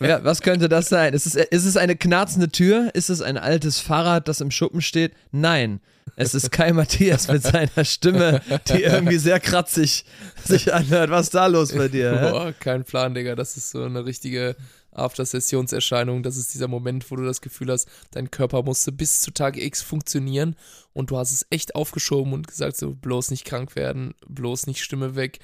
ja, 0.00 0.22
was 0.22 0.42
könnte 0.42 0.68
das 0.68 0.90
sein? 0.90 1.14
Ist 1.14 1.26
es, 1.26 1.34
ist 1.34 1.64
es 1.64 1.76
eine 1.78 1.96
knarzende 1.96 2.50
Tür? 2.50 2.90
Ist 2.94 3.08
es 3.08 3.22
ein 3.22 3.38
altes 3.38 3.80
Fahrrad, 3.80 4.28
das 4.28 4.42
im 4.42 4.50
Schuppen 4.50 4.82
steht? 4.82 5.14
Nein. 5.30 5.80
Es 6.16 6.34
ist 6.34 6.52
Kai 6.52 6.72
Matthias 6.72 7.28
mit 7.28 7.42
seiner 7.42 7.84
Stimme, 7.84 8.42
die 8.68 8.82
irgendwie 8.82 9.16
sehr 9.16 9.40
kratzig 9.40 10.04
sich 10.44 10.74
anhört. 10.74 11.08
Was 11.08 11.26
ist 11.26 11.34
da 11.34 11.46
los 11.46 11.72
bei 11.72 11.88
dir? 11.88 12.30
Boah, 12.30 12.52
kein 12.52 12.84
Plan, 12.84 13.14
Digga. 13.14 13.34
Das 13.34 13.56
ist 13.56 13.70
so 13.70 13.84
eine 13.84 14.04
richtige 14.04 14.54
After-Sessionserscheinung. 14.92 16.22
Das 16.22 16.36
ist 16.36 16.54
dieser 16.54 16.68
Moment, 16.68 17.10
wo 17.10 17.16
du 17.16 17.24
das 17.24 17.40
Gefühl 17.40 17.70
hast, 17.70 17.88
dein 18.10 18.30
Körper 18.30 18.62
musste 18.62 18.92
bis 18.92 19.20
zu 19.20 19.30
Tag 19.30 19.56
X 19.56 19.82
funktionieren 19.82 20.56
und 20.92 21.10
du 21.10 21.18
hast 21.18 21.32
es 21.32 21.46
echt 21.50 21.74
aufgeschoben 21.74 22.32
und 22.32 22.46
gesagt, 22.46 22.76
so 22.76 22.94
bloß 22.94 23.30
nicht 23.30 23.44
krank 23.44 23.76
werden, 23.76 24.14
bloß 24.26 24.66
nicht 24.66 24.82
Stimme 24.82 25.16
weg. 25.16 25.40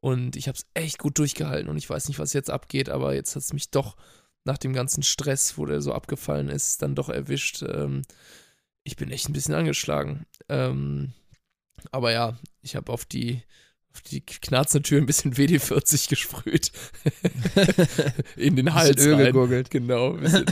Und 0.00 0.34
ich 0.36 0.48
habe 0.48 0.58
es 0.58 0.66
echt 0.74 0.98
gut 0.98 1.18
durchgehalten 1.18 1.68
und 1.68 1.76
ich 1.76 1.88
weiß 1.88 2.08
nicht, 2.08 2.18
was 2.18 2.32
jetzt 2.32 2.50
abgeht, 2.50 2.88
aber 2.88 3.14
jetzt 3.14 3.36
hat 3.36 3.42
es 3.42 3.52
mich 3.52 3.70
doch 3.70 3.96
nach 4.44 4.58
dem 4.58 4.72
ganzen 4.72 5.02
Stress, 5.02 5.56
wo 5.56 5.66
der 5.66 5.80
so 5.80 5.92
abgefallen 5.92 6.48
ist, 6.48 6.82
dann 6.82 6.96
doch 6.96 7.08
erwischt. 7.08 7.62
Ähm, 7.62 8.02
ich 8.82 8.96
bin 8.96 9.10
echt 9.10 9.28
ein 9.28 9.32
bisschen 9.32 9.54
angeschlagen. 9.54 10.26
Ähm, 10.48 11.12
aber 11.90 12.12
ja, 12.12 12.36
ich 12.62 12.76
habe 12.76 12.92
auf 12.92 13.04
die 13.04 13.42
auf 13.94 14.00
die 14.02 14.20
knarzende 14.22 14.82
Tür 14.82 14.98
ein 14.98 15.06
bisschen 15.06 15.34
WD-40 15.34 16.08
gesprüht. 16.08 16.72
In 18.36 18.56
den 18.56 18.74
Hals 18.74 19.04
Öl 19.04 19.14
rein. 19.14 19.26
gegurgelt. 19.26 19.70
Genau, 19.70 20.14
ein 20.14 20.20
bisschen 20.20 20.46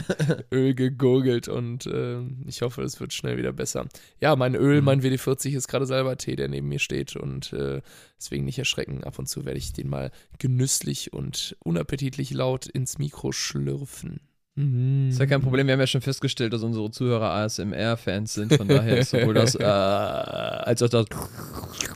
Öl 0.51 0.73
gegurgelt 0.75 1.47
und 1.47 1.85
äh, 1.87 2.19
ich 2.45 2.61
hoffe, 2.61 2.83
es 2.83 2.99
wird 2.99 3.13
schnell 3.13 3.37
wieder 3.37 3.51
besser. 3.51 3.87
Ja, 4.19 4.35
mein 4.35 4.55
Öl, 4.55 4.79
Mhm. 4.81 4.85
mein 4.85 5.01
WD-40 5.03 5.55
ist 5.55 5.67
gerade 5.67 5.85
Salbei-Tee, 5.85 6.35
der 6.35 6.47
neben 6.47 6.69
mir 6.69 6.79
steht 6.79 7.15
und 7.15 7.51
äh, 7.53 7.81
deswegen 8.19 8.45
nicht 8.45 8.59
erschrecken. 8.59 9.03
Ab 9.03 9.17
und 9.19 9.27
zu 9.27 9.45
werde 9.45 9.57
ich 9.57 9.73
den 9.73 9.89
mal 9.89 10.11
genüsslich 10.39 11.13
und 11.13 11.55
unappetitlich 11.63 12.31
laut 12.31 12.67
ins 12.67 12.97
Mikro 12.99 13.31
schlürfen. 13.31 14.19
Mhm. 14.55 15.09
Ist 15.09 15.19
ja 15.19 15.25
kein 15.25 15.41
Problem, 15.41 15.67
wir 15.67 15.73
haben 15.73 15.79
ja 15.79 15.87
schon 15.87 16.01
festgestellt, 16.01 16.51
dass 16.53 16.61
unsere 16.63 16.91
Zuhörer 16.91 17.31
ASMR-Fans 17.31 18.33
sind, 18.33 18.53
von 18.53 18.67
daher 18.67 18.97
ist 18.97 19.11
sowohl 19.11 19.33
das 19.33 19.55
äh, 19.55 19.63
als 19.63 20.83
auch 20.83 20.89
das 20.89 21.05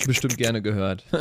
bestimmt 0.05 0.37
gerne 0.37 0.61
gehört. 0.61 1.03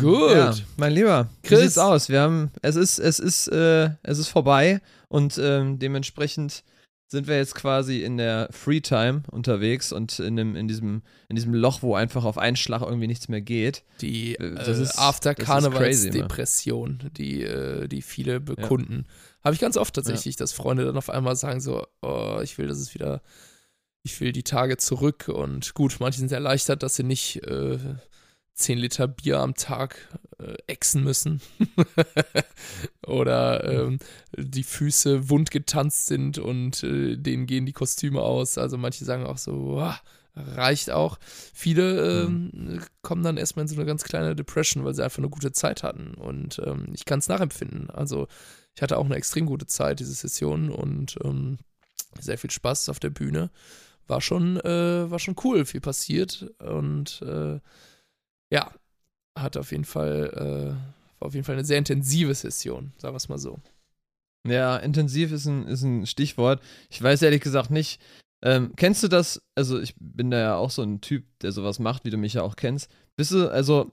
Gut. 0.00 0.32
Ja, 0.32 0.54
mein 0.76 0.92
Lieber, 0.92 1.28
Chris. 1.42 1.58
wie 1.58 1.62
sieht's 1.64 1.78
aus? 1.78 2.08
Wir 2.08 2.20
haben, 2.20 2.50
es 2.62 2.76
ist, 2.76 2.98
es 2.98 3.18
ist, 3.18 3.48
äh, 3.48 3.90
es 4.02 4.18
ist 4.18 4.28
vorbei 4.28 4.80
und 5.08 5.38
ähm, 5.42 5.78
dementsprechend 5.78 6.64
sind 7.12 7.28
wir 7.28 7.36
jetzt 7.36 7.54
quasi 7.54 8.02
in 8.02 8.16
der 8.16 8.48
Freetime 8.50 9.22
unterwegs 9.30 9.92
und 9.92 10.18
in, 10.18 10.34
dem, 10.36 10.56
in, 10.56 10.66
diesem, 10.66 11.02
in 11.28 11.36
diesem 11.36 11.54
Loch, 11.54 11.82
wo 11.82 11.94
einfach 11.94 12.24
auf 12.24 12.38
einen 12.38 12.56
Schlag 12.56 12.82
irgendwie 12.82 13.06
nichts 13.06 13.28
mehr 13.28 13.40
geht. 13.40 13.84
Die 14.00 14.34
Äh, 14.34 14.46
äh, 14.46 14.54
das 14.56 14.68
ist- 14.78 14.80
das 14.80 14.90
ist 14.94 14.98
After-Karnevals-Depression, 14.98 17.10
die, 17.16 17.42
äh, 17.44 17.86
die 17.88 18.02
viele 18.02 18.40
bekunden. 18.40 19.06
Habe 19.44 19.54
ich 19.54 19.60
ganz 19.60 19.76
oft 19.76 19.94
tatsächlich, 19.94 20.36
dass 20.36 20.52
Freunde 20.52 20.84
dann 20.84 20.96
auf 20.96 21.10
einmal 21.10 21.36
sagen 21.36 21.60
so, 21.60 21.86
oh, 22.02 22.40
ich 22.42 22.58
will, 22.58 22.66
dass 22.68 22.78
es 22.78 22.94
wieder, 22.94 23.22
ich 24.02 24.20
will 24.20 24.32
die 24.32 24.42
Tage 24.44 24.76
zurück 24.76 25.28
und 25.28 25.74
gut, 25.74 25.96
manche 26.00 26.18
sind 26.18 26.32
erleichtert, 26.32 26.82
dass 26.82 26.96
sie 26.96 27.04
nicht 27.04 27.42
äh, 27.46 27.78
10 28.54 28.78
Liter 28.78 29.08
Bier 29.08 29.40
am 29.40 29.54
Tag 29.54 29.96
äh, 30.38 30.54
exen 30.66 31.02
müssen 31.04 31.40
oder 33.06 33.64
ähm, 33.64 33.98
die 34.36 34.62
Füße 34.62 35.28
wund 35.30 35.50
getanzt 35.50 36.06
sind 36.06 36.38
und 36.38 36.82
äh, 36.82 37.16
denen 37.16 37.46
gehen 37.46 37.66
die 37.66 37.72
Kostüme 37.72 38.20
aus. 38.20 38.58
Also 38.58 38.76
manche 38.78 39.04
sagen 39.04 39.26
auch 39.26 39.38
so, 39.38 39.52
"Boah, 39.52 40.00
reicht 40.34 40.90
auch. 40.90 41.18
Viele 41.52 42.24
ähm, 42.24 42.80
kommen 43.02 43.22
dann 43.22 43.36
erstmal 43.36 43.64
in 43.64 43.68
so 43.68 43.76
eine 43.76 43.84
ganz 43.84 44.04
kleine 44.04 44.34
Depression, 44.34 44.84
weil 44.84 44.94
sie 44.94 45.04
einfach 45.04 45.18
eine 45.18 45.28
gute 45.28 45.52
Zeit 45.52 45.82
hatten. 45.82 46.14
Und 46.14 46.60
ähm, 46.64 46.86
ich 46.94 47.04
kann 47.04 47.18
es 47.18 47.28
nachempfinden. 47.28 47.90
Also 47.90 48.28
ich 48.74 48.82
hatte 48.82 48.98
auch 48.98 49.04
eine 49.04 49.16
extrem 49.16 49.46
gute 49.46 49.66
Zeit, 49.66 50.00
diese 50.00 50.14
Session 50.14 50.70
und 50.70 51.18
ähm, 51.24 51.58
sehr 52.18 52.38
viel 52.38 52.50
Spaß 52.50 52.88
auf 52.88 53.00
der 53.00 53.10
Bühne. 53.10 53.50
War 54.06 54.20
schon, 54.20 54.58
äh, 54.60 55.10
war 55.10 55.18
schon 55.18 55.36
cool, 55.44 55.64
viel 55.64 55.80
passiert 55.80 56.50
und 56.58 57.22
äh, 57.22 57.60
ja, 58.52 58.70
hat 59.38 59.56
auf 59.56 59.70
jeden 59.72 59.84
Fall, 59.84 60.30
äh, 60.34 61.20
war 61.20 61.28
auf 61.28 61.34
jeden 61.34 61.44
Fall 61.44 61.54
eine 61.54 61.64
sehr 61.64 61.78
intensive 61.78 62.34
Session, 62.34 62.92
sagen 62.98 63.14
wir 63.14 63.16
es 63.16 63.28
mal 63.28 63.38
so. 63.38 63.58
Ja, 64.46 64.76
intensiv 64.76 65.32
ist 65.32 65.46
ein, 65.46 65.66
ist 65.66 65.82
ein 65.82 66.06
Stichwort. 66.06 66.62
Ich 66.90 67.00
weiß 67.00 67.22
ehrlich 67.22 67.40
gesagt 67.40 67.70
nicht. 67.70 68.00
Ähm, 68.44 68.72
kennst 68.76 69.02
du 69.02 69.08
das? 69.08 69.40
Also, 69.54 69.80
ich 69.80 69.94
bin 69.98 70.30
da 70.30 70.38
ja 70.38 70.56
auch 70.56 70.70
so 70.70 70.82
ein 70.82 71.00
Typ, 71.00 71.24
der 71.40 71.52
sowas 71.52 71.78
macht, 71.78 72.04
wie 72.04 72.10
du 72.10 72.16
mich 72.16 72.34
ja 72.34 72.42
auch 72.42 72.56
kennst. 72.56 72.90
Bist 73.16 73.30
du, 73.30 73.48
also, 73.48 73.92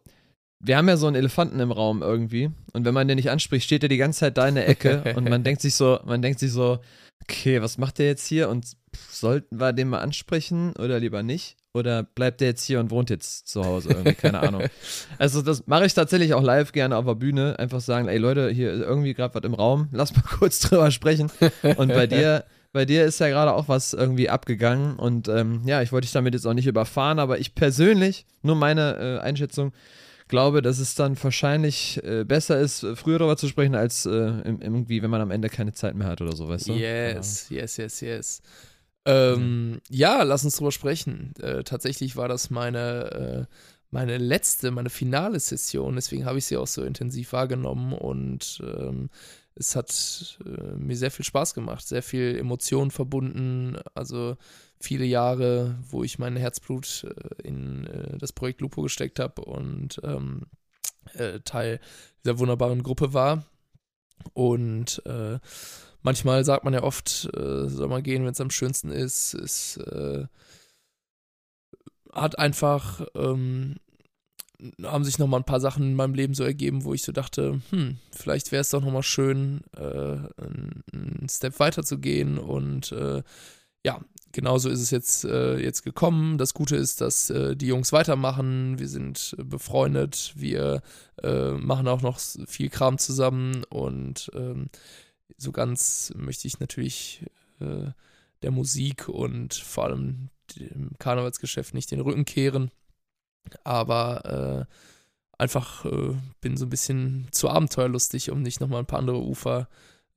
wir 0.60 0.76
haben 0.76 0.90
ja 0.90 0.98
so 0.98 1.08
einen 1.08 1.16
Elefanten 1.16 1.60
im 1.60 1.72
Raum 1.72 2.02
irgendwie. 2.02 2.50
Und 2.74 2.84
wenn 2.84 2.96
man 2.96 3.08
den 3.08 3.16
nicht 3.16 3.30
anspricht, 3.30 3.66
steht 3.66 3.84
er 3.84 3.90
die 3.90 3.98
ganze 3.98 4.22
Zeit 4.22 4.38
da 4.38 4.48
in 4.48 4.56
der 4.56 4.68
Ecke. 4.68 5.14
und 5.16 5.30
man 5.30 5.44
denkt 5.44 5.62
sich 5.62 5.76
so, 5.76 6.00
man 6.04 6.22
denkt 6.22 6.40
sich 6.40 6.52
so, 6.52 6.80
okay, 7.22 7.62
was 7.62 7.78
macht 7.78 8.00
der 8.00 8.08
jetzt 8.08 8.26
hier? 8.26 8.50
Und 8.50 8.66
pff, 8.66 9.14
sollten 9.14 9.60
wir 9.60 9.72
den 9.72 9.90
mal 9.90 10.00
ansprechen 10.00 10.74
oder 10.78 11.00
lieber 11.00 11.22
nicht? 11.22 11.59
Oder 11.74 12.02
bleibt 12.04 12.42
der 12.42 12.50
jetzt 12.50 12.64
hier 12.64 12.80
und 12.80 12.90
wohnt 12.90 13.12
jetzt 13.12 13.48
zu 13.48 13.64
Hause 13.64 13.90
irgendwie? 13.90 14.16
Keine 14.16 14.40
Ahnung. 14.40 14.64
Also 15.20 15.42
das 15.42 15.68
mache 15.68 15.86
ich 15.86 15.94
tatsächlich 15.94 16.34
auch 16.34 16.42
live 16.42 16.72
gerne 16.72 16.96
auf 16.96 17.06
der 17.06 17.16
Bühne. 17.16 17.60
Einfach 17.60 17.82
sagen, 17.82 18.08
ey 18.08 18.18
Leute, 18.18 18.50
hier 18.50 18.72
ist 18.72 18.82
irgendwie 18.82 19.14
gerade 19.14 19.36
was 19.36 19.44
im 19.44 19.54
Raum, 19.54 19.90
lass 19.92 20.16
mal 20.16 20.24
kurz 20.40 20.60
drüber 20.60 20.90
sprechen. 20.92 21.30
Und 21.78 21.90
bei 21.90 22.08
dir, 22.08 22.46
bei 22.72 22.86
dir 22.86 23.06
ist 23.06 23.20
ja 23.20 23.28
gerade 23.28 23.54
auch 23.54 23.68
was 23.68 23.94
irgendwie 23.94 24.30
abgegangen. 24.30 24.96
Und 24.96 25.28
ähm, 25.28 25.62
ja, 25.66 25.82
ich 25.82 25.92
wollte 25.92 26.06
dich 26.06 26.14
damit 26.14 26.34
jetzt 26.34 26.48
auch 26.48 26.54
nicht 26.54 26.68
überfahren, 26.68 27.20
aber 27.20 27.40
ich 27.40 27.54
persönlich, 27.54 28.26
nur 28.42 28.56
meine 28.56 29.20
äh, 29.20 29.20
Einschätzung, 29.20 29.74
glaube, 30.30 30.62
dass 30.62 30.80
es 30.80 30.96
dann 30.96 31.22
wahrscheinlich 31.22 32.02
äh, 32.04 32.24
besser 32.24 32.60
ist, 32.60 32.86
früher 32.96 33.20
darüber 33.20 33.36
zu 33.36 33.48
sprechen, 33.48 33.76
als 33.76 34.06
äh, 34.06 34.10
irgendwie, 34.10 35.02
wenn 35.02 35.10
man 35.10 35.22
am 35.22 35.32
Ende 35.32 35.50
keine 35.50 35.74
Zeit 35.74 35.96
mehr 35.96 36.08
hat 36.08 36.22
oder 36.22 36.36
so, 36.36 36.48
weißt 36.48 36.70
du? 36.70 36.74
Yes, 36.74 37.48
yes, 37.50 37.78
yes, 37.78 38.02
yes. 38.02 38.42
Ähm, 39.06 39.82
ja, 39.90 40.24
lass 40.24 40.44
uns 40.44 40.58
drüber 40.58 40.72
sprechen. 40.72 41.34
Äh, 41.42 41.64
tatsächlich 41.64 42.16
war 42.16 42.28
das 42.28 42.50
meine, 42.50 43.48
äh, 43.50 43.56
meine 43.92 44.18
letzte, 44.18 44.72
meine 44.72 44.90
finale 44.90 45.40
Session, 45.40 45.96
deswegen 45.96 46.26
habe 46.26 46.38
ich 46.38 46.46
sie 46.46 46.58
auch 46.58 46.68
so 46.68 46.84
intensiv 46.84 47.34
wahrgenommen 47.34 47.94
und 47.94 48.62
ähm, 48.64 49.10
es 49.56 49.76
hat 49.76 50.40
äh, 50.46 50.76
mir 50.76 50.96
sehr 50.96 51.12
viel 51.12 51.26
Spaß 51.26 51.54
gemacht, 51.54 51.88
sehr 51.88 52.04
viel 52.04 52.38
Emotionen 52.38 52.92
verbunden, 52.92 53.78
also 53.94 54.38
viele 54.80 55.06
Jahre, 55.06 55.78
wo 55.90 56.04
ich 56.04 56.20
mein 56.20 56.36
Herzblut 56.36 57.06
äh, 57.06 57.48
in 57.48 57.86
äh, 57.88 58.18
das 58.18 58.32
Projekt 58.32 58.62
Lupo 58.62 58.82
gesteckt 58.82 59.20
habe 59.20 59.44
und 59.44 60.00
ähm, 60.04 60.44
äh, 61.14 61.40
Teil 61.42 61.80
dieser 62.24 62.40
wunderbaren 62.40 62.84
Gruppe 62.84 63.14
war. 63.14 63.44
Und 64.34 65.02
äh, 65.06 65.40
manchmal 66.02 66.44
sagt 66.44 66.64
man 66.64 66.74
ja 66.74 66.84
oft, 66.84 67.30
äh, 67.36 67.68
soll 67.68 67.88
man 67.88 68.04
gehen, 68.04 68.24
wenn 68.24 68.32
es 68.32 68.42
am 68.42 68.52
schönsten 68.52 68.92
ist. 68.92 69.34
Es 69.34 69.78
äh, 69.78 70.26
hat 72.14 72.40
einfach, 72.40 73.06
ähm, 73.16 73.76
haben 74.84 75.06
sich 75.06 75.20
nochmal 75.20 75.40
ein 75.40 75.46
paar 75.46 75.62
Sachen 75.62 75.84
in 75.84 75.96
meinem 75.96 76.14
Leben 76.14 76.34
so 76.34 76.44
ergeben, 76.44 76.84
wo 76.84 76.94
ich 76.94 77.04
so 77.04 77.12
dachte, 77.12 77.62
hm, 77.70 77.98
vielleicht 78.12 78.52
wäre 78.52 78.62
es 78.62 78.70
doch 78.70 78.84
nochmal 78.84 79.04
schön, 79.04 79.62
äh, 79.78 80.18
einen, 80.42 81.30
Step 81.30 81.60
weiter 81.60 81.84
zu 81.84 82.00
gehen. 82.00 82.38
Und 82.38 82.92
äh, 82.92 83.24
ja, 83.86 84.02
genauso 84.32 84.70
ist 84.70 84.82
es 84.82 84.92
jetzt, 84.92 85.24
äh, 85.26 85.58
jetzt 85.60 85.84
gekommen. 85.84 86.38
Das 86.38 86.54
Gute 86.54 86.76
ist, 86.76 87.02
dass 87.02 87.30
äh, 87.30 87.56
die 87.56 87.68
Jungs 87.68 87.94
weitermachen. 87.94 88.80
Wir 88.80 88.88
sind 88.88 89.36
befreundet. 89.38 90.34
Wir 90.36 90.82
machen 91.22 91.90
auch 91.90 92.02
noch 92.02 92.18
viel 92.48 92.70
Kram 92.70 92.98
zusammen. 92.98 93.66
Und 93.66 94.32
ähm, 94.34 94.70
so 95.38 95.52
ganz 95.52 96.14
möchte 96.16 96.48
ich 96.48 96.60
natürlich 96.60 97.26
äh, 97.60 97.92
der 98.42 98.52
Musik 98.52 99.08
und 99.10 99.54
vor 99.54 99.86
allem 99.86 100.30
dem 100.58 100.92
Karnevalsgeschäft 101.00 101.74
nicht 101.74 101.92
den 101.92 102.02
Rücken 102.02 102.26
kehren. 102.26 102.72
Aber 103.64 104.68
äh, 104.68 104.74
einfach 105.38 105.86
äh, 105.86 106.16
bin 106.42 106.58
so 106.58 106.66
ein 106.66 106.70
bisschen 106.70 107.28
zu 107.32 107.50
abenteuerlustig, 107.50 108.32
um 108.32 108.42
nicht 108.42 108.60
nochmal 108.60 108.80
ein 108.80 108.86
paar 108.86 109.00
andere 109.00 109.22
Ufer 109.22 109.70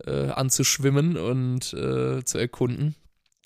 äh, 0.05 0.29
anzuschwimmen 0.29 1.17
und 1.17 1.73
äh, 1.75 2.25
zu 2.25 2.39
erkunden. 2.39 2.95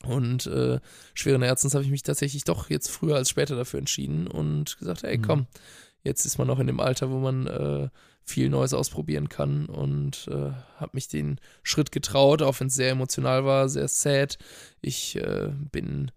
Und 0.05 0.47
äh, 0.47 0.79
schweren 1.15 1.43
Herzens 1.43 1.75
habe 1.75 1.85
ich 1.85 1.91
mich 1.91 2.03
tatsächlich 2.03 2.45
doch 2.45 2.71
jetzt 2.71 2.91
früher 2.91 3.17
als 3.17 3.29
später 3.29 3.57
dafür 3.57 3.79
entschieden 3.79 4.27
und 4.27 4.79
gesagt, 4.79 5.03
hey, 5.03 5.19
Mhm. 5.19 5.23
komm, 5.23 5.47
jetzt 6.05 6.25
ist 6.25 6.39
man 6.39 6.47
noch 6.47 6.59
in 6.61 6.67
dem 6.67 6.81
Alter, 6.81 7.11
wo 7.11 7.19
man 7.19 7.47
viel 8.27 8.49
Neues 8.51 8.75
ausprobieren 8.75 9.29
kann 9.29 9.67
und 9.67 10.29
äh, 10.29 10.51
habe 10.77 10.91
mich 10.93 11.07
den 11.09 11.41
Schritt 11.63 11.93
getraut, 11.93 12.43
auch 12.43 12.59
wenn 12.59 12.67
es 12.67 12.75
sehr 12.75 12.91
emotional 12.91 13.45
war, 13.45 13.69
sehr 13.69 13.87
sad. 13.87 14.37
Ich 14.81 15.17
äh, 15.17 15.51
bin 15.71 16.11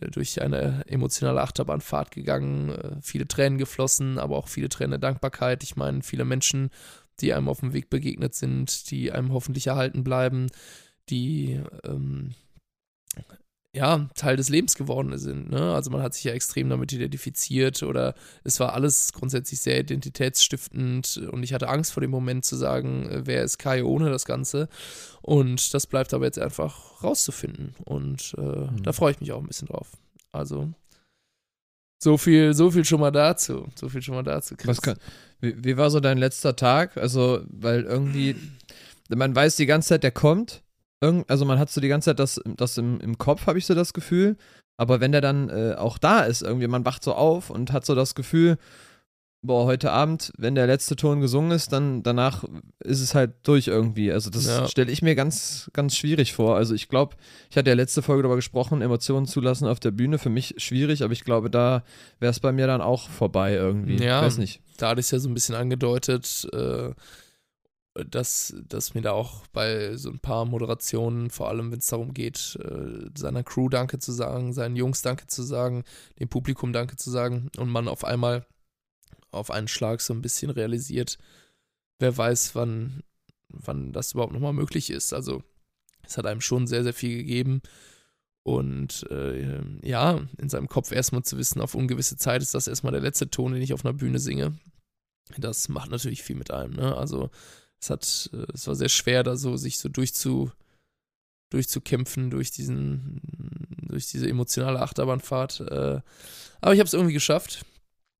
äh, 0.00 0.10
durch 0.10 0.42
eine 0.42 0.84
emotionale 0.88 1.40
Achterbahnfahrt 1.40 2.10
gegangen, 2.10 2.70
äh, 2.70 2.96
viele 3.00 3.28
Tränen 3.28 3.58
geflossen, 3.58 4.18
aber 4.18 4.36
auch 4.36 4.48
viele 4.48 4.68
Tränen 4.68 4.90
der 4.90 4.98
Dankbarkeit. 4.98 5.62
Ich 5.62 5.76
meine, 5.76 6.02
viele 6.02 6.24
Menschen, 6.24 6.70
die 7.20 7.32
einem 7.32 7.48
auf 7.48 7.60
dem 7.60 7.72
Weg 7.72 7.90
begegnet 7.90 8.34
sind, 8.34 8.90
die 8.90 9.12
einem 9.12 9.32
hoffentlich 9.32 9.68
erhalten 9.68 10.02
bleiben, 10.02 10.48
die 11.08 11.60
ähm, 11.84 12.34
ja, 13.76 14.08
Teil 14.14 14.36
des 14.36 14.48
Lebens 14.48 14.74
geworden 14.74 15.16
sind. 15.18 15.50
Ne? 15.50 15.74
Also 15.74 15.90
man 15.90 16.02
hat 16.02 16.14
sich 16.14 16.24
ja 16.24 16.32
extrem 16.32 16.70
damit 16.70 16.92
identifiziert 16.94 17.82
oder 17.82 18.14
es 18.42 18.58
war 18.58 18.72
alles 18.72 19.12
grundsätzlich 19.12 19.60
sehr 19.60 19.78
identitätsstiftend 19.78 21.18
und 21.30 21.42
ich 21.42 21.52
hatte 21.52 21.68
Angst 21.68 21.92
vor 21.92 22.00
dem 22.00 22.10
Moment 22.10 22.46
zu 22.46 22.56
sagen, 22.56 23.06
äh, 23.08 23.26
wer 23.26 23.42
ist 23.42 23.58
Kai 23.58 23.84
ohne 23.84 24.08
das 24.08 24.24
Ganze. 24.24 24.68
Und 25.20 25.74
das 25.74 25.86
bleibt 25.86 26.14
aber 26.14 26.24
jetzt 26.24 26.38
einfach 26.38 27.02
rauszufinden. 27.02 27.74
Und 27.84 28.34
äh, 28.38 28.40
mhm. 28.40 28.82
da 28.82 28.92
freue 28.92 29.12
ich 29.12 29.20
mich 29.20 29.32
auch 29.32 29.40
ein 29.40 29.46
bisschen 29.46 29.68
drauf. 29.68 29.92
Also 30.32 30.72
so 32.02 32.16
viel, 32.16 32.54
so 32.54 32.70
viel 32.70 32.84
schon 32.84 33.00
mal 33.00 33.10
dazu. 33.10 33.68
So 33.74 33.90
viel 33.90 34.00
schon 34.00 34.14
mal 34.14 34.22
dazu. 34.22 34.54
Was 34.64 34.80
kann, 34.80 34.96
wie, 35.40 35.62
wie 35.62 35.76
war 35.76 35.90
so 35.90 36.00
dein 36.00 36.16
letzter 36.16 36.56
Tag? 36.56 36.96
Also, 36.96 37.42
weil 37.48 37.82
irgendwie, 37.82 38.36
man 39.08 39.34
weiß 39.34 39.56
die 39.56 39.66
ganze 39.66 39.90
Zeit, 39.90 40.02
der 40.02 40.12
kommt 40.12 40.62
also 41.28 41.44
man 41.44 41.58
hat 41.58 41.70
so 41.70 41.80
die 41.80 41.88
ganze 41.88 42.10
Zeit 42.10 42.18
das, 42.18 42.40
das 42.44 42.78
im, 42.78 43.00
im 43.00 43.18
Kopf, 43.18 43.46
habe 43.46 43.58
ich 43.58 43.66
so 43.66 43.74
das 43.74 43.92
Gefühl. 43.92 44.36
Aber 44.78 45.00
wenn 45.00 45.12
der 45.12 45.20
dann 45.20 45.48
äh, 45.48 45.74
auch 45.76 45.98
da 45.98 46.20
ist, 46.20 46.42
irgendwie, 46.42 46.66
man 46.68 46.84
wacht 46.84 47.02
so 47.02 47.14
auf 47.14 47.50
und 47.50 47.72
hat 47.72 47.86
so 47.86 47.94
das 47.94 48.14
Gefühl, 48.14 48.58
boah, 49.46 49.64
heute 49.64 49.92
Abend, 49.92 50.32
wenn 50.36 50.54
der 50.54 50.66
letzte 50.66 50.96
Ton 50.96 51.20
gesungen 51.20 51.52
ist, 51.52 51.72
dann 51.72 52.02
danach 52.02 52.44
ist 52.80 53.00
es 53.00 53.14
halt 53.14 53.34
durch 53.44 53.68
irgendwie. 53.68 54.12
Also 54.12 54.28
das 54.30 54.46
ja. 54.46 54.68
stelle 54.68 54.90
ich 54.90 55.02
mir 55.02 55.14
ganz, 55.14 55.70
ganz 55.72 55.96
schwierig 55.96 56.32
vor. 56.32 56.56
Also 56.56 56.74
ich 56.74 56.88
glaube, 56.88 57.16
ich 57.50 57.56
hatte 57.56 57.70
ja 57.70 57.76
letzte 57.76 58.02
Folge 58.02 58.22
darüber 58.22 58.36
gesprochen, 58.36 58.82
Emotionen 58.82 59.26
zulassen 59.26 59.66
auf 59.66 59.80
der 59.80 59.92
Bühne, 59.92 60.18
für 60.18 60.30
mich 60.30 60.54
schwierig, 60.58 61.02
aber 61.02 61.12
ich 61.12 61.24
glaube, 61.24 61.48
da 61.48 61.84
wäre 62.18 62.30
es 62.30 62.40
bei 62.40 62.52
mir 62.52 62.66
dann 62.66 62.80
auch 62.80 63.08
vorbei 63.08 63.54
irgendwie. 63.54 64.02
Ja, 64.02 64.22
weiß 64.22 64.38
nicht. 64.38 64.60
Da 64.76 64.90
hatte 64.90 65.00
ich 65.00 65.06
es 65.06 65.10
ja 65.10 65.18
so 65.18 65.28
ein 65.28 65.34
bisschen 65.34 65.54
angedeutet, 65.54 66.48
äh, 66.52 66.90
dass, 68.04 68.54
dass 68.68 68.94
mir 68.94 69.02
da 69.02 69.12
auch 69.12 69.46
bei 69.48 69.96
so 69.96 70.10
ein 70.10 70.18
paar 70.18 70.44
Moderationen, 70.44 71.30
vor 71.30 71.48
allem 71.48 71.70
wenn 71.70 71.78
es 71.78 71.86
darum 71.86 72.12
geht, 72.14 72.58
äh, 72.62 73.08
seiner 73.16 73.42
Crew 73.42 73.68
Danke 73.68 73.98
zu 73.98 74.12
sagen, 74.12 74.52
seinen 74.52 74.76
Jungs 74.76 75.02
Danke 75.02 75.26
zu 75.26 75.42
sagen, 75.42 75.84
dem 76.18 76.28
Publikum 76.28 76.72
Danke 76.72 76.96
zu 76.96 77.10
sagen 77.10 77.50
und 77.56 77.70
man 77.70 77.88
auf 77.88 78.04
einmal 78.04 78.46
auf 79.30 79.50
einen 79.50 79.68
Schlag 79.68 80.00
so 80.00 80.14
ein 80.14 80.22
bisschen 80.22 80.50
realisiert, 80.50 81.18
wer 81.98 82.16
weiß, 82.16 82.54
wann, 82.54 83.02
wann 83.48 83.92
das 83.92 84.12
überhaupt 84.12 84.32
nochmal 84.32 84.52
möglich 84.52 84.90
ist. 84.90 85.12
Also 85.12 85.42
es 86.02 86.16
hat 86.18 86.26
einem 86.26 86.40
schon 86.40 86.66
sehr, 86.66 86.82
sehr 86.82 86.94
viel 86.94 87.16
gegeben. 87.16 87.62
Und 88.42 89.04
äh, 89.10 89.60
ja, 89.82 90.20
in 90.38 90.48
seinem 90.48 90.68
Kopf 90.68 90.92
erstmal 90.92 91.24
zu 91.24 91.36
wissen, 91.36 91.60
auf 91.60 91.74
ungewisse 91.74 92.16
Zeit 92.16 92.42
ist 92.42 92.54
das 92.54 92.68
erstmal 92.68 92.92
der 92.92 93.00
letzte 93.00 93.28
Ton, 93.28 93.52
den 93.52 93.62
ich 93.62 93.72
auf 93.72 93.84
einer 93.84 93.94
Bühne 93.94 94.20
singe. 94.20 94.56
Das 95.36 95.68
macht 95.68 95.90
natürlich 95.90 96.22
viel 96.22 96.36
mit 96.36 96.52
einem. 96.52 96.74
Ne? 96.74 96.96
Also 96.96 97.30
es 97.80 97.90
hat, 97.90 98.30
äh, 98.32 98.52
es 98.52 98.66
war 98.66 98.74
sehr 98.74 98.88
schwer, 98.88 99.22
da 99.22 99.36
so 99.36 99.56
sich 99.56 99.78
so 99.78 99.88
durchzu, 99.88 100.50
durchzukämpfen 101.50 102.30
durch 102.30 102.50
diesen, 102.50 103.20
durch 103.82 104.08
diese 104.08 104.28
emotionale 104.28 104.80
Achterbahnfahrt. 104.80 105.60
Äh, 105.60 106.00
aber 106.60 106.74
ich 106.74 106.80
habe 106.80 106.86
es 106.86 106.94
irgendwie 106.94 107.14
geschafft. 107.14 107.64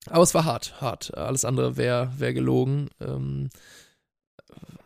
Aber 0.08 0.22
es 0.22 0.34
war 0.34 0.44
hart, 0.44 0.80
hart. 0.80 1.16
Alles 1.16 1.44
andere 1.44 1.76
wäre 1.76 2.12
wär 2.18 2.32
gelogen. 2.32 2.88
Ähm, 3.00 3.50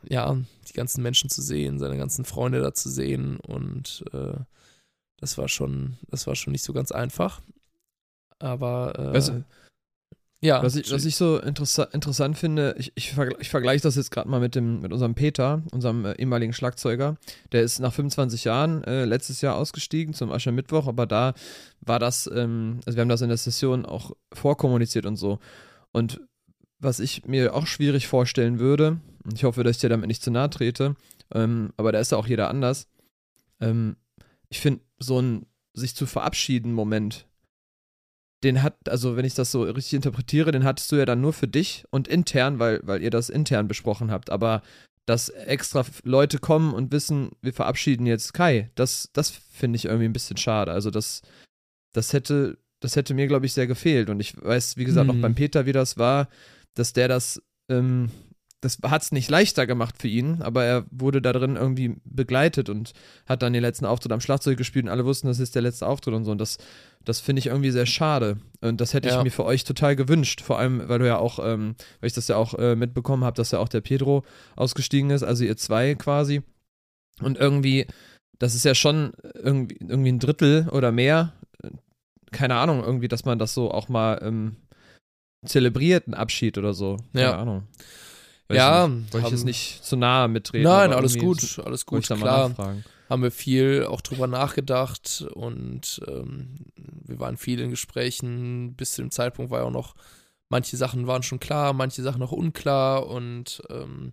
ja, 0.09 0.37
die 0.69 0.73
ganzen 0.73 1.03
Menschen 1.03 1.29
zu 1.29 1.43
sehen, 1.43 1.79
seine 1.79 1.99
ganzen 1.99 2.25
Freunde 2.25 2.61
da 2.61 2.73
zu 2.73 2.89
sehen 2.89 3.39
und 3.39 4.05
äh, 4.13 4.39
das 5.19 5.37
war 5.37 5.49
schon, 5.49 5.99
das 6.09 6.27
war 6.27 6.35
schon 6.35 6.53
nicht 6.53 6.65
so 6.65 6.73
ganz 6.73 6.91
einfach. 6.91 7.41
Aber 8.39 8.99
äh, 8.99 9.13
du, 9.13 9.45
ja. 10.43 10.63
Was 10.63 10.75
ich, 10.77 10.91
was 10.91 11.05
ich 11.05 11.17
so 11.17 11.39
interessa 11.39 11.85
interessant 11.85 12.39
finde, 12.39 12.75
ich, 12.79 12.93
ich, 12.95 13.13
vergl 13.13 13.37
ich 13.41 13.51
vergleiche 13.51 13.83
das 13.83 13.97
jetzt 13.97 14.11
gerade 14.11 14.29
mal 14.29 14.41
mit, 14.41 14.55
dem, 14.55 14.81
mit 14.81 14.93
unserem 14.93 15.15
Peter, 15.15 15.63
unserem 15.71 16.07
äh, 16.07 16.13
ehemaligen 16.13 16.55
Schlagzeuger. 16.55 17.17
Der 17.53 17.63
ist 17.63 17.79
nach 17.79 17.93
25 17.93 18.45
Jahren 18.45 18.83
äh, 18.85 19.05
letztes 19.05 19.43
Jahr 19.43 19.57
ausgestiegen 19.57 20.15
zum 20.15 20.33
Aschermittwoch, 20.33 20.87
aber 20.87 21.07
da 21.07 21.35
war 21.81 21.99
das, 21.99 22.29
ähm, 22.33 22.81
also 22.87 22.97
wir 22.97 23.03
haben 23.03 23.11
das 23.11 23.21
in 23.21 23.29
der 23.29 23.37
Session 23.37 23.85
auch 23.85 24.13
vorkommuniziert 24.33 25.05
und 25.05 25.17
so. 25.17 25.41
Und 25.93 26.21
was 26.79 27.01
ich 27.01 27.27
mir 27.27 27.55
auch 27.55 27.67
schwierig 27.67 28.07
vorstellen 28.07 28.59
würde, 28.59 29.01
und 29.25 29.35
ich 29.35 29.45
hoffe, 29.45 29.63
dass 29.63 29.77
ich 29.77 29.81
dir 29.81 29.91
damit 29.91 30.09
nicht 30.09 30.23
zu 30.23 30.31
nahe 30.31 30.49
trete, 30.49 30.95
ähm, 31.35 31.73
aber 31.77 31.93
da 31.93 32.01
ist 32.01 32.13
ja 32.13 32.19
auch 32.19 32.27
jeder 32.27 32.49
anders. 32.49 32.89
Ähm, 33.61 33.97
ich 34.49 34.61
finde, 34.61 34.81
so 34.99 35.21
ein 35.21 35.47
sich 35.75 35.95
zu 35.95 36.07
verabschieden 36.07 36.73
Moment, 36.73 37.27
den 38.43 38.63
hat, 38.63 38.89
also 38.89 39.17
wenn 39.17 39.25
ich 39.25 39.35
das 39.35 39.53
so 39.53 39.63
richtig 39.63 39.95
interpretiere, 39.95 40.53
den 40.53 40.65
hattest 40.65 40.91
du 40.93 40.97
ja 40.97 41.05
dann 41.05 41.21
nur 41.21 41.33
für 41.33 41.49
dich 41.49 41.85
und 41.91 42.09
intern, 42.09 42.59
weil, 42.59 42.81
weil 42.85 43.03
ihr 43.03 43.11
das 43.11 43.29
intern 43.29 43.69
besprochen 43.69 44.11
habt. 44.11 44.31
Aber 44.31 44.63
dass 45.07 45.29
extra 45.29 45.85
Leute 46.05 46.39
kommen 46.39 46.73
und 46.73 46.93
wissen, 46.93 47.31
wir 47.43 47.53
verabschieden 47.53 48.07
jetzt 48.07 48.33
Kai, 48.33 48.71
das, 48.77 49.11
das 49.13 49.31
finde 49.31 49.77
ich 49.77 49.87
irgendwie 49.87 50.05
ein 50.05 50.13
bisschen 50.13 50.37
schade. 50.37 50.73
Also 50.73 50.91
das, 50.91 51.23
das 51.93 52.13
hätte, 52.13 52.59
das 52.81 52.97
hätte 52.97 53.15
mir, 53.15 53.27
glaube 53.27 53.47
ich, 53.47 53.53
sehr 53.53 53.67
gefehlt. 53.67 54.09
Und 54.09 54.21
ich 54.21 54.41
weiß, 54.41 54.77
wie 54.77 54.85
gesagt, 54.85 55.11
mhm. 55.11 55.19
auch 55.19 55.23
beim 55.23 55.35
Peter, 55.35 55.67
wie 55.67 55.73
das 55.73 55.99
war, 55.99 56.29
dass 56.75 56.93
der 56.93 57.09
das 57.09 57.43
ähm, 57.69 58.11
das 58.61 58.79
hat 58.83 59.03
es 59.03 59.13
nicht 59.13 59.31
leichter 59.31 59.67
gemacht 59.67 59.97
für 59.99 60.09
ihn, 60.09 60.43
aber 60.43 60.65
er 60.65 60.85
wurde 60.91 61.23
da 61.23 61.33
drin 61.33 61.57
irgendwie 61.57 61.97
begleitet 62.05 62.69
und 62.69 62.93
hat 63.27 63.43
dann 63.43 63.55
den 63.55 63.63
letzten 63.63 63.87
Auftritt 63.87 64.13
am 64.13 64.21
Schlagzeug 64.21 64.59
gespielt 64.59 64.85
und 64.85 64.91
alle 64.91 65.07
wussten, 65.07 65.29
das 65.29 65.39
ist 65.39 65.55
der 65.55 65.63
letzte 65.63 65.87
Auftritt 65.87 66.15
und 66.15 66.25
so. 66.27 66.31
Und 66.31 66.39
das, 66.39 66.59
das 67.05 67.21
finde 67.21 67.41
ich 67.41 67.47
irgendwie 67.47 67.71
sehr 67.71 67.87
schade. 67.87 68.37
Und 68.61 68.81
das 68.83 68.93
hätte 68.93 69.09
ja. 69.09 69.17
ich 69.17 69.25
mir 69.25 69.31
für 69.31 69.47
euch 69.47 69.65
total 69.65 69.97
gewünscht. 69.97 70.43
Vor 70.43 70.59
allem, 70.59 70.89
weil 70.89 70.99
du 70.99 71.07
ja 71.07 71.17
auch, 71.17 71.39
ähm, 71.43 71.75
weil 72.01 72.09
ich 72.09 72.13
das 72.13 72.29
ja 72.29 72.37
auch 72.37 72.53
äh, 72.55 72.77
mitbekommen 72.77 73.25
habe, 73.25 73.37
dass 73.37 73.51
ja 73.51 73.61
auch 73.61 73.69
der 73.69 73.81
Pedro 73.81 74.25
ausgestiegen 74.57 75.11
ist, 75.11 75.23
also 75.23 75.43
ihr 75.43 75.57
zwei 75.57 75.95
quasi. 75.95 76.43
Und 77.23 77.39
irgendwie, 77.39 77.87
das 78.39 78.55
ist 78.55 78.67
ja 78.67 78.75
schon 78.75 79.13
irgendwie, 79.35 79.77
irgendwie 79.81 80.13
ein 80.13 80.19
Drittel 80.19 80.69
oder 80.71 80.93
mehr. 80.93 81.33
Keine 82.31 82.57
Ahnung, 82.57 82.85
irgendwie, 82.85 83.09
dass 83.09 83.25
man 83.25 83.39
das 83.39 83.55
so 83.55 83.71
auch 83.71 83.89
mal 83.89 84.21
ähm, 84.23 84.57
zelebriert, 85.47 86.07
ein 86.07 86.15
Abschied 86.15 86.59
oder 86.59 86.75
so. 86.75 86.99
Keine 87.15 87.25
ja. 87.25 87.39
Ahnung. 87.39 87.63
Weiß 88.51 88.57
ja, 88.57 88.89
nicht, 88.89 89.13
wollte 89.13 89.27
ich 89.29 89.33
jetzt 89.33 89.45
nicht 89.45 89.85
zu 89.85 89.95
nahe 89.95 90.27
mitreden. 90.27 90.65
Nein, 90.65 90.93
alles 90.93 91.17
gut, 91.17 91.61
alles 91.65 91.87
gut, 91.87 92.05
klar. 92.05 92.53
Haben 93.09 93.23
wir 93.23 93.31
viel 93.31 93.87
auch 93.89 94.01
drüber 94.01 94.27
nachgedacht 94.27 95.25
und 95.35 96.01
ähm, 96.09 96.67
wir 96.77 97.21
waren 97.21 97.37
viel 97.37 97.61
in 97.61 97.71
Gesprächen. 97.71 98.75
Bis 98.75 98.93
zu 98.93 99.03
dem 99.03 99.13
Zeitpunkt 99.13 99.53
war 99.53 99.61
ja 99.61 99.67
auch 99.67 99.73
noch, 99.73 99.95
manche 100.49 100.77
Sachen 100.77 101.07
waren 101.07 101.23
schon 101.23 101.39
klar, 101.39 101.73
manche 101.73 102.03
Sachen 102.03 102.19
noch 102.19 102.33
unklar 102.33 103.07
und 103.07 103.63
ähm, 103.71 104.13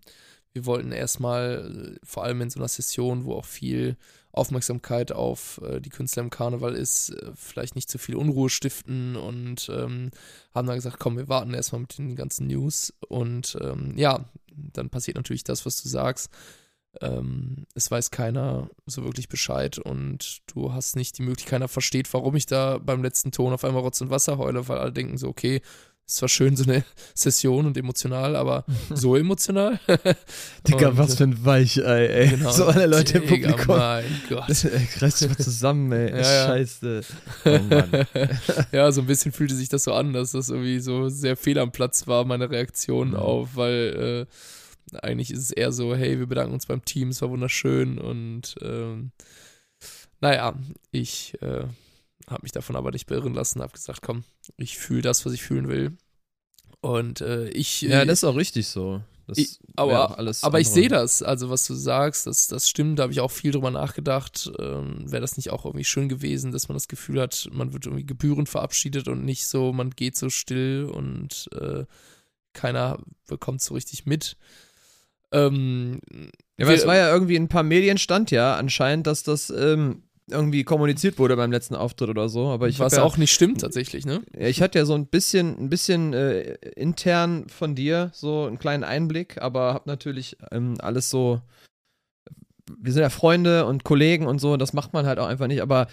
wir 0.54 0.66
wollten 0.66 0.92
erstmal, 0.92 1.98
vor 2.04 2.24
allem 2.24 2.42
in 2.42 2.52
so 2.52 2.60
einer 2.60 2.68
Session, 2.68 3.26
wo 3.26 3.34
auch 3.34 3.46
viel 3.46 3.98
Aufmerksamkeit 4.38 5.12
auf 5.12 5.62
äh, 5.64 5.82
die 5.82 5.90
Künstler 5.90 6.24
im 6.24 6.30
Karneval 6.30 6.76
ist, 6.76 7.10
äh, 7.10 7.32
vielleicht 7.36 7.76
nicht 7.76 7.90
zu 7.90 7.98
viel 7.98 8.16
Unruhe 8.16 8.50
stiften 8.50 9.16
und 9.16 9.70
ähm, 9.70 10.12
haben 10.54 10.68
dann 10.68 10.76
gesagt, 10.76 11.00
komm, 11.00 11.18
wir 11.18 11.28
warten 11.28 11.54
erstmal 11.54 11.82
mit 11.82 11.98
den 11.98 12.16
ganzen 12.16 12.48
News. 12.48 12.94
Und 13.08 13.58
ähm, 13.62 13.94
ja, 13.98 14.26
dann 14.54 14.90
passiert 14.90 15.18
natürlich 15.18 15.44
das, 15.44 15.66
was 15.66 15.82
du 15.82 15.90
sagst. 15.90 16.30
Ähm, 17.02 17.66
es 17.76 17.92
weiß 17.92 18.12
keiner 18.12 18.70
so 18.86 19.04
wirklich 19.04 19.30
Bescheid 19.30 19.78
und 19.78 20.40
du 20.48 20.74
hast 20.74 20.96
nicht 20.96 21.18
die 21.18 21.24
Möglichkeit, 21.24 21.52
keiner 21.52 21.68
versteht, 21.68 22.12
warum 22.14 22.36
ich 22.36 22.46
da 22.46 22.80
beim 22.80 23.04
letzten 23.04 23.32
Ton 23.32 23.54
auf 23.54 23.64
einmal 23.64 23.84
Rotz 23.84 24.02
und 24.02 24.10
Wasser 24.10 24.38
heule, 24.38 24.68
weil 24.68 24.80
alle 24.80 24.94
denken 24.94 25.18
so, 25.18 25.28
okay, 25.28 25.62
es 26.10 26.22
war 26.22 26.30
schön, 26.30 26.56
so 26.56 26.64
eine 26.64 26.86
Session 27.14 27.66
und 27.66 27.78
emotional, 27.78 28.36
aber 28.38 28.64
so 28.94 29.16
emotional. 29.18 29.78
Digga, 30.68 30.90
und, 30.90 30.98
was 30.98 31.16
für 31.16 31.26
ein 31.26 31.46
Weichei, 31.46 32.06
ey. 32.08 32.30
Genau, 32.30 32.52
so 32.52 32.66
alle 32.66 32.86
Leute 32.86 33.20
Digga, 33.20 33.36
im 33.36 33.42
Publikum. 33.52 33.78
mein 33.78 34.06
Gott. 34.30 34.48
Reiß 34.48 35.20
dich 35.20 35.28
mal 35.28 35.38
zusammen, 35.38 35.92
ey. 35.92 36.12
Ja, 36.12 36.18
ja. 36.18 36.48
Scheiße. 36.48 37.02
Oh 37.46 37.50
Mann. 37.50 38.08
ja, 38.72 38.92
so 38.92 39.02
ein 39.02 39.08
bisschen 39.08 39.34
fühlte 39.34 39.56
sich 39.56 39.68
das 39.68 39.84
so 39.84 39.94
an, 39.94 40.14
dass 40.14 40.32
das 40.32 40.50
irgendwie 40.50 40.80
so 40.80 41.10
sehr 41.10 41.36
fehl 41.36 41.60
am 41.60 41.72
Platz 41.72 42.08
war, 42.08 42.24
meine 42.24 42.50
Reaktion 42.50 43.10
mhm. 43.10 43.16
auf, 43.16 43.50
weil 43.56 44.28
äh, 44.94 44.98
eigentlich 45.06 45.32
ist 45.32 45.40
es 45.40 45.52
eher 45.52 45.74
so, 45.74 45.94
hey, 45.94 46.18
wir 46.20 46.28
bedanken 46.28 46.54
uns 46.54 46.68
beim 46.68 46.86
Team, 46.86 47.10
es 47.10 47.22
war 47.22 47.30
wunderschön 47.30 47.98
und 47.98 48.56
ähm, 48.62 49.12
naja, 50.22 50.56
ich 50.92 51.34
äh, 51.42 51.66
habe 52.30 52.44
mich 52.44 52.52
davon 52.52 52.76
aber 52.76 52.92
nicht 52.92 53.08
beirren 53.08 53.34
lassen, 53.34 53.62
habe 53.62 53.74
gesagt, 53.74 54.02
komm, 54.02 54.24
ich 54.58 54.78
fühle 54.78 55.02
das, 55.02 55.26
was 55.26 55.34
ich 55.34 55.44
fühlen 55.44 55.68
will. 55.68 55.98
Und 56.82 57.22
äh, 57.22 57.50
ich. 57.50 57.82
Ja, 57.82 58.06
das 58.06 58.20
ist 58.20 58.24
auch 58.24 58.36
richtig 58.36 58.68
so. 58.68 59.02
Ich, 59.36 59.60
aber 59.76 60.18
aber 60.42 60.60
ich 60.62 60.70
sehe 60.70 60.88
das, 60.88 61.22
also 61.22 61.50
was 61.50 61.68
du 61.68 61.74
sagst, 61.74 62.28
das, 62.28 62.48
das 62.48 62.70
stimmt, 62.70 62.98
da 62.98 63.04
habe 63.04 63.12
ich 63.12 63.20
auch 63.20 63.32
viel 63.32 63.52
drüber 63.52 63.72
nachgedacht. 63.72 64.50
Ähm, 64.58 65.12
Wäre 65.12 65.20
das 65.20 65.36
nicht 65.36 65.50
auch 65.50 65.66
irgendwie 65.66 65.84
schön 65.84 66.08
gewesen, 66.08 66.54
dass 66.54 66.70
man 66.70 66.78
das 66.78 66.88
Gefühl 66.88 67.20
hat, 67.20 67.50
man 67.52 67.74
wird 67.74 67.88
irgendwie 67.88 68.06
gebührend 68.06 68.48
verabschiedet 68.48 69.10
und 69.10 69.26
nicht 69.26 69.46
so, 69.48 69.74
man 69.74 69.90
geht 69.90 70.16
so 70.16 70.30
still 70.30 70.86
und 70.86 71.50
äh, 71.60 71.84
keiner 72.54 73.00
bekommt 73.28 73.62
so 73.62 73.74
richtig 73.74 74.06
mit. 74.06 74.38
Ähm, 75.34 76.00
ja, 76.58 76.66
weil 76.68 76.76
es 76.76 76.88
war 76.88 76.96
ja 76.96 77.12
irgendwie 77.12 77.36
in 77.36 77.44
ein 77.44 77.50
paar 77.50 77.64
Medien 77.64 77.98
stand 77.98 78.32
ja 78.32 78.56
anscheinend, 78.56 79.08
dass 79.08 79.24
das 79.24 79.50
ähm, 79.50 80.04
irgendwie 80.30 80.64
kommuniziert 80.64 81.20
wurde 81.20 81.38
beim 81.38 81.52
letzten 81.52 81.76
Auftritt 81.76 82.10
oder 82.10 82.30
so. 82.30 82.48
Aber 82.48 82.68
ich 82.68 82.80
Was 82.80 82.96
ja, 82.96 83.04
auch 83.04 83.18
nicht 83.18 83.34
stimmt 83.34 83.62
tatsächlich, 83.62 84.06
ne? 84.06 84.22
Ich 84.38 84.62
hatte 84.62 84.80
ja 84.80 84.86
so 84.86 84.94
ein 84.94 85.08
bisschen, 85.08 85.58
ein 85.58 85.70
bisschen 85.70 86.14
äh, 86.14 86.56
intern 86.76 87.48
von 87.50 87.76
dir 87.76 88.12
so 88.14 88.46
einen 88.46 88.60
kleinen 88.60 88.84
Einblick, 88.84 89.42
aber 89.42 89.74
hab 89.74 89.88
natürlich 89.88 90.38
ähm, 90.52 90.76
alles 90.80 91.10
so. 91.10 91.42
Wir 92.78 92.92
sind 92.92 93.02
ja 93.02 93.10
Freunde 93.10 93.66
und 93.66 93.86
Kollegen 93.86 94.28
und 94.28 94.40
so, 94.40 94.58
das 94.58 94.74
macht 94.74 94.92
man 94.92 95.06
halt 95.06 95.20
auch 95.20 95.28
einfach 95.28 95.48
nicht. 95.48 95.62
Aber 95.62 95.88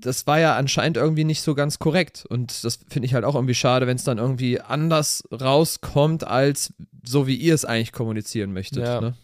das 0.00 0.26
war 0.26 0.40
ja 0.40 0.56
anscheinend 0.56 0.96
irgendwie 0.96 1.24
nicht 1.24 1.42
so 1.42 1.54
ganz 1.54 1.78
korrekt. 1.78 2.24
Und 2.28 2.64
das 2.64 2.80
finde 2.88 3.06
ich 3.06 3.14
halt 3.14 3.24
auch 3.24 3.36
irgendwie 3.36 3.54
schade, 3.54 3.86
wenn 3.86 3.96
es 3.96 4.04
dann 4.04 4.18
irgendwie 4.18 4.60
anders 4.60 5.22
rauskommt, 5.30 6.26
als 6.26 6.72
so 7.04 7.26
wie 7.26 7.36
ihr 7.36 7.54
es 7.54 7.64
eigentlich 7.64 7.92
kommunizieren 7.92 8.52
möchtet. 8.52 8.84
Ja. 8.84 9.00
Ne? 9.00 9.14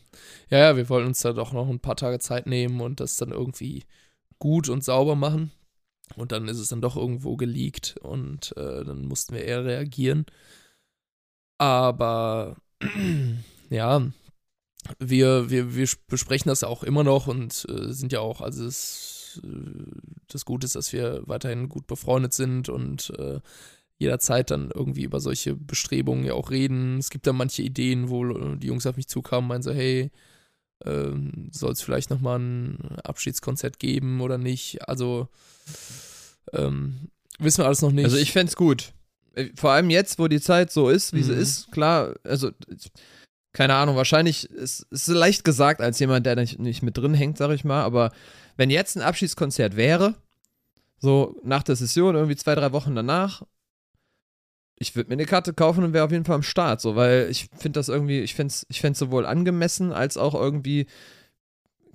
Ja, 0.50 0.59
ja, 0.59 0.76
wir 0.76 0.88
wollten 0.88 1.09
uns 1.09 1.21
da 1.21 1.33
doch 1.33 1.53
noch 1.53 1.69
ein 1.69 1.81
paar 1.81 1.97
Tage 1.97 2.19
Zeit 2.19 2.47
nehmen 2.47 2.81
und 2.81 3.00
das 3.00 3.17
dann 3.17 3.31
irgendwie 3.33 3.85
gut 4.38 4.69
und 4.69 4.85
sauber 4.85 5.17
machen. 5.17 5.50
Und 6.15 6.31
dann 6.33 6.47
ist 6.47 6.59
es 6.59 6.69
dann 6.69 6.81
doch 6.81 6.97
irgendwo 6.97 7.37
geleakt 7.37 7.97
und 8.00 8.57
äh, 8.57 8.85
dann 8.85 9.07
mussten 9.07 9.35
wir 9.35 9.45
eher 9.45 9.65
reagieren. 9.65 10.26
Aber 11.59 12.57
ja, 13.71 14.07
wir, 15.00 15.50
wir, 15.50 15.75
wir 15.75 15.88
besprechen 16.07 16.49
das 16.49 16.62
auch 16.62 16.85
immer 16.85 17.03
noch 17.03 17.26
und 17.26 17.67
äh, 17.69 17.93
sind 17.93 18.12
ja 18.12 18.21
auch, 18.21 18.41
also 18.41 18.65
es, 18.65 19.41
äh, 19.43 19.49
das 20.29 20.45
Gute 20.45 20.67
ist, 20.67 20.76
dass 20.76 20.93
wir 20.93 21.23
weiterhin 21.26 21.69
gut 21.69 21.88
befreundet 21.88 22.33
sind 22.33 22.69
und 22.69 23.11
äh, 23.19 23.41
jederzeit 23.99 24.50
dann 24.50 24.71
irgendwie 24.71 25.05
über 25.05 25.21
solche 25.21 25.57
Bestrebungen 25.57 26.25
ja 26.25 26.35
auch 26.35 26.50
reden. 26.50 26.99
Es 26.99 27.11
gibt 27.11 27.26
da 27.26 27.33
manche 27.33 27.62
Ideen, 27.62 28.11
wo 28.11 28.25
die 28.57 28.67
Jungs 28.67 28.87
auf 28.87 28.97
mich 28.97 29.09
zukamen 29.09 29.45
und 29.45 29.49
meinen 29.49 29.62
so, 29.62 29.73
hey, 29.73 30.11
ähm, 30.85 31.49
soll 31.52 31.73
es 31.73 31.83
vielleicht 31.83 32.11
nochmal 32.11 32.38
ein 32.38 32.99
Abschiedskonzert 33.02 33.78
geben 33.78 34.21
oder 34.21 34.38
nicht? 34.38 34.88
Also 34.88 35.28
ähm, 36.52 37.11
wissen 37.38 37.62
wir 37.62 37.66
alles 37.66 37.83
noch 37.83 37.92
nicht. 37.92 38.04
Also 38.04 38.16
ich 38.16 38.33
fände 38.33 38.50
es 38.50 38.56
gut. 38.56 38.92
Äh, 39.35 39.50
vor 39.54 39.73
allem 39.73 39.90
jetzt, 39.90 40.18
wo 40.18 40.28
die 40.28 40.40
Zeit 40.40 40.73
so 40.73 40.88
ist, 40.88 41.12
wie 41.12 41.21
mhm. 41.21 41.25
sie 41.25 41.35
ist, 41.35 41.73
klar, 41.73 42.14
also 42.25 42.50
keine 43.52 43.75
Ahnung, 43.75 43.97
wahrscheinlich 43.97 44.50
ist 44.50 44.87
es 44.90 45.06
leicht 45.06 45.42
gesagt 45.45 45.80
als 45.80 45.99
jemand, 45.99 46.26
der 46.26 46.37
nicht, 46.37 46.59
nicht 46.59 46.83
mit 46.83 46.99
drin 46.99 47.14
hängt, 47.14 47.38
sag 47.38 47.50
ich 47.52 47.64
mal, 47.64 47.83
aber 47.83 48.12
wenn 48.59 48.68
jetzt 48.68 48.97
ein 48.97 49.02
Abschiedskonzert 49.02 49.76
wäre, 49.76 50.14
so 50.99 51.40
nach 51.42 51.62
der 51.62 51.76
Session, 51.76 52.14
irgendwie 52.14 52.37
zwei, 52.37 52.54
drei 52.54 52.73
Wochen 52.73 52.95
danach, 52.95 53.42
ich 54.78 54.95
würde 54.95 55.09
mir 55.09 55.14
eine 55.14 55.26
Karte 55.26 55.54
kaufen 55.54 55.85
und 55.85 55.92
wäre 55.92 56.04
auf 56.04 56.12
jeden 56.12 56.25
Fall 56.25 56.37
am 56.37 56.42
Start, 56.42 56.80
so, 56.80 56.97
weil 56.97 57.28
ich 57.30 57.49
finde 57.56 57.78
das 57.78 57.88
irgendwie, 57.88 58.21
ich 58.21 58.35
fände 58.35 58.52
es 58.52 58.66
ich 58.68 58.83
sowohl 58.97 59.26
angemessen 59.26 59.92
als 59.92 60.16
auch 60.16 60.35
irgendwie 60.35 60.87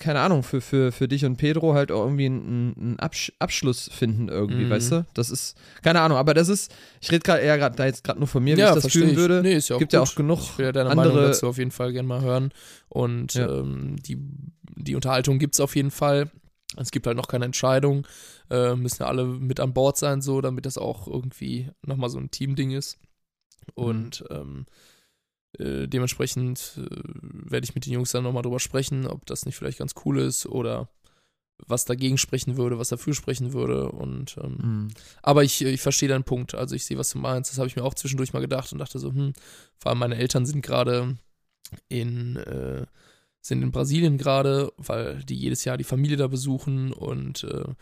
keine 0.01 0.19
Ahnung, 0.19 0.43
für, 0.43 0.59
für, 0.59 0.91
für 0.91 1.07
dich 1.07 1.23
und 1.23 1.37
Pedro 1.37 1.73
halt 1.73 1.91
auch 1.91 2.03
irgendwie 2.03 2.25
einen, 2.25 2.75
einen 2.77 2.99
Absch 2.99 3.31
Abschluss 3.39 3.89
finden 3.93 4.27
irgendwie, 4.27 4.65
mhm. 4.65 4.69
weißt 4.71 4.91
du? 4.91 5.05
Das 5.13 5.29
ist, 5.29 5.55
keine 5.83 6.01
Ahnung, 6.01 6.17
aber 6.17 6.33
das 6.33 6.49
ist, 6.49 6.73
ich 6.99 7.11
rede 7.11 7.21
gerade 7.21 7.41
eher 7.41 7.57
gerade 7.57 7.75
da 7.75 7.85
jetzt 7.85 8.03
gerade 8.03 8.19
nur 8.19 8.27
von 8.27 8.43
mir, 8.43 8.57
wie 8.57 8.61
ja, 8.61 8.75
ich 8.75 8.83
das 8.83 8.91
fühlen 8.91 9.11
ich. 9.11 9.15
würde. 9.15 9.41
Nee, 9.41 9.53
ist 9.53 9.69
ja 9.69 9.75
auch 9.75 9.79
Gibt 9.79 9.91
gut. 9.91 9.93
ja 9.93 10.01
auch 10.01 10.15
genug 10.15 10.39
ich 10.41 10.57
will 10.57 10.65
ja 10.65 10.71
deine 10.71 10.89
andere 10.89 11.09
Meinung 11.09 11.29
dazu 11.29 11.47
auf 11.47 11.57
jeden 11.57 11.71
Fall 11.71 11.93
gerne 11.93 12.07
mal 12.07 12.21
hören 12.21 12.51
und 12.89 13.35
ja. 13.35 13.47
ähm, 13.47 13.95
die, 14.05 14.17
die 14.75 14.95
Unterhaltung 14.95 15.39
gibt 15.39 15.53
es 15.53 15.59
auf 15.59 15.75
jeden 15.75 15.91
Fall. 15.91 16.29
Es 16.77 16.91
gibt 16.91 17.07
halt 17.07 17.17
noch 17.17 17.27
keine 17.27 17.45
Entscheidung, 17.45 18.07
äh, 18.49 18.75
müssen 18.75 19.03
ja 19.03 19.07
alle 19.07 19.25
mit 19.25 19.59
an 19.59 19.73
Bord 19.73 19.97
sein, 19.97 20.21
so, 20.21 20.41
damit 20.41 20.65
das 20.65 20.77
auch 20.77 21.07
irgendwie 21.07 21.69
nochmal 21.85 22.09
so 22.09 22.17
ein 22.17 22.31
Team-Ding 22.31 22.71
ist. 22.71 22.97
Mhm. 23.75 23.83
Und 23.83 24.25
ähm, 24.29 24.65
äh, 25.59 25.87
dementsprechend 25.87 26.77
äh, 26.77 26.87
werde 27.51 27.65
ich 27.65 27.75
mit 27.75 27.85
den 27.85 27.93
Jungs 27.93 28.11
dann 28.11 28.23
nochmal 28.23 28.43
drüber 28.43 28.59
sprechen, 28.59 29.05
ob 29.07 29.25
das 29.25 29.45
nicht 29.45 29.55
vielleicht 29.55 29.79
ganz 29.79 29.93
cool 30.05 30.19
ist 30.19 30.45
oder 30.45 30.89
was 31.67 31.85
dagegen 31.85 32.17
sprechen 32.17 32.57
würde, 32.57 32.79
was 32.79 32.89
dafür 32.89 33.13
sprechen 33.13 33.53
würde. 33.53 33.91
Und 33.91 34.37
ähm, 34.41 34.57
mhm. 34.61 34.87
aber 35.21 35.43
ich, 35.43 35.61
ich 35.63 35.81
verstehe 35.81 36.09
deinen 36.09 36.23
Punkt. 36.23 36.55
Also 36.55 36.75
ich 36.75 36.85
sehe, 36.85 36.97
was 36.97 37.09
du 37.11 37.19
meinst. 37.19 37.51
Das 37.51 37.57
habe 37.57 37.67
ich 37.67 37.75
mir 37.75 37.83
auch 37.83 37.93
zwischendurch 37.93 38.33
mal 38.33 38.39
gedacht 38.39 38.71
und 38.71 38.79
dachte 38.79 38.99
so, 38.99 39.09
hm, 39.09 39.33
vor 39.77 39.91
allem 39.91 39.99
meine 39.99 40.17
Eltern 40.17 40.45
sind 40.45 40.61
gerade 40.61 41.17
in 41.89 42.37
äh, 42.37 42.85
sind 43.41 43.63
in 43.63 43.71
Brasilien 43.71 44.17
gerade, 44.17 44.71
weil 44.77 45.23
die 45.23 45.35
jedes 45.35 45.65
Jahr 45.65 45.77
die 45.77 45.83
Familie 45.83 46.17
da 46.17 46.27
besuchen 46.27 46.93
und 46.93 47.43
äh, 47.43 47.73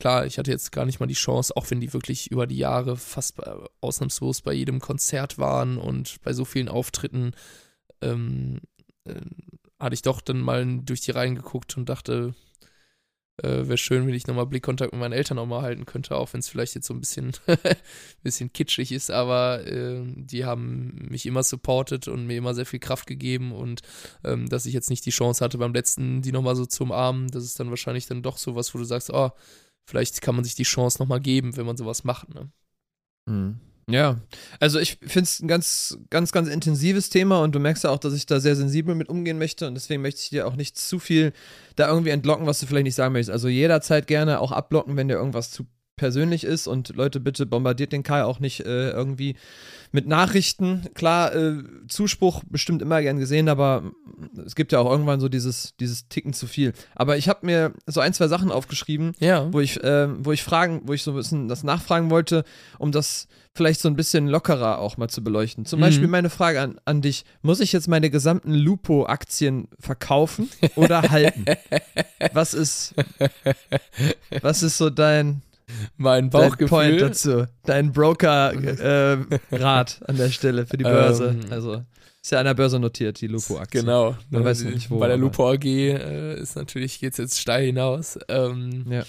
Klar, 0.00 0.24
ich 0.24 0.38
hatte 0.38 0.50
jetzt 0.50 0.72
gar 0.72 0.86
nicht 0.86 0.98
mal 0.98 1.06
die 1.06 1.14
Chance, 1.14 1.54
auch 1.54 1.70
wenn 1.70 1.80
die 1.80 1.92
wirklich 1.92 2.30
über 2.30 2.46
die 2.46 2.56
Jahre 2.56 2.96
fast 2.96 3.36
bei, 3.36 3.54
ausnahmslos 3.82 4.40
bei 4.40 4.54
jedem 4.54 4.80
Konzert 4.80 5.36
waren 5.36 5.76
und 5.76 6.22
bei 6.22 6.32
so 6.32 6.46
vielen 6.46 6.70
Auftritten, 6.70 7.32
ähm, 8.00 8.60
äh, 9.04 9.20
hatte 9.78 9.94
ich 9.94 10.00
doch 10.00 10.22
dann 10.22 10.40
mal 10.40 10.78
durch 10.78 11.02
die 11.02 11.10
Reihen 11.10 11.34
geguckt 11.34 11.76
und 11.76 11.90
dachte, 11.90 12.34
äh, 13.42 13.68
wäre 13.68 13.78
schön, 13.78 14.06
wenn 14.06 14.14
ich 14.14 14.26
nochmal 14.26 14.46
Blickkontakt 14.46 14.92
mit 14.92 15.00
meinen 15.00 15.12
Eltern 15.12 15.38
auch 15.38 15.46
mal 15.46 15.62
halten 15.62 15.86
könnte, 15.86 16.16
auch 16.16 16.32
wenn 16.32 16.40
es 16.40 16.48
vielleicht 16.48 16.74
jetzt 16.74 16.86
so 16.86 16.94
ein 16.94 17.00
bisschen, 17.00 17.32
bisschen 18.22 18.52
kitschig 18.52 18.92
ist, 18.92 19.10
aber 19.10 19.66
äh, 19.66 20.02
die 20.04 20.44
haben 20.44 21.08
mich 21.10 21.26
immer 21.26 21.42
supportet 21.42 22.08
und 22.08 22.26
mir 22.26 22.36
immer 22.36 22.54
sehr 22.54 22.66
viel 22.66 22.80
Kraft 22.80 23.06
gegeben 23.06 23.52
und 23.52 23.82
ähm, 24.24 24.48
dass 24.48 24.66
ich 24.66 24.74
jetzt 24.74 24.90
nicht 24.90 25.04
die 25.06 25.10
Chance 25.10 25.44
hatte, 25.44 25.58
beim 25.58 25.74
letzten 25.74 26.22
die 26.22 26.32
nochmal 26.32 26.56
so 26.56 26.66
zu 26.66 26.84
umarmen, 26.84 27.28
das 27.28 27.44
ist 27.44 27.58
dann 27.60 27.70
wahrscheinlich 27.70 28.06
dann 28.06 28.22
doch 28.22 28.36
so 28.36 28.54
was, 28.54 28.74
wo 28.74 28.78
du 28.78 28.84
sagst, 28.84 29.10
oh, 29.10 29.30
vielleicht 29.84 30.20
kann 30.22 30.34
man 30.34 30.44
sich 30.44 30.54
die 30.54 30.64
Chance 30.64 31.02
nochmal 31.02 31.20
geben, 31.20 31.56
wenn 31.56 31.66
man 31.66 31.76
sowas 31.76 32.04
macht. 32.04 32.32
Ne? 32.34 32.50
Mhm. 33.26 33.60
Ja, 33.88 34.20
also 34.60 34.78
ich 34.78 34.98
finde 35.00 35.24
es 35.24 35.40
ein 35.40 35.48
ganz, 35.48 35.98
ganz, 36.10 36.32
ganz 36.32 36.48
intensives 36.48 37.08
Thema 37.10 37.42
und 37.42 37.54
du 37.54 37.58
merkst 37.58 37.84
ja 37.84 37.90
auch, 37.90 37.98
dass 37.98 38.14
ich 38.14 38.26
da 38.26 38.38
sehr 38.38 38.54
sensibel 38.54 38.94
mit 38.94 39.08
umgehen 39.08 39.38
möchte 39.38 39.66
und 39.66 39.74
deswegen 39.74 40.02
möchte 40.02 40.20
ich 40.20 40.30
dir 40.30 40.46
auch 40.46 40.56
nicht 40.56 40.78
zu 40.78 40.98
viel 40.98 41.32
da 41.76 41.88
irgendwie 41.88 42.10
entlocken, 42.10 42.46
was 42.46 42.60
du 42.60 42.66
vielleicht 42.66 42.84
nicht 42.84 42.94
sagen 42.94 43.12
möchtest. 43.12 43.32
Also 43.32 43.48
jederzeit 43.48 44.06
gerne 44.06 44.40
auch 44.40 44.52
abblocken, 44.52 44.96
wenn 44.96 45.08
dir 45.08 45.14
irgendwas 45.14 45.50
zu 45.50 45.66
persönlich 46.00 46.44
ist 46.44 46.66
und 46.66 46.96
Leute, 46.96 47.20
bitte 47.20 47.44
bombardiert 47.44 47.92
den 47.92 48.02
Kai 48.02 48.24
auch 48.24 48.40
nicht 48.40 48.60
äh, 48.60 48.88
irgendwie 48.88 49.36
mit 49.92 50.08
Nachrichten. 50.08 50.88
Klar, 50.94 51.34
äh, 51.34 51.62
Zuspruch 51.88 52.42
bestimmt 52.48 52.80
immer 52.80 53.02
gern 53.02 53.18
gesehen, 53.18 53.50
aber 53.50 53.92
es 54.46 54.54
gibt 54.54 54.72
ja 54.72 54.78
auch 54.78 54.90
irgendwann 54.90 55.20
so 55.20 55.28
dieses, 55.28 55.76
dieses 55.76 56.08
Ticken 56.08 56.32
zu 56.32 56.46
viel. 56.46 56.72
Aber 56.94 57.18
ich 57.18 57.28
habe 57.28 57.44
mir 57.44 57.74
so 57.86 58.00
ein, 58.00 58.14
zwei 58.14 58.28
Sachen 58.28 58.50
aufgeschrieben, 58.50 59.12
ja. 59.18 59.52
wo 59.52 59.60
ich, 59.60 59.84
äh, 59.84 60.08
wo 60.24 60.32
ich 60.32 60.42
fragen, 60.42 60.80
wo 60.84 60.94
ich 60.94 61.02
so 61.02 61.10
ein 61.10 61.16
bisschen 61.18 61.48
das 61.48 61.64
nachfragen 61.64 62.08
wollte, 62.08 62.44
um 62.78 62.92
das 62.92 63.28
vielleicht 63.52 63.80
so 63.80 63.88
ein 63.88 63.96
bisschen 63.96 64.26
lockerer 64.26 64.78
auch 64.78 64.96
mal 64.96 65.08
zu 65.08 65.22
beleuchten. 65.22 65.66
Zum 65.66 65.80
mhm. 65.80 65.82
Beispiel 65.82 66.08
meine 66.08 66.30
Frage 66.30 66.62
an, 66.62 66.80
an 66.86 67.02
dich: 67.02 67.26
Muss 67.42 67.60
ich 67.60 67.72
jetzt 67.72 67.88
meine 67.88 68.08
gesamten 68.08 68.54
Lupo-Aktien 68.54 69.68
verkaufen 69.78 70.48
oder 70.76 71.02
halten? 71.10 71.44
was 72.32 72.54
ist, 72.54 72.94
was 74.40 74.62
ist 74.62 74.78
so 74.78 74.88
dein 74.88 75.42
mein 75.96 76.30
Bauchgefühl. 76.30 76.68
Dein 76.68 76.68
Point 76.68 77.00
dazu. 77.00 77.46
Dein 77.64 77.92
Broker-Rat 77.92 80.00
äh, 80.00 80.04
an 80.06 80.16
der 80.16 80.30
Stelle 80.30 80.66
für 80.66 80.76
die 80.76 80.84
Börse. 80.84 81.36
Ähm, 81.42 81.52
also 81.52 81.82
ist 82.22 82.32
ja 82.32 82.38
an 82.38 82.44
der 82.44 82.54
Börse 82.54 82.78
notiert, 82.78 83.20
die 83.20 83.28
Lupo-Aktie. 83.28 83.80
Genau. 83.80 84.14
Man 84.28 84.44
weiß 84.44 84.64
noch 84.64 84.72
nicht 84.72 84.90
wo. 84.90 84.98
Bei 84.98 85.08
der 85.08 85.16
Lupo 85.16 85.50
AG 85.50 85.64
äh, 85.64 86.38
ist 86.38 86.54
natürlich, 86.54 87.00
geht 87.00 87.12
es 87.12 87.18
jetzt 87.18 87.40
steil 87.40 87.66
hinaus. 87.66 88.18
Ähm, 88.28 88.84
ja. 88.90 89.04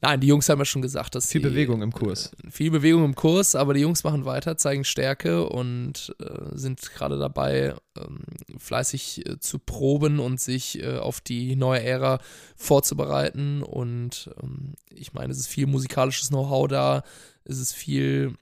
Nein, 0.00 0.20
die 0.20 0.28
Jungs 0.28 0.48
haben 0.48 0.60
ja 0.60 0.64
schon 0.64 0.82
gesagt, 0.82 1.16
dass 1.16 1.30
viel 1.30 1.40
die, 1.40 1.48
Bewegung 1.48 1.82
im 1.82 1.92
Kurs. 1.92 2.30
Äh, 2.44 2.50
viel 2.50 2.70
Bewegung 2.70 3.04
im 3.04 3.16
Kurs, 3.16 3.56
aber 3.56 3.74
die 3.74 3.80
Jungs 3.80 4.04
machen 4.04 4.24
weiter, 4.24 4.56
zeigen 4.56 4.84
Stärke 4.84 5.48
und 5.48 6.14
äh, 6.20 6.56
sind 6.56 6.80
gerade 6.92 7.18
dabei, 7.18 7.74
ähm, 7.96 8.20
fleißig 8.58 9.26
äh, 9.26 9.40
zu 9.40 9.58
proben 9.58 10.20
und 10.20 10.40
sich 10.40 10.80
äh, 10.82 10.98
auf 10.98 11.20
die 11.20 11.56
neue 11.56 11.82
Ära 11.82 12.20
vorzubereiten. 12.56 13.62
Und 13.62 14.30
ähm, 14.40 14.74
ich 14.88 15.14
meine, 15.14 15.32
es 15.32 15.38
ist 15.40 15.48
viel 15.48 15.66
musikalisches 15.66 16.28
Know-how 16.28 16.68
da, 16.68 17.02
es 17.44 17.58
ist 17.58 17.72
viel 17.72 18.34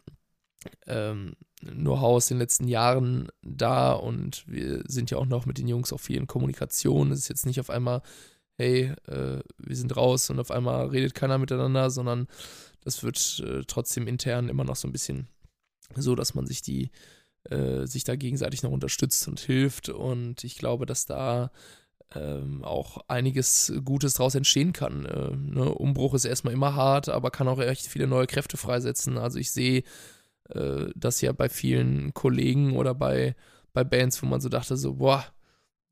ähm, 0.87 1.37
Know-how 1.63 2.17
aus 2.17 2.29
den 2.29 2.39
letzten 2.39 2.69
Jahren 2.69 3.29
da 3.43 3.93
und 3.93 4.45
wir 4.47 4.83
sind 4.87 5.11
ja 5.11 5.17
auch 5.17 5.27
noch 5.27 5.47
mit 5.47 5.57
den 5.57 5.69
Jungs 5.69 5.93
auch 5.93 6.01
viel 6.01 6.17
in 6.17 6.27
Kommunikation. 6.27 7.13
Es 7.13 7.21
ist 7.21 7.29
jetzt 7.29 7.47
nicht 7.47 7.61
auf 7.61 7.71
einmal 7.71 8.03
hey, 8.57 8.93
äh, 9.07 9.41
wir 9.59 9.77
sind 9.77 9.97
raus 9.97 10.31
und 10.31 10.41
auf 10.41 10.51
einmal 10.51 10.87
redet 10.89 11.15
keiner 11.15 11.39
miteinander, 11.39 11.91
sondern 11.91 12.27
das 12.83 13.03
wird 13.03 13.43
äh, 13.47 13.65
trotzdem 13.67 14.07
intern 14.07 14.49
immer 14.49 14.65
noch 14.65 14.77
so 14.77 14.89
ein 14.89 14.93
bisschen 14.93 15.29
so, 15.95 16.15
dass 16.15 16.35
man 16.35 16.47
sich 16.47 16.63
die, 16.63 16.91
äh, 17.51 17.87
sich 17.87 18.05
da 18.05 18.17
gegenseitig 18.17 18.63
noch 18.63 18.71
unterstützt 18.71 19.27
und 19.29 19.41
hilft. 19.41 19.89
Und 19.89 20.45
ich 20.45 20.57
glaube, 20.57 20.87
dass 20.87 21.07
da 21.07 21.51
ähm, 22.15 22.65
auch 22.65 22.99
einiges 23.09 23.73
Gutes 23.85 24.15
daraus 24.15 24.35
entstehen 24.35 24.73
kann. 24.73 25.07
Äh, 25.07 25.37
ne? 25.37 25.75
Umbruch 25.75 26.15
ist 26.15 26.25
erstmal 26.25 26.55
immer 26.55 26.75
hart, 26.75 27.09
aber 27.09 27.31
kann 27.31 27.49
auch 27.49 27.61
echt 27.61 27.87
viele 27.87 28.07
neue 28.07 28.27
Kräfte 28.27 28.57
freisetzen. 28.57 29.19
Also 29.19 29.39
ich 29.39 29.51
sehe 29.51 29.83
äh, 30.51 30.87
das 30.95 31.21
ja 31.21 31.33
bei 31.33 31.49
vielen 31.49 32.15
Kollegen 32.15 32.77
oder 32.77 32.95
bei, 32.95 33.35
bei 33.73 33.85
Bands, 33.85 34.23
wo 34.23 34.27
man 34.27 34.41
so 34.41 34.49
dachte, 34.49 34.77
so, 34.77 34.95
boah, 34.95 35.25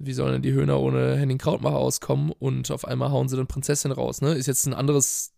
wie 0.07 0.13
sollen 0.13 0.33
denn 0.33 0.43
die 0.43 0.53
Höhner 0.53 0.81
ohne 0.81 1.17
Henning 1.17 1.39
Krautmacher 1.39 1.77
auskommen 1.77 2.33
und 2.39 2.71
auf 2.71 2.85
einmal 2.85 3.11
hauen 3.11 3.29
sie 3.29 3.37
dann 3.37 3.47
Prinzessin 3.47 3.93
raus, 3.93 4.21
ne? 4.21 4.35
Ist 4.35 4.47
jetzt 4.47 4.67
ein 4.67 4.75
anderes, 4.75 5.33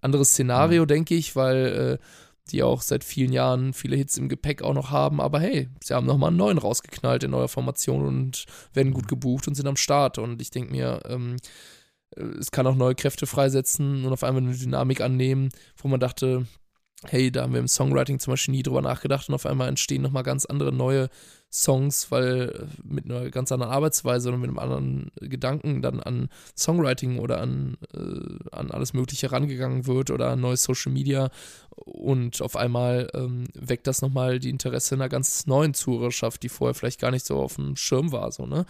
anderes 0.00 0.30
Szenario, 0.30 0.82
mhm. 0.82 0.88
denke 0.88 1.14
ich, 1.14 1.36
weil 1.36 1.98
äh, 2.00 2.04
die 2.50 2.62
auch 2.62 2.82
seit 2.82 3.04
vielen 3.04 3.32
Jahren 3.32 3.72
viele 3.72 3.96
Hits 3.96 4.16
im 4.18 4.28
Gepäck 4.28 4.62
auch 4.62 4.74
noch 4.74 4.90
haben, 4.90 5.20
aber 5.20 5.40
hey, 5.40 5.68
sie 5.82 5.94
haben 5.94 6.06
nochmal 6.06 6.28
einen 6.28 6.36
neuen 6.36 6.58
rausgeknallt 6.58 7.22
in 7.22 7.30
neuer 7.30 7.48
Formation 7.48 8.04
und 8.04 8.46
werden 8.72 8.92
gut 8.92 9.08
gebucht 9.08 9.46
und 9.46 9.54
sind 9.54 9.66
am 9.66 9.76
Start 9.76 10.18
und 10.18 10.42
ich 10.42 10.50
denke 10.50 10.72
mir, 10.72 11.00
ähm, 11.08 11.36
äh, 12.16 12.22
es 12.22 12.50
kann 12.50 12.66
auch 12.66 12.74
neue 12.74 12.94
Kräfte 12.94 13.26
freisetzen 13.26 14.04
und 14.04 14.12
auf 14.12 14.24
einmal 14.24 14.42
eine 14.42 14.56
Dynamik 14.56 15.00
annehmen, 15.00 15.50
wo 15.76 15.88
man 15.88 16.00
dachte, 16.00 16.46
hey, 17.08 17.30
da 17.30 17.42
haben 17.42 17.52
wir 17.52 17.60
im 17.60 17.68
Songwriting 17.68 18.18
zum 18.18 18.32
Beispiel 18.32 18.54
nie 18.54 18.62
drüber 18.62 18.82
nachgedacht 18.82 19.28
und 19.28 19.34
auf 19.34 19.46
einmal 19.46 19.68
entstehen 19.68 20.02
nochmal 20.02 20.22
ganz 20.22 20.44
andere 20.44 20.72
neue 20.72 21.08
Songs, 21.50 22.10
weil 22.10 22.66
mit 22.82 23.04
einer 23.04 23.30
ganz 23.30 23.52
anderen 23.52 23.72
Arbeitsweise 23.72 24.32
und 24.32 24.40
mit 24.40 24.48
einem 24.48 24.58
anderen 24.58 25.10
Gedanken 25.20 25.82
dann 25.82 26.00
an 26.00 26.30
Songwriting 26.56 27.18
oder 27.18 27.40
an, 27.42 27.76
äh, 27.94 28.56
an 28.56 28.70
alles 28.70 28.94
Mögliche 28.94 29.30
rangegangen 29.30 29.86
wird 29.86 30.10
oder 30.10 30.30
an 30.30 30.40
neues 30.40 30.62
Social 30.62 30.92
Media 30.92 31.30
und 31.76 32.40
auf 32.40 32.56
einmal 32.56 33.08
ähm, 33.12 33.48
weckt 33.54 33.86
das 33.86 34.00
nochmal 34.00 34.38
die 34.38 34.50
Interesse 34.50 34.94
einer 34.94 35.10
ganz 35.10 35.46
neuen 35.46 35.74
Zuhörerschaft, 35.74 36.42
die 36.42 36.48
vorher 36.48 36.74
vielleicht 36.74 37.00
gar 37.00 37.10
nicht 37.10 37.26
so 37.26 37.38
auf 37.38 37.56
dem 37.56 37.76
Schirm 37.76 38.12
war, 38.12 38.32
so, 38.32 38.46
ne? 38.46 38.64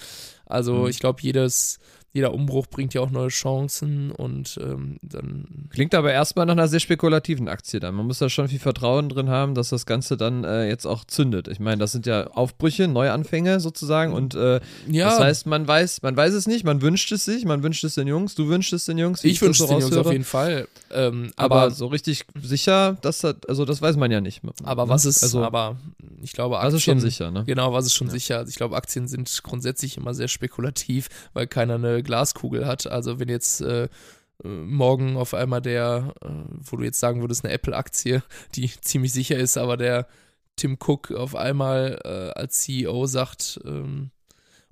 Also 0.47 0.75
mhm. 0.81 0.89
ich 0.89 0.99
glaube, 0.99 1.23
jedes 1.23 1.79
jeder 2.13 2.35
Umbruch 2.35 2.67
bringt 2.67 2.93
ja 2.93 3.01
auch 3.01 3.11
neue 3.11 3.29
Chancen 3.29 4.11
und 4.11 4.59
ähm, 4.63 4.99
dann. 5.03 5.69
Klingt 5.71 5.95
aber 5.95 6.13
erstmal 6.13 6.45
nach 6.45 6.53
einer 6.53 6.69
sehr 6.69 6.81
spekulativen 6.81 7.49
Aktie 7.49 7.81
dann. 7.81 7.95
Man 7.95 8.07
muss 8.07 8.19
da 8.19 8.29
schon 8.29 8.49
viel 8.49 8.59
Vertrauen 8.59 9.09
drin 9.09 9.31
haben, 9.31 9.55
dass 9.55 9.71
das 9.71 9.87
Ganze 9.87 10.19
dann 10.19 10.45
äh, 10.45 10.69
jetzt 10.69 10.87
auch 10.87 11.05
zündet. 11.05 11.49
Ich 11.49 11.59
meine, 11.59 11.79
das 11.79 11.93
sind 11.93 12.05
ja 12.05 12.27
Aufbrüche, 12.27 12.87
Neuanfänge 12.87 13.61
sozusagen 13.61 14.13
und 14.13 14.35
äh, 14.35 14.61
ja. 14.89 15.09
das 15.09 15.21
heißt, 15.21 15.47
man 15.47 15.67
weiß, 15.67 16.03
man 16.03 16.15
weiß 16.15 16.35
es 16.35 16.47
nicht, 16.47 16.65
man 16.65 16.83
wünscht 16.83 17.11
es 17.13 17.25
sich, 17.25 17.47
man 17.47 17.63
wünscht 17.63 17.83
es 17.85 17.95
den 17.95 18.09
Jungs, 18.09 18.35
du 18.35 18.49
wünschst 18.49 18.75
es 18.75 18.85
den 18.85 18.99
Jungs. 18.99 19.25
Ich, 19.25 19.33
ich 19.33 19.43
wünsche 19.43 19.63
es 19.63 19.71
den 19.71 19.81
Jungs 19.81 19.97
auf 19.97 20.13
jeden 20.13 20.25
Fall. 20.25 20.69
Ähm, 20.93 21.33
aber, 21.37 21.63
aber, 21.63 21.71
so 21.71 21.87
richtig 21.87 22.27
sicher, 22.43 22.99
das, 23.01 23.25
also 23.25 23.65
das 23.65 23.81
weiß 23.81 23.97
man 23.97 24.11
ja 24.11 24.21
nicht. 24.21 24.43
Aber 24.65 24.89
was 24.91 25.07
ist, 25.07 25.23
also, 25.23 25.43
aber 25.43 25.77
ich 26.23 26.33
glaube, 26.33 26.59
Aktien. 26.59 26.73
Das 26.73 26.79
ist 26.79 26.85
schon 26.85 27.01
sicher, 27.01 27.31
ne? 27.31 27.45
Genau, 27.47 27.73
was 27.73 27.87
ist 27.87 27.95
schon 27.95 28.09
ja. 28.09 28.13
sicher. 28.13 28.39
Also 28.39 28.51
ich 28.51 28.57
glaube, 28.57 28.77
Aktien 28.77 29.09
sind 29.09 29.41
grundsätzlich 29.43 29.97
immer 29.97 30.15
sehr 30.15 30.29
spekulativ, 30.29 31.09
weil 31.33 31.47
keiner 31.47 31.75
eine 31.75 32.02
Glaskugel 32.03 32.67
hat. 32.67 32.87
Also 32.87 33.19
wenn 33.19 33.29
jetzt 33.29 33.61
äh, 33.61 33.89
morgen 34.45 35.17
auf 35.17 35.35
einmal 35.35 35.63
der, 35.63 36.15
äh, 36.23 36.29
wo 36.49 36.77
du 36.77 36.85
jetzt 36.85 37.01
sagen 37.01 37.21
würdest, 37.21 37.45
eine 37.45 37.55
Apple-Aktie, 37.55 38.23
die 38.55 38.71
ziemlich 38.81 39.13
sicher 39.13 39.37
ist, 39.37 39.57
aber 39.57 39.77
der 39.77 40.07
Tim 40.57 40.79
Cook 40.79 41.11
auf 41.13 41.35
einmal 41.35 41.99
äh, 42.05 42.39
als 42.39 42.61
CEO 42.61 43.07
sagt, 43.07 43.61
ähm, 43.65 44.11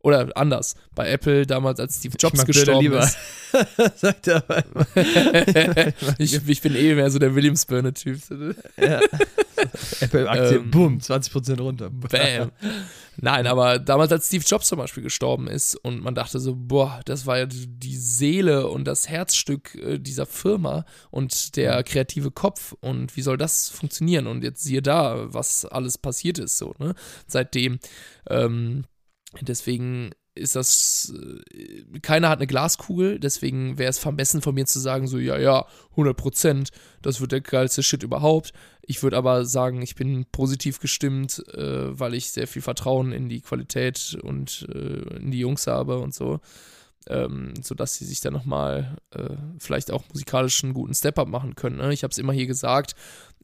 oder 0.03 0.29
anders, 0.35 0.75
bei 0.95 1.11
Apple 1.11 1.47
damals, 1.47 1.79
als 1.81 1.99
Steve 1.99 2.17
Jobs 2.19 2.45
gestorben 2.45 2.81
lieber. 2.81 3.01
ist. 3.01 3.17
Sagt 3.97 4.29
er 4.29 4.45
ich, 6.19 6.49
ich 6.49 6.61
bin 6.63 6.75
eh 6.75 6.95
mehr 6.95 7.11
so 7.11 7.19
der 7.19 7.35
Williams-Burner-Typ. 7.35 8.21
ja. 8.81 9.01
Apple-Aktie, 10.01 10.57
ähm, 10.59 10.71
boom, 10.71 10.99
20% 10.99 11.61
runter. 11.61 11.91
Bam. 11.91 12.53
Nein, 13.19 13.47
aber 13.47 13.79
damals, 13.79 14.13
als 14.13 14.29
Steve 14.29 14.45
Jobs 14.47 14.69
zum 14.69 14.79
Beispiel 14.79 15.03
gestorben 15.03 15.49
ist 15.49 15.75
und 15.75 16.03
man 16.03 16.15
dachte 16.15 16.39
so, 16.39 16.55
boah, 16.57 17.01
das 17.05 17.27
war 17.27 17.39
ja 17.39 17.47
die 17.47 17.97
Seele 17.97 18.69
und 18.69 18.85
das 18.85 19.09
Herzstück 19.09 19.75
äh, 19.75 19.99
dieser 19.99 20.25
Firma 20.25 20.87
und 21.11 21.57
der 21.57 21.79
mhm. 21.79 21.85
kreative 21.85 22.31
Kopf 22.31 22.75
und 22.81 23.17
wie 23.17 23.23
soll 23.23 23.37
das 23.37 23.69
funktionieren? 23.69 24.27
Und 24.27 24.45
jetzt 24.45 24.63
siehe 24.63 24.81
da, 24.81 25.33
was 25.35 25.67
alles 25.67 25.99
passiert 25.99 26.39
ist, 26.39 26.57
so, 26.57 26.75
ne? 26.79 26.95
Seitdem. 27.27 27.81
Ähm, 28.29 28.85
Deswegen 29.41 30.11
ist 30.35 30.57
das, 30.57 31.13
äh, 31.15 31.99
keiner 32.01 32.29
hat 32.29 32.39
eine 32.39 32.47
Glaskugel, 32.47 33.19
deswegen 33.19 33.79
wäre 33.79 33.91
es 33.91 33.99
vermessen 33.99 34.43
von 34.43 34.55
mir 34.55 34.67
zu 34.67 34.79
sagen, 34.79 35.07
so, 35.07 35.19
ja, 35.19 35.39
ja, 35.39 35.67
100 35.93 36.17
Prozent, 36.17 36.71
das 37.03 37.21
wird 37.21 37.33
der 37.33 37.41
geilste 37.41 37.83
Shit 37.83 38.03
überhaupt. 38.03 38.53
Ich 38.83 39.03
würde 39.03 39.17
aber 39.17 39.45
sagen, 39.45 39.83
ich 39.83 39.95
bin 39.95 40.25
positiv 40.33 40.81
gestimmt, 40.81 41.45
äh, 41.55 41.99
weil 41.99 42.15
ich 42.15 42.31
sehr 42.31 42.47
viel 42.47 42.63
Vertrauen 42.63 43.13
in 43.13 43.29
die 43.29 43.41
Qualität 43.41 44.19
und 44.23 44.67
äh, 44.73 45.17
in 45.17 45.31
die 45.31 45.41
Jungs 45.41 45.67
habe 45.67 45.99
und 45.99 46.15
so, 46.15 46.41
ähm, 47.09 47.55
sodass 47.63 47.97
sie 47.97 48.05
sich 48.05 48.21
dann 48.21 48.33
nochmal 48.33 48.97
äh, 49.11 49.37
vielleicht 49.59 49.91
auch 49.91 50.05
musikalisch 50.13 50.63
einen 50.63 50.75
guten 50.75 50.95
Step-Up 50.95 51.29
machen 51.29 51.55
können. 51.55 51.77
Ne? 51.77 51.93
Ich 51.93 52.03
habe 52.03 52.13
es 52.13 52.19
immer 52.19 52.33
hier 52.33 52.47
gesagt, 52.47 52.95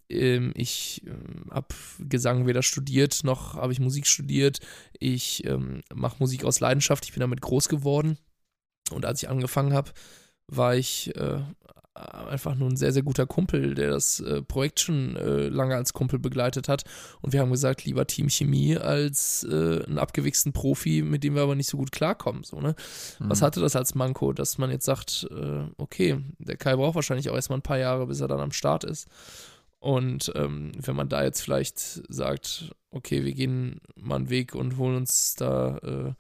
ähm, 0.09 0.53
ich 0.55 1.03
ähm, 1.07 1.47
habe 1.51 1.69
Gesang 1.99 2.47
weder 2.47 2.63
studiert, 2.63 3.25
noch 3.25 3.55
habe 3.55 3.73
ich 3.73 3.81
Musik 3.81 4.07
studiert. 4.07 4.61
Ich 4.99 5.45
ähm, 5.45 5.83
mache 5.95 6.17
Musik 6.19 6.45
aus 6.45 6.61
Leidenschaft. 6.61 7.05
Ich 7.05 7.13
bin 7.13 7.21
damit 7.21 7.41
groß 7.41 7.69
geworden. 7.69 8.19
Und 8.91 9.05
als 9.05 9.23
ich 9.23 9.29
angefangen 9.29 9.73
habe, 9.73 9.91
war 10.49 10.77
ich 10.77 11.15
äh, 11.17 11.41
einfach 11.95 12.55
nur 12.55 12.69
ein 12.69 12.77
sehr, 12.77 12.93
sehr 12.93 13.03
guter 13.03 13.27
Kumpel, 13.27 13.75
der 13.75 13.91
das 13.91 14.21
äh, 14.21 14.43
Projekt 14.43 14.81
schon 14.81 15.17
äh, 15.17 15.49
lange 15.49 15.75
als 15.75 15.93
Kumpel 15.93 16.19
begleitet 16.19 16.69
hat. 16.69 16.85
Und 17.23 17.33
wir 17.33 17.41
haben 17.41 17.51
gesagt, 17.51 17.85
lieber 17.85 18.07
Team 18.07 18.29
Chemie 18.29 18.77
als 18.77 19.45
äh, 19.45 19.85
einen 19.85 19.99
abgewichsten 19.99 20.53
Profi, 20.53 21.03
mit 21.03 21.25
dem 21.25 21.35
wir 21.35 21.43
aber 21.43 21.55
nicht 21.55 21.69
so 21.69 21.77
gut 21.77 21.93
klarkommen. 21.93 22.45
So, 22.45 22.61
ne? 22.61 22.75
Mhm. 23.19 23.31
Was 23.31 23.43
hatte 23.43 23.61
das 23.61 23.77
als 23.77 23.95
Manko, 23.95 24.33
dass 24.33 24.59
man 24.59 24.71
jetzt 24.71 24.85
sagt, 24.85 25.27
äh, 25.31 25.65
okay, 25.79 26.23
der 26.39 26.57
Kai 26.57 26.77
braucht 26.77 26.95
wahrscheinlich 26.95 27.31
auch 27.31 27.35
erstmal 27.35 27.59
ein 27.59 27.63
paar 27.63 27.79
Jahre, 27.79 28.07
bis 28.07 28.21
er 28.21 28.29
dann 28.29 28.41
am 28.41 28.53
Start 28.53 28.85
ist. 28.85 29.09
Und 29.87 30.33
ähm, 30.35 30.73
wenn 30.81 30.97
man 30.97 31.09
da 31.09 31.23
jetzt 31.23 31.43
vielleicht 31.43 31.79
sagt, 31.79 32.75
okay, 32.91 33.25
wir 33.25 33.33
gehen 33.35 33.81
mal 33.95 34.17
einen 34.17 34.31
Weg 34.31 34.57
und 34.57 34.79
holen 34.79 34.97
uns 34.97 35.37
da 35.37 35.79
äh, 35.79 36.13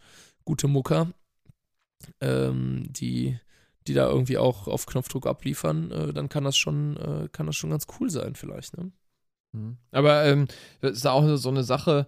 gute 0.44 0.68
Mucker, 0.68 1.12
ähm, 2.20 2.85
die, 2.90 3.40
die 3.88 3.94
da 3.94 4.09
irgendwie 4.09 4.38
auch 4.38 4.68
auf 4.68 4.87
Knopfdruck 4.87 5.26
abliefern, 5.26 5.90
äh, 5.90 6.12
dann 6.12 6.29
kann 6.29 6.44
das 6.44 6.57
schon, 6.57 6.96
äh, 6.96 7.29
kann 7.33 7.46
das 7.46 7.57
schon 7.57 7.70
ganz 7.70 7.88
cool 7.98 8.09
sein, 8.09 8.37
vielleicht, 8.37 8.76
ne? 8.76 8.92
Mhm. 9.50 9.79
Aber 9.90 10.24
ähm, 10.26 10.46
ist 10.81 11.05
da 11.05 11.11
auch 11.11 11.37
so 11.37 11.48
eine 11.48 11.64
Sache, 11.64 12.07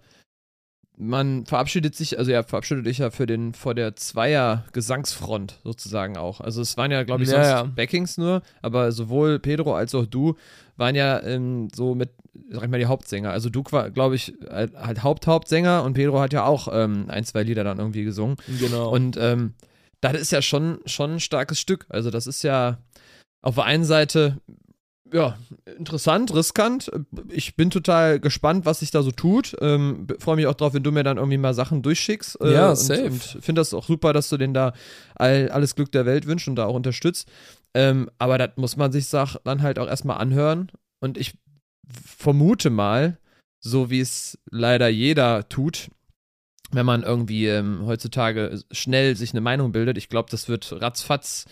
man 0.99 1.47
verabschiedet 1.47 1.95
sich, 1.95 2.19
also 2.19 2.31
ja, 2.31 2.43
verabschiedet 2.43 2.87
dich 2.87 2.99
ja 2.99 3.11
für 3.11 3.27
den, 3.27 3.55
vor 3.55 3.75
der 3.75 3.95
Zweier-Gesangsfront 3.95 5.61
sozusagen 5.63 6.17
auch. 6.17 6.41
Also 6.41 6.61
es 6.61 6.77
waren 6.77 6.91
ja, 6.91 7.05
glaube 7.05 7.23
ich, 7.23 7.29
sonst 7.29 7.47
ja, 7.47 7.63
ja. 7.63 7.63
Backings 7.63 8.19
nur, 8.19 8.43
aber 8.63 8.91
sowohl 8.91 9.39
Pedro 9.39 9.75
als 9.75 9.95
auch 9.95 10.07
du 10.07 10.37
waren 10.77 10.95
ja 10.95 11.23
ähm, 11.23 11.69
so 11.75 11.95
mit, 11.95 12.11
sag 12.51 12.65
ich 12.65 12.69
mal, 12.69 12.79
die 12.79 12.87
Hauptsänger. 12.87 13.31
Also 13.31 13.49
du 13.49 13.63
war, 13.71 13.91
glaube 13.91 14.17
ich, 14.17 14.35
halt, 14.51 14.75
halt 14.75 15.03
Haupt-Hauptsänger 15.03 15.85
und 15.85 15.95
Pedro 15.95 16.21
hat 16.21 16.33
ja 16.33 16.45
auch 16.45 16.69
ähm, 16.73 17.07
ein, 17.09 17.25
zwei 17.25 17.43
Lieder 17.45 17.65
dann 17.65 17.79
irgendwie 17.79 18.05
gesungen. 18.05 18.37
Genau. 18.59 18.91
Und 18.91 19.17
ähm, 19.17 19.55
das 20.01 20.15
ist 20.15 20.33
ja 20.33 20.43
schon, 20.43 20.81
schon 20.87 21.15
ein 21.15 21.21
starkes 21.21 21.61
Stück. 21.61 21.87
Also 21.89 22.11
das 22.11 22.27
ist 22.27 22.43
ja 22.43 22.79
auf 23.43 23.55
der 23.57 23.65
einen 23.65 23.85
Seite 23.85 24.39
ja, 25.13 25.39
interessant, 25.77 26.35
riskant. 26.35 26.91
Ich 27.29 27.57
bin 27.57 27.71
total 27.71 28.21
gespannt, 28.21 28.67
was 28.67 28.81
sich 28.81 28.91
da 28.91 29.03
so 29.03 29.11
tut. 29.11 29.57
Ähm, 29.61 30.07
Freue 30.19 30.37
mich 30.37 30.47
auch 30.47 30.55
drauf, 30.55 30.75
wenn 30.75 30.83
du 30.83 30.93
mir 30.93 31.03
dann 31.03 31.17
irgendwie 31.17 31.39
mal 31.39 31.55
Sachen 31.55 31.83
durchschickst. 31.83 32.41
Äh, 32.41 32.53
ja, 32.53 32.75
safe. 32.75 33.07
Und 33.07 33.23
finde 33.23 33.61
das 33.61 33.75
auch 33.75 33.87
super, 33.87 34.13
dass 34.13 34.29
du 34.29 34.37
denen 34.37 34.55
da 34.55 34.73
all, 35.15 35.49
alles 35.51 35.75
Glück 35.75 35.93
der 35.93 36.07
Welt 36.07 36.27
wünschst 36.27 36.49
und 36.49 36.57
da 36.57 36.67
auch 36.67 36.75
unterstützt. 36.75 37.29
Ähm, 37.75 38.11
aber 38.19 38.39
das 38.39 38.51
muss 38.57 38.77
man 38.77 38.93
sich 38.93 39.09
dann 39.09 39.63
halt 39.63 39.79
auch 39.79 39.89
erstmal 39.89 40.19
anhören. 40.19 40.71
Und 41.01 41.17
ich 41.17 41.35
vermute 41.89 42.71
mal, 42.71 43.19
so 43.61 43.91
wie 43.91 44.01
es 44.01 44.39
leider 44.51 44.89
jeder 44.89 45.49
tut, 45.49 45.91
wenn 46.71 46.87
man 46.87 47.03
irgendwie 47.03 47.47
ähm, 47.47 47.87
heutzutage 47.87 48.61
schnell 48.71 49.17
sich 49.17 49.33
eine 49.33 49.41
Meinung 49.41 49.73
bildet, 49.73 49.97
ich 49.97 50.09
glaube, 50.09 50.31
das 50.31 50.49
wird 50.49 50.81
ratzfatz 50.83 51.47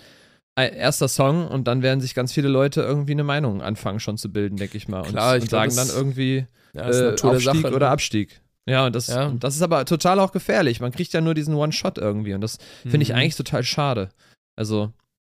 erster 0.57 1.09
Song 1.09 1.47
und 1.47 1.69
dann 1.69 1.83
werden 1.83 2.01
sich 2.01 2.15
ganz 2.15 2.33
viele 2.33 2.49
Leute 2.49 2.81
irgendwie 2.81 3.13
eine 3.13 3.25
Meinung 3.25 3.63
anfangen 3.63 4.01
schon 4.01 4.17
zu 4.17 4.33
bilden, 4.33 4.57
denke 4.57 4.77
ich 4.77 4.89
mal. 4.89 5.03
Klar, 5.03 5.35
und, 5.35 5.43
ich 5.43 5.49
glaub, 5.49 5.71
sagen 5.71 5.89
dann 5.89 5.97
irgendwie 5.97 6.47
ja, 6.73 6.89
äh, 6.91 7.13
Aufstieg 7.23 7.63
Sache, 7.63 7.75
oder 7.75 7.87
ne? 7.87 7.93
Abstieg. 7.93 8.41
Ja, 8.69 8.87
und 8.87 8.97
das, 8.97 9.07
ja. 9.07 9.27
Und 9.27 9.45
das 9.45 9.55
ist 9.55 9.63
aber 9.63 9.85
total 9.85 10.19
auch 10.19 10.33
gefährlich. 10.33 10.81
Man 10.81 10.93
kriegt 10.93 11.13
ja 11.13 11.21
nur 11.21 11.35
diesen 11.35 11.55
One-Shot 11.55 11.99
irgendwie 11.99 12.35
und 12.35 12.41
das 12.41 12.59
finde 12.83 13.03
ich 13.03 13.11
mhm. 13.11 13.17
eigentlich 13.17 13.37
total 13.37 13.63
schade. 13.63 14.09
Also, 14.57 14.93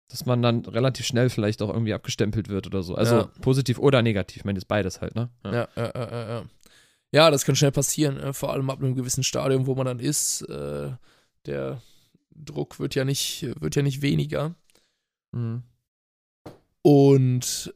dass 0.10 0.26
man 0.26 0.42
dann 0.42 0.66
relativ 0.66 1.06
schnell 1.06 1.30
vielleicht 1.30 1.62
auch 1.62 1.70
irgendwie 1.70 1.94
abgestempelt 1.94 2.50
wird 2.50 2.68
oder 2.68 2.84
so. 2.84 2.94
Also 2.94 3.16
ja. 3.16 3.30
positiv 3.42 3.80
oder 3.80 4.02
negativ. 4.02 4.38
Ich 4.38 4.46
meine, 4.46 4.58
das 4.58 4.66
ist 4.66 4.68
beides 4.68 5.02
halt, 5.02 5.16
ne? 5.16 5.30
Ja, 5.46 5.52
ja, 5.54 5.68
ja, 5.76 5.92
ja. 5.96 6.30
ja. 6.30 6.44
ja 7.12 7.32
das 7.32 7.46
kann 7.46 7.56
schnell 7.56 7.72
passieren, 7.72 8.20
äh, 8.20 8.34
vor 8.34 8.54
allem 8.54 8.70
ab 8.70 8.80
einem 8.80 8.94
gewissen 8.94 9.24
Stadium, 9.24 9.66
wo 9.66 9.74
man 9.74 9.86
dann 9.86 10.00
ist. 10.00 10.42
Äh, 10.44 10.92
der 11.46 11.82
Druck 12.36 12.80
wird 12.80 12.96
ja 12.96 13.06
nicht, 13.06 13.48
wird 13.60 13.76
ja 13.76 13.82
nicht 13.82 14.02
weniger. 14.02 14.56
Mhm. 15.34 15.64
Und 16.82 17.74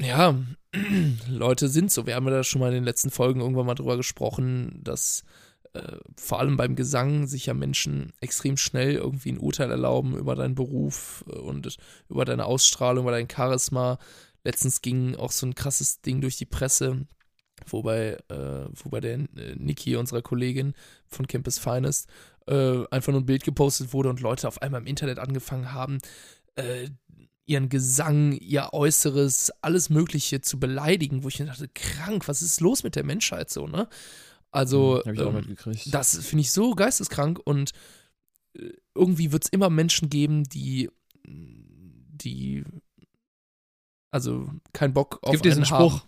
ja, 0.00 0.34
Leute 1.28 1.68
sind 1.68 1.90
so. 1.90 2.06
Wir 2.06 2.14
haben 2.14 2.26
ja 2.26 2.32
da 2.32 2.44
schon 2.44 2.60
mal 2.60 2.68
in 2.68 2.74
den 2.74 2.84
letzten 2.84 3.10
Folgen 3.10 3.40
irgendwann 3.40 3.66
mal 3.66 3.74
drüber 3.74 3.96
gesprochen, 3.96 4.80
dass 4.82 5.24
äh, 5.72 5.96
vor 6.16 6.38
allem 6.38 6.56
beim 6.56 6.76
Gesang 6.76 7.26
sich 7.26 7.46
ja 7.46 7.54
Menschen 7.54 8.12
extrem 8.20 8.56
schnell 8.56 8.94
irgendwie 8.94 9.32
ein 9.32 9.38
Urteil 9.38 9.70
erlauben 9.70 10.16
über 10.16 10.34
deinen 10.34 10.54
Beruf 10.54 11.24
äh, 11.28 11.36
und 11.36 11.76
über 12.08 12.24
deine 12.24 12.44
Ausstrahlung, 12.44 13.04
über 13.04 13.12
dein 13.12 13.28
Charisma. 13.30 13.98
Letztens 14.44 14.82
ging 14.82 15.16
auch 15.16 15.32
so 15.32 15.46
ein 15.46 15.54
krasses 15.54 16.00
Ding 16.00 16.20
durch 16.20 16.36
die 16.36 16.46
Presse, 16.46 17.06
wobei, 17.66 18.16
äh, 18.28 18.66
wobei 18.72 19.00
der 19.00 19.14
äh, 19.14 19.56
Niki, 19.56 19.96
unserer 19.96 20.22
Kollegin 20.22 20.74
von 21.06 21.26
Campus 21.26 21.58
Finest, 21.58 22.08
äh, 22.46 22.84
einfach 22.90 23.12
nur 23.12 23.20
ein 23.20 23.26
Bild 23.26 23.44
gepostet 23.44 23.92
wurde 23.92 24.08
und 24.08 24.20
Leute 24.20 24.48
auf 24.48 24.62
einmal 24.62 24.80
im 24.80 24.86
Internet 24.86 25.18
angefangen 25.18 25.72
haben, 25.72 25.98
äh, 26.58 26.90
ihren 27.46 27.68
Gesang, 27.70 28.32
ihr 28.32 28.70
Äußeres, 28.72 29.50
alles 29.62 29.88
Mögliche 29.88 30.42
zu 30.42 30.60
beleidigen, 30.60 31.22
wo 31.24 31.28
ich 31.28 31.38
mir 31.38 31.46
dachte, 31.46 31.68
krank, 31.68 32.28
was 32.28 32.42
ist 32.42 32.60
los 32.60 32.82
mit 32.82 32.94
der 32.94 33.04
Menschheit 33.04 33.48
so, 33.48 33.66
ne? 33.66 33.88
Also, 34.50 35.02
hm, 35.04 35.18
ähm, 35.18 35.56
das 35.86 36.18
finde 36.18 36.42
ich 36.42 36.52
so 36.52 36.74
geisteskrank 36.74 37.40
und 37.42 37.72
äh, 38.54 38.70
irgendwie 38.94 39.32
wird 39.32 39.44
es 39.44 39.50
immer 39.50 39.70
Menschen 39.70 40.10
geben, 40.10 40.44
die, 40.44 40.90
die, 41.24 42.64
also 44.10 44.50
keinen 44.72 44.92
Bock 44.94 45.18
auf 45.22 45.32
Gibt 45.32 45.44
diesen 45.44 45.64
Spruch, 45.64 46.04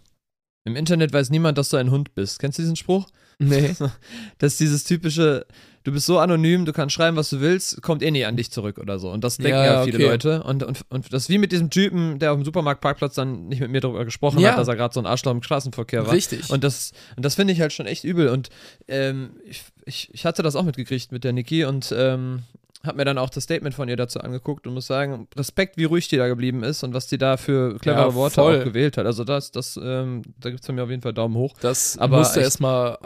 Im 0.65 0.77
Internet 0.77 1.13
weiß 1.13 1.31
niemand, 1.31 1.57
dass 1.59 1.71
du 1.71 1.77
ein 1.79 1.91
Hund 1.91 2.15
bist. 2.15 2.39
Kennst 2.39 2.59
du 2.59 2.63
diesen 2.63 2.77
Spruch? 2.77 3.07
Nee. 3.39 3.75
Das 4.39 4.53
ist 4.53 4.61
dieses 4.61 4.85
typische, 4.85 5.47
du 5.85 5.93
bist 5.93 6.05
so 6.07 6.19
anonym, 6.19 6.65
du 6.67 6.73
kannst 6.75 6.95
schreiben, 6.95 7.17
was 7.17 7.31
du 7.31 7.41
willst, 7.41 7.81
kommt 7.83 8.03
eh 8.03 8.11
nie 8.11 8.25
an 8.27 8.37
dich 8.37 8.51
zurück 8.51 8.79
oder 8.79 8.99
so. 8.99 9.11
Und 9.11 9.25
das 9.25 9.39
denken 9.39 9.53
Ja, 9.53 9.65
ja, 9.65 9.85
viele 9.85 9.97
okay. 9.99 10.07
Leute. 10.09 10.43
Und, 10.43 10.63
und, 10.63 10.83
und 10.91 11.13
das 11.13 11.23
ist 11.25 11.29
wie 11.31 11.39
mit 11.39 11.53
diesem 11.53 11.71
Typen, 11.71 12.19
der 12.19 12.33
auf 12.33 12.39
dem 12.39 12.45
Supermarktparkplatz 12.45 13.15
dann 13.15 13.49
nicht 13.49 13.61
mit 13.61 13.71
mir 13.71 13.81
darüber 13.81 14.05
gesprochen 14.05 14.41
Ja. 14.41 14.51
hat, 14.53 14.59
dass 14.59 14.69
er 14.69 14.77
gerade 14.77 14.93
so 14.93 15.01
ein 15.01 15.07
Arschloch 15.07 15.33
im 15.33 15.43
Straßenverkehr 15.43 16.07
war. 16.07 16.13
Richtig. 16.13 16.51
Und 16.51 16.63
das, 16.65 16.93
und 17.17 17.25
das 17.25 17.35
finde 17.35 17.55
ich 17.55 17.61
halt 17.63 17.73
schon 17.73 17.87
echt 17.87 18.05
übel. 18.05 18.29
Und 18.29 18.51
ähm, 18.89 19.31
ich, 19.47 19.63
ich, 19.87 20.11
ich 20.13 20.27
hatte 20.27 20.43
das 20.43 20.57
auch 20.57 20.65
mitgekriegt 20.65 21.11
mit 21.13 21.25
der 21.25 21.33
Niki 21.33 21.65
und 21.65 21.95
ähm, 21.97 22.43
habe 22.85 22.97
mir 22.97 23.05
dann 23.05 23.19
auch 23.19 23.29
das 23.31 23.45
Statement 23.45 23.75
von 23.75 23.89
ihr 23.89 23.97
dazu 23.97 24.21
angeguckt 24.21 24.67
und 24.67 24.75
muss 24.75 24.87
sagen, 24.87 25.29
Respekt, 25.37 25.77
wie 25.77 25.85
ruhig 25.85 26.09
die 26.09 26.17
da 26.17 26.29
geblieben 26.29 26.63
ist 26.63 26.83
und 26.83 26.95
was 26.95 27.07
die 27.07 27.19
da 27.19 27.37
für 27.37 27.77
clevere 27.79 28.09
Ja, 28.09 28.15
Worte 28.15 28.35
voll. 28.37 28.61
auch 28.61 28.65
gewählt 28.65 28.97
hat. 28.97 29.05
Also 29.07 29.25
das, 29.25 29.51
das, 29.51 29.79
ähm, 29.83 30.23
da 30.39 30.49
gibt 30.51 30.61
es 30.61 30.67
von 30.67 30.75
mir 30.75 30.85
auf 30.85 30.91
jeden 30.91 31.03
Fall 31.03 31.13
Daumen 31.13 31.35
hoch. 31.37 31.55
das 31.61 31.99
aber 31.99 32.19
musst 32.19 32.37
du 32.37 32.41
erstmal, 32.41 32.97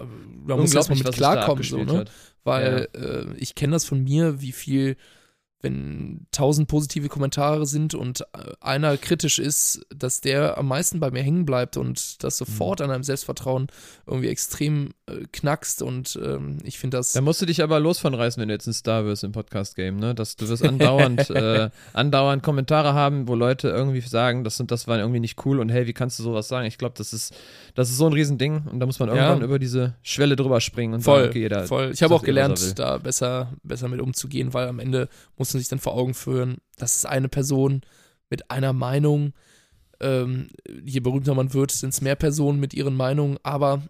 da 0.46 0.56
musst 0.56 0.74
du 0.74 0.78
erstmal 0.78 0.98
mit 0.98 1.12
klarkommen, 1.12 1.64
so, 1.64 1.78
ne? 1.82 2.04
Weil 2.44 2.88
äh, 2.94 3.36
ich 3.38 3.54
kenne 3.54 3.72
das 3.72 3.84
von 3.84 4.02
mir, 4.04 4.40
wie 4.40 4.52
viel, 4.52 4.96
wenn 5.64 6.26
tausend 6.30 6.68
positive 6.68 7.08
Kommentare 7.08 7.66
sind 7.66 7.94
und 7.94 8.20
äh, 8.20 8.52
einer 8.60 8.96
kritisch 8.96 9.38
ist, 9.40 9.84
dass 9.94 10.20
der 10.20 10.56
am 10.58 10.68
meisten 10.68 11.00
bei 11.00 11.10
mir 11.10 11.22
hängen 11.22 11.44
bleibt 11.44 11.76
und 11.76 12.22
das 12.22 12.36
sofort 12.36 12.78
Mhm. 12.78 12.84
an 12.84 12.90
einem 12.92 13.02
Selbstvertrauen 13.02 13.66
irgendwie 14.06 14.28
extrem 14.28 14.90
äh, 15.06 15.24
knackst 15.32 15.82
und 15.82 16.16
ähm, 16.22 16.58
ich 16.62 16.78
finde 16.78 16.98
das 16.98 17.12
Da 17.12 17.20
musst 17.20 17.42
du 17.42 17.46
dich 17.46 17.62
aber 17.62 17.80
los 17.80 17.98
von 17.98 18.14
reißen, 18.14 18.40
wenn 18.40 18.48
du 18.48 18.54
jetzt 18.54 18.66
ein 18.66 18.72
Star 18.72 19.04
wirst 19.04 19.24
im 19.24 19.32
Podcast-Game, 19.32 19.96
ne? 19.96 20.14
Dass 20.14 20.36
du 20.36 20.48
wirst 20.48 20.62
andauernd, 20.64 21.30
äh, 21.30 21.70
andauernd 21.92 22.42
Kommentare 22.42 22.94
haben, 22.94 23.26
wo 23.26 23.34
Leute 23.34 23.68
irgendwie 23.68 24.00
sagen, 24.02 24.44
das 24.44 24.60
und 24.60 24.70
das 24.70 24.86
war 24.86 24.98
irgendwie 24.98 25.20
nicht 25.20 25.44
cool 25.46 25.58
und 25.60 25.70
hey, 25.70 25.86
wie 25.86 25.92
kannst 25.94 26.18
du 26.18 26.22
sowas 26.22 26.46
sagen? 26.48 26.66
Ich 26.66 26.78
glaube, 26.78 26.94
das 26.98 27.12
ist, 27.12 27.34
das 27.74 27.88
ist 27.90 27.96
so 27.96 28.06
ein 28.06 28.12
Riesending 28.12 28.62
und 28.70 28.80
da 28.80 28.86
muss 28.86 28.98
man 28.98 29.08
Ja. 29.08 29.14
irgendwann 29.14 29.42
über 29.42 29.58
diese 29.58 29.94
Schwelle 30.02 30.36
drüber 30.36 30.60
springen 30.60 30.94
und 30.94 31.00
Voll, 31.02 31.20
sagen, 31.20 31.30
okay, 31.30 31.40
jeder. 31.40 31.64
voll. 31.66 31.90
Ich 31.92 32.02
habe 32.02 32.14
auch 32.14 32.22
gelernt, 32.22 32.78
da 32.78 32.98
besser, 32.98 33.52
besser 33.62 33.88
mit 33.88 34.00
umzugehen, 34.00 34.52
weil 34.52 34.68
am 34.68 34.78
Ende 34.78 35.08
muss 35.38 35.53
man 35.54 35.60
sich 35.60 35.68
dann 35.68 35.78
vor 35.78 35.94
Augen 35.94 36.14
führen, 36.14 36.58
das 36.76 36.96
ist 36.96 37.06
eine 37.06 37.28
Person 37.28 37.82
mit 38.30 38.50
einer 38.50 38.72
Meinung. 38.72 39.32
Ähm, 40.00 40.48
je 40.84 41.00
berühmter 41.00 41.34
man 41.34 41.54
wird, 41.54 41.70
sind 41.70 41.90
es 41.90 42.00
mehr 42.00 42.16
Personen 42.16 42.60
mit 42.60 42.74
ihren 42.74 42.96
Meinungen, 42.96 43.38
aber 43.42 43.82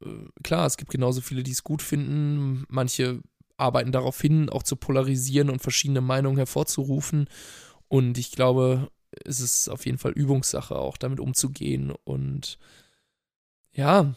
äh, 0.00 0.06
klar, 0.42 0.66
es 0.66 0.76
gibt 0.76 0.90
genauso 0.90 1.20
viele, 1.20 1.42
die 1.42 1.50
es 1.50 1.64
gut 1.64 1.82
finden. 1.82 2.64
Manche 2.68 3.20
arbeiten 3.56 3.92
darauf 3.92 4.20
hin, 4.20 4.48
auch 4.48 4.62
zu 4.62 4.76
polarisieren 4.76 5.50
und 5.50 5.62
verschiedene 5.62 6.00
Meinungen 6.00 6.36
hervorzurufen. 6.36 7.28
Und 7.88 8.18
ich 8.18 8.32
glaube, 8.32 8.90
es 9.24 9.40
ist 9.40 9.68
auf 9.68 9.86
jeden 9.86 9.98
Fall 9.98 10.12
Übungssache, 10.12 10.76
auch 10.76 10.96
damit 10.96 11.20
umzugehen 11.20 11.92
und 12.04 12.58
ja, 13.72 14.14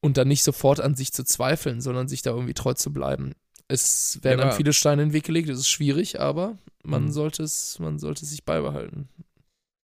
und 0.00 0.16
dann 0.16 0.28
nicht 0.28 0.42
sofort 0.42 0.80
an 0.80 0.94
sich 0.94 1.12
zu 1.12 1.24
zweifeln, 1.24 1.80
sondern 1.80 2.08
sich 2.08 2.22
da 2.22 2.30
irgendwie 2.30 2.54
treu 2.54 2.74
zu 2.74 2.92
bleiben. 2.92 3.32
Es 3.68 4.18
werden 4.22 4.32
Ja, 4.32 4.36
dann 4.44 4.48
aber- 4.48 4.56
viele 4.56 4.72
Steine 4.72 5.02
in 5.02 5.08
den 5.08 5.14
Weg 5.14 5.24
gelegt, 5.24 5.48
es 5.48 5.58
ist 5.58 5.68
schwierig, 5.68 6.20
aber 6.20 6.58
man 6.82 7.04
Mhm. 7.04 7.12
sollte 7.12 7.42
es, 7.42 7.78
man 7.78 7.98
sollte 7.98 8.24
es 8.24 8.30
sich 8.30 8.44
beibehalten. 8.44 9.08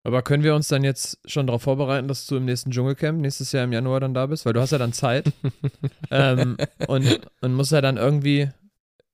Aber 0.04 0.22
können 0.22 0.44
wir 0.44 0.56
uns 0.56 0.70
dann 0.70 0.84
jetzt 0.86 1.20
schon 1.26 1.48
darauf 1.48 1.64
vorbereiten, 1.64 2.08
dass 2.08 2.28
du 2.28 2.38
im 2.38 2.46
nächsten 2.46 2.72
Dschungelcamp 2.72 3.20
nächstes 3.20 3.52
Jahr 3.52 3.66
im 3.66 3.74
Januar 3.74 4.00
dann 4.00 4.14
da 4.14 4.26
bist? 4.26 4.46
Weil 4.46 4.54
du 4.54 4.62
hast 4.62 4.72
ja 4.72 4.78
dann 4.78 4.94
Zeit 4.94 5.32
ähm, 6.12 6.56
und, 6.88 7.20
und 7.42 7.54
musst 7.54 7.72
ja 7.74 7.82
dann 7.82 7.98
irgendwie 7.98 8.50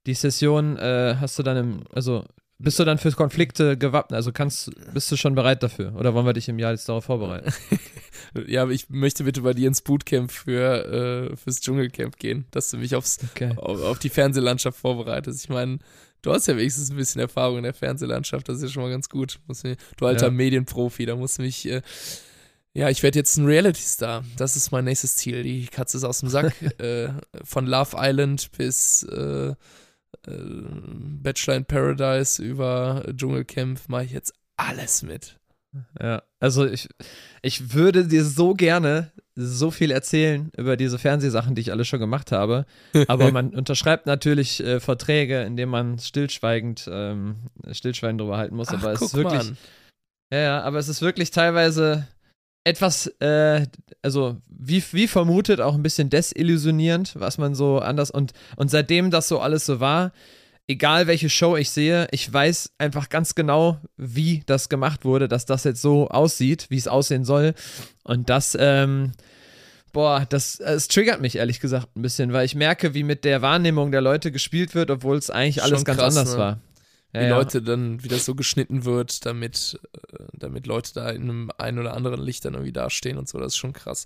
die 0.05 0.13
Session 0.13 0.77
äh, 0.77 1.15
hast 1.19 1.39
du 1.39 1.43
dann 1.43 1.57
im, 1.57 1.83
also 1.93 2.25
bist 2.63 2.79
du 2.79 2.85
dann 2.85 2.97
für 2.97 3.11
Konflikte 3.11 3.77
gewappnet? 3.77 4.15
Also 4.15 4.31
kannst, 4.31 4.71
bist 4.93 5.11
du 5.11 5.15
schon 5.17 5.35
bereit 5.35 5.61
dafür? 5.63 5.93
Oder 5.95 6.13
wollen 6.13 6.25
wir 6.25 6.33
dich 6.33 6.49
im 6.49 6.57
Jahr 6.59 6.71
jetzt 6.71 6.87
darauf 6.89 7.05
vorbereiten? 7.05 7.51
Ja, 8.47 8.63
aber 8.63 8.71
ich 8.71 8.89
möchte 8.89 9.25
bitte 9.25 9.41
bei 9.41 9.53
dir 9.53 9.67
ins 9.67 9.81
Bootcamp 9.83 10.31
für, 10.31 11.29
äh, 11.31 11.35
fürs 11.35 11.61
Dschungelcamp 11.61 12.17
gehen, 12.17 12.45
dass 12.49 12.71
du 12.71 12.77
mich 12.77 12.95
aufs, 12.95 13.19
Okay. 13.35 13.53
auf, 13.57 13.79
auf 13.83 13.99
die 13.99 14.09
Fernsehlandschaft 14.09 14.79
vorbereitest. 14.79 15.43
Ich 15.43 15.49
meine, 15.49 15.77
du 16.23 16.31
hast 16.31 16.47
ja 16.47 16.57
wenigstens 16.57 16.89
ein 16.89 16.95
bisschen 16.95 17.21
Erfahrung 17.21 17.57
in 17.57 17.63
der 17.63 17.75
Fernsehlandschaft, 17.75 18.49
das 18.49 18.57
ist 18.57 18.63
ja 18.63 18.69
schon 18.69 18.83
mal 18.83 18.89
ganz 18.89 19.09
gut. 19.09 19.39
Du 19.97 20.05
alter 20.07 20.27
Ja. 20.27 20.31
Medienprofi, 20.31 21.05
da 21.05 21.15
musst 21.15 21.37
du 21.37 21.43
mich. 21.43 21.67
Äh, 21.69 21.81
ja, 22.73 22.89
ich 22.89 23.03
werde 23.03 23.19
jetzt 23.19 23.37
ein 23.37 23.45
Reality-Star. 23.45 24.23
Das 24.37 24.55
ist 24.55 24.71
mein 24.71 24.85
nächstes 24.85 25.15
Ziel. 25.15 25.43
Die 25.43 25.67
Katze 25.67 25.97
ist 25.97 26.03
aus 26.03 26.21
dem 26.21 26.29
Sack. 26.29 26.53
äh, 26.79 27.09
von 27.43 27.67
Love 27.67 27.95
Island 27.99 28.49
bis 28.57 29.03
äh, 29.03 29.53
äh, 30.27 30.31
Bachelor 30.31 31.55
in 31.55 31.65
Paradise 31.65 32.41
über 32.41 33.03
Dschungelcamp 33.15 33.87
mache 33.87 34.05
ich 34.05 34.11
jetzt 34.11 34.33
alles 34.57 35.03
mit. 35.03 35.37
Ja, 35.99 36.21
also 36.39 36.65
ich, 36.65 36.87
ich 37.41 37.73
würde 37.73 38.07
dir 38.07 38.23
so 38.23 38.53
gerne 38.53 39.11
so 39.35 39.71
viel 39.71 39.89
erzählen 39.89 40.51
über 40.55 40.77
diese 40.77 40.99
Fernsehsachen, 40.99 41.55
die 41.55 41.61
ich 41.61 41.71
alle 41.71 41.85
schon 41.85 41.99
gemacht 41.99 42.31
habe. 42.31 42.65
Aber 43.07 43.31
man 43.31 43.55
unterschreibt 43.55 44.05
natürlich 44.05 44.63
äh, 44.63 44.79
Verträge, 44.79 45.41
in 45.41 45.57
denen 45.57 45.71
man 45.71 45.97
stillschweigend, 45.97 46.87
ähm, 46.91 47.37
stillschweigend 47.71 48.21
drüber 48.21 48.37
halten 48.37 48.55
muss. 48.55 48.69
Ach, 48.69 48.75
aber 48.75 48.91
es 48.91 49.01
ist 49.01 49.15
wirklich, 49.15 49.39
an. 49.39 49.57
ja, 50.31 50.39
ja, 50.39 50.61
aber 50.61 50.77
es 50.77 50.87
ist 50.87 51.01
wirklich 51.01 51.31
teilweise 51.31 52.07
etwas, 52.63 53.07
äh, 53.19 53.65
also 54.01 54.37
wie, 54.47 54.83
wie 54.91 55.07
vermutet, 55.07 55.59
auch 55.59 55.75
ein 55.75 55.83
bisschen 55.83 56.09
desillusionierend, 56.09 57.13
was 57.15 57.37
man 57.37 57.55
so 57.55 57.79
anders 57.79 58.11
und, 58.11 58.33
und 58.55 58.71
seitdem 58.71 59.11
das 59.11 59.27
so 59.27 59.39
alles 59.39 59.65
so 59.65 59.79
war, 59.79 60.13
egal 60.67 61.07
welche 61.07 61.29
Show 61.29 61.57
ich 61.57 61.69
sehe, 61.71 62.07
ich 62.11 62.31
weiß 62.31 62.71
einfach 62.77 63.09
ganz 63.09 63.35
genau, 63.35 63.79
wie 63.97 64.43
das 64.45 64.69
gemacht 64.69 65.03
wurde, 65.05 65.27
dass 65.27 65.45
das 65.45 65.63
jetzt 65.65 65.81
so 65.81 66.07
aussieht, 66.07 66.67
wie 66.69 66.77
es 66.77 66.87
aussehen 66.87 67.25
soll. 67.25 67.53
Und 68.03 68.29
das, 68.29 68.55
ähm, 68.59 69.11
boah, 69.91 70.25
das, 70.27 70.59
es 70.59 70.87
triggert 70.87 71.19
mich 71.19 71.35
ehrlich 71.35 71.59
gesagt 71.59 71.95
ein 71.95 72.01
bisschen, 72.01 72.31
weil 72.31 72.45
ich 72.45 72.55
merke, 72.55 72.93
wie 72.93 73.03
mit 73.03 73.25
der 73.25 73.41
Wahrnehmung 73.41 73.91
der 73.91 74.01
Leute 74.01 74.31
gespielt 74.31 74.73
wird, 74.73 74.89
obwohl 74.89 75.17
es 75.17 75.29
eigentlich 75.29 75.63
alles 75.63 75.79
Schon 75.79 75.85
ganz 75.85 75.99
krass, 75.99 76.17
anders 76.17 76.33
ne? 76.33 76.39
war. 76.39 76.59
Ja, 77.13 77.21
wie 77.21 77.25
ja. 77.25 77.29
Leute 77.37 77.61
dann, 77.61 78.03
wie 78.03 78.07
das 78.07 78.25
so 78.25 78.35
geschnitten 78.35 78.85
wird, 78.85 79.25
damit, 79.25 79.79
äh, 80.11 80.25
damit 80.33 80.67
Leute 80.67 80.93
da 80.93 81.09
in 81.11 81.23
einem 81.23 81.51
ein 81.57 81.79
oder 81.79 81.93
anderen 81.93 82.21
Licht 82.21 82.45
dann 82.45 82.53
irgendwie 82.55 82.73
dastehen 82.73 83.17
und 83.17 83.29
so, 83.29 83.39
das 83.39 83.53
ist 83.53 83.57
schon 83.57 83.73
krass. 83.73 84.05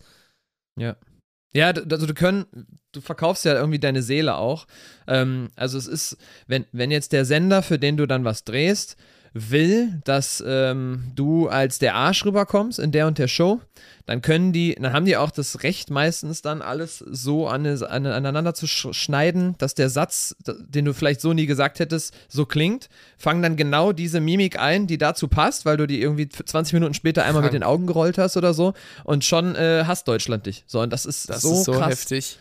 Ja, 1.54 1.74
d- 1.74 1.84
also 1.94 2.06
du 2.06 2.14
können, 2.14 2.46
du 2.92 3.02
verkaufst 3.02 3.46
ja 3.46 3.54
irgendwie 3.56 3.80
deine 3.80 4.04
Seele 4.04 4.36
auch. 4.36 4.68
Ähm, 5.08 5.50
also 5.56 5.78
es 5.78 5.88
ist, 5.88 6.18
wenn, 6.48 6.66
wenn 6.72 6.92
jetzt 6.92 7.14
der 7.14 7.26
Sender, 7.26 7.64
für 7.64 7.80
den 7.80 7.98
du 7.98 8.06
dann 8.06 8.26
was 8.26 8.44
drehst, 8.44 8.98
will, 9.52 10.02
dass 10.04 10.44
ähm, 10.46 11.12
du 11.16 11.48
als 11.48 11.80
der 11.80 11.96
Arsch 11.96 12.26
rüberkommst 12.26 12.80
in 12.80 12.92
der 12.92 13.08
und 13.08 13.18
der 13.18 13.28
Show, 13.28 13.62
dann 14.06 14.22
können 14.22 14.54
die, 14.54 14.76
dann 14.76 14.94
haben 14.94 15.06
die 15.06 15.18
auch 15.18 15.32
das 15.32 15.64
Recht 15.64 15.90
meistens 15.90 16.42
dann 16.42 16.62
alles 16.62 17.00
so 17.00 17.48
an, 17.48 17.66
an, 17.66 18.06
aneinander 18.06 18.54
zu 18.54 18.66
sch 18.66 18.88
schneiden, 18.92 19.56
dass 19.58 19.76
der 19.76 19.90
Satz, 19.90 20.36
den 20.46 20.86
du 20.86 20.94
vielleicht 20.94 21.20
so 21.22 21.34
nie 21.34 21.46
gesagt 21.46 21.80
hättest, 21.80 22.14
so 22.30 22.46
klingt, 22.46 22.88
fangen 23.18 23.42
dann 23.42 23.58
genau 23.58 23.92
diese 23.92 24.22
Mimik 24.22 24.58
ein, 24.60 24.88
die 24.88 24.98
dazu 24.98 25.28
passt, 25.28 25.66
weil 25.66 25.76
du 25.78 25.88
die 25.88 26.02
irgendwie 26.02 26.30
20 26.30 26.74
Minuten 26.74 26.94
später 26.94 27.24
einmal 27.26 27.42
mit 27.42 27.52
Krank. 27.52 27.62
den 27.62 27.68
Augen 27.68 27.86
gerollt 27.88 28.18
hast 28.18 28.38
oder 28.38 28.54
so 28.54 28.74
und 29.04 29.26
schon 29.26 29.56
äh, 29.56 29.84
hasst 29.86 30.08
Deutschland 30.08 30.46
dich. 30.46 30.64
So, 30.68 30.80
und 30.82 30.92
das 30.94 31.06
ist 31.06 31.30
Das 31.30 31.42
so, 31.42 31.54
ist 31.54 31.66
so 31.66 31.74
krass. 31.74 31.90
heftig. 31.92 32.40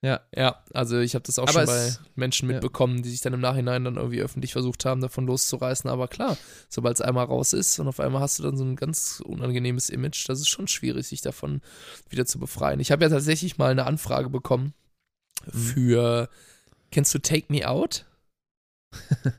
Ja. 0.00 0.20
Ja, 0.34 0.62
also 0.74 1.00
ich 1.00 1.14
habe 1.16 1.24
das 1.24 1.38
auch 1.40 1.48
Aber 1.48 1.52
schon 1.52 1.66
bei 1.66 1.92
Menschen 2.14 2.48
ja. 2.48 2.54
mitbekommen, 2.54 3.02
die 3.02 3.10
sich 3.10 3.20
dann 3.20 3.32
im 3.32 3.40
Nachhinein 3.40 3.84
dann 3.84 3.96
irgendwie 3.96 4.20
öffentlich 4.20 4.52
versucht 4.52 4.84
haben, 4.84 5.00
davon 5.00 5.26
loszureißen. 5.26 5.90
Aber 5.90 6.06
klar, 6.06 6.36
sobald 6.68 6.94
es 6.96 7.00
einmal 7.00 7.24
raus 7.26 7.52
ist 7.52 7.78
und 7.80 7.88
auf 7.88 7.98
einmal 7.98 8.20
hast 8.22 8.38
du 8.38 8.44
dann 8.44 8.56
so 8.56 8.62
ein 8.64 8.76
ganz 8.76 9.20
unangenehmes 9.24 9.90
Image, 9.90 10.28
das 10.28 10.38
ist 10.40 10.48
schon 10.48 10.68
schwierig, 10.68 11.08
sich 11.08 11.20
davon 11.20 11.62
wieder 12.10 12.26
zu 12.26 12.38
befreien. 12.38 12.78
Ich 12.78 12.92
habe 12.92 13.04
ja 13.04 13.10
tatsächlich 13.10 13.58
mal 13.58 13.70
eine 13.72 13.86
Anfrage 13.86 14.30
bekommen 14.30 14.72
Mhm. 15.52 15.58
für, 15.58 16.28
kennst 16.90 17.14
du 17.14 17.18
Take 17.20 17.46
Me 17.48 17.68
Out? 17.68 18.04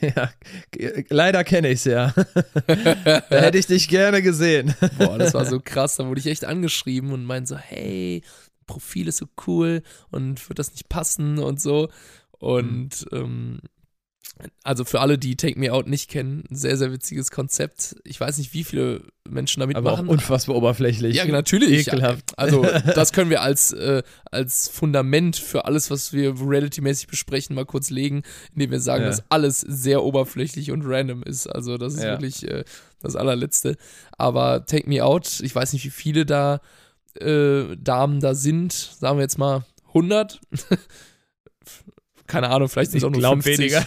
Ja, 0.00 0.30
g- 0.70 1.04
leider 1.08 1.44
kenne 1.44 1.68
ich 1.68 1.80
es 1.80 1.84
ja. 1.84 2.12
da 2.66 3.40
hätte 3.40 3.58
ich 3.58 3.66
dich 3.66 3.88
gerne 3.88 4.22
gesehen. 4.22 4.74
Boah, 4.98 5.18
das 5.18 5.34
war 5.34 5.44
so 5.44 5.60
krass. 5.64 5.96
Da 5.96 6.06
wurde 6.06 6.20
ich 6.20 6.26
echt 6.26 6.44
angeschrieben 6.44 7.12
und 7.12 7.24
meinen 7.24 7.46
so, 7.46 7.56
hey, 7.56 8.22
Profil 8.66 9.08
ist 9.08 9.18
so 9.18 9.26
cool 9.46 9.82
und 10.10 10.48
wird 10.48 10.58
das 10.58 10.72
nicht 10.72 10.88
passen 10.88 11.38
und 11.38 11.60
so. 11.60 11.88
Und 12.38 13.06
ähm, 13.12 13.60
also 14.64 14.84
für 14.84 15.00
alle, 15.00 15.18
die 15.18 15.36
Take 15.36 15.58
Me 15.60 15.72
Out 15.72 15.86
nicht 15.86 16.08
kennen, 16.10 16.44
ein 16.50 16.56
sehr, 16.56 16.76
sehr 16.76 16.90
witziges 16.90 17.30
Konzept. 17.30 17.96
Ich 18.04 18.18
weiß 18.18 18.38
nicht, 18.38 18.54
wie 18.54 18.64
viele 18.64 19.02
Menschen 19.28 19.60
damit 19.60 19.76
Aber 19.76 19.92
auch 19.92 19.96
machen. 19.98 20.08
unfassbar 20.08 20.56
oberflächlich. 20.56 21.14
ja, 21.16 21.26
natürlich. 21.26 21.86
Ekelhaft. 21.86 22.36
Also, 22.38 22.62
das 22.94 23.12
können 23.12 23.30
wir 23.30 23.42
als, 23.42 23.72
äh, 23.72 24.02
als 24.24 24.68
Fundament 24.68 25.36
für 25.36 25.66
alles, 25.66 25.90
was 25.90 26.12
wir 26.12 26.34
reality-mäßig 26.40 27.06
besprechen, 27.08 27.54
mal 27.54 27.66
kurz 27.66 27.90
legen, 27.90 28.22
indem 28.54 28.70
wir 28.70 28.80
sagen, 28.80 29.02
Ja. 29.04 29.10
dass 29.10 29.22
alles 29.28 29.60
sehr 29.60 30.02
oberflächlich 30.02 30.70
und 30.72 30.82
random 30.84 31.22
ist. 31.22 31.46
Also, 31.46 31.76
das 31.76 31.94
ist 31.94 32.02
Ja. 32.02 32.12
wirklich 32.12 32.48
äh, 32.48 32.64
das 33.00 33.14
allerletzte. 33.16 33.76
Aber 34.18 34.64
Take 34.66 34.88
Me 34.88 35.04
Out, 35.04 35.40
ich 35.40 35.54
weiß 35.54 35.72
nicht, 35.74 35.84
wie 35.84 35.90
viele 35.90 36.24
da 36.26 36.60
äh, 37.20 37.76
Damen 37.76 38.20
da 38.20 38.34
sind. 38.34 38.72
Sagen 38.72 39.18
wir 39.18 39.22
jetzt 39.22 39.38
mal 39.38 39.64
100. 39.88 40.40
Keine 42.26 42.48
Ahnung, 42.48 42.68
vielleicht 42.68 42.92
sind 42.92 42.98
es 42.98 43.04
auch 43.04 43.10
nur 43.10 43.20
glaube 43.20 43.42
50. 43.42 43.58
weniger. 43.58 43.86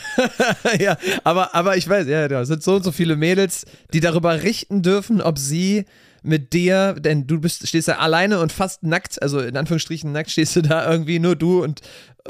ja, 0.79 0.97
aber, 1.23 1.55
aber 1.55 1.77
ich 1.77 1.87
weiß, 1.89 2.07
ja, 2.07 2.27
da 2.27 2.45
sind 2.45 2.61
so 2.61 2.75
und 2.75 2.83
so 2.83 2.91
viele 2.91 3.15
Mädels, 3.15 3.65
die 3.93 4.01
darüber 4.01 4.43
richten 4.43 4.83
dürfen, 4.83 5.21
ob 5.21 5.39
sie 5.39 5.85
mit 6.21 6.53
dir, 6.53 6.93
denn 6.93 7.27
du 7.27 7.39
bist, 7.39 7.67
stehst 7.67 7.87
da 7.87 7.93
alleine 7.97 8.39
und 8.39 8.51
fast 8.51 8.83
nackt, 8.83 9.21
also 9.21 9.39
in 9.39 9.55
Anführungsstrichen 9.57 10.11
nackt, 10.11 10.31
stehst 10.31 10.55
du 10.55 10.61
da 10.61 10.89
irgendwie 10.91 11.19
nur 11.19 11.35
du 11.35 11.63
und, 11.63 11.81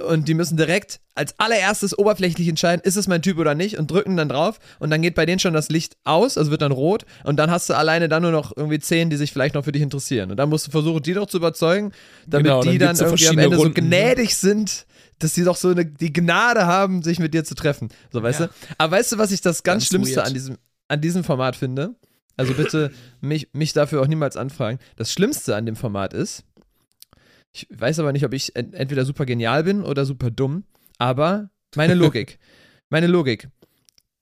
und 0.09 0.27
die 0.27 0.33
müssen 0.33 0.57
direkt 0.57 0.99
als 1.15 1.39
allererstes 1.39 1.97
oberflächlich 1.97 2.47
entscheiden, 2.49 2.81
ist 2.83 2.97
es 2.97 3.07
mein 3.07 3.21
Typ 3.21 3.37
oder 3.37 3.55
nicht 3.55 3.77
und 3.77 3.89
drücken 3.89 4.17
dann 4.17 4.27
drauf 4.27 4.59
und 4.79 4.89
dann 4.89 5.01
geht 5.01 5.15
bei 5.15 5.25
denen 5.25 5.39
schon 5.39 5.53
das 5.53 5.69
Licht 5.69 5.95
aus, 6.03 6.37
also 6.37 6.51
wird 6.51 6.61
dann 6.61 6.73
rot 6.73 7.05
und 7.23 7.37
dann 7.37 7.49
hast 7.49 7.69
du 7.69 7.73
alleine 7.75 8.09
dann 8.09 8.21
nur 8.23 8.31
noch 8.31 8.51
irgendwie 8.55 8.79
zehn, 8.79 9.09
die 9.09 9.15
sich 9.15 9.31
vielleicht 9.31 9.55
noch 9.55 9.63
für 9.63 9.71
dich 9.71 9.81
interessieren 9.81 10.31
und 10.31 10.37
dann 10.37 10.49
musst 10.49 10.67
du 10.67 10.71
versuchen, 10.71 11.01
die 11.01 11.13
doch 11.13 11.27
zu 11.27 11.37
überzeugen, 11.37 11.93
damit 12.27 12.45
Genau, 12.47 12.61
die 12.61 12.77
dann 12.77 12.95
dann 12.95 12.97
gibt's 12.97 12.99
so 12.99 13.05
irgendwie 13.05 13.27
am 13.29 13.37
Ende 13.37 13.55
verschiedene 13.55 13.55
so 13.55 13.61
Runden, 13.63 13.89
ne? 13.89 13.95
gnädig 14.15 14.35
sind, 14.35 14.85
dass 15.19 15.33
sie 15.33 15.43
doch 15.45 15.55
so 15.55 15.69
eine, 15.69 15.85
die 15.85 16.11
Gnade 16.11 16.65
haben, 16.65 17.01
sich 17.01 17.19
mit 17.19 17.33
dir 17.33 17.45
zu 17.45 17.55
treffen, 17.55 17.87
so 18.11 18.21
weißt 18.21 18.41
Ja. 18.41 18.47
du. 18.47 18.53
Aber 18.77 18.97
weißt 18.97 19.13
du, 19.13 19.17
was 19.17 19.31
ich 19.31 19.39
das 19.39 19.63
ganz, 19.63 19.83
Ganz 19.83 19.87
Schlimmste 19.87 20.17
weird. 20.17 20.27
an 20.27 20.33
diesem, 20.33 20.57
an 20.89 20.99
diesem 20.99 21.23
Format 21.23 21.55
finde? 21.55 21.95
Also 22.35 22.53
bitte 22.53 22.91
mich, 23.21 23.47
mich 23.53 23.71
dafür 23.71 24.01
auch 24.01 24.07
niemals 24.07 24.35
anfragen. 24.35 24.79
Das 24.97 25.13
Schlimmste 25.13 25.55
an 25.55 25.65
dem 25.65 25.77
Format 25.77 26.13
ist, 26.13 26.43
ich 27.55 27.67
weiß 27.69 27.99
aber 27.99 28.11
nicht, 28.11 28.25
ob 28.25 28.33
ich 28.33 28.55
ent- 28.55 28.73
entweder 28.75 29.05
super 29.05 29.25
genial 29.25 29.63
bin 29.63 29.81
oder 29.81 30.05
super 30.05 30.29
dumm, 30.29 30.63
aber 30.97 31.49
meine 31.75 31.93
Logik. 32.03 32.37
meine 32.89 33.07
Logik. 33.07 33.47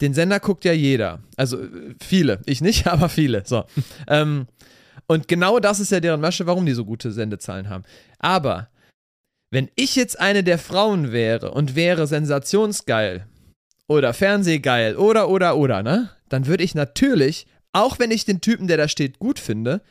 Den 0.01 0.13
Sender 0.13 0.39
guckt 0.39 0.65
ja 0.65 0.73
jeder. 0.73 1.21
Also 1.37 1.61
äh, 1.61 1.95
viele. 2.01 2.41
Ich 2.45 2.61
nicht, 2.61 2.87
aber 2.93 3.09
viele. 3.09 3.43
So. 3.45 3.63
ähm, 4.07 4.47
und 5.07 5.27
genau 5.27 5.59
das 5.59 5.79
ist 5.79 5.91
ja 5.91 5.99
deren 5.99 6.21
Masche, 6.21 6.45
warum 6.45 6.65
die 6.65 6.73
so 6.73 6.85
gute 6.85 7.11
Sendezahlen 7.11 7.69
haben. 7.69 7.83
Aber 8.19 8.69
wenn 9.51 9.69
ich 9.75 9.95
jetzt 9.95 10.19
eine 10.19 10.43
der 10.43 10.57
Frauen 10.57 11.11
wäre 11.11 11.51
und 11.51 11.75
wäre 11.75 12.07
sensationsgeil 12.07 13.25
oder 13.87 14.13
Fernsehgeil 14.13 14.95
oder 14.95 15.29
oder 15.29 15.57
oder, 15.57 15.83
ne? 15.83 16.09
Dann 16.29 16.47
würde 16.47 16.63
ich 16.63 16.73
natürlich, 16.73 17.45
auch 17.73 17.99
wenn 17.99 18.09
ich 18.11 18.25
den 18.25 18.41
Typen, 18.41 18.67
der 18.67 18.77
da 18.77 18.87
steht, 18.87 19.19
gut 19.19 19.39
finde, 19.39 19.81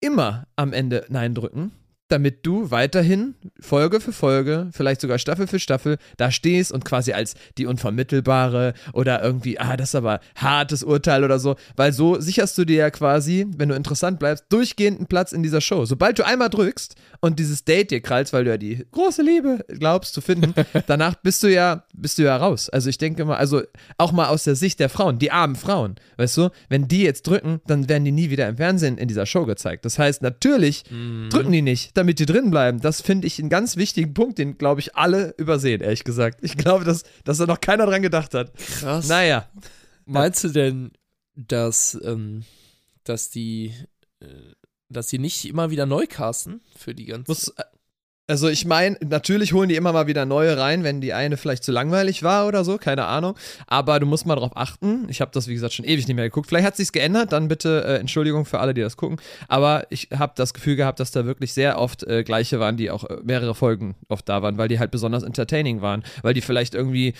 immer 0.00 0.46
am 0.56 0.72
Ende 0.72 1.04
Nein 1.08 1.34
drücken, 1.34 1.70
damit 2.08 2.46
du 2.46 2.70
weiterhin 2.70 3.34
Folge 3.60 4.00
für 4.00 4.12
Folge, 4.12 4.68
vielleicht 4.72 5.00
sogar 5.00 5.18
Staffel 5.18 5.46
für 5.46 5.58
Staffel, 5.58 5.98
da 6.16 6.30
stehst 6.30 6.72
und 6.72 6.84
quasi 6.84 7.12
als 7.12 7.34
die 7.58 7.66
Unvermittelbare 7.66 8.74
oder 8.92 9.22
irgendwie, 9.22 9.58
ah, 9.58 9.76
das 9.76 9.90
ist 9.90 9.94
aber 9.94 10.20
hartes 10.34 10.82
Urteil 10.82 11.22
oder 11.22 11.38
so, 11.38 11.56
weil 11.76 11.92
so 11.92 12.18
sicherst 12.18 12.56
du 12.56 12.64
dir 12.64 12.76
ja 12.76 12.90
quasi, 12.90 13.46
wenn 13.56 13.68
du 13.68 13.74
interessant 13.74 14.18
bleibst, 14.18 14.46
durchgehend 14.48 14.98
einen 14.98 15.06
Platz 15.06 15.32
in 15.32 15.42
dieser 15.42 15.60
Show. 15.60 15.84
Sobald 15.84 16.18
du 16.18 16.26
einmal 16.26 16.48
drückst 16.48 16.94
und 17.20 17.38
dieses 17.38 17.64
Date 17.64 17.90
dir 17.90 18.00
krallst, 18.00 18.32
weil 18.32 18.44
du 18.44 18.50
ja 18.50 18.56
die 18.56 18.86
große 18.90 19.22
Liebe 19.22 19.64
glaubst 19.68 20.14
zu 20.14 20.20
finden, 20.20 20.54
danach 20.86 21.14
bist 21.16 21.42
du 21.42 21.48
ja, 21.48 21.84
bist 21.92 22.18
du 22.18 22.22
ja 22.22 22.36
raus. 22.36 22.70
Also 22.70 22.88
ich 22.88 22.98
denke 22.98 23.24
mal, 23.26 23.36
also 23.36 23.62
auch 23.98 24.12
mal 24.12 24.28
aus 24.28 24.44
der 24.44 24.54
Sicht 24.54 24.80
der 24.80 24.88
Frauen, 24.88 25.18
die 25.18 25.30
armen 25.30 25.56
Frauen, 25.56 25.96
weißt 26.16 26.36
du, 26.38 26.50
wenn 26.70 26.88
die 26.88 27.02
jetzt 27.02 27.26
drücken, 27.26 27.60
dann 27.66 27.88
werden 27.88 28.04
die 28.04 28.12
nie 28.12 28.30
wieder 28.30 28.48
im 28.48 28.56
Fernsehen 28.56 28.96
in 28.96 29.08
dieser 29.08 29.26
Show 29.26 29.44
gezeigt. 29.44 29.84
Das 29.84 29.98
heißt, 29.98 30.22
natürlich 30.22 30.84
drücken 30.84 31.52
die 31.52 31.62
nicht, 31.62 31.97
damit 31.98 32.18
die 32.18 32.26
drin 32.26 32.50
bleiben. 32.50 32.80
Das 32.80 33.02
finde 33.02 33.26
ich 33.26 33.38
einen 33.38 33.50
ganz 33.50 33.76
wichtigen 33.76 34.14
Punkt, 34.14 34.38
den, 34.38 34.56
glaube 34.56 34.80
ich, 34.80 34.96
alle 34.96 35.34
übersehen, 35.36 35.82
ehrlich 35.82 36.04
gesagt. 36.04 36.38
Ich 36.42 36.56
glaube, 36.56 36.84
dass, 36.84 37.02
dass 37.24 37.38
da 37.38 37.46
noch 37.46 37.60
keiner 37.60 37.84
dran 37.84 38.00
gedacht 38.00 38.32
hat. 38.32 38.54
Krass. 38.56 39.08
Naja, 39.08 39.48
Meinst 40.08 40.42
du 40.42 40.48
denn, 40.48 40.92
dass, 41.34 41.98
ähm, 42.02 42.44
dass 43.04 43.28
die, 43.28 43.74
äh, 44.20 44.26
dass 44.88 45.08
die 45.08 45.18
nicht 45.18 45.44
immer 45.44 45.70
wieder 45.70 45.84
neu 45.84 46.06
casten 46.06 46.62
für 46.76 46.94
die 46.94 47.04
ganze 47.04 47.30
muss. 47.30 47.52
Also 48.30 48.50
ich 48.50 48.66
meine, 48.66 48.98
natürlich 49.00 49.54
holen 49.54 49.70
die 49.70 49.76
immer 49.76 49.90
mal 49.94 50.06
wieder 50.06 50.26
neue 50.26 50.58
rein, 50.58 50.84
wenn 50.84 51.00
die 51.00 51.14
eine 51.14 51.38
vielleicht 51.38 51.64
zu 51.64 51.72
langweilig 51.72 52.22
war 52.22 52.46
oder 52.46 52.62
so, 52.62 52.76
keine 52.76 53.06
Ahnung. 53.06 53.34
Aber 53.66 53.98
du 54.00 54.04
musst 54.04 54.26
mal 54.26 54.36
drauf 54.36 54.50
achten. 54.54 55.06
Ich 55.08 55.22
habe 55.22 55.30
das, 55.32 55.48
wie 55.48 55.54
gesagt, 55.54 55.72
schon 55.72 55.86
ewig 55.86 56.06
nicht 56.06 56.14
mehr 56.14 56.26
geguckt. 56.26 56.46
Vielleicht 56.46 56.66
hat 56.66 56.76
sich's 56.76 56.92
geändert, 56.92 57.32
dann 57.32 57.48
bitte 57.48 57.82
äh, 57.84 57.94
Entschuldigung 57.96 58.44
für 58.44 58.60
alle, 58.60 58.74
die 58.74 58.82
das 58.82 58.98
gucken. 58.98 59.18
Aber 59.48 59.86
ich 59.88 60.08
habe 60.14 60.34
das 60.36 60.52
Gefühl 60.52 60.76
gehabt, 60.76 61.00
dass 61.00 61.10
da 61.10 61.24
wirklich 61.24 61.54
sehr 61.54 61.78
oft 61.78 62.02
äh, 62.02 62.22
gleiche 62.22 62.60
waren, 62.60 62.76
die 62.76 62.90
auch 62.90 63.04
äh, 63.04 63.16
mehrere 63.24 63.54
Folgen 63.54 63.94
oft 64.08 64.28
da 64.28 64.42
waren, 64.42 64.58
weil 64.58 64.68
die 64.68 64.78
halt 64.78 64.90
besonders 64.90 65.22
entertaining 65.22 65.80
waren. 65.80 66.04
Weil 66.20 66.34
die 66.34 66.42
vielleicht 66.42 66.74
irgendwie 66.74 67.14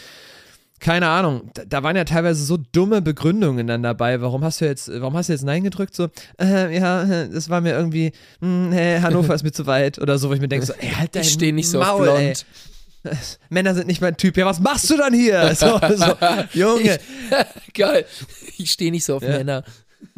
keine 0.81 1.09
Ahnung, 1.09 1.51
da, 1.67 1.83
waren 1.83 1.97
ja 1.97 2.05
teilweise 2.05 2.45
so 2.45 2.57
dumme 2.57 3.03
Begründungen 3.03 3.67
dann 3.67 3.83
dabei. 3.83 4.21
Warum 4.21 4.45
hast 4.45 4.61
du 4.61 4.65
jetzt, 4.67 4.89
warum 5.01 5.17
hast 5.17 5.29
du 5.29 5.33
jetzt 5.33 5.45
Nein 5.45 5.65
gedrückt? 5.65 5.95
So, 5.95 6.09
äh, 6.41 6.77
ja, 6.77 7.27
das 7.27 7.49
war 7.51 7.61
mir 7.61 7.73
irgendwie, 7.73 8.13
mh, 8.41 8.49
nee, 8.75 9.01
Hannover 9.01 9.35
ist 9.35 9.43
mir 9.43 9.53
zu 9.53 9.67
weit 9.67 9.99
oder 9.99 10.19
so, 10.19 10.29
wo 10.31 10.35
ich 10.35 10.41
mir 10.41 10.49
denke, 10.49 10.67
so, 10.67 10.73
ey, 10.75 10.91
halt 10.91 11.15
dein 11.15 11.23
Ich 11.23 11.31
stehe 11.33 11.53
nicht 11.53 11.69
so 11.69 11.79
Maul, 11.81 12.09
auf 12.09 12.19
ey. 12.19 12.25
blond. 12.25 12.47
Männer 13.49 13.75
sind 13.75 13.87
nicht 13.87 14.01
mein 14.01 14.17
Typ. 14.17 14.37
Ja, 14.37 14.45
was 14.47 14.61
machst 14.61 14.91
du 14.91 14.97
dann 14.97 15.15
hier? 15.15 15.55
So, 15.57 15.79
so, 15.97 16.17
Junge. 16.53 16.99
Geil. 17.75 18.05
Ich 18.59 18.73
stehe 18.73 18.91
nicht 18.91 19.05
so 19.05 19.17
auf 19.17 19.23
Ja. 19.23 19.31
Männer. 19.31 19.65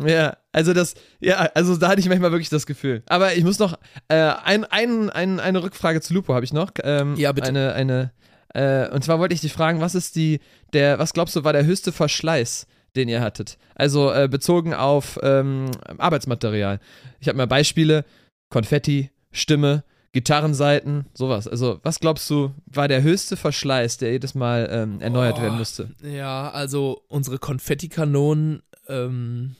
Ja, 0.04 0.36
also 0.52 0.72
das, 0.74 0.94
ja, 1.20 1.36
also 1.54 1.76
da 1.76 1.88
hatte 1.88 2.00
ich 2.00 2.08
manchmal 2.08 2.32
wirklich 2.32 2.48
das 2.50 2.66
Gefühl. 2.66 3.02
Aber 3.06 3.34
ich 3.34 3.44
muss 3.44 3.58
noch, 3.58 3.78
äh, 4.08 4.14
ein, 4.44 4.64
ein, 4.64 5.08
ein, 5.10 5.40
eine 5.40 5.62
Rückfrage 5.62 6.00
zu 6.00 6.12
Lupo 6.14 6.34
habe 6.34 6.44
ich 6.44 6.52
noch. 6.52 6.70
Ähm, 6.82 7.14
Ja, 7.16 7.32
bitte. 7.32 7.48
Eine, 7.48 7.72
eine, 7.74 8.12
äh, 8.54 8.88
und 8.90 9.04
zwar 9.04 9.18
wollte 9.18 9.34
ich 9.34 9.40
dich 9.40 9.52
fragen, 9.52 9.80
was 9.80 9.94
ist 9.94 10.16
die, 10.16 10.40
der, 10.72 10.98
was 10.98 11.12
glaubst 11.12 11.36
du, 11.36 11.44
war 11.44 11.52
der 11.52 11.64
höchste 11.66 11.92
Verschleiß, 11.92 12.66
den 12.96 13.08
ihr 13.08 13.20
hattet? 13.20 13.58
Also 13.74 14.12
äh, 14.12 14.28
bezogen 14.28 14.74
auf 14.74 15.18
ähm, 15.22 15.70
Arbeitsmaterial. 15.98 16.80
Ich 17.20 17.28
habe 17.28 17.38
mal 17.38 17.46
Beispiele, 17.46 18.04
Konfetti, 18.50 19.10
Stimme, 19.32 19.84
Gitarrenseiten, 20.12 21.06
sowas. 21.14 21.46
Also, 21.46 21.78
was 21.84 22.00
glaubst 22.00 22.28
du, 22.30 22.52
war 22.66 22.88
der 22.88 23.02
höchste 23.02 23.36
Verschleiß, 23.36 23.98
der 23.98 24.10
jedes 24.10 24.34
Mal 24.34 24.68
ähm, 24.72 25.00
erneuert 25.00 25.38
Oh. 25.38 25.42
werden 25.42 25.58
musste? 25.58 25.90
Ja, 26.02 26.50
also 26.50 27.02
unsere 27.06 27.38
Konfettikanonen, 27.38 28.62
ähm, 28.88 29.54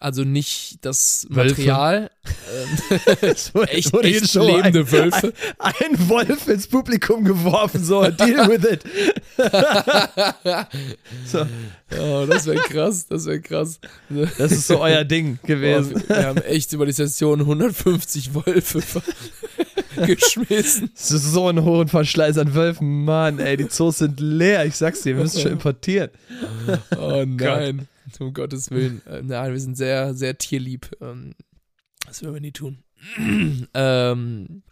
also 0.00 0.24
nicht 0.24 0.78
das. 0.84 1.26
Material, 1.28 2.10
Es 3.20 3.54
wurde- 3.54 3.68
echt, 3.70 3.92
wurde 3.92 4.08
echt 4.08 4.30
schon 4.30 4.46
lebende 4.46 4.80
ein, 4.80 4.90
Wölfe. 4.92 5.32
Ein, 5.58 5.72
ein 5.90 6.08
Wolf 6.08 6.48
ins 6.48 6.66
Publikum 6.66 7.24
geworfen, 7.24 7.84
so, 7.84 8.02
deal 8.10 8.48
with 8.48 8.64
it. 8.64 8.82
so, 11.26 11.46
Oh, 11.98 12.24
das 12.26 12.46
wäre 12.46 12.62
krass, 12.62 13.06
das 13.06 13.26
wäre 13.26 13.40
krass. 13.40 13.80
das 14.38 14.52
ist 14.52 14.66
so 14.68 14.80
euer 14.80 15.04
Ding 15.04 15.38
gewesen. 15.44 16.02
Boah, 16.06 16.16
wir 16.16 16.26
haben 16.26 16.42
echt 16.42 16.72
über 16.72 16.86
die 16.86 16.92
Session 16.92 17.40
150 17.40 18.34
Wölfe 18.34 18.80
ver- 18.80 19.02
geschmissen. 20.06 20.90
Das 20.94 21.10
ist 21.10 21.32
so 21.32 21.48
ein 21.48 21.62
hohen 21.62 21.88
Verschleiß 21.88 22.38
an 22.38 22.54
Wölfen. 22.54 23.04
Mann, 23.04 23.38
ey, 23.38 23.56
die 23.56 23.68
Zoos 23.68 23.98
sind 23.98 24.20
leer. 24.20 24.64
Ich 24.66 24.76
sag's 24.76 25.02
dir, 25.02 25.16
wir 25.16 25.22
müssen 25.22 25.40
schon 25.40 25.52
importieren. 25.52 26.10
Oh 26.96 27.24
nein, 27.26 27.88
um 28.18 28.32
Gottes 28.32 28.70
Willen. 28.70 29.02
Äh, 29.06 29.22
nein, 29.22 29.52
wir 29.52 29.60
sind 29.60 29.76
sehr, 29.76 30.14
sehr 30.14 30.36
tierlieb. 30.38 30.90
Ähm, 31.00 31.34
das 32.06 32.22
würden 32.22 32.34
wir 32.34 32.40
nie 32.40 32.52
tun. 32.52 32.78
ähm, 33.74 34.62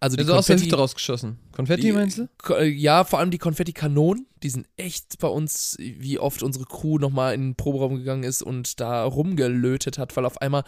also 0.00 0.16
die 0.16 0.22
Also 0.22 0.34
aus 0.34 0.46
der 0.46 0.54
Konfetti, 0.56 0.70
Hüfte 0.70 0.76
rausgeschossen. 0.80 1.38
Konfetti, 1.52 1.82
die- 1.82 1.92
meinst 1.92 2.18
du? 2.18 2.28
Äh, 2.54 2.66
Ja, 2.68 3.04
vor 3.04 3.18
allem 3.18 3.30
die 3.30 3.38
Konfettikanonen, 3.38 4.26
die 4.42 4.48
sind 4.50 4.66
echt 4.76 5.18
bei 5.18 5.28
uns, 5.28 5.76
wie 5.78 6.18
oft 6.18 6.42
unsere 6.42 6.64
Crew 6.64 6.98
nochmal 6.98 7.34
in 7.34 7.40
den 7.50 7.54
Proberaum 7.54 7.96
gegangen 7.96 8.24
ist 8.24 8.42
und 8.42 8.80
da 8.80 9.04
rumgelötet 9.04 9.98
hat, 9.98 10.16
weil 10.16 10.24
auf 10.26 10.40
einmal 10.40 10.64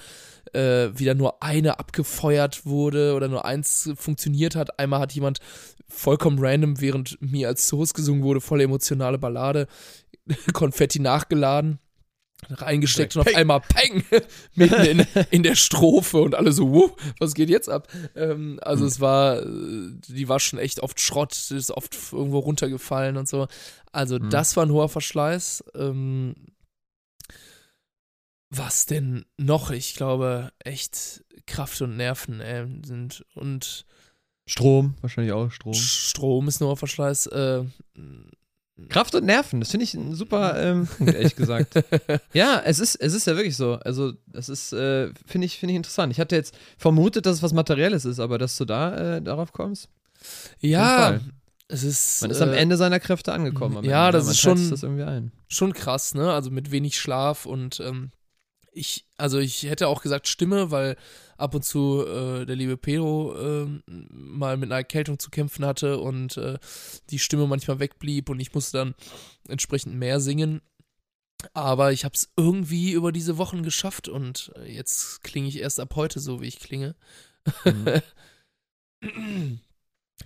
äh, 0.52 0.88
wieder 0.98 1.14
nur 1.14 1.42
eine 1.42 1.78
abgefeuert 1.78 2.66
wurde 2.66 3.14
oder 3.14 3.28
nur 3.28 3.44
eins 3.44 3.90
funktioniert 3.96 4.54
hat. 4.54 4.78
Einmal 4.78 5.00
hat 5.00 5.12
jemand 5.12 5.40
vollkommen 5.88 6.38
random, 6.40 6.80
während 6.80 7.18
mir 7.20 7.48
als 7.48 7.70
Host 7.72 7.94
gesungen 7.94 8.22
wurde, 8.22 8.40
voll 8.40 8.60
emotionale 8.60 9.18
Ballade, 9.18 9.66
Konfetti 10.52 10.98
nachgeladen. 11.00 11.78
Reingesteckt 12.48 13.16
und 13.16 13.20
auf 13.22 13.26
Peng. 13.26 13.36
einmal 13.36 13.60
Peng! 13.60 14.04
mitten 14.54 14.84
in, 14.84 15.06
in 15.30 15.42
der 15.42 15.54
Strophe 15.56 16.18
und 16.18 16.34
alle 16.34 16.52
so, 16.52 16.70
wuh, 16.72 16.90
was 17.18 17.34
geht 17.34 17.48
jetzt 17.48 17.68
ab? 17.68 17.88
Ähm, 18.14 18.58
also 18.62 18.82
Hm. 18.82 18.88
es 18.88 19.00
war, 19.00 19.42
äh, 19.42 19.90
die 20.08 20.28
war 20.28 20.38
schon 20.38 20.58
echt 20.58 20.80
oft 20.80 21.00
Schrott, 21.00 21.32
ist 21.50 21.70
oft 21.70 21.96
irgendwo 22.12 22.38
runtergefallen 22.38 23.16
und 23.16 23.28
so. 23.28 23.48
Also 23.90 24.18
Hm. 24.18 24.30
das 24.30 24.56
war 24.56 24.64
ein 24.66 24.70
hoher 24.72 24.88
Verschleiß. 24.88 25.64
Ähm, 25.74 26.34
was 28.50 28.86
denn 28.86 29.24
noch? 29.38 29.70
Ich 29.70 29.94
glaube, 29.94 30.52
echt 30.60 31.24
Kraft 31.46 31.80
und 31.82 31.96
Nerven 31.96 32.40
äh, 32.40 32.66
sind 32.84 33.24
und 33.34 33.86
Strom, 34.48 34.94
wahrscheinlich 35.00 35.32
auch 35.32 35.50
Strom. 35.50 35.74
Strom 35.74 36.46
ist 36.46 36.60
ein 36.60 36.66
hoher 36.66 36.76
Verschleiß. 36.76 37.26
Äh, 37.26 37.64
Kraft 38.90 39.14
und 39.14 39.24
Nerven, 39.24 39.60
das 39.60 39.70
finde 39.70 39.84
ich 39.84 39.94
ein 39.94 40.14
super 40.14 40.62
ähm, 40.62 40.86
Punkt, 40.98 41.14
ehrlich 41.14 41.34
gesagt. 41.36 41.74
Ja, 42.34 42.60
es 42.64 42.78
ist, 42.78 42.94
es 42.96 43.14
ist 43.14 43.26
ja 43.26 43.34
wirklich 43.36 43.56
so. 43.56 43.74
Also, 43.74 44.12
das 44.26 44.48
ist, 44.50 44.72
äh, 44.74 45.10
finde 45.24 45.46
ich, 45.46 45.58
finde 45.58 45.72
ich 45.72 45.76
interessant. 45.76 46.12
Ich 46.12 46.20
hatte 46.20 46.36
jetzt 46.36 46.54
vermutet, 46.76 47.24
dass 47.24 47.36
es 47.36 47.42
was 47.42 47.52
Materielles 47.54 48.04
ist, 48.04 48.20
aber 48.20 48.36
dass 48.38 48.56
du 48.58 48.64
da 48.66 49.16
äh, 49.16 49.22
darauf 49.22 49.52
kommst. 49.52 49.88
ja, 50.60 51.20
es 51.68 51.82
ist. 51.82 52.22
Man 52.22 52.30
ist 52.30 52.40
am 52.42 52.50
äh, 52.52 52.56
Ende 52.58 52.76
seiner 52.76 53.00
Kräfte 53.00 53.32
angekommen. 53.32 53.78
Am 53.78 53.84
ja, 53.84 54.06
Ende. 54.06 54.18
das 54.18 54.26
Man 54.26 54.32
ist 54.32 54.40
schon- 54.40 54.70
Das 54.70 54.82
irgendwie 54.82 55.02
ein. 55.04 55.32
schon 55.48 55.72
krass, 55.72 56.14
ne? 56.14 56.32
Also 56.32 56.50
mit 56.50 56.70
wenig 56.70 56.98
Schlaf 56.98 57.44
und 57.46 57.80
ähm, 57.80 58.10
ich, 58.72 59.06
also 59.16 59.38
ich 59.38 59.62
hätte 59.64 59.88
auch 59.88 60.02
gesagt 60.02 60.28
Stimme, 60.28 60.70
weil 60.70 60.96
ab 61.36 61.54
und 61.54 61.64
zu 61.64 62.04
äh, 62.06 62.46
der 62.46 62.56
liebe 62.56 62.76
Pedro 62.76 63.34
ähm, 63.38 63.82
mal 64.10 64.56
mit 64.56 64.68
einer 64.68 64.76
Erkältung 64.76 65.18
zu 65.18 65.30
kämpfen 65.30 65.64
hatte 65.64 65.98
und 65.98 66.36
äh, 66.36 66.58
die 67.10 67.18
Stimme 67.18 67.46
manchmal 67.46 67.78
wegblieb 67.78 68.28
und 68.28 68.40
ich 68.40 68.54
musste 68.54 68.78
dann 68.78 68.94
entsprechend 69.48 69.94
mehr 69.94 70.20
singen. 70.20 70.60
Aber 71.52 71.92
ich 71.92 72.04
habe 72.04 72.14
es 72.14 72.32
irgendwie 72.36 72.92
über 72.92 73.12
diese 73.12 73.38
Wochen 73.38 73.62
geschafft 73.62 74.08
und 74.08 74.52
äh, 74.56 74.72
jetzt 74.72 75.22
klinge 75.22 75.48
ich 75.48 75.58
erst 75.58 75.80
ab 75.80 75.94
heute 75.94 76.20
so, 76.20 76.40
wie 76.40 76.48
ich 76.48 76.58
klinge. 76.58 76.94
Mhm. 77.64 78.02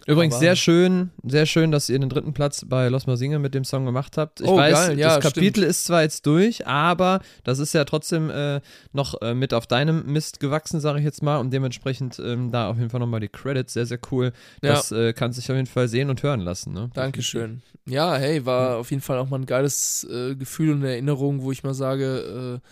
Übrigens 0.06 0.34
Aber- 0.36 0.40
sehr 0.40 0.56
schön, 0.56 1.10
sehr 1.24 1.46
schön, 1.46 1.70
dass 1.70 1.88
ihr 1.88 1.98
den 1.98 2.08
dritten 2.08 2.32
Platz 2.32 2.64
bei 2.66 2.88
Los 2.88 3.06
Masinga 3.06 3.38
mit 3.38 3.54
dem 3.54 3.64
Song 3.64 3.84
gemacht 3.84 4.16
habt. 4.16 4.40
Ich 4.40 4.46
Oh, 4.48 4.56
weiß, 4.56 4.72
geil, 4.88 4.98
ja, 4.98 5.16
das 5.18 5.22
Kapitel 5.22 5.62
ist 5.62 5.84
zwar 5.84 6.02
jetzt 6.02 6.24
durch, 6.26 6.66
aber 6.66 7.20
das 7.44 7.58
ist 7.58 7.74
ja 7.74 7.84
trotzdem 7.84 8.30
äh, 8.30 8.60
noch 8.92 9.20
äh, 9.20 9.34
mit 9.34 9.52
auf 9.52 9.66
deinem 9.66 10.06
Mist 10.06 10.40
gewachsen, 10.40 10.80
sage 10.80 11.00
ich 11.00 11.04
jetzt 11.04 11.22
mal. 11.22 11.36
Und 11.38 11.52
dementsprechend 11.52 12.18
ähm, 12.24 12.50
da 12.50 12.70
auf 12.70 12.78
jeden 12.78 12.88
Fall 12.90 13.00
nochmal 13.00 13.20
die 13.20 13.28
Credits. 13.28 13.72
Sehr, 13.74 13.84
sehr 13.86 13.98
cool. 14.10 14.32
Ja. 14.62 14.72
Das 14.74 14.90
äh, 14.90 15.12
kann 15.12 15.32
sich 15.32 15.50
auf 15.50 15.56
jeden 15.56 15.66
Fall 15.66 15.86
sehen 15.88 16.08
und 16.08 16.22
hören 16.22 16.40
lassen. 16.40 16.72
Ne? 16.72 16.88
Dankeschön. 16.94 17.62
Ja, 17.86 18.14
hey, 18.16 18.46
war 18.46 18.78
auf 18.78 18.90
jeden 18.90 19.02
Fall 19.02 19.18
auch 19.18 19.28
mal 19.28 19.38
ein 19.40 19.46
geiles 19.46 20.04
äh, 20.10 20.34
Gefühl 20.34 20.70
und 20.72 20.78
eine 20.78 20.92
Erinnerung, 20.92 21.42
wo 21.42 21.52
ich 21.52 21.62
mal 21.62 21.74
sage, 21.74 22.60
äh, 22.62 22.68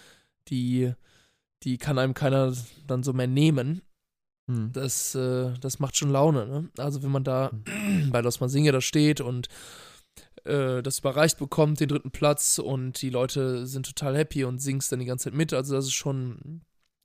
die, 0.49 0.93
die 1.63 1.77
kann 1.79 1.99
einem 1.99 2.15
keiner 2.15 2.53
dann 2.87 3.03
so 3.03 3.13
mehr 3.13 3.27
nehmen. 3.27 3.83
Hm. 4.49 4.73
Das, 4.73 5.15
äh, 5.15 5.53
das 5.61 5.79
macht 5.79 5.97
schon 5.97 6.11
Laune, 6.11 6.47
ne? 6.47 6.69
Also 6.79 7.03
wenn 7.03 7.11
man 7.11 7.25
da 7.25 7.51
bei 8.11 8.21
Los 8.21 8.41
Masinga 8.41 8.73
da 8.73 8.81
steht 8.81 9.21
und 9.21 9.49
äh, 10.45 10.83
das 10.83 11.01
überreicht 11.01 11.39
bekommt, 11.39 11.81
den 11.81 11.89
dritten 11.89 12.11
Platz 12.11 12.59
und 12.59 13.01
die 13.03 13.11
Leute 13.11 13.67
sind 13.67 13.87
total 13.87 14.17
happy 14.17 14.45
und 14.45 14.59
singst 14.59 14.91
dann 14.91 15.01
die 15.01 15.07
ganze 15.07 15.25
Zeit 15.25 15.35
mit. 15.35 15.53
Also 15.53 15.75
das 15.75 15.85
ist 15.85 15.95
schon, 15.95 16.63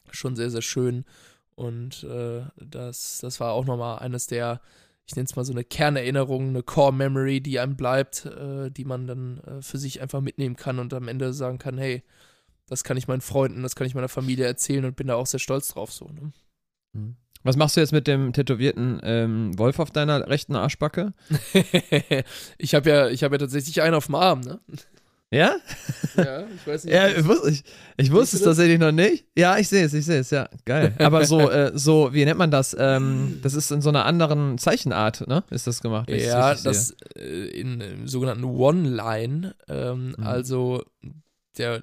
schon 0.10 0.36
sehr, 0.36 0.49
sehr 0.49 0.62
schön. 0.62 1.06
Und 1.56 2.03
äh, 2.03 2.43
das, 2.56 3.19
das 3.19 3.39
war 3.39 3.51
auch 3.51 3.65
nochmal 3.65 3.99
eines 3.99 4.27
der, 4.27 4.62
ich 5.06 5.15
nenne 5.15 5.25
es 5.25 5.36
mal 5.36 5.45
so 5.45 5.53
eine 5.53 5.65
Kernerinnerung, 5.65 6.49
eine 6.49 6.63
Core-Memory, 6.63 7.41
die 7.41 7.60
einem 7.60 7.75
bleibt, 7.75 8.25
äh, 8.25 8.71
die 8.71 8.86
man 8.86 9.06
dann 9.06 9.39
äh, 9.39 9.62
für 9.62 9.77
sich 9.77 10.01
einfach 10.01 10.21
mitnehmen 10.21 10.56
kann 10.56 10.79
und 10.79 10.93
am 10.93 11.10
Ende 11.10 11.34
sagen 11.34 11.60
kann, 11.60 11.77
hey, 11.77 12.03
das 12.67 12.86
kann 12.86 12.97
ich 12.97 13.10
meinen 13.10 13.21
Freunden, 13.21 13.62
das 13.62 13.75
kann 13.75 13.86
ich 13.86 13.95
meiner 13.95 14.10
Familie 14.10 14.45
erzählen 14.45 14.86
und 14.86 14.95
bin 14.95 15.08
da 15.08 15.15
auch 15.15 15.27
sehr 15.27 15.41
stolz 15.41 15.67
drauf 15.67 15.91
so. 15.91 16.08
Ne? 16.08 16.32
Hm. 16.95 17.17
Was 17.43 17.58
machst 17.58 17.75
du 17.75 17.82
jetzt 17.82 17.91
mit 17.91 18.08
dem 18.08 18.32
tätowierten 18.34 18.99
ähm, 19.03 19.58
Wolf 19.58 19.79
auf 19.79 19.91
deiner 19.91 20.27
rechten 20.29 20.56
Arschbacke? 20.56 21.13
ich 22.58 22.73
habe 22.75 22.89
ja, 22.89 23.10
ich 23.10 23.23
habe 23.23 23.36
ja 23.36 23.39
tatsächlich 23.39 23.82
einen 23.82 23.95
auf 23.95 24.06
dem 24.08 24.15
Arm, 24.15 24.41
ne? 24.41 24.60
Ja? 25.32 25.56
Ja, 26.15 26.41
ich 26.56 26.67
weiß 26.67 26.84
nicht. 26.84 26.93
Ja, 26.93 27.08
ich, 27.08 27.25
wus- 27.25 27.47
ich, 27.49 27.63
ich 27.97 28.12
wusste 28.12 28.38
es 28.38 28.43
tatsächlich 28.43 28.77
noch 28.77 28.91
nicht. 28.91 29.25
Ja, 29.36 29.58
ich 29.58 29.67
sehe 29.67 29.84
es, 29.84 29.93
ich 29.95 30.06
sehe 30.06 30.19
es, 30.19 30.29
ja. 30.29 30.47
Geil. 30.63 30.93
Aber 30.99 31.25
so, 31.25 31.49
äh, 31.51 31.71
so, 31.73 32.13
wie 32.13 32.23
nennt 32.23 32.38
man 32.38 32.51
das? 32.51 32.75
Ähm, 32.79 33.39
das 33.41 33.56
ist 33.56 33.71
in 33.71 33.82
so 33.82 33.89
einer 33.89 34.06
anderen 34.06 34.60
Zeichenart, 34.60 35.27
ne? 35.27 35.43
Ist 35.49 35.65
das 35.65 35.82
gemacht? 35.82 36.08
ja, 36.12 36.53
das 36.53 36.95
äh, 37.17 37.47
in 37.47 37.82
im 37.82 38.08
sogenannten 38.08 38.43
One-Line. 38.43 39.56
Ähm, 39.67 40.13
Mhm. 40.17 40.23
Also 40.23 40.84
der, 41.58 41.82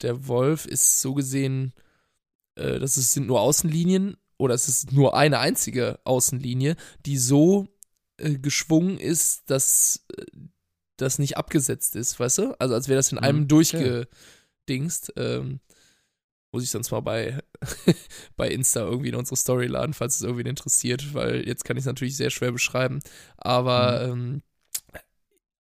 der 0.00 0.26
Wolf 0.26 0.64
ist 0.64 1.02
so 1.02 1.12
gesehen, 1.12 1.74
äh, 2.54 2.78
das 2.78 2.96
ist, 2.96 3.12
sind 3.12 3.26
nur 3.26 3.40
Außenlinien 3.42 4.16
oder 4.38 4.54
es 4.54 4.68
ist 4.68 4.92
nur 4.92 5.16
eine 5.16 5.38
einzige 5.38 5.98
Außenlinie, 6.04 6.76
die 7.06 7.18
so 7.18 7.68
äh, 8.18 8.34
geschwungen 8.38 8.98
ist, 8.98 9.50
dass 9.50 10.04
äh, 10.16 10.24
das 10.96 11.18
nicht 11.18 11.36
abgesetzt 11.36 11.96
ist, 11.96 12.18
weißt 12.18 12.38
du? 12.38 12.60
Also 12.60 12.74
als 12.74 12.88
wäre 12.88 12.96
das 12.98 13.12
in 13.12 13.18
einem 13.18 13.42
Mhm, 13.42 13.48
durchgedingst. 13.48 15.12
Ähm, 15.16 15.60
muss 16.52 16.62
ich 16.62 16.70
sonst 16.70 16.90
mal 16.90 17.00
bei, 17.00 17.38
bei 18.36 18.48
Insta 18.48 18.80
irgendwie 18.80 19.10
in 19.10 19.14
unsere 19.14 19.36
Story 19.36 19.66
laden, 19.66 19.92
falls 19.94 20.16
es 20.16 20.22
irgendwen 20.22 20.46
interessiert, 20.46 21.12
weil 21.14 21.46
jetzt 21.46 21.64
kann 21.64 21.76
ich 21.76 21.82
es 21.82 21.86
natürlich 21.86 22.16
sehr 22.16 22.30
schwer 22.30 22.52
beschreiben. 22.52 23.00
Aber, 23.36 24.02
ähm, 24.02 24.42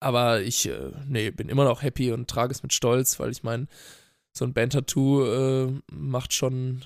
aber 0.00 0.42
ich, 0.42 0.68
äh, 0.68 0.92
nee, 1.06 1.30
bin 1.30 1.48
immer 1.48 1.64
noch 1.64 1.82
happy 1.82 2.12
und 2.12 2.28
trage 2.28 2.52
es 2.52 2.62
mit 2.62 2.72
Stolz, 2.72 3.18
weil 3.18 3.30
ich 3.30 3.42
meine, 3.42 3.66
so 4.32 4.44
ein 4.44 4.52
Band-Tattoo 4.52 5.24
äh, 5.24 5.80
macht 5.90 6.32
schon. 6.32 6.84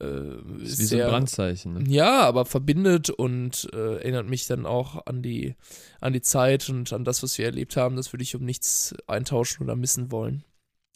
Äh, 0.00 0.62
ist 0.62 0.78
wie 0.78 0.84
so 0.84 0.96
ein 0.96 0.98
sehr- 0.98 1.08
Brandzeichen. 1.08 1.74
Ne? 1.74 1.84
ja, 1.88 2.20
aber 2.22 2.44
verbindet 2.46 3.10
und 3.10 3.68
äh, 3.72 3.96
erinnert 3.96 4.26
mich 4.26 4.46
dann 4.46 4.66
auch 4.66 5.06
an 5.06 5.22
die, 5.22 5.54
an 6.00 6.12
die 6.12 6.22
Zeit 6.22 6.68
und 6.70 6.92
an 6.92 7.04
das, 7.04 7.22
was 7.22 7.36
wir 7.38 7.44
erlebt 7.46 7.76
haben. 7.76 7.96
Das 7.96 8.12
würde 8.12 8.22
ich 8.22 8.34
um 8.34 8.44
nichts 8.44 8.94
eintauschen 9.06 9.62
oder 9.64 9.76
missen 9.76 10.10
wollen. 10.10 10.44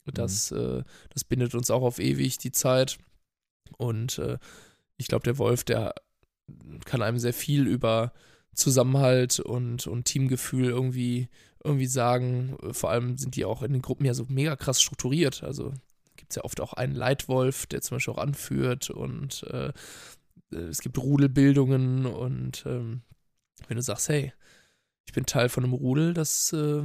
Das, 0.07 0.51
äh, 0.53 0.83
das 1.11 1.25
bindet 1.25 1.55
uns 1.55 1.71
auch 1.71 1.83
auf 1.83 1.99
ewig, 1.99 2.39
die 2.39 2.53
Zeit. 2.53 2.99
Und 3.79 4.19
äh, 4.19 4.39
ich 4.97 5.09
glaube, 5.09 5.25
der 5.25 5.39
Wolf, 5.39 5.65
der 5.65 5.95
kann 6.85 7.03
einem 7.03 7.19
sehr 7.19 7.33
viel 7.33 7.67
über 7.67 8.13
Zusammenhalt 8.55 9.41
und, 9.41 9.87
und 9.87 10.05
Teamgefühl 10.05 10.67
irgendwie, 10.67 11.29
irgendwie 11.65 11.87
sagen. 11.87 12.57
Vor 12.73 12.91
allem 12.91 13.17
sind 13.17 13.37
die 13.37 13.45
auch 13.45 13.63
in 13.63 13.73
den 13.73 13.83
Gruppen 13.83 14.05
ja 14.05 14.15
so 14.15 14.27
mega 14.29 14.57
krass 14.57 14.81
strukturiert. 14.81 15.43
Also 15.43 15.73
gibt 16.25 16.33
es 16.33 16.37
ja 16.37 16.45
oft 16.45 16.61
auch 16.63 16.73
einen 16.73 16.95
Leitwolf, 16.95 17.67
der 17.67 17.83
zum 17.83 17.97
Beispiel 17.97 18.15
auch 18.15 18.19
anführt 18.19 18.89
und 18.89 19.43
äh, 19.51 19.69
äh, 20.53 20.57
es 20.57 20.81
gibt 20.81 20.97
Rudelbildungen 20.97 22.07
und 22.07 22.65
ähm, 22.67 23.03
wenn 23.69 23.77
du 23.77 23.83
sagst, 23.83 24.09
hey, 24.09 24.33
ich 25.07 25.13
bin 25.13 25.27
Teil 25.27 25.51
von 25.51 25.65
einem 25.65 25.75
Rudel, 25.75 26.15
das 26.15 26.53
äh, 26.55 26.83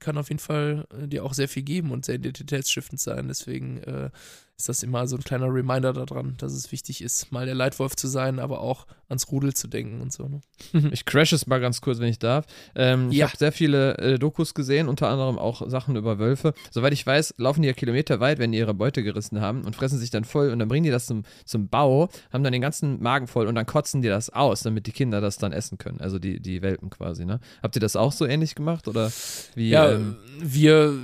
kann 0.00 0.18
auf 0.18 0.28
jeden 0.28 0.38
Fall 0.40 0.86
äh, 1.02 1.08
dir 1.08 1.24
auch 1.24 1.34
sehr 1.34 1.48
viel 1.48 1.62
geben 1.62 1.90
und 1.90 2.04
sehr 2.04 2.16
identitätsstiftend 2.16 3.00
sein. 3.00 3.28
Deswegen 3.28 3.78
äh, 3.78 4.10
ist 4.56 4.68
das 4.68 4.84
immer 4.84 5.08
so 5.08 5.16
ein 5.16 5.24
kleiner 5.24 5.52
Reminder 5.52 5.92
daran, 5.92 6.34
dass 6.38 6.52
es 6.52 6.70
wichtig 6.70 7.02
ist, 7.02 7.32
mal 7.32 7.44
der 7.44 7.56
Leitwolf 7.56 7.96
zu 7.96 8.06
sein, 8.06 8.38
aber 8.38 8.60
auch 8.60 8.86
ans 9.08 9.28
Rudel 9.32 9.52
zu 9.52 9.66
denken 9.66 10.00
und 10.00 10.12
so. 10.12 10.28
Ne? 10.28 10.40
Ich 10.92 11.04
crash 11.06 11.32
es 11.32 11.48
mal 11.48 11.58
ganz 11.60 11.80
kurz, 11.80 11.98
wenn 11.98 12.06
ich 12.08 12.20
darf. 12.20 12.46
Ähm, 12.76 13.10
Ich 13.10 13.16
Ja. 13.16 13.26
habe 13.26 13.36
sehr 13.36 13.50
viele 13.50 13.98
äh, 13.98 14.16
Dokus 14.18 14.54
gesehen, 14.54 14.88
unter 14.88 15.08
anderem 15.08 15.38
auch 15.38 15.68
Sachen 15.68 15.96
über 15.96 16.20
Wölfe. 16.20 16.54
Soweit 16.70 16.92
ich 16.92 17.04
weiß, 17.04 17.34
laufen 17.38 17.62
die 17.62 17.68
ja 17.68 17.74
kilometerweit, 17.74 18.38
wenn 18.38 18.52
die 18.52 18.58
ihre 18.58 18.74
Beute 18.74 19.02
gerissen 19.02 19.40
haben 19.40 19.64
und 19.64 19.74
fressen 19.74 19.98
sich 19.98 20.10
dann 20.10 20.24
voll 20.24 20.50
und 20.50 20.60
dann 20.60 20.68
bringen 20.68 20.84
die 20.84 20.90
das 20.92 21.06
zum, 21.06 21.24
zum 21.44 21.68
Bau, 21.68 22.08
haben 22.32 22.44
dann 22.44 22.52
den 22.52 22.62
ganzen 22.62 23.02
Magen 23.02 23.26
voll 23.26 23.48
und 23.48 23.56
dann 23.56 23.66
kotzen 23.66 24.02
die 24.02 24.08
das 24.08 24.30
aus, 24.30 24.60
damit 24.60 24.86
die 24.86 24.92
Kinder 24.92 25.20
das 25.20 25.36
dann 25.36 25.52
essen 25.52 25.78
können. 25.78 26.00
Also 26.00 26.20
die, 26.20 26.38
die 26.40 26.62
Welpen 26.62 26.90
quasi, 26.90 27.24
ne? 27.24 27.40
Habt 27.60 27.74
ihr 27.76 27.80
das 27.80 27.96
auch 27.96 28.12
so 28.12 28.24
ähnlich 28.24 28.54
gemacht 28.54 28.86
oder 28.86 29.10
wie? 29.56 29.70
Ja, 29.70 29.83
ähm, 29.92 30.16
wir, 30.40 30.94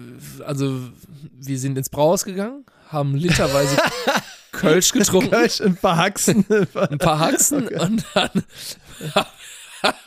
also 0.47 0.81
wir 1.39 1.59
sind 1.59 1.79
ins 1.79 1.89
Brauhaus 1.89 2.25
gegangen, 2.25 2.65
haben 2.89 3.15
literweise 3.15 3.77
Kölsch 4.53 4.93
getrunken, 4.93 5.31
Kölsch 5.31 5.61
und 5.61 5.79
Verhaxen. 5.79 6.45
ein 6.75 6.99
paar 6.99 7.19
Haxen 7.19 7.69
und 7.69 8.05
dann, 8.15 8.31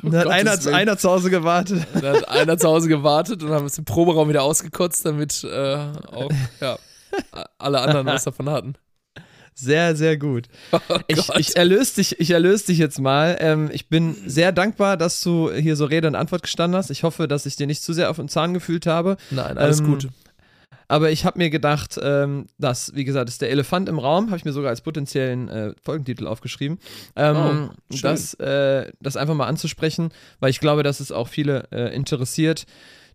um 0.04 0.12
Dann 0.12 0.22
hat 0.22 0.28
einer, 0.28 0.76
einer 0.76 0.98
zu 0.98 1.10
Hause 1.10 1.30
gewartet. 1.30 1.86
dann 1.94 2.18
hat 2.18 2.28
einer 2.28 2.58
zu 2.58 2.68
Hause 2.68 2.88
gewartet 2.88 3.44
und 3.44 3.52
haben 3.52 3.64
uns 3.64 3.78
im 3.78 3.86
Proberaum 3.86 4.30
wieder 4.30 4.44
ausgekotzt, 4.44 5.06
damit 5.06 5.44
äh, 5.44 5.76
auch 6.12 6.32
ja, 6.60 6.78
alle 7.58 7.82
anderen 7.82 8.06
was 8.06 8.24
davon 8.24 8.50
hatten. 8.50 8.76
Sehr, 9.56 9.96
sehr 9.96 10.18
gut. 10.18 10.48
Oh 10.72 10.80
Ich, 11.08 11.30
ich 11.38 11.56
erlöse 11.56 11.96
dich, 11.96 12.20
ich 12.20 12.32
erlöse 12.32 12.68
dich 12.68 12.78
jetzt 12.78 13.00
mal. 13.00 13.38
Ähm, 13.40 13.70
ich 13.72 13.90
bin 13.90 14.16
sehr 14.26 14.52
dankbar, 14.52 14.98
dass 14.98 15.22
du 15.22 15.52
hier 15.52 15.76
so 15.76 15.86
Rede 15.86 16.08
und 16.08 16.16
Antwort 16.16 16.44
gestanden 16.44 16.78
hast. 16.78 16.90
Ich 16.90 17.04
hoffe, 17.04 17.28
dass 17.28 17.46
ich 17.46 17.56
dir 17.56 17.68
nicht 17.68 17.84
zu 17.84 17.94
sehr 17.94 18.10
auf 18.10 18.18
den 18.18 18.30
Zahn 18.30 18.54
gefühlt 18.54 18.86
habe. 18.86 19.18
Nein, 19.32 19.58
alles 19.58 19.80
ähm, 19.80 19.86
gut. 19.88 20.08
Aber 20.88 21.12
ich 21.12 21.26
habe 21.26 21.40
mir 21.40 21.50
gedacht, 21.50 22.00
ähm, 22.02 22.48
dass, 22.58 22.94
wie 22.94 23.04
gesagt, 23.04 23.30
ist 23.30 23.42
der 23.42 23.50
Elefant 23.50 23.90
im 23.90 24.00
Raum, 24.00 24.28
habe 24.28 24.38
ich 24.38 24.46
mir 24.46 24.52
sogar 24.52 24.70
als 24.70 24.82
potenziellen 24.82 25.48
äh, 25.50 25.74
Folgentitel 25.82 26.28
aufgeschrieben. 26.28 26.78
Ähm, 27.16 27.70
Oh, 27.74 27.96
das, 28.02 28.34
äh, 28.36 28.92
das 29.00 29.18
einfach 29.18 29.34
mal 29.34 29.48
anzusprechen, 29.48 30.12
weil 30.40 30.50
ich 30.50 30.60
glaube, 30.60 30.84
dass 30.84 31.00
es 31.00 31.12
auch 31.12 31.28
viele 31.30 31.68
äh, 31.72 31.96
interessiert, 31.96 32.66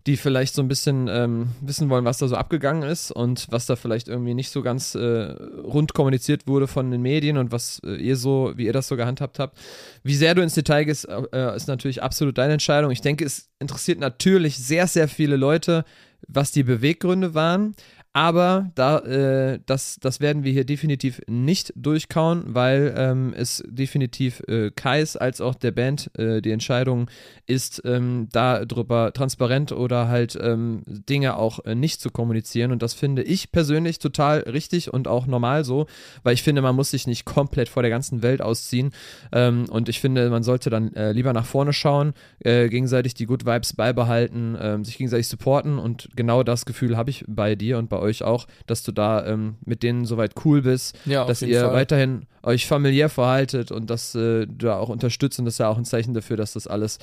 die 0.07 0.17
vielleicht 0.17 0.55
so 0.55 0.63
ein 0.63 0.69
bisschen 0.69 1.09
ähm, 1.09 1.49
wissen 1.61 1.91
wollen, 1.91 2.05
was 2.05 2.19
da 2.19 2.29
so 2.29 2.37
abgegangen 2.37 2.83
ist 2.83 3.11
und 3.11 3.47
was 3.51 3.67
da 3.67 3.77
vielleicht 3.77 4.09
irgendwie 4.09 4.35
nicht 4.35 4.51
so 4.51 4.63
ganz 4.63 4.95
äh, 4.95 4.99
rund 4.99 5.95
kommuniziert 5.95 6.47
wurde 6.47 6.67
von 6.67 6.91
den 6.91 7.03
Medien 7.03 7.37
und 7.37 7.53
was 7.53 7.81
äh, 7.85 7.97
ihr 7.97 8.17
so, 8.17 8.53
wie 8.57 8.67
ihr 8.67 8.73
das 8.73 8.89
so 8.89 8.97
gehandhabt 8.97 9.39
habt. 9.39 9.59
Wie 10.03 10.15
sehr 10.15 10.35
du 10.35 10.43
ins 10.43 10.55
Detail 10.55 10.85
gehst, 10.85 11.07
äh, 11.09 11.57
ist 11.57 11.69
natürlich 11.69 12.03
absolut 12.03 12.39
deine 12.39 12.55
Entscheidung. 12.55 12.91
Ich 12.91 13.03
denke, 13.03 13.25
es 13.25 13.51
interessiert 13.59 13.99
natürlich 13.99 14.57
sehr, 14.57 14.87
sehr 14.87 15.09
viele 15.09 15.37
Leute, 15.37 15.85
was 16.27 16.53
die 16.53 16.63
Beweggründe 16.63 17.35
waren. 17.35 17.75
Aber 18.19 18.69
da, 18.75 18.99
äh, 18.99 19.61
das, 19.65 19.99
das 20.01 20.19
werden 20.19 20.43
wir 20.43 20.51
hier 20.51 20.65
definitiv 20.65 21.21
nicht 21.29 21.73
durchkauen, 21.77 22.43
weil 22.49 22.93
ähm, 22.97 23.33
es 23.37 23.63
definitiv 23.69 24.43
äh, 24.49 24.73
Kais 24.73 25.17
als 25.17 25.41
auch 25.41 25.55
der 25.55 25.71
Band 25.71 26.11
äh, 26.19 26.43
die 26.43 26.51
Entscheidung 26.51 27.09
ist, 27.47 27.81
ähm, 27.85 28.27
darüber 28.33 29.13
transparent 29.13 29.71
oder 29.71 30.09
halt 30.09 30.37
ähm, 30.43 30.83
Dinge 30.89 31.37
auch 31.37 31.65
äh, 31.65 31.77
nicht 31.77 32.01
zu 32.01 32.11
kommunizieren. 32.11 32.73
Und 32.73 32.83
das 32.83 32.93
finde 32.93 33.23
ich 33.23 33.53
persönlich 33.53 34.01
total 34.01 34.41
richtig 34.41 34.93
und 34.93 35.07
auch 35.07 35.29
normal 35.29 35.65
so, 35.65 35.87
weil 36.25 36.35
ich 36.35 36.43
finde, 36.43 36.61
man 36.61 36.75
muss 36.75 36.91
sich 36.91 37.07
nicht 37.07 37.25
komplett 37.25 37.69
vor 37.69 37.85
der 37.85 37.91
ganzen 37.91 38.25
Welt 38.25 38.43
ausziehen. 38.43 38.91
Ähm, 39.31 39.67
und 39.71 39.89
ich 39.89 40.01
finde, 40.01 40.29
man 40.29 40.43
sollte 40.43 40.71
dann 40.71 40.93
äh, 40.95 41.13
lieber 41.13 41.33
nach 41.33 41.47
vorne 41.47 41.73
schauen, 41.73 42.15
äh, 42.41 42.69
gegenseitig 42.69 43.15
die 43.15 43.27
Good 43.27 43.47
Vibes 43.47 43.75
beibehalten, 43.75 44.59
ähm, 44.61 44.85
sich 44.85 44.99
gegenseitig 44.99 45.29
supporten. 45.29 45.79
Und 45.79 46.09
genau 46.17 46.43
das 46.43 46.67
Gefühl 46.67 46.97
habe 46.97 47.11
ich 47.11 47.25
bei 47.29 47.55
dir 47.55 47.79
und 47.79 47.89
bei 47.89 47.99
euch 47.99 48.08
auch, 48.23 48.47
dass 48.67 48.83
du 48.83 48.93
da 48.93 49.27
ähm, 49.27 49.57
mit 49.65 49.83
denen 49.83 50.05
soweit 50.05 50.35
cool 50.45 50.63
bist, 50.63 50.99
Ja, 51.05 51.25
dass 51.27 51.43
ihr 51.43 51.61
Fall. 51.61 51.73
weiterhin 51.75 52.27
euch 52.43 52.67
familiär 52.67 53.09
verhaltet 53.09 53.71
und 53.71 53.91
dass 53.91 54.15
äh, 54.15 54.47
du 54.47 54.67
da 54.67 54.79
auch 54.79 54.89
unterstützt 54.89 55.39
und 55.39 55.45
das 55.45 55.55
ist 55.55 55.59
ja 55.59 55.69
auch 55.69 55.79
ein 55.79 55.85
Zeichen 55.85 56.15
dafür, 56.15 56.37
dass 56.37 56.53
das 56.55 56.67
alles 56.67 56.99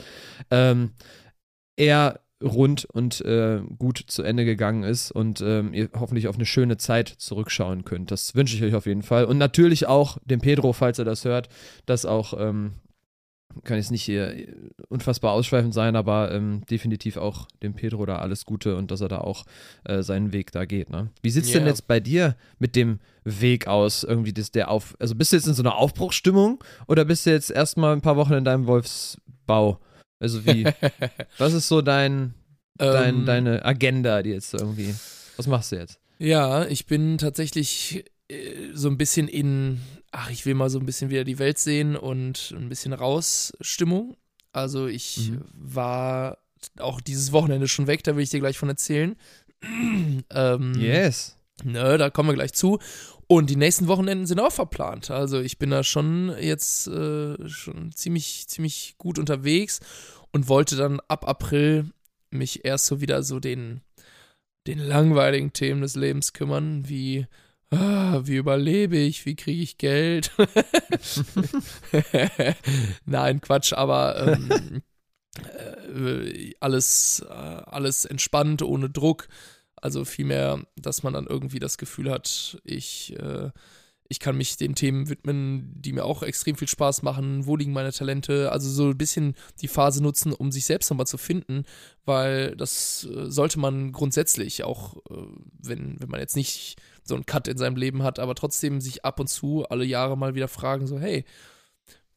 ähm, 0.51 0.91
eher 1.78 2.20
rund 2.43 2.86
und 2.86 3.22
äh, 3.22 3.62
gut 3.80 4.03
zu 4.08 4.22
Ende 4.22 4.43
gegangen 4.45 4.84
ist 4.84 5.12
und 5.12 5.41
ähm, 5.41 5.74
ihr 5.74 5.89
hoffentlich 5.97 6.28
auf 6.28 6.36
eine 6.36 6.45
schöne 6.45 6.78
Zeit 6.78 7.08
zurückschauen 7.08 7.86
könnt. 7.86 8.12
Das 8.12 8.36
wünsche 8.36 8.56
ich 8.58 8.64
euch 8.64 8.76
auf 8.76 8.86
jeden 8.86 9.03
Fall. 9.03 9.26
Und 9.26 9.38
natürlich 9.38 9.88
auch 9.88 10.18
dem 10.26 10.41
Pedro, 10.41 10.74
falls 10.74 10.99
er 10.99 11.06
das 11.06 11.24
hört, 11.26 11.47
dass 11.86 12.06
auch, 12.06 12.34
ähm, 12.38 12.74
kann 13.64 13.78
jetzt 13.78 13.91
nicht 13.91 14.03
hier 14.03 14.36
unfassbar 14.89 15.32
ausschweifend 15.32 15.74
sein, 15.74 15.95
aber 15.95 16.32
ähm, 16.32 16.64
definitiv 16.70 17.18
auch 17.18 17.47
dem 17.64 17.74
Pedro 17.74 18.06
da 18.06 18.18
alles 18.18 18.45
Gute 18.45 18.76
und 18.76 18.91
dass 18.91 19.01
er 19.01 19.08
da 19.08 19.20
auch 19.20 19.45
äh, 19.84 20.03
seinen 20.03 20.34
Weg 20.34 20.51
da 20.51 20.66
geht. 20.66 20.89
Ne? 20.89 21.10
Wie 21.22 21.30
sieht 21.30 21.43
es 21.43 21.49
yeah. 21.49 21.60
denn 21.60 21.68
jetzt 21.68 21.88
bei 21.88 21.99
dir 21.99 22.36
mit 22.60 22.76
dem 22.76 22.99
Weg 23.24 23.68
aus? 23.68 24.03
Irgendwie 24.03 24.34
das, 24.34 24.51
der 24.51 24.70
auf, 24.70 24.95
also 24.99 25.16
bist 25.16 25.32
du 25.32 25.38
jetzt 25.38 25.47
in 25.47 25.53
so 25.53 25.64
einer 25.64 25.76
Aufbruchsstimmung 25.76 26.64
oder 26.88 27.06
bist 27.06 27.26
du 27.26 27.32
jetzt 27.32 27.51
erstmal 27.51 27.93
ein 27.93 28.01
paar 28.01 28.18
Wochen 28.18 28.34
in 28.34 28.45
deinem 28.45 28.68
Wolfsbau? 28.68 29.80
Also 30.20 30.45
wie, 30.45 30.66
was 31.38 31.53
ist 31.53 31.68
so 31.68 31.82
dein, 31.82 32.34
dein 32.78 33.16
ähm, 33.16 33.26
deine 33.26 33.66
Agenda, 33.66 34.22
die 34.22 34.32
jetzt 34.32 34.53
irgendwie, 34.53 34.93
was 35.38 35.47
machst 35.47 35.72
du 35.72 35.78
jetzt? 35.78 35.99
Ja, 36.18 36.66
ich 36.66 36.86
bin 36.86 37.18
tatsächlich 37.18 38.06
äh, 38.30 38.72
so 38.74 38.89
ein 38.89 38.97
bisschen 38.97 39.28
in, 39.28 39.82
ach, 40.16 40.30
ich 40.30 40.45
will 40.45 40.55
mal 40.55 40.70
so 40.70 40.80
ein 40.80 40.86
bisschen 40.86 41.09
wieder 41.09 41.26
die 41.26 41.39
Welt 41.39 41.59
sehen 41.59 41.95
und 41.95 42.53
ein 42.55 42.70
bisschen 42.70 42.93
raus 42.93 43.53
Stimmung. 43.59 44.16
Also 44.53 44.88
ich 44.88 45.32
mhm. 45.32 45.41
war 45.53 46.38
auch 46.80 47.01
dieses 47.01 47.32
Wochenende 47.34 47.68
schon 47.68 47.88
weg, 47.88 48.03
da 48.03 48.16
will 48.16 48.24
ich 48.24 48.30
dir 48.30 48.39
gleich 48.39 48.57
von 48.57 48.70
erzählen. 48.70 49.16
ähm, 50.32 50.74
yes. 50.80 51.38
Ne, 51.63 51.97
da 51.97 52.09
kommen 52.09 52.30
wir 52.30 52.34
gleich 52.34 52.53
zu. 52.53 52.80
Und 53.28 53.49
die 53.49 53.55
nächsten 53.55 53.88
Wochenenden 53.88 54.26
sind 54.26 54.39
auch 54.39 54.51
verplant. 54.51 55.11
Also 55.11 55.39
ich 55.39 55.57
bin 55.57 55.72
da 55.72 55.84
schon 55.84 56.34
jetzt 56.39 56.88
äh, 56.88 57.49
schon 57.49 57.91
ziemlich, 57.93 58.47
ziemlich 58.47 58.95
gut 58.97 59.20
unterwegs 59.20 59.80
und 60.32 60.47
wollte 60.47 60.76
dann 60.76 61.01
ab 61.07 61.28
April 61.28 61.89
mich 62.30 62.63
erst 62.66 62.86
so 62.86 63.01
wieder 63.01 63.24
so 63.24 63.39
den, 63.39 63.82
den 64.68 64.80
langweiligen 64.80 65.53
Themen 65.53 65.82
des 65.82 65.95
Lebens 65.95 66.34
kümmern, 66.34 66.88
wie 66.88 67.28
ah, 67.72 68.22
wie 68.24 68.36
überlebe 68.36 68.97
ich, 68.97 69.26
wie 69.26 69.36
kriege 69.36 69.61
ich 69.61 69.78
Geld? 69.78 70.32
Nein, 73.05 73.41
Quatsch, 73.41 73.74
aber 73.74 74.18
ähm, 74.28 74.82
äh, 75.93 76.53
alles, 76.59 77.26
äh, 77.28 77.34
alles 77.34 78.05
entspannt, 78.05 78.61
ohne 78.61 78.89
Druck. 78.89 79.28
Also 79.76 80.05
vielmehr, 80.05 80.66
dass 80.76 81.03
man 81.03 81.13
dann 81.13 81.28
irgendwie 81.28 81.59
das 81.59 81.78
Gefühl 81.78 82.09
hat, 82.09 82.57
ich, 82.63 83.16
äh, 83.20 83.51
ich 84.07 84.20
kann 84.20 84.38
mich 84.38 84.57
den 84.57 84.76
Themen 84.76 85.09
widmen, 85.09 85.74
die 85.82 85.93
mir 85.93 86.05
auch 86.05 86.24
extrem 86.24 86.55
viel 86.55 86.68
Spaß 86.68 87.01
machen. 87.01 87.45
Wo 87.45 87.55
liegen 87.55 87.74
meine 87.74 87.91
Talente? 87.91 88.51
Also 88.51 88.70
so 88.70 88.89
ein 88.89 88.97
bisschen 88.97 89.36
die 89.61 89.68
Phase 89.68 90.01
nutzen, 90.01 90.32
um 90.32 90.51
sich 90.51 90.66
selbst 90.66 90.89
nochmal 90.89 91.07
zu 91.07 91.18
finden, 91.18 91.66
weil 92.05 92.55
das 92.55 93.07
äh, 93.11 93.30
sollte 93.30 93.59
man 93.59 93.91
grundsätzlich, 93.91 94.63
auch 94.63 94.97
äh, 95.09 95.28
wenn, 95.59 95.99
wenn 95.99 96.09
man 96.09 96.20
jetzt 96.20 96.36
nicht 96.36 96.78
so 97.06 97.16
einen 97.16 97.26
Cut 97.26 97.47
in 97.47 97.58
seinem 97.58 97.78
Leben 97.78 98.03
hat, 98.03 98.20
aber 98.20 98.36
trotzdem 98.36 98.82
sich 98.82 99.06
ab 99.06 99.20
und 99.20 99.28
zu 99.28 99.66
alle 99.70 99.86
Jahre 99.86 100.18
mal 100.18 100.36
wieder 100.36 100.47
fragen, 100.47 100.88
so, 100.88 100.99
hey, 100.99 101.26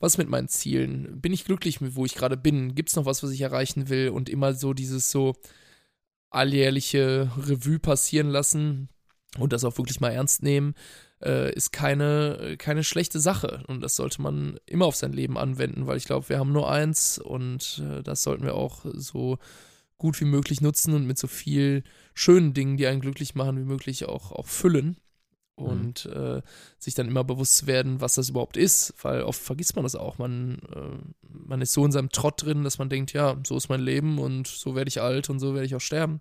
was 0.01 0.19
mit 0.19 0.29
meinen 0.29 0.49
Zielen? 0.49 1.21
Bin 1.21 1.33
ich 1.33 1.45
glücklich 1.45 1.81
mit, 1.81 1.95
wo 1.95 2.05
ich 2.05 2.15
gerade 2.15 2.37
bin? 2.37 2.75
Gibt 2.75 2.89
es 2.89 2.97
noch 2.97 3.05
was, 3.05 3.23
was 3.23 3.31
ich 3.31 3.41
erreichen 3.41 3.89
will? 3.89 4.11
Und 4.11 4.29
immer 4.29 4.55
so 4.55 4.73
dieses 4.73 5.11
so, 5.11 5.35
alljährliche 6.31 7.31
Revue 7.39 7.79
passieren 7.79 8.29
lassen 8.29 8.89
und 9.39 9.53
das 9.53 9.65
auch 9.65 9.79
wirklich 9.79 10.01
mal 10.01 10.11
ernst 10.11 10.43
nehmen, 10.43 10.75
äh, 11.23 11.53
ist 11.53 11.73
keine, 11.73 12.57
keine 12.59 12.85
schlechte 12.85 13.21
Sache. 13.21 13.65
Und 13.67 13.81
das 13.81 13.97
sollte 13.97 14.23
man 14.23 14.59
immer 14.67 14.87
auf 14.87 14.97
sein 14.97 15.13
Leben 15.13 15.39
anwenden, 15.39 15.87
weil 15.87 15.97
ich 15.97 16.05
glaube, 16.05 16.29
wir 16.29 16.39
haben 16.39 16.53
nur 16.53 16.71
eins 16.71 17.19
und 17.19 17.83
äh, 17.85 18.03
das 18.03 18.23
sollten 18.23 18.45
wir 18.45 18.55
auch 18.55 18.85
so 18.93 19.39
gut 19.99 20.21
wie 20.21 20.25
möglich 20.25 20.61
nutzen 20.61 20.95
und 20.95 21.07
mit 21.07 21.19
so 21.19 21.27
viel 21.27 21.83
schönen 22.15 22.55
Dingen, 22.55 22.77
die 22.77 22.87
einen 22.87 23.01
glücklich 23.01 23.35
machen, 23.35 23.59
wie 23.59 23.65
möglich 23.65 24.07
auch, 24.07 24.33
auch 24.33 24.47
füllen. 24.47 24.97
Mhm. 25.59 25.67
und 25.67 26.05
mhm. 26.07 26.39
äh, 26.39 26.43
sich 26.79 26.95
dann 26.95 27.09
immer 27.09 27.25
bewusst 27.25 27.57
zu 27.57 27.67
werden, 27.67 28.01
was 28.01 28.15
das 28.15 28.31
überhaupt 28.31 28.57
ist, 28.57 28.95
weil 29.03 29.23
oft 29.23 29.41
vergisst 29.41 29.77
man 29.77 29.83
das 29.83 29.97
auch. 29.97 30.19
Man, 30.19 30.59
äh, 30.75 30.99
man 31.23 31.61
ist 31.61 31.73
so 31.73 31.85
in 31.85 31.93
seinem 31.93 32.11
Trott 32.11 32.43
drin, 32.43 32.65
dass 32.65 32.79
man 32.79 32.89
denkt, 32.89 33.13
ja, 33.13 33.37
so 33.47 33.57
ist 33.57 33.69
mein 33.69 33.81
Leben 33.81 34.19
und 34.19 34.47
so 34.47 34.75
werde 34.75 34.89
ich 34.89 35.01
alt 35.01 35.31
und 35.31 35.41
so 35.41 35.55
werde 35.55 35.67
ich 35.67 35.75
auch 35.75 35.81
sterben. 35.81 36.21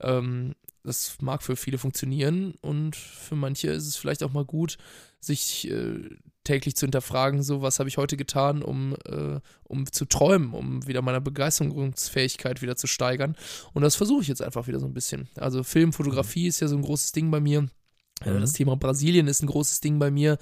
Ähm, 0.00 0.54
das 0.82 1.18
mag 1.20 1.42
für 1.42 1.56
viele 1.56 1.78
funktionieren 1.78 2.54
und 2.62 2.96
für 2.96 3.36
manche 3.36 3.68
ist 3.68 3.86
es 3.86 3.96
vielleicht 3.96 4.22
auch 4.22 4.32
mal 4.32 4.46
gut, 4.46 4.78
sich 5.20 5.70
äh, 5.70 6.08
täglich 6.44 6.76
zu 6.76 6.86
hinterfragen, 6.86 7.42
so 7.42 7.62
was 7.62 7.78
habe 7.78 7.88
ich 7.88 7.98
heute 7.98 8.16
getan, 8.16 8.62
um, 8.62 8.94
äh, 9.04 9.40
um 9.64 9.90
zu 9.90 10.06
träumen, 10.06 10.52
um 10.52 10.86
wieder 10.86 11.02
meine 11.02 11.20
Begeisterungsfähigkeit 11.20 12.62
wieder 12.62 12.76
zu 12.76 12.86
steigern. 12.86 13.36
Und 13.72 13.82
das 13.82 13.96
versuche 13.96 14.22
ich 14.22 14.28
jetzt 14.28 14.42
einfach 14.42 14.66
wieder 14.66 14.80
so 14.80 14.86
ein 14.86 14.94
bisschen. 14.94 15.28
Also 15.36 15.62
Film, 15.62 15.92
Fotografie 15.92 16.46
ist 16.46 16.60
ja 16.60 16.68
so 16.68 16.76
ein 16.76 16.82
großes 16.82 17.12
Ding 17.12 17.30
bei 17.30 17.40
mir. 17.40 17.62
Mhm. 17.62 17.68
Das 18.40 18.52
Thema 18.52 18.76
Brasilien 18.76 19.26
ist 19.28 19.42
ein 19.42 19.48
großes 19.48 19.80
Ding 19.80 19.98
bei 19.98 20.10
mir. 20.10 20.38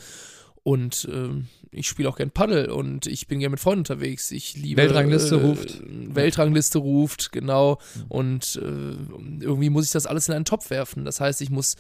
Und 0.62 1.08
äh, 1.10 1.30
ich 1.70 1.88
spiele 1.88 2.08
auch 2.08 2.16
gern 2.16 2.30
Paddel 2.30 2.70
und 2.70 3.06
ich 3.06 3.26
bin 3.26 3.38
gern 3.38 3.52
mit 3.52 3.60
Freunden 3.60 3.80
unterwegs. 3.80 4.30
Ich 4.30 4.54
liebe. 4.54 4.82
Weltrangliste 4.82 5.36
äh, 5.36 5.40
ruft. 5.40 5.82
Weltrangliste 5.86 6.78
ruft, 6.78 7.32
genau. 7.32 7.78
Mhm. 7.94 8.04
Und 8.08 8.56
äh, 8.56 9.42
irgendwie 9.42 9.70
muss 9.70 9.86
ich 9.86 9.92
das 9.92 10.06
alles 10.06 10.28
in 10.28 10.34
einen 10.34 10.44
Topf 10.44 10.68
werfen. 10.70 11.04
Das 11.06 11.20
heißt, 11.20 11.40
ich 11.40 11.50
muss 11.50 11.76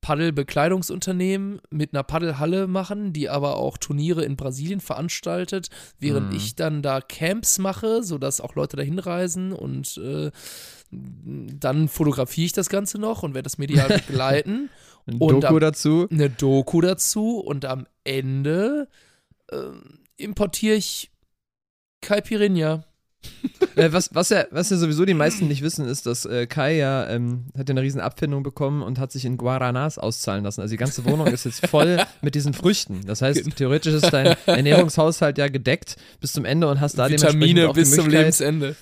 Paddelbekleidungsunternehmen 0.00 1.60
mit 1.70 1.94
einer 1.94 2.02
Paddelhalle 2.02 2.66
machen, 2.66 3.12
die 3.12 3.28
aber 3.28 3.56
auch 3.56 3.78
Turniere 3.78 4.24
in 4.24 4.36
Brasilien 4.36 4.80
veranstaltet, 4.80 5.68
während 5.98 6.30
mhm. 6.30 6.36
ich 6.36 6.56
dann 6.56 6.82
da 6.82 7.00
Camps 7.00 7.58
mache, 7.58 8.02
sodass 8.02 8.40
auch 8.40 8.54
Leute 8.54 8.76
dahin 8.76 8.98
reisen 8.98 9.52
und 9.52 9.96
äh, 9.98 10.30
dann 10.90 11.88
fotografiere 11.88 12.46
ich 12.46 12.52
das 12.52 12.68
Ganze 12.68 12.98
noch 12.98 13.22
und 13.22 13.34
werde 13.34 13.44
das 13.44 13.58
medial 13.58 13.88
begleiten. 14.06 14.70
Eine 15.06 15.18
Doku 15.18 15.58
dazu. 15.58 16.08
Eine 16.10 16.30
Doku 16.30 16.80
dazu 16.80 17.38
und 17.38 17.64
am 17.64 17.86
Ende 18.04 18.88
äh, 19.50 19.56
importiere 20.16 20.76
ich 20.76 21.10
Caipirinha. 22.00 22.84
äh, 23.76 23.92
was, 23.92 24.14
was, 24.14 24.30
ja, 24.30 24.44
was 24.50 24.70
ja 24.70 24.76
sowieso 24.76 25.04
die 25.04 25.14
meisten 25.14 25.48
nicht 25.48 25.62
wissen, 25.62 25.86
ist, 25.86 26.06
dass 26.06 26.24
äh, 26.24 26.46
Kai 26.46 26.76
ja 26.76 27.08
ähm, 27.08 27.44
hat 27.56 27.68
ja 27.68 27.72
eine 27.72 27.82
riesen 27.82 28.00
Abfindung 28.00 28.42
bekommen 28.42 28.82
und 28.82 28.98
hat 28.98 29.12
sich 29.12 29.24
in 29.24 29.36
Guaranas 29.36 29.98
auszahlen 29.98 30.44
lassen. 30.44 30.60
Also 30.60 30.72
die 30.72 30.78
ganze 30.78 31.04
Wohnung 31.04 31.26
ist 31.28 31.44
jetzt 31.44 31.66
voll 31.66 31.98
mit 32.22 32.34
diesen 32.34 32.54
Früchten. 32.54 33.00
Das 33.06 33.22
heißt, 33.22 33.44
genau. 33.44 33.56
theoretisch 33.56 33.94
ist 33.94 34.12
dein 34.12 34.36
Ernährungshaushalt 34.46 35.38
ja 35.38 35.48
gedeckt 35.48 35.96
bis 36.20 36.32
zum 36.32 36.44
Ende 36.44 36.68
und 36.68 36.80
hast 36.80 36.98
da 36.98 37.08
Vitamine 37.08 37.68
auch 37.68 37.74
bis 37.74 37.94
zum 37.94 38.08
Lebensende. 38.08 38.76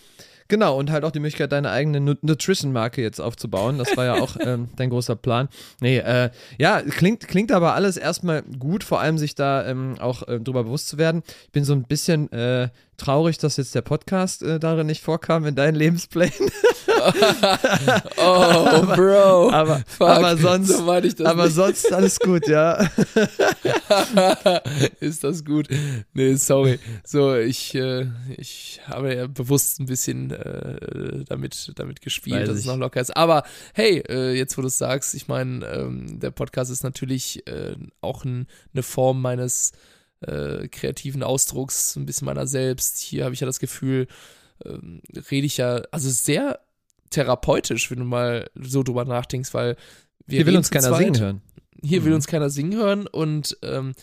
Genau, 0.51 0.77
und 0.77 0.91
halt 0.91 1.05
auch 1.05 1.13
die 1.13 1.21
Möglichkeit, 1.21 1.53
deine 1.53 1.71
eigene 1.71 2.01
Nutrition-Marke 2.01 3.01
jetzt 3.01 3.21
aufzubauen. 3.21 3.79
Das 3.79 3.97
war 3.97 4.05
ja 4.05 4.15
auch 4.15 4.37
ähm, 4.41 4.69
dein 4.75 4.91
großer 4.91 5.15
Plan. 5.15 5.49
Nee, 5.81 5.99
äh, 5.99 6.31
ja, 6.59 6.83
klingt, 6.83 7.29
klingt 7.29 7.53
aber 7.53 7.77
alles 7.77 7.97
erstmal 7.97 8.43
gut, 8.43 8.83
vor 8.83 9.01
allem 9.01 9.17
sich 9.17 9.37
da 9.37 9.65
ähm, 9.65 9.95
auch 10.01 10.27
äh, 10.27 10.41
drüber 10.41 10.65
bewusst 10.65 10.89
zu 10.89 10.99
werden. 10.99 11.23
Ich 11.45 11.53
bin 11.53 11.65
so 11.65 11.73
ein 11.73 11.85
bisschen 11.85 12.33
äh, 12.33 12.69
traurig, 13.01 13.39
dass 13.39 13.57
jetzt 13.57 13.75
der 13.75 13.83
Podcast 13.83 14.43
äh, 14.43 14.61
darin 14.61 14.87
nicht 14.87 15.03
vorkam 15.03 15.47
in 15.47 15.55
deinen 15.55 15.75
Lebensplänen. 15.75 16.33
oh, 18.17 18.21
aber, 18.21 18.97
Bro. 18.97 19.51
Aber, 19.51 19.83
aber 19.99 20.37
sonst, 20.37 20.69
so 20.69 20.83
aber 20.83 21.01
nicht. 21.01 21.55
sonst 21.55 21.93
alles 21.93 22.19
gut, 22.19 22.47
ja. 22.47 22.75
Ist 25.01 25.25
das 25.25 25.45
gut? 25.45 25.69
Nee, 26.13 26.35
sorry. 26.35 26.79
So, 27.05 27.35
ich, 27.37 27.75
äh, 27.75 28.07
ich 28.37 28.81
habe 28.87 29.15
ja 29.15 29.27
bewusst 29.27 29.81
ein 29.81 29.87
bisschen 29.87 30.31
äh, 30.31 31.25
damit, 31.27 31.73
damit 31.77 32.03
gespielt, 32.03 32.43
Weiß 32.43 32.49
dass 32.49 32.59
ich. 32.59 32.65
es 32.65 32.71
noch 32.71 32.77
locker 32.77 33.01
ist. 33.01 33.17
Aber 33.17 33.45
hey, 33.73 34.03
äh, 34.09 34.33
jetzt 34.37 34.59
wo 34.59 34.63
du 34.63 34.69
es 34.69 34.79
sagst, 34.79 35.15
ich 35.15 35.27
meine, 35.27 35.65
ähm, 35.67 36.21
der 36.21 36.31
Podcast 36.31 36.71
ist 36.71 36.85
natürlich 36.85 37.47
äh, 37.47 37.77
auch 38.03 38.25
ein, 38.25 38.47
eine 38.75 38.83
Form 38.83 39.23
meines 39.23 39.73
äh, 40.21 40.69
kreativen 40.69 41.23
Ausdrucks, 41.23 41.97
ein 41.97 42.07
bisschen 42.07 42.27
meiner 42.27 42.47
selbst. 42.47 42.99
Hier 42.99 43.25
habe 43.25 43.35
ich 43.35 43.41
ja 43.41 43.47
das 43.47 43.61
Gefühl, 43.61 44.07
ähm, 44.65 45.01
rede 45.31 45.47
ich 45.47 45.57
ja, 45.57 45.83
also 45.91 46.11
sehr 46.11 46.61
therapeutisch, 47.11 47.91
wenn 47.91 47.99
du 47.99 48.05
mal 48.05 48.51
so 48.55 48.83
drüber 48.83 49.05
nachdenkst, 49.05 49.53
weil 49.55 49.77
wir 50.27 50.39
Hier 50.39 50.47
will 50.47 50.57
uns 50.57 50.71
keiner 50.71 50.89
zweit, 50.89 51.05
singen 51.05 51.21
hören. 51.21 51.43
Hier 51.83 52.01
mhm. 52.01 52.05
will 52.05 52.15
uns 52.15 52.27
keiner 52.27 52.51
singen 52.51 52.75
hören 52.75 53.07
und 53.07 53.57
ähm, 53.63 53.95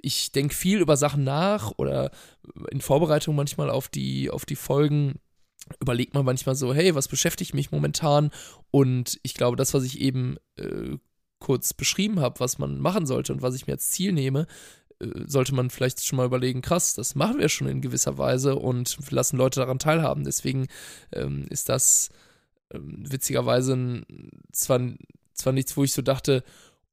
ich 0.00 0.32
denke 0.32 0.54
viel 0.54 0.80
über 0.80 0.96
Sachen 0.96 1.24
nach 1.24 1.72
oder 1.76 2.10
in 2.70 2.80
Vorbereitung 2.80 3.34
manchmal 3.34 3.70
auf 3.70 3.88
die, 3.88 4.30
auf 4.30 4.46
die 4.46 4.56
Folgen 4.56 5.20
überlegt 5.80 6.14
man 6.14 6.24
manchmal 6.24 6.54
so, 6.54 6.72
hey, 6.72 6.94
was 6.94 7.08
beschäftigt 7.08 7.54
mich 7.54 7.70
momentan? 7.70 8.30
Und 8.70 9.18
ich 9.22 9.34
glaube, 9.34 9.56
das, 9.56 9.74
was 9.74 9.84
ich 9.84 10.00
eben 10.00 10.36
äh, 10.56 10.96
kurz 11.40 11.74
beschrieben 11.74 12.20
habe, 12.20 12.40
was 12.40 12.58
man 12.58 12.78
machen 12.78 13.06
sollte 13.06 13.32
und 13.32 13.42
was 13.42 13.54
ich 13.54 13.66
mir 13.66 13.74
als 13.74 13.90
Ziel 13.90 14.12
nehme, 14.12 14.46
sollte 15.00 15.54
man 15.54 15.70
vielleicht 15.70 16.04
schon 16.04 16.16
mal 16.16 16.26
überlegen, 16.26 16.62
krass, 16.62 16.94
das 16.94 17.14
machen 17.14 17.38
wir 17.38 17.48
schon 17.48 17.68
in 17.68 17.80
gewisser 17.80 18.18
Weise 18.18 18.56
und 18.56 18.96
lassen 19.10 19.36
Leute 19.36 19.60
daran 19.60 19.78
teilhaben. 19.78 20.24
Deswegen 20.24 20.66
ähm, 21.12 21.46
ist 21.50 21.68
das 21.68 22.10
ähm, 22.72 23.04
witzigerweise 23.08 23.74
ein, 23.74 24.06
zwar, 24.52 24.80
zwar 25.34 25.52
nichts, 25.52 25.76
wo 25.76 25.84
ich 25.84 25.92
so 25.92 26.02
dachte, 26.02 26.42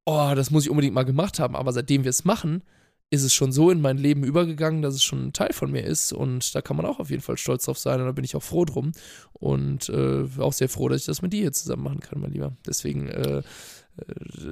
oh, 0.05 0.33
das 0.35 0.51
muss 0.51 0.65
ich 0.65 0.69
unbedingt 0.69 0.93
mal 0.93 1.03
gemacht 1.03 1.39
haben, 1.39 1.55
aber 1.55 1.73
seitdem 1.73 2.03
wir 2.03 2.11
es 2.11 2.25
machen, 2.25 2.63
ist 3.09 3.23
es 3.23 3.33
schon 3.33 3.51
so 3.51 3.69
in 3.69 3.81
mein 3.81 3.97
Leben 3.97 4.23
übergegangen, 4.23 4.81
dass 4.81 4.95
es 4.95 5.03
schon 5.03 5.27
ein 5.27 5.33
Teil 5.33 5.53
von 5.53 5.71
mir 5.71 5.83
ist 5.83 6.11
und 6.11 6.53
da 6.55 6.61
kann 6.61 6.75
man 6.75 6.85
auch 6.85 6.99
auf 6.99 7.09
jeden 7.09 7.21
Fall 7.21 7.37
stolz 7.37 7.65
drauf 7.65 7.77
sein 7.77 7.99
und 7.99 8.07
da 8.07 8.11
bin 8.11 8.25
ich 8.25 8.35
auch 8.35 8.43
froh 8.43 8.65
drum 8.65 8.91
und 9.33 9.89
äh, 9.89 10.25
auch 10.39 10.53
sehr 10.53 10.69
froh, 10.69 10.89
dass 10.89 11.01
ich 11.01 11.05
das 11.05 11.21
mit 11.21 11.33
dir 11.33 11.41
hier 11.41 11.51
zusammen 11.51 11.83
machen 11.83 11.99
kann, 11.99 12.19
mein 12.19 12.31
Lieber. 12.31 12.55
Deswegen 12.65 13.07
äh, 13.07 13.39
äh, 13.39 13.43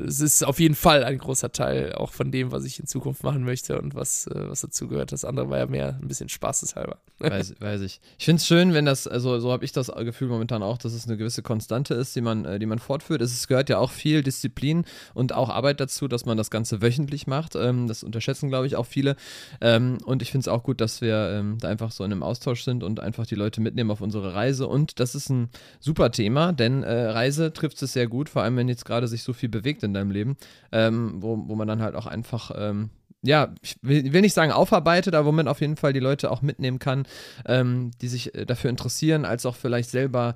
es 0.08 0.22
ist 0.22 0.44
auf 0.46 0.60
jeden 0.60 0.76
Fall 0.76 1.04
ein 1.04 1.18
großer 1.18 1.52
Teil 1.52 1.94
auch 1.94 2.14
von 2.14 2.32
dem, 2.32 2.52
was 2.52 2.64
ich 2.64 2.80
in 2.80 2.88
Zukunft 2.88 3.24
machen 3.24 3.44
möchte 3.44 3.80
und 3.80 3.94
was, 3.94 4.28
äh, 4.28 4.50
was 4.50 4.62
dazu 4.62 4.88
gehört. 4.88 5.12
Das 5.12 5.26
andere 5.26 5.50
war 5.50 5.58
ja 5.58 5.66
mehr 5.66 6.00
ein 6.02 6.08
bisschen 6.08 6.30
spaßeshalber. 6.30 6.98
Weiß, 7.20 7.56
weiß 7.60 7.82
ich. 7.82 8.02
Ich 8.18 8.26
finde 8.26 8.42
es 8.42 8.48
schön, 8.48 8.74
wenn 8.74 8.84
das, 8.84 9.08
also 9.08 9.40
so 9.40 9.52
habe 9.54 9.64
ich 9.64 9.72
das 9.72 9.88
Gefühl 9.88 10.28
momentan 10.28 10.62
auch, 10.62 10.78
dass 10.78 10.92
es 10.92 11.08
eine 11.08 11.16
gewisse 11.16 11.42
Konstante 11.42 11.94
ist, 11.94 12.14
die 12.18 12.22
man, 12.22 12.44
äh, 12.44 12.60
die 12.60 12.66
man 12.66 12.80
fortführt. 12.80 13.22
Es 13.22 13.48
gehört 13.48 13.70
ja 13.70 13.78
auch 13.78 13.92
viel 13.92 14.24
Disziplin 14.24 14.84
und 15.14 15.32
auch 15.32 15.50
Arbeit 15.50 15.80
dazu, 15.80 16.10
dass 16.10 16.26
man 16.26 16.36
das 16.38 16.52
Ganze 16.52 16.82
wöchentlich 16.82 17.26
macht. 17.26 17.56
Ähm, 17.56 17.88
das 17.88 18.04
unterschätzen, 18.04 18.50
glaube 18.50 18.68
ich, 18.68 18.76
auch 18.76 18.86
viele. 18.86 19.16
Ähm, 19.62 20.00
und 20.04 20.22
ich 20.22 20.32
finde 20.32 20.42
es 20.44 20.48
auch 20.50 20.64
gut, 20.64 20.82
dass 20.82 21.00
wir 21.00 21.30
ähm, 21.30 21.60
da 21.60 21.70
einfach 21.70 21.92
so 21.92 22.04
in 22.04 22.12
einem 22.12 22.24
Austausch 22.24 22.64
sind 22.64 22.84
und 22.84 23.00
einfach 23.00 23.26
die 23.26 23.36
Leute 23.36 23.62
mitnehmen 23.62 23.92
auf 23.92 24.02
unsere 24.02 24.34
Reise. 24.34 24.68
Und 24.68 25.00
das 25.00 25.16
ist 25.16 25.30
ein 25.30 25.50
super 25.80 26.12
Thema, 26.12 26.52
denn 26.52 26.84
äh, 26.84 27.06
Reise 27.06 27.54
trifft 27.54 27.82
es 27.84 27.94
sehr 27.94 28.08
gut, 28.08 28.28
vor 28.28 28.42
allem 28.42 28.58
wenn 28.58 28.68
jetzt 28.68 28.84
gerade 28.86 29.08
sich 29.08 29.24
so 29.24 29.33
viel 29.34 29.50
bewegt 29.50 29.84
in 29.84 29.94
deinem 29.94 30.12
Leben, 30.12 30.38
ähm, 30.72 31.22
wo, 31.22 31.38
wo 31.48 31.56
man 31.56 31.68
dann 31.68 31.82
halt 31.82 31.96
auch 31.96 32.08
einfach, 32.08 32.52
ähm, 32.56 32.90
ja, 33.22 33.54
ich 33.62 33.78
will, 33.82 34.12
will, 34.12 34.22
nicht 34.22 34.34
sagen 34.34 34.52
aufarbeitet, 34.52 35.16
aber 35.16 35.28
wo 35.28 35.32
man 35.32 35.48
auf 35.48 35.62
jeden 35.62 35.78
Fall 35.78 35.94
die 35.94 36.00
Leute 36.00 36.30
auch 36.30 36.42
mitnehmen 36.42 36.80
kann, 36.80 37.06
ähm, 37.46 37.92
die 38.02 38.08
sich 38.10 38.36
äh, 38.36 38.46
dafür 38.46 38.70
interessieren, 38.70 39.26
als 39.26 39.46
auch 39.46 39.56
vielleicht 39.56 39.90
selber 39.90 40.36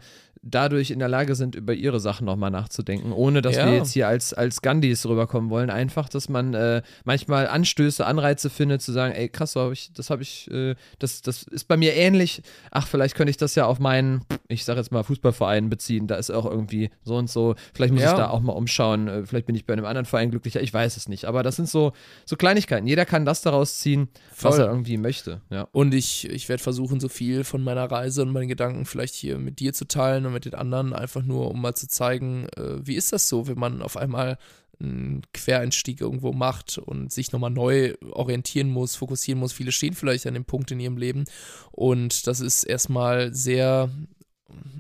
dadurch 0.50 0.92
in 0.92 1.00
der 1.00 1.08
Lage 1.08 1.36
sind, 1.36 1.56
über 1.56 1.74
ihre 1.74 2.00
Sachen 2.00 2.26
nochmal 2.26 2.52
nachzudenken, 2.52 3.12
ohne 3.12 3.42
dass 3.42 3.56
ja. 3.56 3.66
wir 3.66 3.76
jetzt 3.76 3.92
hier 3.92 4.08
als, 4.08 4.34
als 4.34 4.62
Gandhis 4.62 5.06
rüberkommen 5.06 5.50
wollen. 5.50 5.70
Einfach, 5.70 6.10
dass 6.10 6.30
man 6.30 6.54
äh, 6.54 6.82
manchmal 7.04 7.48
Anstöße, 7.48 8.06
Anreize 8.06 8.50
findet, 8.50 8.82
zu 8.82 8.92
sagen, 8.92 9.14
ey, 9.14 9.30
krass, 9.30 9.56
hab 9.56 9.72
ich, 9.72 9.92
das 9.94 10.10
habe 10.10 10.22
ich, 10.22 10.50
äh, 10.52 10.76
das, 11.00 11.22
das 11.22 11.44
ist 11.44 11.68
bei 11.68 11.78
mir 11.78 11.96
ähnlich. 11.96 12.42
Ach, 12.72 12.88
vielleicht 12.88 13.16
könnte 13.16 13.32
ich 13.32 13.38
das 13.38 13.56
ja 13.56 13.66
auf 13.66 13.80
meinen, 13.80 14.22
ich 14.48 14.64
sage 14.66 14.80
jetzt 14.80 14.92
mal, 14.92 15.04
Fußballverein 15.04 15.70
beziehen. 15.70 16.08
Da 16.08 16.16
ist 16.16 16.32
auch 16.32 16.46
irgendwie 16.46 16.90
so 17.04 17.16
und 17.16 17.30
so. 17.30 17.56
Vielleicht 17.74 17.94
muss 17.94 18.04
ja. 18.04 18.12
ich 18.12 18.18
da 18.18 18.30
auch 18.30 18.42
mal 18.42 18.54
umschauen. 18.54 19.08
Äh, 19.08 19.26
vielleicht 19.26 19.46
bin 19.46 19.56
ich 19.56 19.66
bei 19.66 19.74
einem 19.74 19.86
anderen 19.86 20.06
Verein 20.06 20.32
glücklicher. 20.32 20.62
Ich 20.62 20.74
weiß 20.74 20.98
es 20.98 21.10
nicht. 21.10 21.26
Aber 21.26 21.44
das 21.44 21.56
sind 21.56 21.70
so, 21.70 21.94
so 22.26 22.36
Kleinigkeiten. 22.36 22.88
Jeder 22.88 23.06
kann 23.06 23.26
das 23.26 23.42
daraus 23.42 23.80
ziehen, 23.80 24.10
Voll. 24.32 24.52
was 24.52 24.60
er 24.60 24.68
irgendwie 24.68 24.98
möchte. 24.98 25.42
Ja. 25.50 25.68
Und 25.72 25.94
ich, 25.94 26.30
ich 26.30 26.48
werde 26.50 26.64
versuchen, 26.64 27.00
so 27.00 27.10
viel 27.10 27.44
von 27.44 27.64
meiner 27.64 27.90
Reise 27.92 28.22
und 28.22 28.32
meinen 28.32 28.48
Gedanken 28.48 28.86
vielleicht 28.86 29.16
hier 29.16 29.38
mit 29.38 29.60
dir 29.60 29.74
zu 29.74 29.88
teilen 29.88 30.26
und 30.26 30.34
mit 30.38 30.46
den 30.46 30.54
anderen, 30.54 30.94
einfach 30.94 31.24
nur, 31.24 31.50
um 31.50 31.62
mal 31.62 31.74
zu 31.74 31.88
zeigen, 31.88 32.48
äh, 32.56 32.86
wie 32.86 32.96
ist 32.96 33.12
das 33.12 33.28
so, 33.28 33.48
wenn 33.48 33.58
man 33.58 33.82
auf 33.82 33.98
einmal 33.98 34.38
einen 34.80 35.24
Quereinstieg 35.34 36.00
irgendwo 36.00 36.34
macht 36.34 36.78
und 36.78 37.12
sich 37.12 37.32
nochmal 37.32 37.50
neu 37.50 37.96
orientieren 38.12 38.70
muss, 38.70 38.96
fokussieren 38.96 39.40
muss. 39.40 39.52
Viele 39.52 39.72
stehen 39.72 39.96
vielleicht 39.96 40.28
an 40.28 40.36
dem 40.36 40.46
Punkt 40.46 40.70
in 40.70 40.80
ihrem 40.80 40.98
Leben 40.98 41.26
und 41.72 42.28
das 42.28 42.40
ist 42.40 42.64
erstmal 42.64 43.34
sehr 43.34 43.90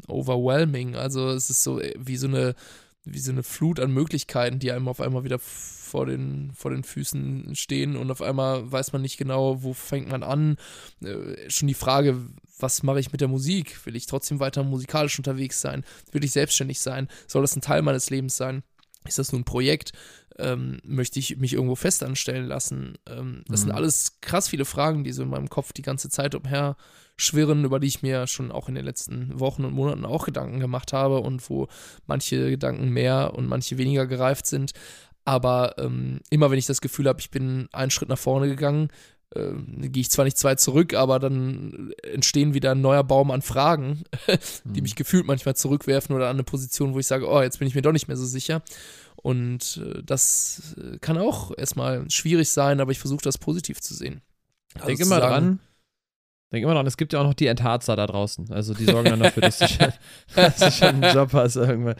overwhelming. 0.07 0.95
Also 0.95 1.29
es 1.29 1.49
ist 1.49 1.63
so 1.63 1.79
äh, 1.79 1.93
wie 1.97 2.17
so 2.17 2.27
eine, 2.27 2.53
wie 3.05 3.19
so 3.19 3.31
eine 3.31 3.43
Flut 3.43 3.79
an 3.79 3.91
Möglichkeiten, 3.91 4.59
die 4.59 4.71
einem 4.71 4.87
auf 4.87 5.01
einmal 5.01 5.23
wieder 5.23 5.39
vor 5.87 6.05
den, 6.05 6.51
vor 6.53 6.71
den 6.71 6.83
Füßen 6.83 7.55
stehen 7.55 7.95
und 7.95 8.11
auf 8.11 8.21
einmal 8.21 8.71
weiß 8.71 8.93
man 8.93 9.01
nicht 9.01 9.17
genau, 9.17 9.63
wo 9.63 9.73
fängt 9.73 10.09
man 10.09 10.23
an. 10.23 10.57
Äh, 11.01 11.49
schon 11.49 11.67
die 11.67 11.73
Frage, 11.73 12.17
was 12.59 12.83
mache 12.83 12.99
ich 12.99 13.11
mit 13.11 13.21
der 13.21 13.27
Musik? 13.27 13.85
Will 13.85 13.95
ich 13.95 14.05
trotzdem 14.05 14.39
weiter 14.39 14.63
musikalisch 14.63 15.17
unterwegs 15.17 15.61
sein? 15.61 15.83
Will 16.11 16.23
ich 16.23 16.31
selbstständig 16.31 16.79
sein? 16.79 17.07
Soll 17.27 17.41
das 17.41 17.55
ein 17.55 17.61
Teil 17.61 17.81
meines 17.81 18.09
Lebens 18.09 18.37
sein? 18.37 18.63
Ist 19.05 19.19
das 19.19 19.31
nur 19.31 19.41
ein 19.41 19.45
Projekt? 19.45 19.93
Ähm, 20.37 20.79
möchte 20.83 21.19
ich 21.19 21.37
mich 21.37 21.53
irgendwo 21.53 21.75
festanstellen 21.75 22.45
lassen? 22.45 22.97
Ähm, 23.07 23.43
das 23.47 23.61
mhm. 23.61 23.65
sind 23.65 23.71
alles 23.71 24.21
krass 24.21 24.49
viele 24.49 24.65
Fragen, 24.65 25.03
die 25.03 25.11
so 25.11 25.23
in 25.23 25.29
meinem 25.29 25.49
Kopf 25.49 25.73
die 25.73 25.81
ganze 25.81 26.09
Zeit 26.09 26.35
umher 26.35 26.75
schwirren, 27.17 27.65
über 27.65 27.79
die 27.79 27.87
ich 27.87 28.03
mir 28.03 28.27
schon 28.27 28.51
auch 28.51 28.69
in 28.69 28.75
den 28.75 28.85
letzten 28.85 29.39
Wochen 29.39 29.65
und 29.65 29.73
Monaten 29.73 30.05
auch 30.05 30.25
Gedanken 30.25 30.59
gemacht 30.59 30.93
habe 30.93 31.19
und 31.19 31.49
wo 31.49 31.67
manche 32.05 32.51
Gedanken 32.51 32.89
mehr 32.89 33.33
und 33.33 33.47
manche 33.47 33.79
weniger 33.79 34.05
gereift 34.05 34.45
sind. 34.45 34.73
Aber 35.27 35.75
ähm, 35.77 36.21
immer 36.29 36.49
wenn 36.49 36.57
ich 36.57 36.67
das 36.67 36.79
Gefühl 36.79 37.09
habe, 37.09 37.19
ich 37.19 37.29
bin 37.29 37.67
einen 37.73 37.91
Schritt 37.91 38.07
nach 38.07 38.17
vorne 38.17 38.47
gegangen, 38.47 38.87
äh, 39.35 39.51
gehe 39.89 39.99
ich 39.99 40.09
zwar 40.09 40.23
nicht 40.23 40.37
zwei 40.37 40.55
zurück, 40.55 40.93
aber 40.93 41.19
dann 41.19 41.91
entstehen 42.01 42.53
wieder 42.53 42.71
ein 42.71 42.79
neuer 42.79 43.03
Baum 43.03 43.31
an 43.31 43.41
Fragen, 43.41 44.03
die 44.63 44.81
mich 44.81 44.95
gefühlt 44.95 45.27
manchmal 45.27 45.57
zurückwerfen 45.57 46.15
oder 46.15 46.29
an 46.29 46.37
eine 46.37 46.45
Position, 46.45 46.93
wo 46.93 46.99
ich 46.99 47.07
sage, 47.07 47.27
oh, 47.27 47.41
jetzt 47.41 47.59
bin 47.59 47.67
ich 47.67 47.75
mir 47.75 47.81
doch 47.81 47.91
nicht 47.91 48.07
mehr 48.07 48.15
so 48.15 48.25
sicher. 48.25 48.61
Und 49.17 49.83
äh, 49.83 50.01
das 50.01 50.77
äh, 50.77 50.97
kann 50.99 51.17
auch 51.17 51.51
erstmal 51.57 52.09
schwierig 52.09 52.49
sein, 52.49 52.79
aber 52.79 52.93
ich 52.93 52.99
versuche 52.99 53.21
das 53.21 53.37
positiv 53.37 53.81
zu 53.81 53.93
sehen. 53.93 54.21
Also 54.75 54.87
Denk 54.87 55.01
immer 55.01 55.19
dran, 55.19 55.59
Denk 56.53 56.63
immer 56.63 56.73
dran, 56.73 56.87
es 56.87 56.95
gibt 56.95 57.11
ja 57.11 57.19
auch 57.19 57.25
noch 57.25 57.33
die 57.33 57.47
Entharzer 57.47 57.97
da 57.97 58.07
draußen. 58.07 58.49
Also 58.53 58.73
die 58.73 58.85
sorgen 58.85 59.09
dann 59.09 59.19
dafür, 59.19 59.41
dass 59.41 59.57
du 59.57 59.67
schon, 59.67 59.91
dass 60.37 60.55
du 60.55 60.71
schon 60.71 61.03
einen 61.03 61.13
Job 61.13 61.33
hast 61.33 61.57
irgendwann. 61.57 61.97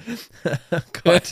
oh 0.71 0.79
Gott. 1.03 1.29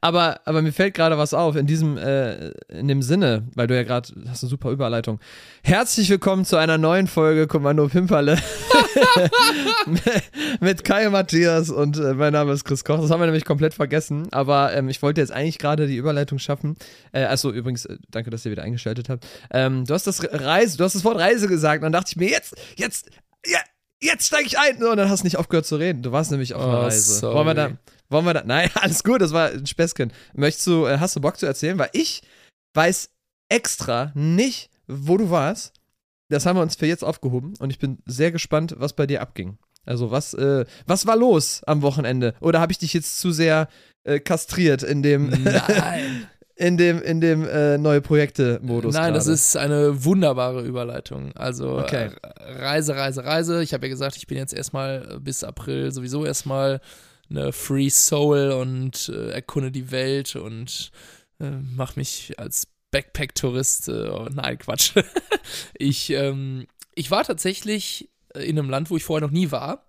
Aber, 0.00 0.40
aber 0.44 0.62
mir 0.62 0.72
fällt 0.72 0.94
gerade 0.94 1.18
was 1.18 1.34
auf, 1.34 1.56
in 1.56 1.66
diesem, 1.66 1.96
äh, 1.98 2.50
in 2.68 2.88
dem 2.88 3.02
Sinne, 3.02 3.46
weil 3.54 3.66
du 3.66 3.74
ja 3.74 3.82
gerade, 3.82 4.08
hast 4.28 4.42
eine 4.42 4.50
super 4.50 4.70
Überleitung. 4.70 5.20
Herzlich 5.62 6.08
willkommen 6.10 6.44
zu 6.44 6.56
einer 6.56 6.78
neuen 6.78 7.06
Folge 7.06 7.46
Kommando 7.46 7.88
Pimperle 7.88 8.38
mit 10.60 10.84
Kai 10.84 11.08
Matthias 11.08 11.70
und 11.70 11.96
äh, 11.98 12.14
mein 12.14 12.32
Name 12.32 12.52
ist 12.52 12.64
Chris 12.64 12.84
Koch. 12.84 13.00
Das 13.00 13.10
haben 13.10 13.20
wir 13.20 13.26
nämlich 13.26 13.44
komplett 13.44 13.74
vergessen, 13.74 14.28
aber 14.32 14.74
ähm, 14.74 14.88
ich 14.88 15.02
wollte 15.02 15.20
jetzt 15.20 15.32
eigentlich 15.32 15.58
gerade 15.58 15.86
die 15.86 15.96
Überleitung 15.96 16.38
schaffen. 16.38 16.76
Äh, 17.12 17.24
also 17.24 17.52
übrigens, 17.52 17.84
äh, 17.86 17.96
danke, 18.10 18.30
dass 18.30 18.44
ihr 18.44 18.52
wieder 18.52 18.62
eingeschaltet 18.62 19.08
habt. 19.08 19.26
Ähm, 19.50 19.84
du 19.84 19.94
hast 19.94 20.06
das 20.06 20.22
Reise, 20.32 20.76
du 20.76 20.84
hast 20.84 20.94
das 20.94 21.04
Wort 21.04 21.18
Reise 21.18 21.48
gesagt 21.48 21.78
und 21.78 21.82
dann 21.82 21.92
dachte 21.92 22.10
ich 22.10 22.16
mir, 22.16 22.28
jetzt, 22.28 22.56
jetzt, 22.76 23.10
ja, 23.46 23.60
jetzt 24.00 24.26
steige 24.26 24.46
ich 24.46 24.58
ein. 24.58 24.82
Und 24.82 24.96
dann 24.96 25.08
hast 25.08 25.20
du 25.20 25.26
nicht 25.26 25.36
aufgehört 25.36 25.66
zu 25.66 25.76
reden. 25.76 26.02
Du 26.02 26.12
warst 26.12 26.30
nämlich 26.30 26.54
auf 26.54 26.62
einer 26.62 26.78
oh, 26.78 26.82
Reise. 26.82 27.14
Sorry. 27.14 27.34
Wollen 27.34 27.46
wir 27.46 27.54
da, 27.54 27.70
wollen 28.08 28.24
wir 28.24 28.34
da, 28.34 28.42
nein, 28.44 28.70
alles 28.74 29.04
gut, 29.04 29.20
das 29.20 29.32
war 29.32 29.50
ein 29.50 29.66
Späßchen. 29.66 30.12
Möchtest 30.34 30.66
du, 30.66 30.86
äh, 30.86 30.98
hast 30.98 31.16
du 31.16 31.20
Bock 31.20 31.38
zu 31.38 31.46
erzählen? 31.46 31.78
Weil 31.78 31.90
ich 31.92 32.22
weiß 32.74 33.10
extra 33.48 34.12
nicht, 34.14 34.70
wo 34.86 35.16
du 35.16 35.30
warst. 35.30 35.72
Das 36.28 36.44
haben 36.44 36.56
wir 36.56 36.62
uns 36.62 36.74
für 36.74 36.86
jetzt 36.86 37.04
aufgehoben 37.04 37.54
und 37.60 37.70
ich 37.70 37.78
bin 37.78 37.98
sehr 38.04 38.32
gespannt, 38.32 38.74
was 38.78 38.94
bei 38.94 39.06
dir 39.06 39.20
abging. 39.20 39.58
Also 39.84 40.10
was, 40.10 40.34
äh, 40.34 40.64
was 40.86 41.06
war 41.06 41.16
los 41.16 41.62
am 41.66 41.82
Wochenende? 41.82 42.34
Oder 42.40 42.60
habe 42.60 42.72
ich 42.72 42.78
dich 42.78 42.92
jetzt 42.92 43.20
zu 43.20 43.30
sehr 43.30 43.68
äh, 44.02 44.18
kastriert 44.18 44.82
in 44.82 45.02
dem 45.02 45.28
Nein. 45.44 46.26
in 46.56 46.76
dem, 46.76 47.00
in 47.00 47.20
dem 47.20 47.46
äh, 47.46 47.78
neue 47.78 48.00
Projekte-Modus. 48.00 48.94
Nein, 48.94 49.04
grade. 49.04 49.14
das 49.14 49.28
ist 49.28 49.56
eine 49.56 50.04
wunderbare 50.04 50.62
Überleitung. 50.62 51.30
Also 51.36 51.78
okay. 51.78 52.10
äh, 52.22 52.52
Reise, 52.60 52.96
Reise, 52.96 53.24
Reise. 53.24 53.62
Ich 53.62 53.72
habe 53.72 53.86
ja 53.86 53.90
gesagt, 53.90 54.16
ich 54.16 54.26
bin 54.26 54.36
jetzt 54.36 54.52
erstmal 54.52 55.20
bis 55.20 55.44
April 55.44 55.92
sowieso 55.92 56.24
erstmal 56.24 56.80
eine 57.30 57.52
Free 57.52 57.90
Soul 57.90 58.52
und 58.52 59.08
äh, 59.08 59.30
erkunde 59.30 59.70
die 59.70 59.90
Welt 59.90 60.36
und 60.36 60.90
äh, 61.40 61.50
mache 61.50 61.98
mich 61.98 62.38
als 62.38 62.68
Backpack-Tourist. 62.90 63.88
Äh, 63.88 64.08
oh, 64.10 64.28
nein, 64.32 64.58
Quatsch. 64.58 64.92
ich, 65.78 66.10
ähm, 66.10 66.66
ich 66.94 67.10
war 67.10 67.24
tatsächlich 67.24 68.08
in 68.34 68.58
einem 68.58 68.70
Land, 68.70 68.90
wo 68.90 68.96
ich 68.96 69.04
vorher 69.04 69.26
noch 69.26 69.32
nie 69.32 69.50
war. 69.50 69.84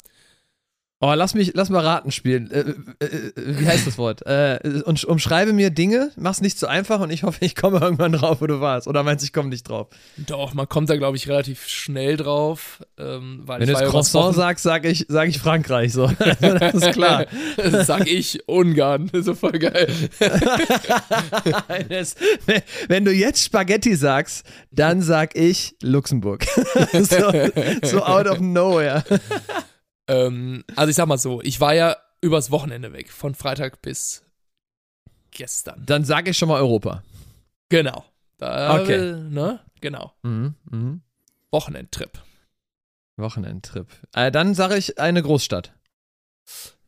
Oh, 1.00 1.14
lass 1.14 1.36
mich, 1.36 1.52
lass 1.54 1.70
mal 1.70 1.86
Raten 1.86 2.12
spielen. 2.12 2.50
Äh, 2.50 2.74
äh, 3.00 3.06
äh, 3.06 3.32
wie 3.36 3.68
heißt 3.68 3.86
das 3.86 4.00
Wort? 4.00 4.26
Äh, 4.26 4.82
und 4.84 5.04
umschreibe 5.04 5.54
mir 5.54 5.70
Dinge, 5.70 6.12
mach's 6.16 6.41
nicht 6.41 6.58
so 6.58 6.66
einfach 6.66 7.02
und 7.02 7.12
ich 7.12 7.22
hoffe, 7.22 7.45
ich 7.45 7.56
komme 7.56 7.78
irgendwann 7.80 8.14
drauf, 8.14 8.41
wo 8.41 8.48
du 8.48 8.62
warst. 8.62 8.88
Oder 8.88 9.04
meinst 9.04 9.22
du, 9.22 9.28
ich 9.28 9.34
komme 9.34 9.50
nicht 9.50 9.70
drauf? 9.70 9.89
Doch, 10.18 10.56
man 10.56 10.68
kommt 10.68 10.89
da, 10.89 10.98
glaube 10.98 11.16
ich, 11.16 11.28
relativ 11.28 11.68
schnell 11.68 12.18
drauf. 12.18 12.82
Ähm, 12.98 13.43
Wenn 13.45 13.68
du 13.68 13.74
jetzt 13.74 13.86
Croissant 13.91 14.36
sagst, 14.36 14.64
sage 14.64 14.89
ich, 14.89 15.06
sag 15.08 15.30
ich 15.30 15.38
Frankreich. 15.38 15.93
So. 15.93 16.08
das 16.39 16.74
ist 16.74 16.93
klar. 16.93 17.28
sag 17.84 18.08
ich 18.08 18.48
Ungarn. 18.48 19.12
So 19.14 19.36
voll 19.36 19.60
geil. 19.60 19.88
das, 21.89 22.16
wenn 22.88 23.06
du 23.06 23.12
jetzt 23.12 23.43
Spaghetti 23.43 23.95
sagst, 23.95 24.48
dann 24.72 25.04
sag 25.04 25.36
ich 25.36 25.76
Luxemburg. 25.84 26.48
so, 26.93 27.32
so 27.84 28.04
out 28.04 28.26
of 28.26 28.39
nowhere. 28.39 29.04
Ähm, 30.08 30.64
also 30.76 30.89
ich 30.89 30.95
sag 30.95 31.08
mal 31.08 31.18
so, 31.18 31.41
ich 31.41 31.60
war 31.60 31.74
ja 31.74 31.97
übers 32.22 32.51
Wochenende 32.51 32.93
weg, 32.93 33.12
von 33.12 33.36
Freitag 33.36 33.82
bis 33.82 34.24
gestern. 35.32 35.84
Dann 35.86 36.05
sage 36.05 36.32
ich 36.32 36.38
schon 36.38 36.49
mal 36.49 36.60
Europa. 36.60 37.03
Genau. 37.70 38.05
Da, 38.38 38.82
okay. 38.82 39.14
Ne? 39.14 39.60
Genau. 39.82 40.14
Mhm, 40.24 40.55
mh. 40.70 40.99
Wochenendtrip. 41.51 42.22
Wochenendtrip. 43.18 43.88
Äh, 44.14 44.32
dann 44.32 44.53
sage 44.53 44.78
ich 44.78 44.99
eine 44.99 45.22
Großstadt. 45.22 45.74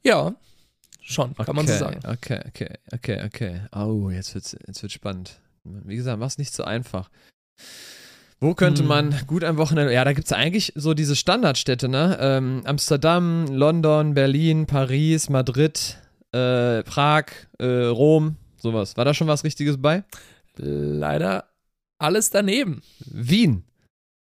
Ja, 0.04 0.36
schon, 1.02 1.36
kann 1.36 1.48
okay, 1.48 1.54
man 1.54 1.68
so 1.68 1.74
sagen. 1.74 2.00
Okay, 2.06 2.42
okay, 2.48 2.78
okay, 2.92 3.24
okay. 3.26 3.62
Oh, 3.74 4.10
jetzt 4.10 4.34
wird's, 4.36 4.56
jetzt 4.68 4.82
wird's 4.82 4.94
spannend. 4.94 5.42
Wie 5.64 5.96
gesagt, 5.96 6.20
mach's 6.20 6.38
nicht 6.38 6.54
so 6.54 6.64
einfach. 6.64 7.10
Wo 8.42 8.54
könnte 8.54 8.82
hm. 8.82 8.88
man 8.88 9.16
gut 9.28 9.44
am 9.44 9.58
Wochenende, 9.58 9.94
ja, 9.94 10.04
da 10.06 10.14
gibt 10.14 10.28
es 10.28 10.34
eigentlich 10.34 10.72
so 10.76 10.94
diese 10.94 11.16
Standardstädte, 11.16 11.90
ne? 11.90 12.18
Ähm, 12.22 12.62
Amsterdam, 12.66 13.48
London, 13.48 14.14
Berlin, 14.14 14.66
Paris, 14.66 15.30
Madrid, 15.30 15.98
äh, 16.32 16.84
Prag, 16.84 17.26
äh, 17.60 17.66
Rom, 17.66 18.38
sowas. 18.58 18.96
War 18.96 19.04
da 19.04 19.14
schon 19.14 19.28
was 19.28 19.44
Richtiges 19.44 19.82
bei? 19.82 20.04
Leider 20.56 21.46
Alles 21.98 22.30
daneben. 22.30 22.82
Wien. 23.06 23.64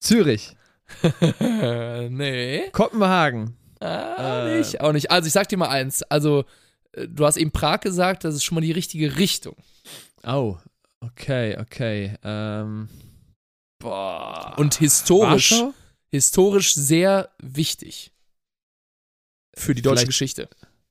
Zürich. 0.01 0.57
nee. 2.09 2.69
Kopenhagen. 2.71 3.57
Ah, 3.81 4.47
Äh. 4.47 4.59
nicht, 4.59 4.81
auch 4.81 4.93
nicht. 4.93 5.11
Also 5.11 5.27
ich 5.27 5.33
sag 5.33 5.49
dir 5.49 5.57
mal 5.57 5.69
eins. 5.69 6.03
Also, 6.05 6.45
äh, 6.93 7.09
du 7.09 7.27
hast 7.27 7.37
eben 7.39 7.51
Prag 7.51 7.81
gesagt, 7.81 8.23
das 8.23 8.37
ist 8.37 8.45
schon 8.45 8.55
mal 8.55 8.61
die 8.61 8.73
richtige 8.73 9.19
Richtung. 9.19 9.57
Oh. 10.25 10.57
Okay, 11.01 11.57
okay. 11.59 12.15
Ähm. 12.23 12.89
Boah. 13.79 14.55
Und 14.57 14.74
historisch, 14.77 15.53
Warschau? 15.53 15.74
historisch 16.11 16.74
sehr 16.74 17.29
wichtig. 17.39 18.12
Für 19.57 19.74
die 19.74 19.83
deutsche 19.83 19.97
Vielleicht- 20.01 20.07
Geschichte. 20.09 20.49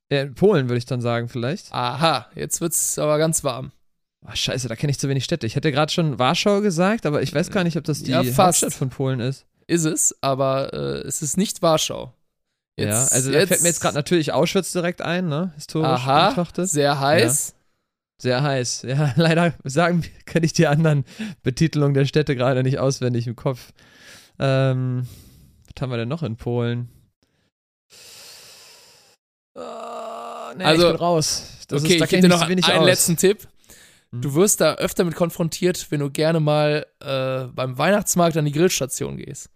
Äh, 0.09 0.27
Polen 0.27 0.69
würde 0.69 0.77
ich 0.77 0.85
dann 0.85 1.01
sagen, 1.01 1.29
vielleicht. 1.29 1.71
Aha, 1.71 2.27
jetzt 2.35 2.61
wird's 2.61 2.99
aber 2.99 3.17
ganz 3.17 3.43
warm. 3.43 3.71
Ah, 4.23 4.35
scheiße, 4.35 4.67
da 4.67 4.75
kenne 4.75 4.91
ich 4.91 4.99
zu 4.99 5.09
wenig 5.09 5.23
Städte. 5.23 5.45
Ich 5.47 5.55
hätte 5.55 5.71
gerade 5.71 5.91
schon 5.91 6.17
Warschau 6.19 6.61
gesagt, 6.61 7.05
aber 7.07 7.21
ich 7.23 7.33
weiß 7.33 7.49
gar 7.51 7.63
nicht, 7.63 7.77
ob 7.77 7.83
das 7.85 8.03
die 8.03 8.11
Ja. 8.11 8.23
Hauptstadt 8.23 8.73
von 8.73 8.89
Polen 8.89 9.19
ist. 9.19 9.45
Ist 9.67 9.85
es, 9.85 10.15
aber 10.21 10.73
äh, 10.73 11.07
es 11.07 11.21
ist 11.23 11.37
nicht 11.37 11.61
Warschau. 11.63 12.13
ja, 12.79 13.03
also 13.07 13.31
da 13.31 13.45
fällt 13.47 13.61
mir 13.61 13.67
jetzt 13.69 13.81
gerade 13.81 13.95
natürlich 13.95 14.31
Auschwitz 14.31 14.71
direkt 14.71 15.01
ein, 15.01 15.27
ne? 15.27 15.51
Historisch 15.55 15.87
Aha, 15.89 16.29
betrachtet. 16.29 16.69
sehr 16.69 16.99
heiß. 16.99 17.54
Sehr 18.21 18.41
heiß. 18.41 18.83
Ja, 18.87 19.13
leider 19.15 19.53
sagen 19.63 20.03
kenne 20.25 20.45
ich 20.45 20.53
die 20.53 20.67
anderen 20.67 21.05
Betitelungen 21.43 21.93
der 21.93 22.05
Städte 22.05 22.35
gerade 22.35 22.63
nicht 22.63 22.79
auswendig 22.79 23.27
im 23.27 23.35
Kopf. 23.35 23.73
Ähm, 24.39 25.07
was 25.73 25.81
haben 25.81 25.89
wir 25.91 25.97
denn 25.97 26.09
noch 26.09 26.23
in 26.23 26.37
Polen? 26.37 26.89
Oh, 29.55 29.61
nee, 30.57 30.63
Also, 30.63 30.87
ich 30.87 30.91
bin 30.93 30.99
raus. 30.99 31.65
Das 31.67 31.83
okay, 31.83 31.93
ist, 31.93 32.01
da 32.01 32.05
ich 32.05 32.09
gebe 32.11 32.21
dir 32.23 32.27
noch 32.29 32.45
zu 32.45 32.45
einen 32.45 32.63
aus. 32.63 32.85
letzten 32.85 33.17
Tipp. 33.17 33.47
Hm. 34.11 34.21
Du 34.21 34.35
wirst 34.35 34.61
da 34.61 34.75
öfter 34.75 35.03
mit 35.03 35.15
konfrontiert, 35.15 35.87
wenn 35.89 35.99
du 35.99 36.09
gerne 36.11 36.39
mal 36.39 36.85
äh, 36.99 37.45
beim 37.53 37.77
Weihnachtsmarkt 37.77 38.37
an 38.37 38.45
die 38.45 38.51
Grillstation 38.51 39.17
gehst. 39.17 39.49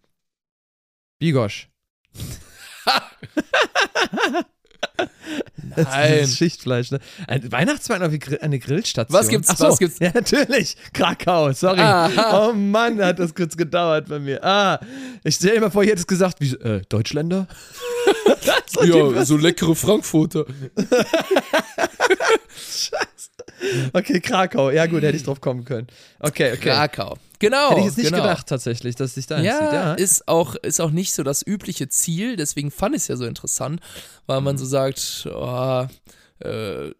Bigosch. 1.20 1.70
Das 5.76 5.86
Nein. 5.86 6.14
ist 6.20 6.38
Schichtfleisch, 6.38 6.90
ne? 6.92 7.00
Ein 7.28 7.52
Weihnachtsmarkt 7.52 8.04
auf 8.04 8.12
eine 8.42 8.60
Grillstation. 8.60 9.18
Was 9.20 9.28
gibt's- 9.28 9.50
Ach 9.52 9.58
so, 9.58 9.66
was 9.68 9.78
gibt's? 9.78 10.00
Ja, 10.00 10.12
natürlich. 10.14 10.76
Krakau, 10.94 11.52
sorry. 11.52 11.80
Aha. 11.80 12.48
Oh 12.50 12.54
Mann, 12.54 13.00
hat 13.04 13.20
das 13.20 13.36
kurz 13.36 13.56
gedauert 13.56 14.08
bei 14.10 14.20
mir. 14.20 14.44
Ah, 14.44 14.80
ich 15.24 15.36
stell 15.36 15.60
mir 15.60 15.70
vor, 15.70 15.84
ich 15.84 15.90
hätte 15.90 16.00
es 16.00 16.08
gesagt, 16.08 16.42
wie, 16.42 16.54
äh, 16.56 16.82
Deutschländer? 16.90 17.48
die- 18.84 19.26
so 19.26 19.38
leckere 19.38 19.76
Frankfurter. 19.76 20.46
Okay, 23.94 24.20
Krakau. 24.22 24.70
Ja, 24.72 24.86
gut, 24.86 25.04
hätte 25.04 25.18
ich 25.18 25.24
drauf 25.24 25.42
kommen 25.42 25.66
können. 25.66 25.88
Okay, 26.20 26.54
okay. 26.54 26.70
Krakau. 26.70 27.18
Genau. 27.40 27.70
hätte 27.72 27.80
ich 27.80 27.86
jetzt 27.88 27.98
nicht 27.98 28.10
genau. 28.12 28.24
gedacht, 28.24 28.48
tatsächlich, 28.48 28.96
dass 28.96 29.16
sich 29.16 29.28
da 29.28 29.40
Ja. 29.42 29.74
Ja, 29.74 29.94
Ist, 29.94 30.28
auch, 30.28 30.56
ist 30.56 30.80
auch 30.82 30.92
nicht 30.92 31.14
so 31.14 31.24
das 31.24 31.46
übliche 31.46 31.88
Ziel, 31.90 32.36
deswegen 32.36 32.72
fand 32.72 32.96
ich 32.96 33.04
es 33.04 33.08
ja 33.08 33.16
so 33.16 33.26
interessant, 33.26 33.82
weil 34.28 34.40
Mhm. 34.40 34.46
man 34.46 34.58
so 34.58 34.66
sagt, 34.66 35.28
oh, 35.34 35.88
äh, 36.40 36.92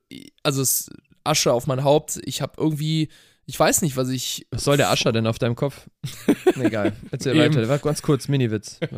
also 0.44 0.62
es, 0.62 0.90
Asche 1.24 1.52
auf 1.54 1.68
mein 1.68 1.84
Haupt, 1.84 2.20
ich 2.24 2.42
habe 2.42 2.54
irgendwie, 2.58 3.10
ich 3.46 3.60
weiß 3.60 3.82
nicht, 3.82 3.98
was 3.98 4.10
ich. 4.10 4.48
Was 4.52 4.64
soll 4.64 4.78
der 4.78 4.90
Ascher 4.92 5.12
denn 5.12 5.28
auf 5.28 5.40
deinem 5.40 5.56
Kopf? 5.56 5.88
Egal. 6.62 6.94
Erzähl 7.12 7.38
weiter. 7.38 7.68
War 7.68 7.80
ganz 7.80 8.02
kurz, 8.02 8.28
Miniwitz. 8.28 8.80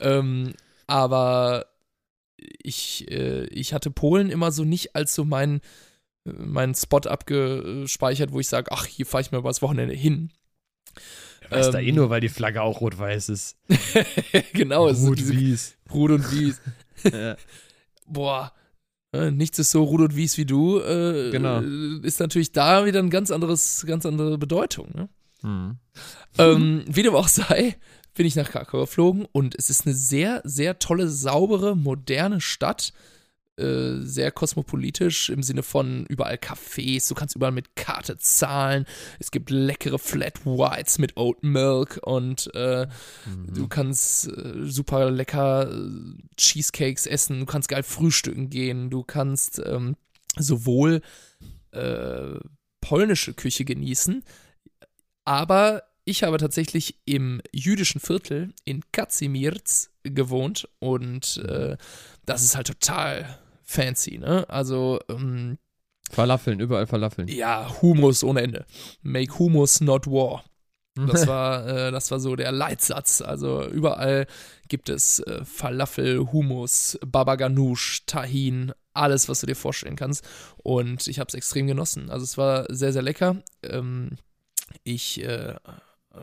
Ähm, 0.00 0.52
aber 0.86 1.66
ich, 2.38 3.10
äh, 3.10 3.44
ich 3.46 3.74
hatte 3.74 3.90
Polen 3.90 4.30
immer 4.30 4.52
so 4.52 4.64
nicht 4.64 4.94
als 4.94 5.14
so 5.14 5.24
mein, 5.24 5.60
meinen 6.38 6.74
Spot 6.74 6.98
abgespeichert, 6.98 8.32
wo 8.32 8.40
ich 8.40 8.48
sage, 8.48 8.70
ach, 8.72 8.86
hier 8.86 9.06
fahre 9.06 9.22
ich 9.22 9.32
mal 9.32 9.38
übers 9.38 9.62
Wochenende 9.62 9.94
hin. 9.94 10.30
Weiß 11.50 11.70
da 11.70 11.78
Ähm, 11.78 11.88
eh 11.88 11.92
nur, 11.92 12.10
weil 12.10 12.20
die 12.20 12.28
Flagge 12.28 12.62
auch 12.62 12.80
rot-weiß 12.80 13.28
ist. 13.30 13.56
genau, 14.52 14.88
es 14.88 15.00
ist 15.00 15.08
Rot 15.08 15.18
diese 15.18 15.34
Wies. 15.34 15.76
Brut 15.84 16.10
und 16.10 16.30
Wies. 16.32 16.60
ja. 17.12 17.36
boah, 18.06 18.52
äh, 19.12 19.30
nichts 19.30 19.58
ist 19.58 19.70
so 19.70 19.84
Rud 19.84 20.00
und 20.00 20.16
Wies 20.16 20.36
wie 20.36 20.44
du, 20.44 20.80
äh, 20.80 21.30
Genau. 21.30 21.60
ist 22.02 22.20
natürlich 22.20 22.52
da 22.52 22.84
wieder 22.84 22.98
ein 22.98 23.10
ganz 23.10 23.30
anderes, 23.30 23.84
ganz 23.86 24.04
andere 24.04 24.36
Bedeutung. 24.36 24.90
Ne? 24.94 25.08
Hm. 25.42 25.78
Ähm, 26.36 26.84
wie 26.86 27.02
dem 27.02 27.14
auch 27.14 27.28
sei, 27.28 27.76
bin 28.14 28.26
ich 28.26 28.36
nach 28.36 28.50
Krakau 28.50 28.80
geflogen 28.80 29.26
und 29.32 29.54
es 29.56 29.70
ist 29.70 29.86
eine 29.86 29.94
sehr, 29.94 30.42
sehr 30.44 30.78
tolle, 30.78 31.08
saubere, 31.08 31.76
moderne 31.76 32.40
Stadt. 32.40 32.92
Äh, 33.58 34.02
sehr 34.02 34.30
kosmopolitisch 34.30 35.30
im 35.30 35.42
Sinne 35.42 35.62
von 35.62 36.06
überall 36.06 36.36
Cafés, 36.36 37.08
du 37.08 37.14
kannst 37.14 37.36
überall 37.36 37.52
mit 37.52 37.76
Karte 37.76 38.16
zahlen, 38.18 38.84
es 39.18 39.30
gibt 39.30 39.50
leckere 39.50 39.98
Flat 39.98 40.44
Whites 40.46 40.98
mit 40.98 41.16
Oat 41.16 41.42
Milk 41.42 41.98
und 42.02 42.54
äh, 42.54 42.86
Mhm. 43.26 43.54
Du 43.54 43.68
kannst 43.68 44.28
äh, 44.28 44.64
super 44.64 45.10
lecker 45.10 45.70
äh, 45.70 45.90
Cheesecakes 46.36 47.06
essen, 47.06 47.40
du 47.40 47.46
kannst 47.46 47.68
geil 47.68 47.82
frühstücken 47.82 48.50
gehen, 48.50 48.90
du 48.90 49.02
kannst 49.04 49.60
ähm, 49.64 49.96
sowohl 50.36 51.02
äh, 51.72 52.38
polnische 52.80 53.34
Küche 53.34 53.64
genießen, 53.64 54.24
aber 55.24 55.82
ich 56.04 56.22
habe 56.22 56.38
tatsächlich 56.38 56.98
im 57.04 57.42
jüdischen 57.52 58.00
Viertel 58.00 58.54
in 58.64 58.82
Kazimierz 58.92 59.90
gewohnt 60.04 60.68
und 60.78 61.36
äh, 61.38 61.76
das 62.24 62.42
ist 62.42 62.56
halt 62.56 62.68
total 62.68 63.38
fancy, 63.68 64.18
ne? 64.18 64.48
Also, 64.48 64.98
ähm, 65.08 65.58
Falafeln, 66.10 66.58
überall 66.58 66.86
Falafeln. 66.86 67.28
ja, 67.28 67.70
Humus 67.82 68.24
ohne 68.24 68.40
Ende. 68.40 68.64
Make 69.02 69.38
Humus, 69.38 69.82
not 69.82 70.06
war. 70.06 70.42
Das 70.94 71.26
war, 71.26 71.66
äh, 71.66 71.90
das 71.92 72.10
war 72.10 72.18
so 72.18 72.34
der 72.34 72.50
Leitsatz. 72.50 73.20
Also 73.20 73.66
überall 73.66 74.26
gibt 74.68 74.88
es 74.88 75.20
äh, 75.20 75.44
Falafel, 75.44 76.32
Hummus, 76.32 76.98
Baba 77.06 77.36
Ganoush, 77.36 78.04
Tahin, 78.06 78.72
alles, 78.94 79.28
was 79.28 79.40
du 79.40 79.46
dir 79.46 79.54
vorstellen 79.54 79.96
kannst. 79.96 80.26
Und 80.56 81.06
ich 81.06 81.18
habe 81.20 81.28
es 81.28 81.34
extrem 81.34 81.66
genossen. 81.66 82.08
Also 82.08 82.24
es 82.24 82.38
war 82.38 82.64
sehr, 82.70 82.94
sehr 82.94 83.02
lecker. 83.02 83.36
Ähm, 83.62 84.16
ich 84.82 85.22
äh, 85.22 85.54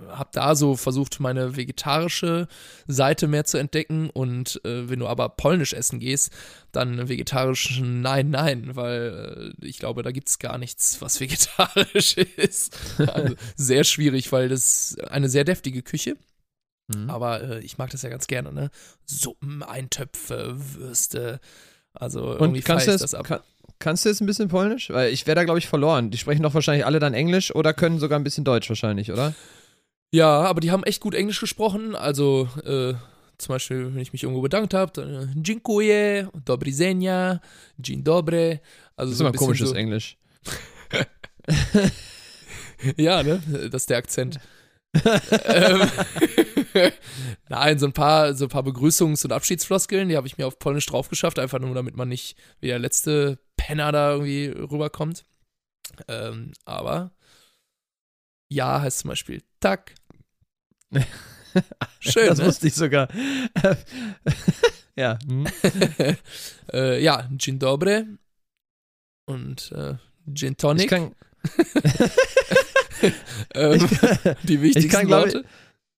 habe 0.10 0.30
da 0.34 0.56
so 0.56 0.76
versucht, 0.76 1.20
meine 1.20 1.56
vegetarische 1.56 2.48
Seite 2.88 3.28
mehr 3.28 3.46
zu 3.46 3.58
entdecken. 3.58 4.10
Und 4.10 4.62
äh, 4.66 4.90
wenn 4.90 5.00
du 5.00 5.08
aber 5.08 5.30
polnisch 5.30 5.74
essen 5.74 6.00
gehst, 6.00 6.32
dann 6.72 7.08
vegetarisch 7.08 7.80
nein, 7.82 8.30
nein, 8.30 8.76
weil 8.76 9.54
äh, 9.62 9.66
ich 9.66 9.78
glaube, 9.80 10.04
da 10.04 10.12
gibt 10.12 10.30
es 10.30 10.40
gar 10.40 10.58
nichts, 10.58 11.02
was 11.02 11.20
vegetarisch 11.20 12.18
ist. 12.18 12.78
Also 13.00 13.36
sehr 13.56 13.84
schwierig, 13.84 14.32
weil 14.32 14.50
das 14.50 14.98
eine 15.10 15.30
sehr 15.30 15.44
deftige 15.44 15.82
Küche. 15.82 16.18
Mhm. 16.88 17.10
Aber 17.10 17.42
äh, 17.42 17.60
ich 17.60 17.78
mag 17.78 17.90
das 17.90 18.02
ja 18.02 18.10
ganz 18.10 18.28
gerne, 18.28 18.52
ne? 18.52 18.70
Suppen, 19.06 19.64
Eintöpfe, 19.64 20.56
Würste. 20.56 21.40
Also 21.94 22.32
Und 22.32 22.42
irgendwie 22.42 22.62
kannst 22.62 22.88
du, 22.88 22.92
jetzt, 22.92 23.02
das 23.02 23.16
ab. 23.16 23.26
kann, 23.26 23.40
kannst 23.80 24.06
du 24.06 24.10
jetzt 24.10 24.22
ein 24.22 24.26
bisschen 24.26 24.50
Polnisch? 24.50 24.90
Weil 24.90 25.12
ich 25.12 25.26
wäre 25.26 25.36
da, 25.36 25.44
glaube 25.44 25.60
ich, 25.60 25.68
verloren. 25.68 26.12
Die 26.12 26.18
sprechen 26.18 26.44
doch 26.44 26.54
wahrscheinlich 26.54 26.86
alle 26.86 27.00
dann 27.00 27.14
Englisch 27.14 27.56
oder 27.56 27.74
können 27.74 28.00
sogar 28.00 28.20
ein 28.20 28.24
bisschen 28.24 28.44
Deutsch 28.44 28.70
wahrscheinlich, 28.70 29.12
oder? 29.12 29.34
Ja, 30.14 30.42
aber 30.42 30.62
die 30.62 30.72
haben 30.72 30.84
echt 30.84 31.02
gut 31.02 31.16
Englisch 31.16 31.40
gesprochen. 31.40 31.96
Also 31.96 32.48
äh, 32.64 32.94
zum 33.38 33.54
Beispiel, 33.54 33.94
wenn 33.94 34.02
ich 34.02 34.14
mich 34.14 34.24
irgendwo 34.24 34.42
bedankt 34.42 34.74
habe, 34.74 34.92
dann 34.94 35.14
äh, 35.14 35.28
Dziękuję, 35.36 36.30
Dobry 36.46 36.74
Zenia, 36.74 37.42
Dzień 37.80 38.04
dobry. 38.04 38.60
Also 38.96 38.98
Das 38.98 39.12
ist 39.12 39.18
so 39.18 39.24
immer 39.24 39.34
ein 39.34 39.38
komisches 39.38 39.70
so, 39.70 39.76
Englisch. 39.76 40.18
Ja, 42.98 43.24
ne? 43.24 43.42
Das 43.72 43.84
ist 43.84 43.90
der 43.90 43.98
Akzent. 43.98 44.40
ähm, 45.46 45.82
Nein, 47.50 47.80
so 47.80 47.86
ein 47.86 47.94
paar, 47.94 48.34
so 48.34 48.46
ein 48.46 48.50
paar 48.50 48.64
Begrüßungs- 48.64 49.26
und 49.26 49.32
Abschiedsfloskeln, 49.32 50.10
die 50.10 50.18
habe 50.18 50.28
ich 50.28 50.38
mir 50.38 50.48
auf 50.48 50.60
Polnisch 50.60 50.86
drauf 50.86 51.10
geschafft, 51.10 51.40
einfach 51.40 51.60
nur 51.60 51.74
damit 51.74 51.96
man 51.96 52.08
nicht 52.08 52.38
wie 52.62 52.68
der 52.68 52.80
letzte 52.80 53.40
Penner 53.58 53.92
da 53.92 54.12
irgendwie 54.12 54.48
rüberkommt. 54.48 55.26
Ähm, 56.08 56.52
aber 56.66 57.12
ja 58.50 58.82
heißt 58.82 59.00
zum 59.00 59.10
Beispiel 59.10 59.42
Tak. 59.60 59.94
Schön, 62.00 62.28
das 62.28 62.40
ne? 62.40 62.46
wusste 62.46 62.68
ich 62.68 62.74
sogar. 62.76 63.08
ja. 64.96 65.18
Hm. 65.26 65.48
äh, 66.74 67.02
ja, 67.04 67.28
Dzień 67.32 67.60
dobry 67.60 68.06
und 69.28 69.72
äh, 69.72 69.96
Gin 70.34 70.52
Ich 70.52 70.58
Tonic. 70.58 70.90
kann, 70.90 71.16
ähm, 73.54 73.74
ich 73.76 74.00
kann, 74.00 74.36
die 74.44 74.62
wichtigsten 74.62 74.88
ich 74.88 74.90
kann, 74.90 75.08
glaub 75.08 75.28
ich- 75.28 75.34
Worte. 75.36 75.48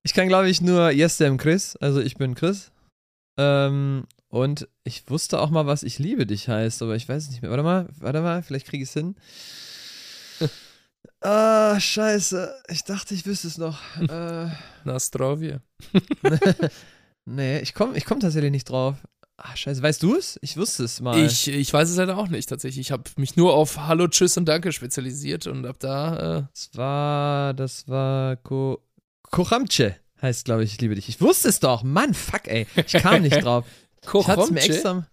ich 0.04 0.14
kann 0.14 0.28
glaube 0.28 0.50
ich, 0.50 0.62
nur 0.62 0.92
Yes, 0.92 1.18
dem 1.18 1.38
Chris. 1.38 1.76
Also 1.78 2.02
ich 2.02 2.16
bin 2.16 2.36
Chris. 2.36 2.72
Ähm, 3.40 4.06
und 4.30 4.68
ich 4.84 5.10
wusste 5.10 5.40
auch 5.40 5.50
mal, 5.50 5.66
was 5.68 5.84
ich 5.84 6.00
liebe 6.00 6.26
dich 6.26 6.50
heißt, 6.50 6.82
aber 6.82 6.96
ich 6.96 7.08
weiß 7.08 7.24
es 7.24 7.30
nicht 7.30 7.42
mehr. 7.42 7.52
Warte 7.52 7.64
mal, 7.64 7.88
warte 8.00 8.22
mal, 8.22 8.44
vielleicht 8.44 8.68
kriege 8.68 8.84
ich 8.84 8.90
es 8.90 8.94
hin. 8.94 9.16
Ah, 11.22 11.80
scheiße. 11.80 12.54
Ich 12.70 12.84
dachte, 12.84 13.14
ich 13.14 13.26
wüsste 13.26 13.48
es 13.48 13.58
noch. 13.58 13.80
äh, 14.00 14.50
Na, 14.84 15.00
Zdrowie. 15.00 15.58
nee, 17.26 17.60
ich 17.60 17.74
komme 17.74 17.98
ich 17.98 18.06
komm 18.06 18.20
tatsächlich 18.20 18.52
nicht 18.52 18.70
drauf. 18.70 18.96
Ah, 19.38 19.56
scheiße, 19.56 19.84
weißt 19.84 20.02
du 20.02 20.16
es? 20.16 20.40
Ich 20.42 20.58
wusste 20.58 20.84
es 20.84 21.00
mal. 21.00 21.24
Ich, 21.24 21.48
ich 21.48 21.72
weiß 21.72 21.90
es 21.90 21.98
leider 21.98 22.18
auch 22.18 22.28
nicht 22.28 22.50
tatsächlich. 22.50 22.88
Ich 22.88 22.92
habe 22.92 23.04
mich 23.18 23.36
nur 23.36 23.54
auf 23.54 23.78
Hallo, 23.78 24.08
Tschüss 24.08 24.36
und 24.38 24.46
Danke 24.46 24.72
spezialisiert 24.72 25.46
und 25.46 25.66
ab 25.66 25.78
da. 25.80 26.40
Äh 26.40 26.44
das 26.54 26.70
war, 26.74 27.54
das 27.54 27.88
war 27.88 28.36
Ko 28.38 28.82
Kochamche 29.30 29.96
heißt, 30.22 30.46
glaube 30.46 30.64
ich, 30.64 30.74
ich 30.74 30.82
liebe 30.82 30.96
dich. 30.96 31.10
Ich 31.10 31.22
wusste 31.22 31.50
es 31.50 31.60
doch. 31.60 31.84
Mann, 31.84 32.14
fuck, 32.14 32.48
ey. 32.48 32.68
Ich 32.76 32.94
kam 32.94 33.22
nicht 33.22 33.44
drauf. 33.44 33.66
ich 34.02 34.28
hatte 34.28 34.42
es 34.42 34.52
mir 34.52 34.62
extra. 34.62 35.08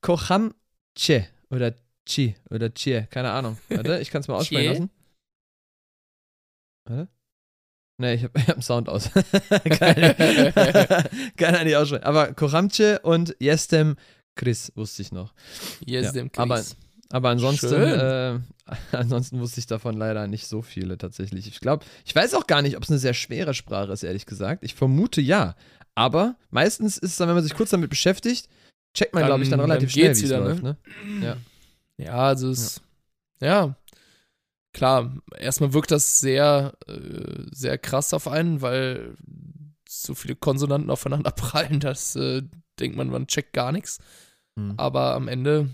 Kochamche 0.00 1.26
oder 1.50 1.74
Chi 2.06 2.34
oder 2.50 2.72
Chie, 2.72 3.06
keine 3.10 3.30
Ahnung. 3.30 3.58
Warte, 3.68 4.00
ich 4.00 4.10
kann 4.10 4.22
es 4.22 4.28
mal 4.28 4.34
aussprechen 4.38 4.72
lassen. 4.72 4.90
Warte. 6.90 7.08
Nee, 7.98 8.14
ich 8.14 8.24
habe 8.24 8.40
hab 8.46 8.54
einen 8.54 8.62
Sound 8.62 8.88
aus. 8.88 9.10
Keine 9.64 10.14
Ahnung, 11.38 11.64
nicht 11.64 11.76
aussprechen. 11.76 12.04
Aber 12.04 12.32
Koramce 12.32 13.00
und 13.00 13.36
Jestem 13.38 13.96
Chris 14.36 14.72
wusste 14.74 15.02
ich 15.02 15.12
noch. 15.12 15.34
Jestem 15.84 16.30
ja, 16.34 16.46
Chris. 16.46 16.76
Aber, 17.10 17.16
aber 17.16 17.28
ansonsten, 17.28 17.74
äh, 17.74 18.38
ansonsten 18.92 19.40
wusste 19.40 19.60
ich 19.60 19.66
davon 19.66 19.98
leider 19.98 20.26
nicht 20.28 20.46
so 20.46 20.62
viele 20.62 20.96
tatsächlich. 20.96 21.46
Ich 21.46 21.60
glaube, 21.60 21.84
ich 22.06 22.14
weiß 22.14 22.34
auch 22.34 22.46
gar 22.46 22.62
nicht, 22.62 22.76
ob 22.76 22.84
es 22.84 22.90
eine 22.90 22.98
sehr 22.98 23.14
schwere 23.14 23.52
Sprache 23.52 23.92
ist, 23.92 24.02
ehrlich 24.02 24.26
gesagt. 24.26 24.64
Ich 24.64 24.74
vermute 24.74 25.20
ja. 25.20 25.56
Aber 25.94 26.36
meistens 26.50 26.96
ist 26.96 27.10
es 27.10 27.16
dann, 27.18 27.28
wenn 27.28 27.34
man 27.34 27.44
sich 27.44 27.54
kurz 27.54 27.70
damit 27.70 27.90
beschäftigt, 27.90 28.48
checkt 28.94 29.12
man, 29.12 29.26
glaube 29.26 29.42
ich, 29.42 29.50
dann 29.50 29.60
relativ 29.60 29.92
dann 29.92 30.14
schnell, 30.14 30.16
wie 30.16 30.24
es 30.24 30.30
läuft. 30.30 30.62
Ne? 30.62 30.76
ne? 31.04 31.26
Ja. 31.26 31.36
ja, 32.04 32.14
also 32.14 32.48
es, 32.50 32.80
ja. 33.40 33.46
ja 33.48 33.76
klar, 34.72 35.14
erstmal 35.38 35.72
wirkt 35.72 35.90
das 35.90 36.20
sehr, 36.20 36.74
äh, 36.86 37.44
sehr 37.52 37.78
krass 37.78 38.14
auf 38.14 38.28
einen, 38.28 38.62
weil 38.62 39.16
so 39.88 40.14
viele 40.14 40.36
Konsonanten 40.36 40.90
aufeinander 40.90 41.30
prallen, 41.36 41.80
dass 41.80 42.16
äh, 42.16 42.42
denkt 42.78 42.96
man, 42.96 43.08
man 43.08 43.26
checkt 43.26 43.52
gar 43.52 43.72
nichts. 43.72 43.98
Mhm. 44.56 44.74
Aber 44.76 45.14
am 45.14 45.28
Ende 45.28 45.68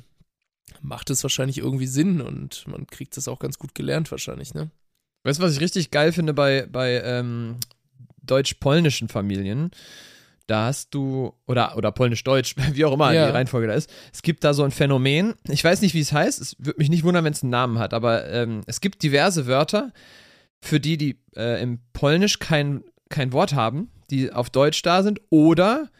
macht 0.80 1.10
es 1.10 1.22
wahrscheinlich 1.22 1.58
irgendwie 1.58 1.86
Sinn 1.86 2.20
und 2.20 2.66
man 2.66 2.86
kriegt 2.86 3.16
das 3.16 3.28
auch 3.28 3.38
ganz 3.38 3.58
gut 3.58 3.74
gelernt 3.74 4.10
wahrscheinlich, 4.10 4.54
ne? 4.54 4.70
Weißt 5.24 5.40
du, 5.40 5.42
was 5.42 5.54
ich 5.54 5.60
richtig 5.60 5.90
geil 5.90 6.12
finde 6.12 6.34
bei, 6.34 6.66
bei 6.70 7.02
ähm, 7.02 7.56
deutsch-polnischen 8.22 9.08
Familien? 9.08 9.72
Da 10.46 10.66
hast 10.66 10.94
du, 10.94 11.34
oder, 11.46 11.76
oder 11.76 11.92
polnisch-deutsch, 11.92 12.54
wie 12.72 12.84
auch 12.84 12.92
immer 12.92 13.12
ja. 13.12 13.26
die 13.26 13.32
Reihenfolge 13.32 13.66
da 13.66 13.74
ist, 13.74 13.90
es 14.12 14.22
gibt 14.22 14.44
da 14.44 14.54
so 14.54 14.62
ein 14.62 14.70
Phänomen, 14.70 15.34
ich 15.48 15.62
weiß 15.62 15.82
nicht, 15.82 15.94
wie 15.94 16.00
es 16.00 16.12
heißt, 16.12 16.40
es 16.40 16.56
würde 16.58 16.78
mich 16.78 16.88
nicht 16.88 17.04
wundern, 17.04 17.24
wenn 17.24 17.32
es 17.32 17.42
einen 17.42 17.50
Namen 17.50 17.78
hat, 17.78 17.94
aber 17.94 18.28
ähm, 18.28 18.62
es 18.66 18.80
gibt 18.80 19.02
diverse 19.02 19.46
Wörter, 19.46 19.92
für 20.60 20.80
die, 20.80 20.96
die 20.96 21.18
äh, 21.36 21.62
im 21.62 21.80
Polnisch 21.92 22.38
kein, 22.38 22.82
kein 23.08 23.32
Wort 23.32 23.54
haben, 23.54 23.90
die 24.10 24.32
auf 24.32 24.50
Deutsch 24.50 24.82
da 24.82 25.02
sind, 25.02 25.20
oder 25.30 25.90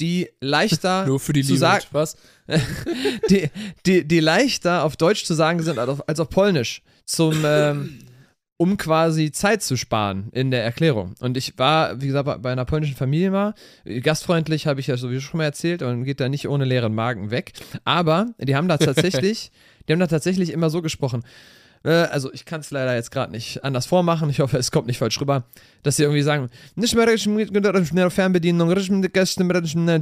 die 0.00 0.28
leichter 0.40 1.06
Nur 1.06 1.20
für 1.20 1.32
die 1.32 1.42
zu 1.42 1.56
sagen, 1.56 1.84
was? 1.92 2.16
die, 3.30 3.50
die, 3.86 4.06
die 4.06 4.20
leichter 4.20 4.84
auf 4.84 4.96
Deutsch 4.96 5.24
zu 5.24 5.34
sagen 5.34 5.62
sind 5.62 5.78
als 5.78 5.88
auf, 5.88 6.08
als 6.08 6.20
auf 6.20 6.28
Polnisch. 6.28 6.82
Zum, 7.04 7.44
ähm, 7.44 8.00
um 8.58 8.76
quasi 8.76 9.32
Zeit 9.32 9.62
zu 9.62 9.76
sparen 9.76 10.28
in 10.32 10.50
der 10.50 10.64
Erklärung. 10.64 11.14
Und 11.20 11.36
ich 11.36 11.58
war, 11.58 12.00
wie 12.00 12.06
gesagt, 12.06 12.42
bei 12.42 12.50
einer 12.50 12.64
polnischen 12.64 12.96
Familie 12.96 13.30
mal, 13.30 13.54
gastfreundlich 14.02 14.66
habe 14.66 14.80
ich 14.80 14.86
ja 14.86 14.96
sowieso 14.96 15.20
schon 15.20 15.38
mal 15.38 15.44
erzählt 15.44 15.82
und 15.82 16.04
geht 16.04 16.20
da 16.20 16.28
nicht 16.28 16.48
ohne 16.48 16.64
leeren 16.64 16.94
Magen 16.94 17.30
weg. 17.30 17.52
Aber 17.84 18.28
die 18.38 18.56
haben 18.56 18.68
da 18.68 18.78
tatsächlich, 18.78 19.50
die 19.88 19.92
haben 19.92 20.00
da 20.00 20.06
tatsächlich 20.06 20.50
immer 20.50 20.70
so 20.70 20.80
gesprochen. 20.80 21.22
Äh, 21.86 22.08
also 22.10 22.32
ich 22.32 22.44
kann 22.44 22.60
es 22.60 22.72
leider 22.72 22.94
jetzt 22.94 23.12
gerade 23.12 23.30
nicht 23.30 23.62
anders 23.64 23.86
vormachen, 23.86 24.28
ich 24.28 24.40
hoffe, 24.40 24.58
es 24.58 24.72
kommt 24.72 24.88
nicht 24.88 24.98
falsch 24.98 25.20
rüber, 25.20 25.44
dass 25.84 25.96
sie 25.96 26.02
irgendwie 26.02 26.22
sagen, 26.22 26.50
nicht 26.74 26.96
mehr 26.96 27.06
Fernbedienung, 28.10 28.68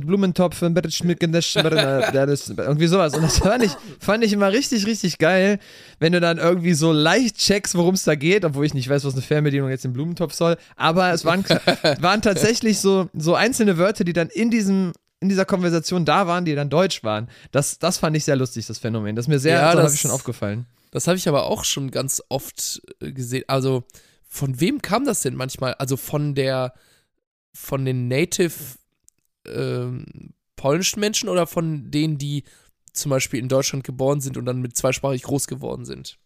Blumentopf, 0.01 0.63
irgendwie 0.63 2.87
sowas. 2.87 3.15
Und 3.15 3.23
das 3.23 3.39
fand 3.39 3.65
ich, 3.65 3.73
fand 4.01 4.25
ich 4.25 4.33
immer 4.33 4.51
richtig, 4.51 4.87
richtig 4.87 5.19
geil, 5.19 5.59
wenn 5.99 6.13
du 6.13 6.21
dann 6.21 6.39
irgendwie 6.39 6.73
so 6.73 6.91
leicht 6.91 7.37
checkst, 7.37 7.75
worum 7.75 7.95
es 7.95 8.05
da 8.05 8.15
geht, 8.15 8.47
obwohl 8.47 8.65
ich 8.65 8.73
nicht 8.73 8.89
weiß, 8.89 9.05
was 9.05 9.13
eine 9.13 9.23
Fernbedienung 9.23 9.69
jetzt 9.69 9.85
im 9.85 9.93
Blumentopf 9.93 10.33
soll. 10.33 10.57
Aber 10.77 11.13
es 11.13 11.27
waren, 11.27 11.45
waren 12.01 12.23
tatsächlich 12.23 12.79
so, 12.79 13.11
so 13.13 13.35
einzelne 13.35 13.77
Wörter, 13.77 14.05
die 14.05 14.15
dann 14.15 14.29
in 14.29 14.51
diesem 14.51 14.93
in 15.21 15.31
dieser 15.31 15.47
Konversation 15.47 16.05
da 16.05 16.27
waren, 16.27 16.45
die 16.45 16.55
dann 16.55 16.69
deutsch 16.69 17.03
waren. 17.03 17.31
Das, 17.51 17.79
das 17.79 17.97
fand 17.97 18.15
ich 18.15 18.25
sehr 18.25 18.37
lustig, 18.37 18.67
das 18.67 18.79
Phänomen. 18.79 19.17
Das 19.17 19.25
ist 19.25 19.29
mir 19.29 19.39
sehr, 19.39 19.59
ja, 19.59 19.75
das 19.75 19.85
habe 19.85 19.95
ich 19.95 20.01
schon 20.01 20.11
aufgefallen. 20.11 20.67
Das 20.95 21.09
habe 21.09 21.19
ich 21.19 21.27
aber 21.27 21.47
auch 21.47 21.65
schon 21.65 21.91
ganz 21.91 22.23
oft 22.29 22.81
äh, 23.01 23.13
gesehen. 23.13 23.43
Also, 23.49 23.83
von 24.29 24.61
wem 24.61 24.81
kam 24.81 25.05
das 25.05 25.23
denn 25.23 25.35
manchmal? 25.35 25.75
Also 25.75 25.97
von 25.97 26.37
der, 26.37 26.73
von 27.53 27.85
den 27.85 28.07
Native 28.07 28.55
ähm, 29.45 30.35
polnischen 30.55 31.01
Menschen 31.01 31.29
oder 31.29 31.49
von 31.49 31.91
denen, 31.91 32.17
die 32.17 32.45
zum 32.93 33.11
Beispiel 33.11 33.41
in 33.41 33.49
Deutschland 33.49 33.83
geboren 33.83 34.21
sind 34.21 34.37
und 34.37 34.47
dann 34.47 34.61
mit 34.61 34.77
zweisprachig 34.77 35.23
groß 35.23 35.49
geworden 35.49 35.85
sind? 35.85 36.17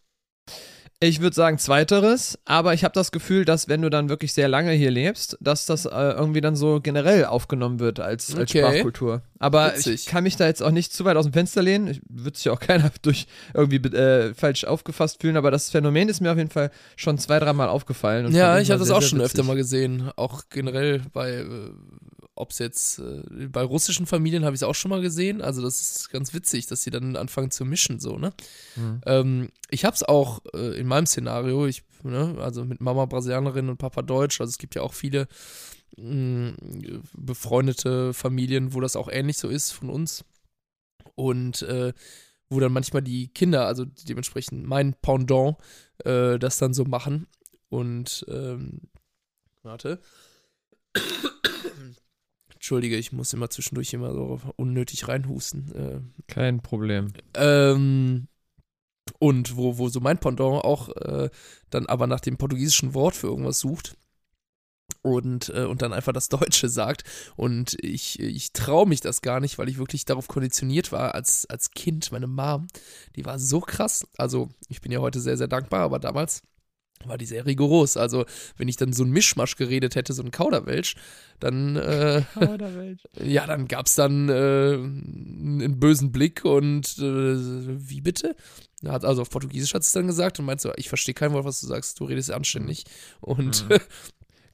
Ich 1.01 1.21
würde 1.21 1.33
sagen 1.33 1.57
zweiteres, 1.57 2.37
aber 2.43 2.73
ich 2.73 2.83
habe 2.83 2.93
das 2.93 3.13
Gefühl, 3.13 3.45
dass 3.45 3.69
wenn 3.69 3.81
du 3.81 3.89
dann 3.89 4.09
wirklich 4.09 4.33
sehr 4.33 4.49
lange 4.49 4.73
hier 4.73 4.91
lebst, 4.91 5.37
dass 5.39 5.65
das 5.65 5.85
äh, 5.85 5.89
irgendwie 5.91 6.41
dann 6.41 6.57
so 6.57 6.81
generell 6.81 7.23
aufgenommen 7.23 7.79
wird 7.79 8.01
als, 8.01 8.35
als 8.35 8.51
okay. 8.51 8.59
Sprachkultur. 8.59 9.21
Aber 9.39 9.73
Witzig. 9.73 9.93
ich 9.93 10.05
kann 10.07 10.25
mich 10.25 10.35
da 10.35 10.45
jetzt 10.45 10.61
auch 10.61 10.71
nicht 10.71 10.91
zu 10.91 11.05
weit 11.05 11.15
aus 11.15 11.23
dem 11.23 11.31
Fenster 11.31 11.61
lehnen. 11.61 12.01
Wird 12.09 12.35
sich 12.35 12.49
auch 12.49 12.59
keiner 12.59 12.91
durch 13.01 13.27
irgendwie 13.53 13.77
äh, 13.77 14.33
falsch 14.33 14.65
aufgefasst 14.65 15.21
fühlen, 15.21 15.37
aber 15.37 15.51
das 15.51 15.69
Phänomen 15.69 16.09
ist 16.09 16.19
mir 16.19 16.33
auf 16.33 16.37
jeden 16.37 16.49
Fall 16.49 16.69
schon 16.97 17.17
zwei, 17.17 17.39
dreimal 17.39 17.69
aufgefallen. 17.69 18.33
ja, 18.35 18.59
ich 18.59 18.69
habe 18.69 18.79
das 18.79 18.91
auch 18.91 19.01
schon 19.01 19.19
witzig. 19.19 19.39
öfter 19.39 19.43
mal 19.43 19.55
gesehen. 19.55 20.11
Auch 20.17 20.43
generell 20.49 21.01
bei 21.13 21.31
äh, 21.31 21.45
ob 22.39 22.51
es 22.51 22.59
jetzt 22.59 22.99
äh, 22.99 23.47
bei 23.47 23.61
russischen 23.63 24.05
Familien 24.05 24.45
habe 24.45 24.55
ich 24.55 24.61
es 24.61 24.63
auch 24.63 24.75
schon 24.75 24.89
mal 24.89 25.01
gesehen. 25.01 25.41
Also 25.41 25.61
das 25.61 25.81
ist 25.81 26.09
ganz 26.09 26.33
witzig, 26.33 26.67
dass 26.67 26.83
sie 26.83 26.89
dann 26.89 27.15
anfangen 27.15 27.51
zu 27.51 27.65
mischen, 27.65 27.99
so, 27.99 28.17
ne? 28.17 28.33
Mhm. 28.75 29.01
Ähm, 29.05 29.49
ich 29.69 29.85
habe 29.85 29.95
es 29.95 30.03
auch 30.03 30.41
äh, 30.53 30.79
in 30.79 30.87
meinem 30.87 31.05
Szenario, 31.05 31.67
ich, 31.67 31.83
ne, 32.03 32.37
also 32.39 32.63
mit 32.63 32.79
Mama 32.81 33.05
Brasilianerin 33.05 33.69
und 33.69 33.77
Papa 33.77 34.01
Deutsch, 34.01 34.39
also 34.39 34.49
es 34.49 34.57
gibt 34.57 34.75
ja 34.75 34.81
auch 34.81 34.93
viele 34.93 35.27
mh, 35.97 36.51
mm, 36.51 37.03
befreundete 37.13 38.13
Familien, 38.13 38.73
wo 38.73 38.79
das 38.79 38.95
auch 38.95 39.09
ähnlich 39.09 39.37
so 39.37 39.49
ist 39.49 39.71
von 39.71 39.89
uns. 39.89 40.23
Und 41.15 41.63
äh, 41.63 41.93
wo 42.49 42.59
dann 42.59 42.71
manchmal 42.71 43.01
die 43.01 43.27
Kinder, 43.27 43.67
also 43.67 43.85
dementsprechend 43.85 44.65
mein 44.65 44.93
Pendant, 45.01 45.57
äh, 46.05 46.39
das 46.39 46.57
dann 46.57 46.73
so 46.73 46.85
machen. 46.85 47.27
Und 47.69 48.25
ähm, 48.29 48.81
warte. 49.61 49.99
Entschuldige, 52.59 52.97
ich 52.97 53.13
muss 53.13 53.31
immer 53.31 53.49
zwischendurch 53.49 53.93
immer 53.93 54.13
so 54.13 54.41
unnötig 54.57 55.07
reinhusten. 55.07 55.73
Äh, 55.73 56.01
Kein 56.27 56.59
Problem. 56.59 57.13
Ähm, 57.33 58.27
und 59.17 59.55
wo, 59.55 59.77
wo 59.77 59.87
so 59.87 60.01
mein 60.01 60.17
Pendant 60.17 60.65
auch 60.65 60.89
äh, 60.89 61.29
dann 61.69 61.85
aber 61.85 62.05
nach 62.05 62.19
dem 62.19 62.35
portugiesischen 62.35 62.93
Wort 62.93 63.15
für 63.15 63.27
irgendwas 63.27 63.59
sucht 63.59 63.95
und, 65.01 65.47
äh, 65.55 65.63
und 65.63 65.81
dann 65.81 65.93
einfach 65.93 66.11
das 66.11 66.27
Deutsche 66.27 66.67
sagt. 66.67 67.05
Und 67.37 67.77
ich, 67.81 68.19
ich 68.19 68.51
traue 68.51 68.89
mich 68.89 68.99
das 68.99 69.21
gar 69.21 69.39
nicht, 69.39 69.57
weil 69.57 69.69
ich 69.69 69.77
wirklich 69.77 70.03
darauf 70.03 70.27
konditioniert 70.27 70.91
war 70.91 71.15
als, 71.15 71.45
als 71.45 71.71
Kind. 71.71 72.11
Meine 72.11 72.27
Mom, 72.27 72.67
die 73.15 73.25
war 73.25 73.39
so 73.39 73.61
krass. 73.61 74.05
Also, 74.17 74.49
ich 74.67 74.81
bin 74.81 74.91
ja 74.91 74.99
heute 74.99 75.21
sehr, 75.21 75.37
sehr 75.37 75.47
dankbar, 75.47 75.79
aber 75.79 75.99
damals 75.99 76.41
war 77.05 77.17
die 77.17 77.25
sehr 77.25 77.45
rigoros. 77.45 77.97
Also, 77.97 78.25
wenn 78.57 78.67
ich 78.67 78.77
dann 78.77 78.93
so 78.93 79.03
ein 79.03 79.11
Mischmasch 79.11 79.55
geredet 79.55 79.95
hätte, 79.95 80.13
so 80.13 80.23
ein 80.23 80.31
Kauderwelsch, 80.31 80.95
dann, 81.39 81.75
äh, 81.75 82.23
Kauderwelsch. 82.33 83.01
ja, 83.23 83.47
dann 83.47 83.67
gab 83.67 83.85
es 83.85 83.95
dann 83.95 84.29
äh, 84.29 84.73
einen 84.73 85.79
bösen 85.79 86.11
Blick 86.11 86.45
und 86.45 86.97
äh, 86.99 87.01
wie 87.01 88.01
bitte? 88.01 88.35
Hat, 88.87 89.03
also 89.03 89.23
auf 89.23 89.29
Portugiesisch 89.29 89.73
hat 89.73 89.81
es 89.81 89.91
dann 89.91 90.07
gesagt 90.07 90.39
und 90.39 90.45
meinte 90.45 90.63
so, 90.63 90.73
ich 90.77 90.87
verstehe 90.87 91.13
kein 91.13 91.33
Wort, 91.33 91.45
was 91.45 91.59
du 91.59 91.67
sagst, 91.67 91.99
du 91.99 92.05
redest 92.05 92.31
anständig. 92.31 92.85
Und 93.19 93.67
mhm. 93.69 93.79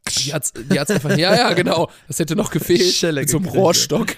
die 0.17 0.33
hat 0.33 0.51
die 0.55 0.79
hat's 0.79 0.91
einfach, 0.91 1.15
ja, 1.17 1.35
ja, 1.35 1.53
genau, 1.53 1.91
das 2.07 2.19
hätte 2.19 2.35
noch 2.35 2.51
gefehlt 2.51 2.93
Schelle 2.93 3.21
mit 3.21 3.29
so 3.29 3.37
einem 3.37 3.47
Rohrstock. 3.47 4.15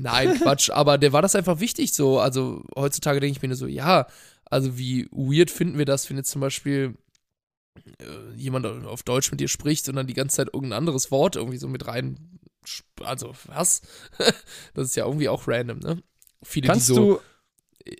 Nein, 0.00 0.38
Quatsch, 0.40 0.70
aber 0.70 0.96
der 0.96 1.12
war 1.12 1.22
das 1.22 1.34
einfach 1.34 1.58
wichtig 1.58 1.92
so. 1.92 2.20
Also 2.20 2.62
heutzutage 2.76 3.18
denke 3.18 3.36
ich 3.36 3.42
mir 3.42 3.48
nur 3.48 3.56
so, 3.56 3.66
ja, 3.66 4.06
also 4.50 4.78
wie 4.78 5.08
weird 5.10 5.50
finden 5.50 5.78
wir 5.78 5.84
das, 5.84 6.08
wenn 6.08 6.16
jetzt 6.16 6.30
zum 6.30 6.40
Beispiel 6.40 6.96
äh, 8.00 8.34
jemand 8.36 8.66
auf 8.66 9.02
Deutsch 9.02 9.30
mit 9.30 9.40
dir 9.40 9.48
spricht 9.48 9.88
und 9.88 9.96
dann 9.96 10.06
die 10.06 10.14
ganze 10.14 10.36
Zeit 10.36 10.48
irgendein 10.52 10.78
anderes 10.78 11.10
Wort 11.10 11.36
irgendwie 11.36 11.58
so 11.58 11.68
mit 11.68 11.86
rein. 11.86 12.40
Also, 13.02 13.34
was? 13.46 13.82
das 14.74 14.88
ist 14.88 14.96
ja 14.96 15.06
irgendwie 15.06 15.28
auch 15.28 15.46
random, 15.46 15.78
ne? 15.78 16.02
Viele, 16.42 16.68
Kannst 16.68 16.88
die 16.88 16.94
so, 16.94 17.14
du 17.14 17.20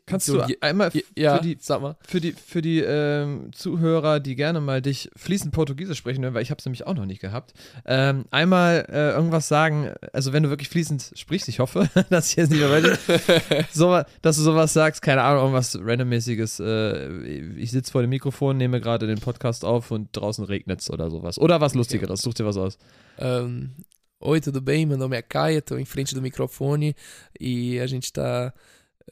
Kannst 0.07 0.26
so, 0.26 0.39
du 0.39 0.57
einmal 0.61 0.91
ja, 1.16 1.36
für 1.36 1.43
die, 1.43 1.57
sag 1.61 1.80
mal. 1.80 1.97
Für 2.07 2.20
die, 2.20 2.32
für 2.32 2.62
die 2.62 2.80
ähm, 2.80 3.51
Zuhörer, 3.53 4.20
die 4.20 4.36
gerne 4.36 4.61
mal 4.61 4.82
dich 4.82 5.11
fließend 5.16 5.53
Portugiesisch 5.53 5.99
sprechen 5.99 6.22
hören, 6.24 6.34
weil 6.34 6.43
ich 6.43 6.51
habe 6.51 6.59
es 6.59 6.64
nämlich 6.64 6.86
auch 6.86 6.95
noch 6.95 7.07
nicht 7.07 7.20
gehabt, 7.20 7.55
ähm, 7.86 8.24
einmal 8.30 8.86
äh, 8.89 9.11
irgendwas 9.11 9.49
sagen, 9.49 9.93
also 10.12 10.32
wenn 10.32 10.43
du 10.43 10.51
wirklich 10.51 10.68
fließend 10.68 11.12
sprichst, 11.14 11.49
ich 11.49 11.59
hoffe, 11.59 11.89
dass 12.11 12.30
ich 12.30 12.36
jetzt 12.36 12.51
nicht 12.51 12.61
mehr 12.61 12.70
weiß, 12.82 13.66
so, 13.72 14.01
dass 14.22 14.36
du 14.36 14.43
sowas 14.43 14.72
sagst, 14.72 15.03
keine 15.03 15.22
Ahnung, 15.22 15.43
irgendwas 15.43 15.78
randommäßiges, 15.80 16.61
äh, 16.61 17.09
ich 17.57 17.70
sitze 17.70 17.93
vor 17.93 18.01
dem 18.03 18.11
Mikrofon, 18.11 18.57
nehme 18.57 18.80
gerade 18.80 19.07
den 19.07 19.20
Podcast 19.20 19.64
auf 19.64 19.91
und 19.91 20.09
draußen 20.12 20.45
regnet 20.45 20.80
es 20.80 20.91
oder 20.91 21.11
sowas. 21.11 21.39
Oder 21.39 21.61
was 21.61 21.74
Lustigeres, 21.74 22.22
such 22.22 22.34
dir 22.34 22.47
was 22.47 22.57
aus. 22.57 22.78
Ähm, 23.18 23.74
Oi, 24.20 24.41
tudo 24.41 24.61
bem? 24.61 24.84
Meu 24.84 24.99
nome 24.99 25.16
é 25.16 25.22
Caia, 25.22 25.61
estou 25.61 25.78
em 25.78 25.84
frente 25.84 26.12
do 26.12 26.20
microfone 26.20 26.93
e 27.39 27.78
a 27.78 27.86
gente 27.86 28.07
está 28.07 28.53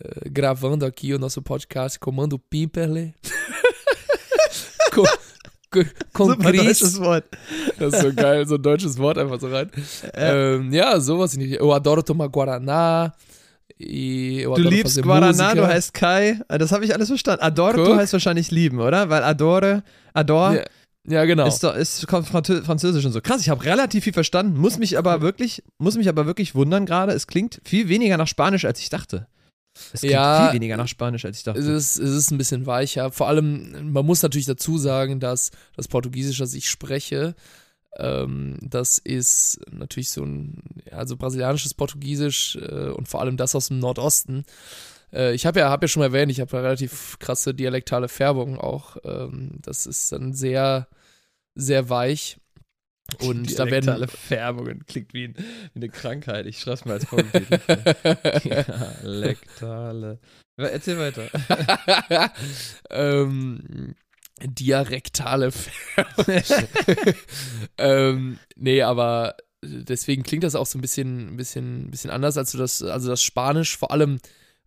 uh, 0.05 0.31
gravando 0.31 0.85
aqui 0.87 1.15
o 1.15 1.19
nosso 1.19 1.43
podcast 1.43 1.99
Comando 1.99 2.39
Pimperle. 2.39 3.15
com, 4.93 5.05
com, 6.13 6.27
Super 6.27 6.53
Chris. 6.53 6.65
deutsches 6.81 6.99
Wort. 7.01 7.25
Das 7.79 7.95
ist 7.95 8.01
so 8.03 8.13
geil, 8.15 8.47
so 8.47 8.55
ein 8.57 8.63
deutsches 8.63 8.99
Wort 8.99 9.19
einfach 9.19 9.41
so 9.41 9.49
rein. 9.49 9.71
Ähm, 10.15 10.73
ja, 10.73 10.99
sowas. 11.01 11.37
Eu 11.37 11.73
adoro 11.73 12.03
tomar 12.03 12.29
Guaraná. 12.29 13.13
E 13.79 14.45
Du 14.45 14.55
adoro 14.55 14.69
liebst 14.71 15.03
Guaraná, 15.03 15.49
música. 15.49 15.55
du 15.55 15.67
heißt 15.67 15.93
Kai. 15.93 16.41
Das 16.49 16.73
habe 16.73 16.85
ich 16.85 16.95
alles 16.95 17.09
verstanden. 17.09 17.43
Adore, 17.43 17.75
Guck. 17.75 17.85
du 17.87 17.97
heißt 17.97 18.13
wahrscheinlich 18.13 18.51
lieben, 18.51 18.81
oder? 18.81 19.11
Weil 19.11 19.23
Adore, 19.23 19.83
Adore 20.15 20.65
Ja, 21.07 21.19
ja 21.19 21.25
genau. 21.27 21.47
ist, 21.47 21.63
ist 21.63 22.07
kommt 22.07 22.27
Franzö- 22.27 22.63
Französisch 22.65 23.05
und 23.05 23.13
so. 23.13 23.21
Krass, 23.21 23.43
ich 23.43 23.51
habe 23.51 23.63
relativ 23.65 24.05
viel 24.05 24.15
verstanden. 24.15 24.59
Muss 24.59 24.79
mich 24.79 24.97
aber 24.97 25.21
wirklich, 25.21 25.63
muss 25.79 25.97
mich 25.97 26.09
aber 26.09 26.25
wirklich 26.27 26.55
wundern 26.55 26.87
gerade. 26.87 27.13
Es 27.13 27.27
klingt 27.27 27.61
viel 27.65 27.89
weniger 27.91 28.17
nach 28.17 28.29
Spanisch, 28.29 28.65
als 28.65 28.81
ich 28.81 28.89
dachte. 28.89 29.27
Es 29.93 30.01
klingt 30.01 30.15
Ja, 30.15 30.47
viel 30.47 30.57
weniger 30.57 30.77
nach 30.77 30.89
Spanisch, 30.89 31.25
als 31.25 31.39
ich 31.39 31.45
dachte. 31.45 31.61
Es 31.61 31.67
ist, 31.67 31.99
es 31.99 32.11
ist 32.11 32.31
ein 32.31 32.39
bisschen 32.39 32.67
weicher. 32.67 33.11
Vor 33.13 33.29
allem, 33.29 33.93
man 33.93 34.07
muss 34.07 34.23
natürlich 34.23 34.47
dazu 34.47 34.79
sagen, 34.79 35.21
dass 35.21 35.51
das 35.77 35.89
Portugiesisch, 35.89 36.39
das 36.39 36.55
ich 36.55 36.69
spreche, 36.69 37.35
ähm, 37.99 38.59
das 38.63 38.99
ist 38.99 39.61
natürlich 39.71 40.11
so 40.11 40.25
ein, 40.25 40.63
ja, 40.91 40.99
also 40.99 41.17
brasilianisches 41.17 41.75
Portugiesisch 41.75 42.57
äh, 42.57 42.89
und 42.91 43.09
vor 43.09 43.21
allem 43.21 43.37
das 43.37 43.55
aus 43.55 43.69
dem 43.69 43.79
Nordosten. 43.79 44.45
Äh, 45.13 45.35
ich 45.35 45.47
habe 45.47 45.61
ja, 45.61 45.71
hab 45.71 45.83
ja 45.83 45.89
schon 45.89 46.01
mal 46.01 46.07
erwähnt, 46.07 46.31
ich 46.31 46.41
habe 46.41 46.57
eine 46.57 46.67
relativ 46.67 47.19
krasse 47.19 47.55
dialektale 47.55 48.09
Färbung 48.09 48.59
auch. 48.59 48.97
Ähm, 49.05 49.53
das 49.63 49.87
ist 49.87 50.13
dann 50.13 50.35
sehr, 50.35 50.89
sehr 51.55 51.89
weich. 51.89 52.39
Und 53.21 53.59
da 53.59 53.67
werden 53.67 53.89
alle 53.89 54.09
Färbungen 54.09 54.85
klingt 54.87 55.15
wie, 55.15 55.29
ein, 55.29 55.35
wie 55.37 55.77
eine 55.77 55.89
Krankheit. 55.89 56.47
Ich 56.47 56.59
schreibe 56.61 56.75
es 56.75 56.85
mal 56.85 56.95
als 56.95 57.05
Folgentitel. 57.05 57.59
Dialektale. 59.03 60.19
Erzähl 60.57 60.99
weiter. 60.99 61.29
ähm, 62.91 63.95
diarektale 64.43 65.53
Färbung. 65.53 66.43
ähm, 67.79 68.39
nee, 68.57 68.83
aber 68.83 69.37
deswegen 69.63 70.23
klingt 70.23 70.45
das 70.45 70.55
auch 70.55 70.67
so 70.67 70.79
ein 70.79 70.83
bisschen, 70.83 71.35
ein 71.35 71.37
bisschen, 71.37 71.87
ein 71.87 71.91
bisschen 71.91 72.11
anders 72.11 72.37
als 72.37 72.53
du 72.53 72.59
das, 72.59 72.83
also 72.83 73.09
das 73.09 73.23
Spanisch, 73.23 73.77
vor 73.77 73.93
allem 73.93 74.19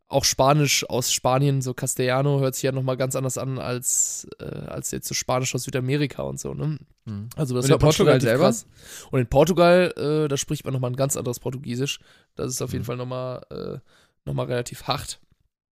auch 0.10 0.26
Spanisch 0.26 0.90
aus 0.90 1.14
Spanien, 1.14 1.62
so 1.62 1.74
Castellano, 1.76 2.40
hört 2.40 2.56
sich 2.56 2.64
ja 2.64 2.72
nochmal 2.72 2.98
ganz 2.98 3.16
anders 3.16 3.38
an 3.38 3.60
als, 3.60 4.28
äh, 4.40 4.44
als 4.46 4.90
jetzt 4.92 5.08
so 5.08 5.14
Spanisch 5.14 5.54
aus 5.54 5.64
Südamerika 5.64 6.24
und 6.24 6.40
so, 6.40 6.54
ne? 6.56 6.80
Hm. 7.06 7.30
Also 7.36 7.56
das 7.56 7.66
Und 7.66 7.72
in 7.72 7.74
hört 7.74 7.82
schon 7.94 8.06
Portugal 8.08 8.20
selber? 8.22 8.44
krass. 8.46 8.66
Und 9.12 9.20
in 9.20 9.28
Portugal, 9.28 9.94
äh, 9.98 10.28
da 10.28 10.36
spricht 10.36 10.66
man 10.66 10.74
nochmal 10.74 10.92
ein 10.92 10.96
ganz 10.96 11.16
anderes 11.16 11.40
Portugiesisch. 11.40 12.00
Das 12.36 12.50
ist 12.50 12.62
auf 12.62 12.72
jeden 12.74 12.82
Mhm. 12.82 12.86
Fall 12.88 12.98
nochmal 12.98 13.46
äh, 13.52 13.78
noch 14.26 14.34
mal 14.34 14.48
relativ 14.48 14.84
hart. 14.88 15.20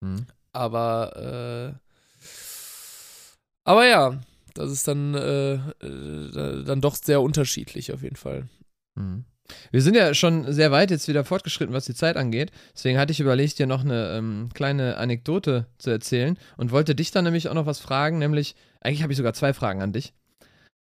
Hm. 0.04 0.26
Aber, 0.52 1.74
äh, 1.74 1.78
aber 3.64 3.86
ja, 3.86 4.20
das 4.54 4.70
ist 4.70 4.86
dann, 4.88 5.14
äh, 5.14 5.54
äh, 5.54 6.64
dann 6.64 6.80
doch 6.80 6.94
sehr 6.94 7.20
unterschiedlich 7.20 7.92
auf 7.92 8.02
jeden 8.02 8.16
Fall. 8.16 8.48
Mhm. 8.96 9.24
Wir 9.70 9.82
sind 9.82 9.94
ja 9.96 10.14
schon 10.14 10.52
sehr 10.52 10.70
weit 10.70 10.90
jetzt 10.90 11.08
wieder 11.08 11.24
fortgeschritten, 11.24 11.74
was 11.74 11.84
die 11.86 11.94
Zeit 11.94 12.16
angeht. 12.16 12.50
Deswegen 12.74 12.98
hatte 12.98 13.12
ich 13.12 13.20
überlegt, 13.20 13.58
dir 13.58 13.66
noch 13.66 13.84
eine 13.84 14.16
ähm, 14.16 14.48
kleine 14.54 14.96
Anekdote 14.96 15.66
zu 15.78 15.90
erzählen 15.90 16.38
und 16.56 16.72
wollte 16.72 16.94
dich 16.94 17.10
dann 17.10 17.24
nämlich 17.24 17.48
auch 17.48 17.54
noch 17.54 17.66
was 17.66 17.80
fragen, 17.80 18.18
nämlich, 18.18 18.54
eigentlich 18.80 19.02
habe 19.02 19.12
ich 19.12 19.16
sogar 19.16 19.34
zwei 19.34 19.52
Fragen 19.54 19.82
an 19.82 19.92
dich. 19.92 20.12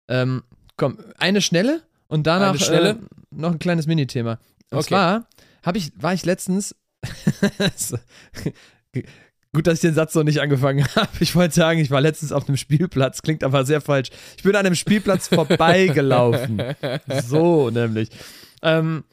Ähm, 0.07 0.43
komm, 0.77 0.97
eine 1.17 1.41
schnelle 1.41 1.81
und 2.07 2.27
danach 2.27 2.57
schnelle? 2.59 2.89
Äh, 2.91 2.95
noch 3.31 3.51
ein 3.51 3.59
kleines 3.59 3.87
Minithema. 3.87 4.39
Und 4.71 4.79
Okay. 4.79 4.87
zwar 4.89 5.27
habe 5.63 5.77
ich, 5.77 5.91
war 5.97 6.13
ich 6.13 6.25
letztens, 6.25 6.75
So, 7.75 7.97
gut, 9.53 9.67
dass 9.67 9.75
ich 9.75 9.81
den 9.81 9.93
Satz 9.93 10.15
noch 10.15 10.23
nicht 10.23 10.41
angefangen 10.41 10.85
habe. 10.95 11.09
Ich 11.19 11.35
wollte 11.35 11.53
sagen, 11.55 11.79
ich 11.79 11.91
war 11.91 12.01
letztens 12.01 12.31
auf 12.31 12.47
einem 12.47 12.57
Spielplatz, 12.57 13.21
klingt 13.21 13.43
aber 13.43 13.65
sehr 13.65 13.81
falsch. 13.81 14.09
Ich 14.37 14.43
bin 14.43 14.55
an 14.55 14.65
einem 14.65 14.75
Spielplatz 14.75 15.27
vorbeigelaufen. 15.29 16.61
So 17.23 17.69
nämlich. 17.69 18.09
Ähm, 18.65 19.03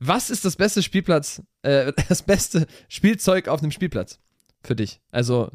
was 0.00 0.30
ist 0.30 0.44
das 0.44 0.56
beste 0.56 0.82
Spielplatz, 0.82 1.42
äh, 1.62 1.92
das 2.08 2.22
beste 2.22 2.66
Spielzeug 2.88 3.48
auf 3.48 3.62
einem 3.62 3.72
Spielplatz 3.72 4.20
für 4.62 4.76
dich? 4.76 5.00
Also, 5.10 5.50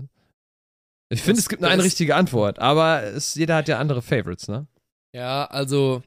ich 1.09 1.21
finde, 1.21 1.39
es 1.39 1.49
gibt 1.49 1.61
nur 1.61 1.69
eine 1.69 1.83
richtige 1.83 2.15
Antwort, 2.15 2.59
aber 2.59 3.03
es, 3.03 3.35
jeder 3.35 3.55
hat 3.55 3.67
ja 3.67 3.77
andere 3.77 4.01
Favorites, 4.01 4.47
ne? 4.47 4.67
Ja, 5.13 5.45
also, 5.45 6.01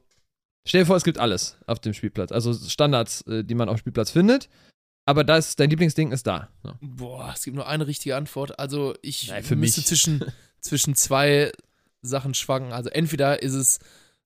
Stell 0.67 0.81
dir 0.81 0.85
vor, 0.85 0.97
es 0.97 1.05
gibt 1.05 1.17
alles 1.17 1.55
auf 1.65 1.79
dem 1.79 1.93
Spielplatz. 1.93 2.33
Also 2.33 2.53
Standards, 2.53 3.21
äh, 3.21 3.43
die 3.45 3.55
man 3.55 3.69
auf 3.69 3.77
dem 3.77 3.79
Spielplatz 3.79 4.11
findet. 4.11 4.49
Aber 5.05 5.23
das, 5.23 5.55
dein 5.55 5.69
Lieblingsding 5.69 6.11
ist 6.11 6.27
da. 6.27 6.49
So. 6.61 6.73
boah, 6.81 7.31
es 7.33 7.45
gibt 7.45 7.55
nur 7.55 7.67
eine 7.67 7.87
richtige 7.87 8.17
Antwort. 8.17 8.59
Also, 8.59 8.93
ich 9.01 9.29
Nein, 9.29 9.43
für 9.43 9.55
müsste 9.55 9.79
mich. 9.79 9.87
zwischen, 9.87 10.25
zwischen 10.59 10.95
zwei 10.95 11.53
Sachen 12.01 12.33
schwanken. 12.33 12.73
Also, 12.73 12.89
entweder 12.89 13.41
ist 13.41 13.53
es 13.53 13.79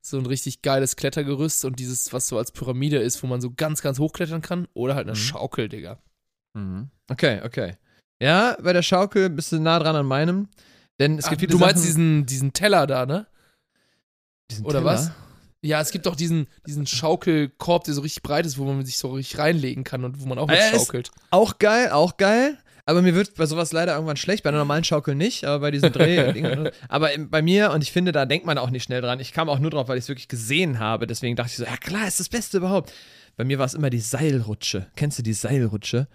so 0.04 0.18
ein 0.18 0.26
richtig 0.26 0.62
geiles 0.62 0.96
Klettergerüst 0.96 1.64
und 1.66 1.80
dieses, 1.80 2.12
was 2.14 2.28
so 2.28 2.38
als 2.38 2.52
Pyramide 2.52 2.98
ist, 2.98 3.22
wo 3.24 3.28
man 3.28 3.40
so 3.42 3.52
ganz, 3.52 3.82
ganz 3.82 4.00
hochklettern 4.00 4.42
kann, 4.42 4.68
oder 4.74 4.96
halt 4.96 5.06
eine 5.08 5.18
Mhm. 5.18 5.22
Schaukel, 5.22 5.70
Digga. 5.70 6.00
Okay, 7.10 7.42
okay. 7.44 7.78
Ja, 8.22 8.58
bei 8.62 8.74
der 8.74 8.82
Schaukel 8.84 9.30
bist 9.30 9.52
du 9.52 9.60
nah 9.60 9.80
dran 9.80 9.96
an 9.96 10.06
meinem. 10.06 10.48
Denn 11.00 11.18
es 11.18 11.26
Ach, 11.26 11.30
gibt 11.32 11.40
viele 11.42 11.52
du 11.54 11.58
meinst 11.60 11.78
Sachen, 11.78 11.86
diesen, 11.88 12.26
diesen 12.26 12.54
Teller 12.54 12.86
da, 12.88 13.06
ne? 13.06 13.26
diesen 14.52 14.66
oder 14.66 14.80
Teller. 14.80 14.92
was? 14.92 15.12
Ja, 15.64 15.80
es 15.80 15.92
gibt 15.92 16.06
doch 16.08 16.16
diesen, 16.16 16.48
diesen 16.66 16.88
Schaukelkorb, 16.88 17.84
der 17.84 17.94
so 17.94 18.02
richtig 18.02 18.24
breit 18.24 18.46
ist, 18.46 18.58
wo 18.58 18.66
man 18.66 18.84
sich 18.86 18.98
so 18.98 19.12
richtig 19.12 19.38
reinlegen 19.40 19.84
kann 19.84 20.04
und 20.04 20.20
wo 20.22 20.26
man 20.26 20.38
auch 20.40 20.48
mit 20.48 20.58
Ah, 20.58 20.60
ja, 20.60 20.70
ist- 20.72 20.86
schaukelt. 20.86 21.12
Auch 21.30 21.60
geil, 21.60 21.92
auch 21.92 22.18
geil. 22.18 22.58
Aber 22.92 23.02
mir 23.02 23.16
wird 23.16 23.36
bei 23.36 23.46
sowas 23.46 23.72
leider 23.72 23.94
irgendwann 23.94 24.18
schlecht, 24.18 24.44
bei 24.44 24.50
einer 24.50 24.58
normalen 24.58 24.84
Schaukel 24.84 25.16
nicht, 25.16 25.46
aber 25.46 25.60
bei 25.60 25.72
diesen 25.72 25.94
Drehdingen. 25.94 26.72
aber 26.90 27.14
im- 27.14 27.30
bei 27.30 27.42
mir, 27.42 27.72
und 27.72 27.82
ich 27.82 27.94
finde, 27.94 28.12
da 28.12 28.26
denkt 28.26 28.46
man 28.46 28.58
auch 28.58 28.70
nicht 28.70 28.84
schnell 28.84 29.00
dran. 29.00 29.22
Ich 29.22 29.32
kam 29.32 29.48
auch 29.48 29.60
nur 29.60 29.72
drauf, 29.72 29.88
weil 29.88 29.98
ich 29.98 30.04
es 30.04 30.10
wirklich 30.10 30.28
gesehen 30.28 30.78
habe. 30.80 31.08
Deswegen 31.08 31.38
dachte 31.38 31.52
ich 31.52 31.56
so, 31.56 31.64
ja 31.64 31.78
klar, 31.78 32.06
ist 32.06 32.20
das 32.20 32.28
Beste 32.28 32.58
überhaupt. 32.58 32.92
Bei 33.38 33.46
mir 33.46 33.60
war 33.60 33.66
es 33.66 33.76
immer 33.76 33.90
die 33.90 34.02
Seilrutsche. 34.02 34.88
Kennst 34.98 35.18
du 35.18 35.24
die 35.24 35.32
Seilrutsche? 35.32 36.10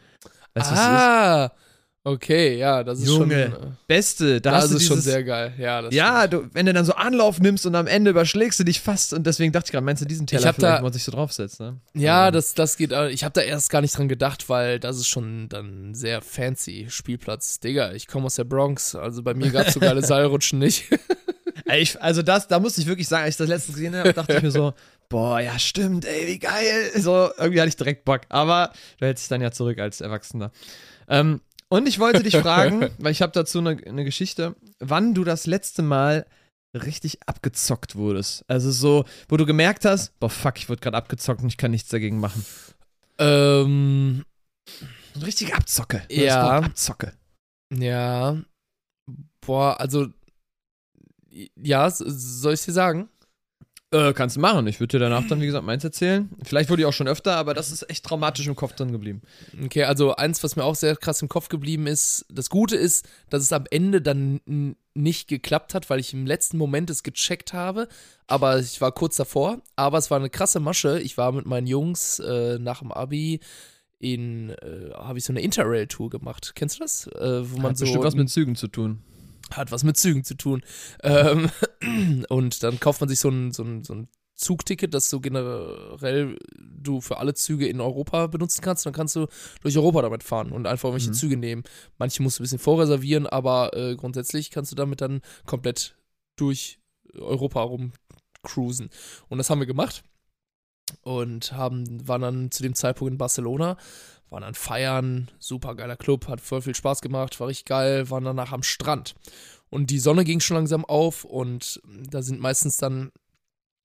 Weißt 0.52 0.70
ah, 0.70 1.50
okay, 2.06 2.56
ja, 2.56 2.82
das 2.84 3.00
ist 3.00 3.06
Junge, 3.08 3.50
schon. 3.52 3.68
äh, 3.68 3.72
Beste. 3.86 4.40
Da 4.40 4.50
Das 4.52 4.62
hast 4.64 4.72
du 4.72 4.76
ist 4.76 4.86
schon 4.86 4.96
dieses, 4.98 5.12
sehr 5.12 5.24
geil. 5.24 5.52
Ja, 5.58 5.82
das 5.82 5.94
Ja, 5.94 6.26
du, 6.26 6.48
wenn 6.52 6.66
du 6.66 6.72
dann 6.72 6.84
so 6.84 6.94
Anlauf 6.94 7.40
nimmst 7.40 7.66
und 7.66 7.74
am 7.74 7.86
Ende 7.86 8.10
überschlägst 8.12 8.58
du 8.60 8.64
dich 8.64 8.80
fast 8.80 9.12
und 9.12 9.26
deswegen 9.26 9.52
dachte 9.52 9.66
ich 9.68 9.72
gerade, 9.72 9.84
meinst 9.84 10.02
du 10.02 10.06
diesen 10.06 10.26
Teller 10.26 10.52
vielleicht, 10.54 10.62
da- 10.62 10.78
wo 10.78 10.84
man 10.84 10.92
sich 10.92 11.04
so 11.04 11.12
draufsetzt, 11.12 11.60
ne? 11.60 11.80
Ja, 11.94 12.30
das, 12.30 12.54
das 12.54 12.76
geht. 12.76 12.92
äh, 12.92 13.10
Ich 13.10 13.24
habe 13.24 13.32
da 13.32 13.40
erst 13.42 13.70
gar 13.70 13.80
nicht 13.80 13.96
dran 13.96 14.08
gedacht, 14.08 14.48
weil 14.48 14.78
das 14.80 14.96
ist 14.98 15.08
schon 15.08 15.48
dann 15.48 15.94
sehr 15.94 16.22
fancy 16.22 16.86
Spielplatz. 16.88 17.60
Digga, 17.60 17.92
ich 17.92 18.06
komme 18.06 18.26
aus 18.26 18.36
der 18.36 18.44
Bronx, 18.44 18.94
also 18.94 19.22
bei 19.22 19.34
mir 19.34 19.50
gab 19.50 19.66
es 19.66 19.74
so 19.74 19.80
geile 19.80 20.02
Seilrutschen 20.06 20.58
nicht. 20.58 20.84
Ich, 21.72 22.00
also 22.00 22.22
das, 22.22 22.46
da 22.46 22.60
muss 22.60 22.78
ich 22.78 22.86
wirklich 22.86 23.08
sagen, 23.08 23.24
als 23.24 23.34
ich 23.34 23.38
das 23.38 23.48
letztens 23.48 23.74
gesehen 23.76 23.96
habe, 23.96 24.12
dachte 24.12 24.36
ich 24.36 24.42
mir 24.42 24.50
so, 24.52 24.72
boah, 25.08 25.40
ja 25.40 25.58
stimmt, 25.58 26.04
ey, 26.04 26.26
wie 26.28 26.38
geil. 26.38 26.90
So, 26.96 27.30
irgendwie 27.38 27.60
hatte 27.60 27.68
ich 27.68 27.76
direkt 27.76 28.04
Bock. 28.04 28.20
Aber 28.28 28.72
du 29.00 29.06
hältst 29.06 29.24
dich 29.24 29.28
dann 29.28 29.40
ja 29.40 29.50
zurück 29.50 29.78
als 29.80 30.00
Erwachsener. 30.00 30.52
Ähm, 31.08 31.40
und 31.68 31.86
ich 31.86 31.98
wollte 31.98 32.22
dich 32.22 32.36
fragen, 32.36 32.90
weil 32.98 33.12
ich 33.12 33.22
habe 33.22 33.32
dazu 33.32 33.58
eine, 33.58 33.78
eine 33.86 34.04
Geschichte, 34.04 34.54
wann 34.78 35.14
du 35.14 35.24
das 35.24 35.46
letzte 35.46 35.82
Mal 35.82 36.26
richtig 36.74 37.20
abgezockt 37.26 37.96
wurdest. 37.96 38.44
Also 38.48 38.70
so, 38.70 39.04
wo 39.28 39.36
du 39.36 39.46
gemerkt 39.46 39.84
hast, 39.84 40.18
boah, 40.20 40.30
fuck, 40.30 40.58
ich 40.58 40.68
wurde 40.68 40.80
gerade 40.80 40.96
abgezockt 40.96 41.42
und 41.42 41.48
ich 41.48 41.56
kann 41.56 41.70
nichts 41.70 41.88
dagegen 41.88 42.20
machen. 42.20 42.44
ähm, 43.18 44.24
richtige 45.22 45.54
Abzocke. 45.54 46.02
Ja. 46.10 46.58
Abzocke. 46.58 47.12
ja. 47.72 48.36
Boah, 49.40 49.80
also. 49.80 50.08
Ja, 51.54 51.90
soll 51.90 52.54
ich 52.54 52.64
dir 52.64 52.72
sagen? 52.72 53.08
Äh, 53.96 54.12
kannst 54.12 54.36
du 54.36 54.40
machen. 54.40 54.66
Ich 54.66 54.80
würde 54.80 54.98
dir 54.98 55.04
danach 55.04 55.26
dann, 55.26 55.40
wie 55.40 55.46
gesagt, 55.46 55.64
meins 55.64 55.82
erzählen. 55.84 56.28
Vielleicht 56.42 56.68
wurde 56.70 56.82
ich 56.82 56.86
auch 56.86 56.92
schon 56.92 57.08
öfter, 57.08 57.36
aber 57.36 57.54
das 57.54 57.70
ist 57.70 57.88
echt 57.88 58.04
traumatisch 58.04 58.46
im 58.46 58.56
Kopf 58.56 58.74
drin 58.74 58.92
geblieben. 58.92 59.22
Okay, 59.64 59.84
also 59.84 60.14
eins, 60.16 60.42
was 60.44 60.56
mir 60.56 60.64
auch 60.64 60.74
sehr 60.74 60.96
krass 60.96 61.22
im 61.22 61.28
Kopf 61.28 61.48
geblieben 61.48 61.86
ist, 61.86 62.26
das 62.30 62.50
Gute 62.50 62.76
ist, 62.76 63.08
dass 63.30 63.42
es 63.42 63.52
am 63.52 63.64
Ende 63.70 64.02
dann 64.02 64.40
nicht 64.94 65.28
geklappt 65.28 65.74
hat, 65.74 65.88
weil 65.88 66.00
ich 66.00 66.12
im 66.12 66.26
letzten 66.26 66.58
Moment 66.58 66.90
es 66.90 67.02
gecheckt 67.02 67.52
habe, 67.52 67.88
aber 68.26 68.58
ich 68.58 68.80
war 68.80 68.92
kurz 68.92 69.16
davor, 69.16 69.60
aber 69.76 69.98
es 69.98 70.10
war 70.10 70.18
eine 70.18 70.30
krasse 70.30 70.58
Masche. 70.60 71.00
Ich 71.00 71.16
war 71.16 71.32
mit 71.32 71.46
meinen 71.46 71.66
Jungs 71.66 72.18
äh, 72.18 72.58
nach 72.58 72.80
dem 72.80 72.92
Abi 72.92 73.40
in, 73.98 74.50
äh, 74.50 74.90
habe 74.94 75.18
ich 75.18 75.24
so 75.24 75.32
eine 75.32 75.40
Interrail-Tour 75.40 76.10
gemacht. 76.10 76.52
Kennst 76.54 76.76
du 76.76 76.82
das? 76.82 77.06
Äh, 77.08 77.50
wo 77.50 77.56
man 77.58 77.70
Hat 77.70 77.78
so 77.78 77.84
bestimmt 77.84 78.04
was 78.04 78.14
mit 78.14 78.28
Zügen 78.28 78.56
zu 78.56 78.68
tun. 78.68 79.00
hat 79.52 79.70
was 79.70 79.84
mit 79.84 79.96
Zügen 79.96 80.24
zu 80.24 80.34
tun. 80.34 80.62
Ähm, 81.02 81.50
und 82.28 82.62
dann 82.62 82.80
kauft 82.80 83.00
man 83.00 83.08
sich 83.08 83.20
so 83.20 83.28
ein, 83.28 83.52
so 83.52 83.62
ein, 83.62 83.84
so 83.84 83.94
ein 83.94 84.08
Zugticket, 84.34 84.92
das 84.92 85.08
so 85.08 85.20
generell 85.20 86.38
du 86.58 87.00
für 87.00 87.16
alle 87.16 87.32
Züge 87.32 87.66
in 87.68 87.80
Europa 87.80 88.26
benutzen 88.26 88.60
kannst. 88.62 88.84
Dann 88.84 88.92
kannst 88.92 89.16
du 89.16 89.26
durch 89.62 89.76
Europa 89.78 90.02
damit 90.02 90.22
fahren 90.22 90.52
und 90.52 90.66
einfach 90.66 90.88
irgendwelche 90.90 91.10
Mhm. 91.10 91.14
Züge 91.14 91.36
nehmen. 91.38 91.62
Manche 91.98 92.22
musst 92.22 92.38
du 92.38 92.42
ein 92.42 92.44
bisschen 92.44 92.58
vorreservieren, 92.58 93.26
aber 93.26 93.74
äh, 93.74 93.96
grundsätzlich 93.96 94.50
kannst 94.50 94.72
du 94.72 94.76
damit 94.76 95.00
dann 95.00 95.22
komplett 95.46 95.96
durch 96.36 96.78
Europa 97.14 97.62
rum 97.62 97.92
cruisen. 98.42 98.90
Und 99.28 99.38
das 99.38 99.48
haben 99.48 99.60
wir 99.60 99.66
gemacht. 99.66 100.02
und 101.02 101.52
haben, 101.52 102.06
waren 102.06 102.22
dann 102.22 102.50
zu 102.50 102.62
dem 102.62 102.74
Zeitpunkt 102.74 103.10
in 103.12 103.18
Barcelona, 103.18 103.76
waren 104.30 104.42
dann 104.42 104.54
feiern, 104.54 105.30
super 105.38 105.74
geiler 105.74 105.96
Club, 105.96 106.28
hat 106.28 106.40
voll 106.40 106.62
viel 106.62 106.74
Spaß 106.74 107.00
gemacht, 107.00 107.40
war 107.40 107.48
richtig 107.48 107.64
geil, 107.66 108.08
waren 108.10 108.24
danach 108.24 108.52
am 108.52 108.62
Strand. 108.62 109.14
Und 109.70 109.90
die 109.90 109.98
Sonne 109.98 110.24
ging 110.24 110.40
schon 110.40 110.56
langsam 110.56 110.84
auf 110.84 111.24
und 111.24 111.80
da 112.10 112.22
sind 112.22 112.40
meistens 112.40 112.76
dann 112.76 113.10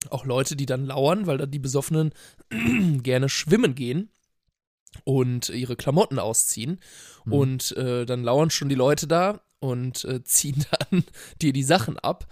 auch 0.10 0.26
Leute, 0.26 0.56
die 0.56 0.66
dann 0.66 0.86
lauern, 0.86 1.28
weil 1.28 1.38
da 1.38 1.46
die 1.46 1.60
Besoffenen 1.60 2.12
gerne 3.04 3.30
schwimmen 3.30 3.76
gehen 3.76 4.10
und 5.04 5.50
ihre 5.50 5.76
Klamotten 5.76 6.20
ausziehen. 6.20 6.80
Mhm. 7.26 7.34
Und 7.34 7.72
äh, 7.78 8.06
dann 8.06 8.24
lauern 8.24 8.50
schon 8.50 8.70
die 8.70 8.76
Leute 8.76 9.08
da 9.08 9.42
und 9.60 10.04
äh, 10.06 10.24
ziehen 10.24 10.66
dann 10.90 11.04
dir 11.42 11.54
die 11.54 11.64
Sachen 11.64 12.00
ab. 12.00 12.28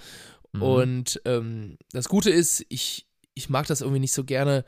Mhm. 0.53 0.61
Und 0.61 1.21
ähm, 1.25 1.77
das 1.91 2.09
Gute 2.09 2.31
ist, 2.31 2.65
ich, 2.69 3.07
ich 3.33 3.49
mag 3.49 3.67
das 3.67 3.81
irgendwie 3.81 4.01
nicht 4.01 4.13
so 4.13 4.23
gerne, 4.23 4.65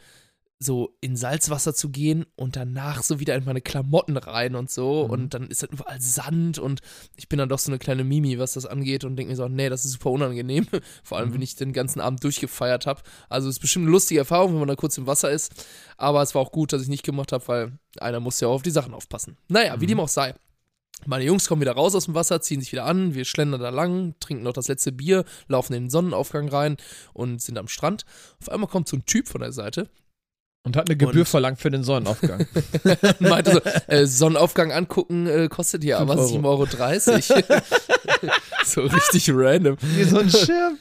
so 0.63 0.95
in 1.01 1.15
Salzwasser 1.15 1.73
zu 1.73 1.89
gehen 1.89 2.25
und 2.35 2.55
danach 2.55 3.01
so 3.01 3.19
wieder 3.19 3.35
in 3.35 3.45
meine 3.45 3.61
Klamotten 3.61 4.15
rein 4.15 4.55
und 4.55 4.69
so. 4.69 5.05
Mhm. 5.05 5.09
Und 5.09 5.33
dann 5.33 5.47
ist 5.47 5.63
halt 5.63 5.71
überall 5.71 5.99
Sand 5.99 6.59
und 6.59 6.81
ich 7.15 7.27
bin 7.27 7.39
dann 7.39 7.49
doch 7.49 7.59
so 7.59 7.71
eine 7.71 7.79
kleine 7.79 8.03
Mimi, 8.03 8.37
was 8.37 8.53
das 8.53 8.67
angeht 8.67 9.03
und 9.03 9.15
denke 9.15 9.31
mir 9.31 9.35
so, 9.35 9.47
nee, 9.47 9.69
das 9.69 9.85
ist 9.85 9.93
super 9.93 10.11
unangenehm. 10.11 10.67
Vor 11.03 11.17
allem, 11.17 11.29
mhm. 11.29 11.33
wenn 11.35 11.41
ich 11.41 11.55
den 11.55 11.73
ganzen 11.73 11.99
Abend 11.99 12.23
durchgefeiert 12.23 12.85
habe. 12.85 13.01
Also 13.27 13.49
es 13.49 13.55
ist 13.55 13.61
bestimmt 13.61 13.85
eine 13.85 13.91
lustige 13.91 14.19
Erfahrung, 14.19 14.53
wenn 14.53 14.59
man 14.59 14.67
da 14.67 14.75
kurz 14.75 14.97
im 14.97 15.07
Wasser 15.07 15.31
ist. 15.31 15.65
Aber 15.97 16.21
es 16.21 16.35
war 16.35 16.41
auch 16.41 16.51
gut, 16.51 16.73
dass 16.73 16.83
ich 16.83 16.89
nicht 16.89 17.03
gemacht 17.03 17.31
habe, 17.31 17.47
weil 17.47 17.71
einer 17.99 18.19
muss 18.19 18.39
ja 18.39 18.47
auch 18.47 18.55
auf 18.55 18.61
die 18.61 18.71
Sachen 18.71 18.93
aufpassen. 18.93 19.37
Naja, 19.47 19.75
mhm. 19.75 19.81
wie 19.81 19.87
dem 19.87 19.99
auch 19.99 20.07
sei. 20.07 20.35
Meine 21.07 21.23
Jungs 21.23 21.47
kommen 21.47 21.61
wieder 21.61 21.71
raus 21.71 21.95
aus 21.95 22.05
dem 22.05 22.13
Wasser, 22.13 22.41
ziehen 22.41 22.61
sich 22.61 22.71
wieder 22.71 22.85
an, 22.85 23.15
wir 23.15 23.25
schlendern 23.25 23.59
da 23.59 23.69
lang, 23.69 24.13
trinken 24.19 24.43
noch 24.43 24.53
das 24.53 24.67
letzte 24.67 24.91
Bier, 24.91 25.25
laufen 25.47 25.73
in 25.73 25.85
den 25.85 25.89
Sonnenaufgang 25.89 26.47
rein 26.47 26.77
und 27.13 27.41
sind 27.41 27.57
am 27.57 27.67
Strand. 27.67 28.05
Auf 28.39 28.49
einmal 28.49 28.69
kommt 28.69 28.87
so 28.87 28.97
ein 28.97 29.05
Typ 29.05 29.27
von 29.27 29.41
der 29.41 29.51
Seite, 29.51 29.89
und 30.63 30.75
hat 30.75 30.89
eine 30.89 30.97
Gebühr 30.97 31.21
und 31.21 31.27
verlangt 31.27 31.59
für 31.59 31.71
den 31.71 31.83
Sonnenaufgang. 31.83 32.45
Meinte 33.19 33.53
so, 33.53 33.59
äh, 33.87 34.05
Sonnenaufgang 34.05 34.71
angucken 34.71 35.27
äh, 35.27 35.47
kostet 35.49 35.83
ja 35.83 35.99
aber 35.99 36.15
7,30 36.15 36.43
Euro. 36.45 37.61
so 38.65 38.81
richtig 38.81 39.29
random. 39.33 39.77
Wie 39.81 40.03
so 40.03 40.19
ein 40.19 40.29
Schirm. 40.29 40.77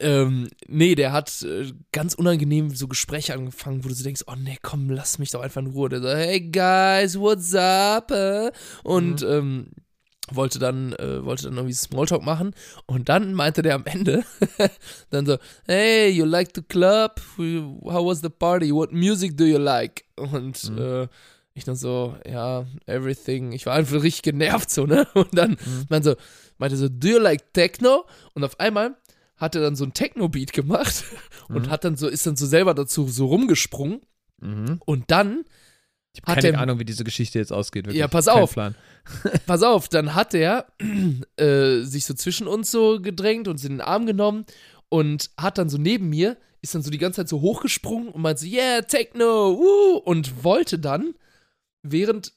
ähm, 0.00 0.48
nee, 0.66 0.94
der 0.94 1.12
hat 1.12 1.42
äh, 1.42 1.72
ganz 1.92 2.14
unangenehm 2.14 2.74
so 2.74 2.88
Gespräche 2.88 3.34
angefangen, 3.34 3.84
wo 3.84 3.88
du 3.88 3.94
so 3.94 4.02
denkst, 4.02 4.22
oh 4.26 4.34
nee, 4.36 4.58
komm, 4.62 4.90
lass 4.90 5.18
mich 5.18 5.30
doch 5.30 5.40
einfach 5.40 5.60
in 5.60 5.68
Ruhe. 5.68 5.88
Der 5.88 6.00
so, 6.00 6.08
hey 6.08 6.40
guys, 6.40 7.18
what's 7.18 7.54
up? 7.54 8.12
Und 8.82 9.22
mhm. 9.22 9.28
ähm, 9.28 9.66
wollte 10.32 10.58
dann, 10.58 10.92
äh, 10.94 11.24
wollte 11.24 11.44
dann 11.44 11.56
irgendwie 11.56 11.74
Smalltalk 11.74 12.22
machen 12.22 12.54
und 12.86 13.08
dann 13.08 13.34
meinte 13.34 13.62
der 13.62 13.74
am 13.74 13.84
Ende 13.86 14.24
dann 15.10 15.26
so, 15.26 15.38
hey, 15.66 16.10
you 16.10 16.24
like 16.24 16.50
the 16.54 16.62
club? 16.62 17.20
How 17.38 18.06
was 18.06 18.20
the 18.20 18.28
party? 18.28 18.72
What 18.72 18.92
music 18.92 19.36
do 19.36 19.44
you 19.44 19.58
like? 19.58 20.04
Und 20.16 20.70
mhm. 20.70 20.78
äh, 20.78 21.08
ich 21.54 21.64
dann 21.64 21.76
so, 21.76 22.16
ja, 22.28 22.64
everything. 22.86 23.52
Ich 23.52 23.66
war 23.66 23.74
einfach 23.74 24.02
richtig 24.02 24.22
genervt 24.22 24.70
so, 24.70 24.86
ne? 24.86 25.06
Und 25.14 25.36
dann 25.36 25.52
mhm. 25.52 25.86
meinte 25.88 26.10
so, 26.10 26.16
meinte 26.58 26.76
so, 26.76 26.88
do 26.88 27.08
you 27.08 27.18
like 27.18 27.52
Techno? 27.52 28.06
Und 28.34 28.44
auf 28.44 28.58
einmal 28.60 28.96
hat 29.36 29.54
er 29.54 29.62
dann 29.62 29.74
so 29.74 29.84
ein 29.84 29.94
Techno-Beat 29.94 30.52
gemacht 30.52 31.04
und 31.48 31.66
mhm. 31.66 31.70
hat 31.70 31.84
dann 31.84 31.96
so, 31.96 32.08
ist 32.08 32.26
dann 32.26 32.36
so 32.36 32.46
selber 32.46 32.74
dazu 32.74 33.08
so 33.08 33.26
rumgesprungen. 33.26 34.02
Mhm. 34.38 34.80
Und 34.84 35.10
dann 35.10 35.44
ich 36.12 36.22
habe 36.26 36.40
keine 36.40 36.58
Ahnung, 36.58 36.78
wie 36.78 36.84
diese 36.84 37.04
Geschichte 37.04 37.38
jetzt 37.38 37.52
ausgeht. 37.52 37.84
Wirklich. 37.84 38.00
Ja, 38.00 38.08
pass 38.08 38.28
auf. 38.28 38.56
Pass 39.46 39.62
auf, 39.62 39.88
dann 39.88 40.14
hat 40.14 40.34
er 40.34 40.66
äh, 41.36 41.80
sich 41.82 42.04
so 42.04 42.14
zwischen 42.14 42.46
uns 42.46 42.70
so 42.70 43.00
gedrängt 43.00 43.48
und 43.48 43.62
in 43.64 43.70
den 43.70 43.80
Arm 43.80 44.06
genommen 44.06 44.44
und 44.88 45.30
hat 45.36 45.58
dann 45.58 45.68
so 45.68 45.78
neben 45.78 46.10
mir, 46.10 46.36
ist 46.62 46.74
dann 46.74 46.82
so 46.82 46.90
die 46.90 46.98
ganze 46.98 47.22
Zeit 47.22 47.28
so 47.28 47.40
hochgesprungen 47.40 48.08
und 48.08 48.22
meinte 48.22 48.42
so, 48.42 48.46
yeah, 48.46 48.82
Techno, 48.82 49.56
woo, 49.58 49.96
und 49.96 50.44
wollte 50.44 50.78
dann, 50.78 51.14
während, 51.82 52.34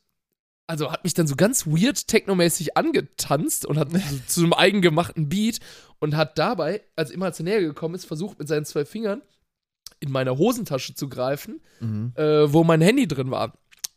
also 0.67 0.91
hat 0.91 1.03
mich 1.03 1.13
dann 1.13 1.28
so 1.28 1.36
ganz 1.36 1.67
weird 1.67 2.07
technomäßig 2.07 2.78
angetanzt 2.78 3.65
und 3.65 3.78
hat 3.78 3.91
so 3.91 4.19
zu 4.28 4.41
einem 4.41 4.53
eigengemachten 4.53 5.30
Beat 5.30 5.59
und 5.99 6.15
hat 6.15 6.38
dabei, 6.38 6.82
als 6.95 7.11
immer 7.11 7.28
er 7.28 7.43
näher 7.43 7.61
gekommen 7.61 7.95
ist, 7.95 8.05
versucht 8.05 8.39
mit 8.39 8.47
seinen 8.47 8.65
zwei 8.65 8.86
Fingern 8.86 9.21
in 9.99 10.11
meine 10.11 10.38
Hosentasche 10.38 10.95
zu 10.95 11.07
greifen, 11.07 11.61
mhm. 11.80 12.13
äh, 12.15 12.51
wo 12.51 12.63
mein 12.63 12.82
Handy 12.82 13.07
drin 13.07 13.32
war. 13.32 13.53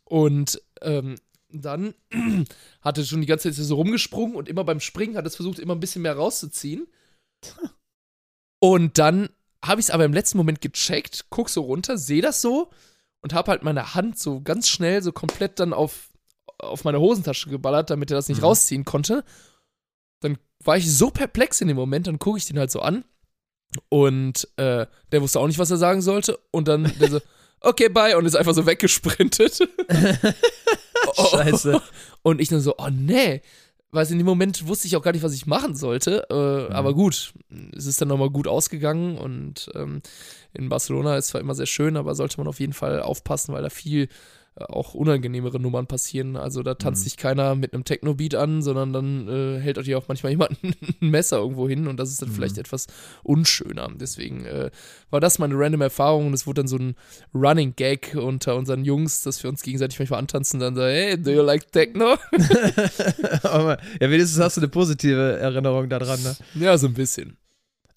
Und 0.08 0.62
ähm, 0.82 1.16
dann 1.50 1.94
hat 2.80 2.98
er 2.98 3.04
schon 3.04 3.20
die 3.20 3.26
ganze 3.26 3.52
Zeit 3.52 3.64
so 3.64 3.74
rumgesprungen 3.74 4.36
und 4.36 4.48
immer 4.48 4.64
beim 4.64 4.80
Springen 4.80 5.16
hat 5.16 5.26
es 5.26 5.36
versucht, 5.36 5.58
immer 5.58 5.74
ein 5.74 5.80
bisschen 5.80 6.02
mehr 6.02 6.16
rauszuziehen. 6.16 6.86
Und 8.60 8.98
dann 8.98 9.28
habe 9.64 9.80
ich 9.80 9.86
es 9.86 9.90
aber 9.90 10.04
im 10.04 10.12
letzten 10.12 10.38
Moment 10.38 10.60
gecheckt, 10.60 11.26
guck 11.30 11.48
so 11.48 11.62
runter, 11.62 11.98
sehe 11.98 12.22
das 12.22 12.40
so 12.40 12.70
und 13.20 13.34
habe 13.34 13.50
halt 13.50 13.62
meine 13.62 13.94
Hand 13.94 14.18
so 14.18 14.40
ganz 14.40 14.68
schnell 14.68 15.02
so 15.02 15.12
komplett 15.12 15.58
dann 15.58 15.72
auf, 15.72 16.10
auf 16.58 16.84
meine 16.84 17.00
Hosentasche 17.00 17.50
geballert, 17.50 17.90
damit 17.90 18.10
er 18.10 18.16
das 18.16 18.28
nicht 18.28 18.38
mhm. 18.38 18.44
rausziehen 18.44 18.84
konnte. 18.84 19.24
Dann 20.20 20.38
war 20.64 20.76
ich 20.76 20.90
so 20.92 21.10
perplex 21.10 21.60
in 21.60 21.68
dem 21.68 21.76
Moment, 21.76 22.06
dann 22.06 22.18
gucke 22.18 22.38
ich 22.38 22.46
den 22.46 22.58
halt 22.58 22.70
so 22.70 22.80
an 22.80 23.04
und 23.88 24.48
äh, 24.56 24.86
der 25.12 25.22
wusste 25.22 25.40
auch 25.40 25.46
nicht, 25.46 25.58
was 25.58 25.70
er 25.70 25.76
sagen 25.76 26.02
sollte 26.02 26.38
und 26.50 26.68
dann 26.68 26.92
der 27.00 27.10
so 27.10 27.20
okay, 27.60 27.88
bye, 27.88 28.16
und 28.16 28.26
ist 28.26 28.36
einfach 28.36 28.54
so 28.54 28.66
weggesprintet. 28.66 29.58
Scheiße. 31.30 31.80
Und 32.22 32.40
ich 32.40 32.48
dann 32.48 32.60
so, 32.60 32.74
oh 32.78 32.88
nee. 32.90 33.42
Weil 33.92 34.10
in 34.10 34.18
dem 34.18 34.26
Moment 34.26 34.66
wusste 34.66 34.88
ich 34.88 34.96
auch 34.96 35.02
gar 35.02 35.12
nicht, 35.12 35.22
was 35.22 35.32
ich 35.32 35.46
machen 35.46 35.74
sollte. 35.74 36.26
Äh, 36.28 36.34
mhm. 36.68 36.72
Aber 36.72 36.94
gut, 36.94 37.32
es 37.74 37.86
ist 37.86 38.00
dann 38.00 38.08
nochmal 38.08 38.30
gut 38.30 38.48
ausgegangen 38.48 39.16
und 39.16 39.70
ähm, 39.74 40.02
in 40.52 40.68
Barcelona 40.68 41.16
ist 41.16 41.28
zwar 41.28 41.40
immer 41.40 41.54
sehr 41.54 41.66
schön, 41.66 41.96
aber 41.96 42.14
sollte 42.14 42.38
man 42.38 42.48
auf 42.48 42.60
jeden 42.60 42.72
Fall 42.72 43.00
aufpassen, 43.00 43.54
weil 43.54 43.62
da 43.62 43.70
viel 43.70 44.08
auch 44.56 44.94
unangenehmere 44.94 45.60
Nummern 45.60 45.86
passieren. 45.86 46.36
Also 46.36 46.62
da 46.62 46.74
tanzt 46.74 47.02
mhm. 47.02 47.04
sich 47.04 47.16
keiner 47.16 47.54
mit 47.54 47.74
einem 47.74 47.84
Techno-Beat 47.84 48.34
an, 48.34 48.62
sondern 48.62 48.92
dann 48.92 49.28
äh, 49.28 49.60
hält 49.60 49.78
euch 49.78 49.94
auch 49.94 50.08
manchmal 50.08 50.32
jemand 50.32 50.62
ein 50.62 50.74
Messer 51.10 51.38
irgendwo 51.38 51.68
hin 51.68 51.86
und 51.86 51.98
das 51.98 52.10
ist 52.10 52.22
dann 52.22 52.30
mhm. 52.30 52.34
vielleicht 52.34 52.58
etwas 52.58 52.86
unschöner. 53.22 53.90
Deswegen 53.94 54.46
äh, 54.46 54.70
war 55.10 55.20
das 55.20 55.38
meine 55.38 55.54
random 55.56 55.82
Erfahrung 55.82 56.28
und 56.28 56.34
es 56.34 56.46
wurde 56.46 56.62
dann 56.62 56.68
so 56.68 56.76
ein 56.76 56.94
Running 57.34 57.74
Gag 57.76 58.16
unter 58.18 58.56
unseren 58.56 58.84
Jungs, 58.84 59.22
dass 59.22 59.42
wir 59.42 59.50
uns 59.50 59.62
gegenseitig 59.62 59.98
manchmal 59.98 60.20
antanzen 60.20 60.60
und 60.60 60.64
dann 60.64 60.74
so, 60.74 60.82
hey, 60.82 61.20
do 61.20 61.30
you 61.30 61.42
like 61.42 61.70
Techno? 61.70 62.16
ja, 63.42 63.78
wenigstens 64.00 64.40
hast 64.40 64.56
du 64.56 64.62
eine 64.62 64.68
positive 64.68 65.38
Erinnerung 65.38 65.88
daran, 65.88 66.22
ne? 66.22 66.36
Ja, 66.54 66.78
so 66.78 66.86
ein 66.86 66.94
bisschen. 66.94 67.36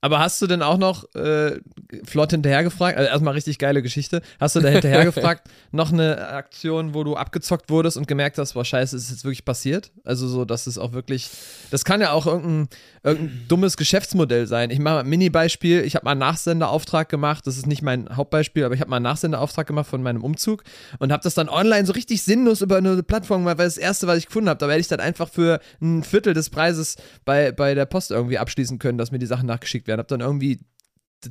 Aber 0.01 0.19
hast 0.19 0.41
du 0.41 0.47
denn 0.47 0.61
auch 0.61 0.77
noch 0.77 1.13
äh, 1.15 1.59
flott 2.05 2.31
hinterhergefragt? 2.31 2.97
Also 2.97 3.09
erstmal 3.09 3.33
richtig 3.33 3.59
geile 3.59 3.81
Geschichte. 3.81 4.21
Hast 4.39 4.55
du 4.55 4.61
da 4.61 4.69
hinterhergefragt 4.69 5.49
noch 5.71 5.91
eine 5.91 6.29
Aktion, 6.29 6.93
wo 6.93 7.03
du 7.03 7.17
abgezockt 7.17 7.69
wurdest 7.69 7.97
und 7.97 8.07
gemerkt 8.07 8.37
hast, 8.37 8.53
boah, 8.53 8.63
scheiße, 8.63 8.95
ist 8.95 9.09
jetzt 9.09 9.25
wirklich 9.25 9.43
passiert? 9.43 9.91
Also 10.05 10.27
so, 10.27 10.45
dass 10.45 10.67
es 10.67 10.77
auch 10.77 10.93
wirklich, 10.93 11.29
das 11.69 11.83
kann 11.83 11.99
ja 11.99 12.11
auch 12.11 12.27
irgendein, 12.27 12.69
irgendein 13.03 13.41
dummes 13.49 13.75
Geschäftsmodell 13.75 14.47
sein. 14.47 14.69
Ich 14.69 14.79
mache 14.79 14.95
mal 14.95 14.99
ein 15.01 15.09
Mini-Beispiel. 15.09 15.81
Ich 15.81 15.95
habe 15.95 16.05
mal 16.05 16.11
einen 16.11 16.21
Nachsenderauftrag 16.21 17.09
gemacht. 17.09 17.45
Das 17.45 17.57
ist 17.57 17.67
nicht 17.67 17.81
mein 17.81 18.15
Hauptbeispiel, 18.15 18.63
aber 18.63 18.75
ich 18.75 18.79
habe 18.79 18.89
mal 18.89 18.97
einen 18.97 19.03
Nachsenderauftrag 19.03 19.67
gemacht 19.67 19.89
von 19.89 20.01
meinem 20.01 20.23
Umzug 20.23 20.63
und 20.99 21.11
habe 21.11 21.23
das 21.23 21.33
dann 21.33 21.49
online 21.49 21.85
so 21.85 21.91
richtig 21.91 22.23
sinnlos 22.23 22.61
über 22.61 22.77
eine 22.77 23.03
Plattform 23.03 23.41
gemacht, 23.41 23.57
weil 23.57 23.67
das 23.67 23.77
erste, 23.77 24.07
was 24.07 24.17
ich 24.17 24.27
gefunden 24.27 24.47
habe, 24.47 24.59
da 24.59 24.69
werde 24.69 24.79
ich 24.79 24.87
dann 24.87 25.01
einfach 25.01 25.27
für 25.27 25.59
ein 25.81 26.03
Viertel 26.03 26.33
des 26.33 26.49
Preises 26.49 26.95
bei, 27.25 27.51
bei 27.51 27.75
der 27.75 27.85
Post 27.85 28.11
irgendwie 28.11 28.37
abschließen 28.37 28.79
können, 28.79 28.97
dass 28.97 29.11
mir 29.11 29.19
die 29.19 29.25
Sachen 29.25 29.47
nachgeschickt 29.47 29.88
werden. 29.89 29.99
Hab 29.99 30.07
dann 30.07 30.21
irgendwie 30.21 30.61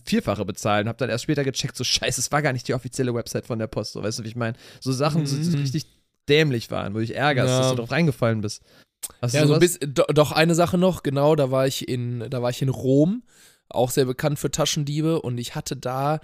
Vierfache 0.04 0.44
bezahlen, 0.44 0.88
hab 0.88 0.98
dann 0.98 1.08
erst 1.08 1.24
später 1.24 1.44
gecheckt, 1.44 1.76
so 1.76 1.84
scheiße, 1.84 2.20
es 2.20 2.30
war 2.30 2.42
gar 2.42 2.52
nicht 2.52 2.68
die 2.68 2.74
offizielle 2.74 3.14
Website 3.14 3.46
von 3.46 3.58
der 3.58 3.68
Post, 3.68 3.92
so 3.92 4.02
weißt 4.02 4.18
du, 4.18 4.24
wie 4.24 4.28
ich 4.28 4.36
meine? 4.36 4.56
So 4.80 4.92
Sachen, 4.92 5.22
mhm. 5.22 5.26
so, 5.26 5.42
so, 5.42 5.56
richtig 5.56 5.86
dämlich 6.28 6.70
waren, 6.70 6.94
wo 6.94 6.98
ich 6.98 7.14
ärgerst, 7.14 7.48
ja. 7.48 7.58
dass 7.60 7.70
du 7.70 7.76
drauf 7.76 7.90
reingefallen 7.90 8.42
bist. 8.42 8.62
Hast 9.22 9.34
ja, 9.34 9.46
so 9.46 9.58
bisschen, 9.58 9.94
doch 9.94 10.32
eine 10.32 10.54
Sache 10.54 10.76
noch, 10.76 11.02
genau, 11.02 11.36
da 11.36 11.50
war 11.50 11.66
ich 11.66 11.88
in, 11.88 12.28
da 12.28 12.42
war 12.42 12.50
ich 12.50 12.60
in 12.60 12.68
Rom, 12.68 13.22
auch 13.70 13.90
sehr 13.90 14.04
bekannt 14.04 14.38
für 14.38 14.50
Taschendiebe 14.50 15.22
und 15.22 15.38
ich 15.38 15.54
hatte 15.54 15.76
da 15.76 16.20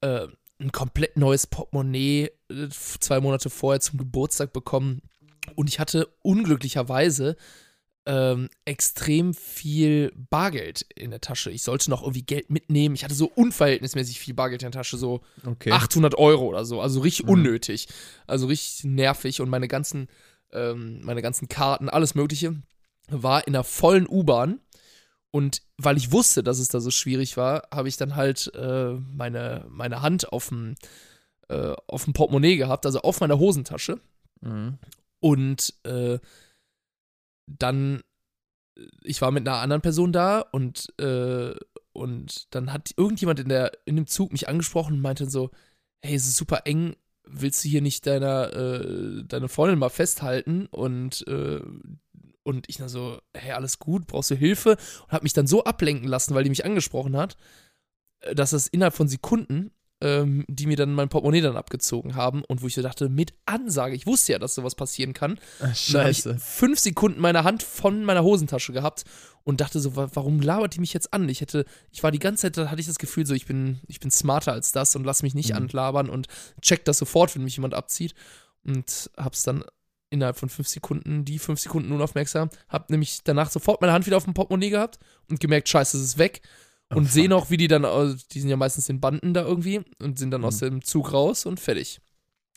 äh, 0.00 0.26
ein 0.58 0.72
komplett 0.72 1.16
neues 1.16 1.46
Portemonnaie 1.46 2.30
äh, 2.50 2.68
zwei 2.70 3.20
Monate 3.20 3.50
vorher 3.50 3.80
zum 3.80 3.98
Geburtstag 3.98 4.52
bekommen 4.52 5.02
und 5.54 5.68
ich 5.68 5.78
hatte 5.78 6.08
unglücklicherweise 6.22 7.36
ähm, 8.10 8.48
extrem 8.64 9.34
viel 9.34 10.12
Bargeld 10.30 10.84
in 10.96 11.12
der 11.12 11.20
Tasche. 11.20 11.52
Ich 11.52 11.62
sollte 11.62 11.90
noch 11.90 12.02
irgendwie 12.02 12.24
Geld 12.24 12.50
mitnehmen. 12.50 12.96
Ich 12.96 13.04
hatte 13.04 13.14
so 13.14 13.30
unverhältnismäßig 13.32 14.18
viel 14.18 14.34
Bargeld 14.34 14.62
in 14.64 14.72
der 14.72 14.80
Tasche, 14.80 14.96
so 14.96 15.20
okay. 15.46 15.70
800 15.70 16.16
Euro 16.16 16.46
oder 16.46 16.64
so. 16.64 16.80
Also 16.80 17.00
richtig 17.02 17.26
mhm. 17.26 17.32
unnötig. 17.32 17.86
Also 18.26 18.48
richtig 18.48 18.82
nervig. 18.82 19.40
Und 19.40 19.48
meine 19.48 19.68
ganzen, 19.68 20.08
ähm, 20.52 21.02
meine 21.04 21.22
ganzen 21.22 21.46
Karten, 21.46 21.88
alles 21.88 22.16
Mögliche, 22.16 22.60
war 23.08 23.46
in 23.46 23.54
einer 23.54 23.62
vollen 23.62 24.08
U-Bahn. 24.08 24.58
Und 25.30 25.62
weil 25.78 25.96
ich 25.96 26.10
wusste, 26.10 26.42
dass 26.42 26.58
es 26.58 26.66
da 26.66 26.80
so 26.80 26.90
schwierig 26.90 27.36
war, 27.36 27.68
habe 27.72 27.88
ich 27.88 27.96
dann 27.96 28.16
halt 28.16 28.52
äh, 28.56 28.94
meine, 28.94 29.66
meine 29.68 30.02
Hand 30.02 30.32
auf 30.32 30.48
dem 30.48 30.74
äh, 31.48 31.76
auf 31.86 32.04
dem 32.04 32.12
Portemonnaie 32.12 32.56
gehabt, 32.56 32.86
also 32.86 33.02
auf 33.02 33.20
meiner 33.20 33.38
Hosentasche. 33.38 34.00
Mhm. 34.40 34.78
Und 35.20 35.74
äh, 35.84 36.18
dann, 37.58 38.02
ich 39.02 39.20
war 39.20 39.30
mit 39.30 39.46
einer 39.46 39.58
anderen 39.58 39.82
Person 39.82 40.12
da 40.12 40.40
und, 40.40 40.92
äh, 41.00 41.54
und 41.92 42.54
dann 42.54 42.72
hat 42.72 42.94
irgendjemand 42.96 43.40
in, 43.40 43.48
der, 43.48 43.72
in 43.84 43.96
dem 43.96 44.06
Zug 44.06 44.32
mich 44.32 44.48
angesprochen 44.48 44.94
und 44.94 45.00
meinte 45.00 45.28
so, 45.28 45.50
hey, 46.02 46.14
es 46.14 46.26
ist 46.26 46.36
super 46.36 46.62
eng, 46.64 46.96
willst 47.24 47.64
du 47.64 47.68
hier 47.68 47.82
nicht 47.82 48.06
deiner, 48.06 48.52
äh, 48.52 49.24
deine 49.24 49.48
Freundin 49.48 49.78
mal 49.78 49.90
festhalten? 49.90 50.66
Und, 50.66 51.26
äh, 51.28 51.60
und 52.42 52.68
ich 52.68 52.76
dann 52.76 52.88
so, 52.88 53.20
hey, 53.34 53.52
alles 53.52 53.78
gut, 53.78 54.06
brauchst 54.06 54.30
du 54.30 54.34
Hilfe? 54.34 54.76
Und 55.02 55.12
habe 55.12 55.24
mich 55.24 55.32
dann 55.32 55.46
so 55.46 55.64
ablenken 55.64 56.08
lassen, 56.08 56.34
weil 56.34 56.44
die 56.44 56.50
mich 56.50 56.64
angesprochen 56.64 57.16
hat, 57.16 57.36
äh, 58.20 58.34
dass 58.34 58.52
es 58.52 58.66
innerhalb 58.66 58.94
von 58.94 59.08
Sekunden 59.08 59.72
ähm, 60.00 60.44
die 60.48 60.66
mir 60.66 60.76
dann 60.76 60.94
mein 60.94 61.08
Portemonnaie 61.08 61.42
dann 61.42 61.56
abgezogen 61.56 62.14
haben 62.14 62.42
und 62.44 62.62
wo 62.62 62.66
ich 62.66 62.74
so 62.74 62.82
dachte, 62.82 63.08
mit 63.08 63.34
Ansage, 63.44 63.94
ich 63.94 64.06
wusste 64.06 64.32
ja, 64.32 64.38
dass 64.38 64.54
sowas 64.54 64.74
passieren 64.74 65.12
kann. 65.12 65.38
Ach, 65.60 65.74
scheiße. 65.74 66.36
Ich 66.36 66.42
fünf 66.42 66.78
Sekunden 66.78 67.20
meine 67.20 67.44
Hand 67.44 67.62
von 67.62 68.04
meiner 68.04 68.24
Hosentasche 68.24 68.72
gehabt 68.72 69.04
und 69.44 69.60
dachte 69.60 69.80
so, 69.80 69.96
warum 69.96 70.40
labert 70.40 70.74
die 70.74 70.80
mich 70.80 70.92
jetzt 70.92 71.12
an? 71.12 71.28
Ich 71.28 71.40
hätte, 71.40 71.64
ich 71.90 72.02
war 72.02 72.12
die 72.12 72.18
ganze 72.18 72.42
Zeit, 72.42 72.56
da 72.56 72.70
hatte 72.70 72.80
ich 72.80 72.86
das 72.86 72.98
Gefühl 72.98 73.26
so, 73.26 73.34
ich 73.34 73.46
bin, 73.46 73.80
ich 73.88 74.00
bin 74.00 74.10
smarter 74.10 74.52
als 74.52 74.72
das 74.72 74.96
und 74.96 75.04
lass 75.04 75.22
mich 75.22 75.34
nicht 75.34 75.50
mhm. 75.50 75.56
anlabern 75.56 76.08
und 76.08 76.28
check 76.62 76.84
das 76.84 76.98
sofort, 76.98 77.34
wenn 77.34 77.44
mich 77.44 77.56
jemand 77.56 77.74
abzieht 77.74 78.14
und 78.64 79.10
hab's 79.16 79.42
dann 79.42 79.64
innerhalb 80.08 80.36
von 80.36 80.48
fünf 80.48 80.66
Sekunden, 80.66 81.24
die 81.24 81.38
fünf 81.38 81.60
Sekunden 81.60 81.92
unaufmerksam, 81.92 82.50
hab 82.68 82.90
nämlich 82.90 83.20
danach 83.22 83.50
sofort 83.50 83.80
meine 83.80 83.92
Hand 83.92 84.06
wieder 84.06 84.16
auf 84.16 84.24
dem 84.24 84.34
Portemonnaie 84.34 84.70
gehabt 84.70 84.98
und 85.28 85.40
gemerkt, 85.40 85.68
scheiße, 85.68 85.96
es 85.96 86.02
ist 86.02 86.18
weg 86.18 86.42
und 86.92 87.04
oh, 87.04 87.08
sehen 87.08 87.32
auch, 87.32 87.50
wie 87.50 87.56
die 87.56 87.68
dann, 87.68 87.82
die 88.32 88.40
sind 88.40 88.50
ja 88.50 88.56
meistens 88.56 88.88
in 88.88 89.00
Banden 89.00 89.32
da 89.32 89.42
irgendwie 89.42 89.82
und 90.02 90.18
sind 90.18 90.32
dann 90.32 90.40
mhm. 90.40 90.46
aus 90.46 90.58
dem 90.58 90.82
Zug 90.82 91.12
raus 91.12 91.46
und 91.46 91.60
fertig. 91.60 92.00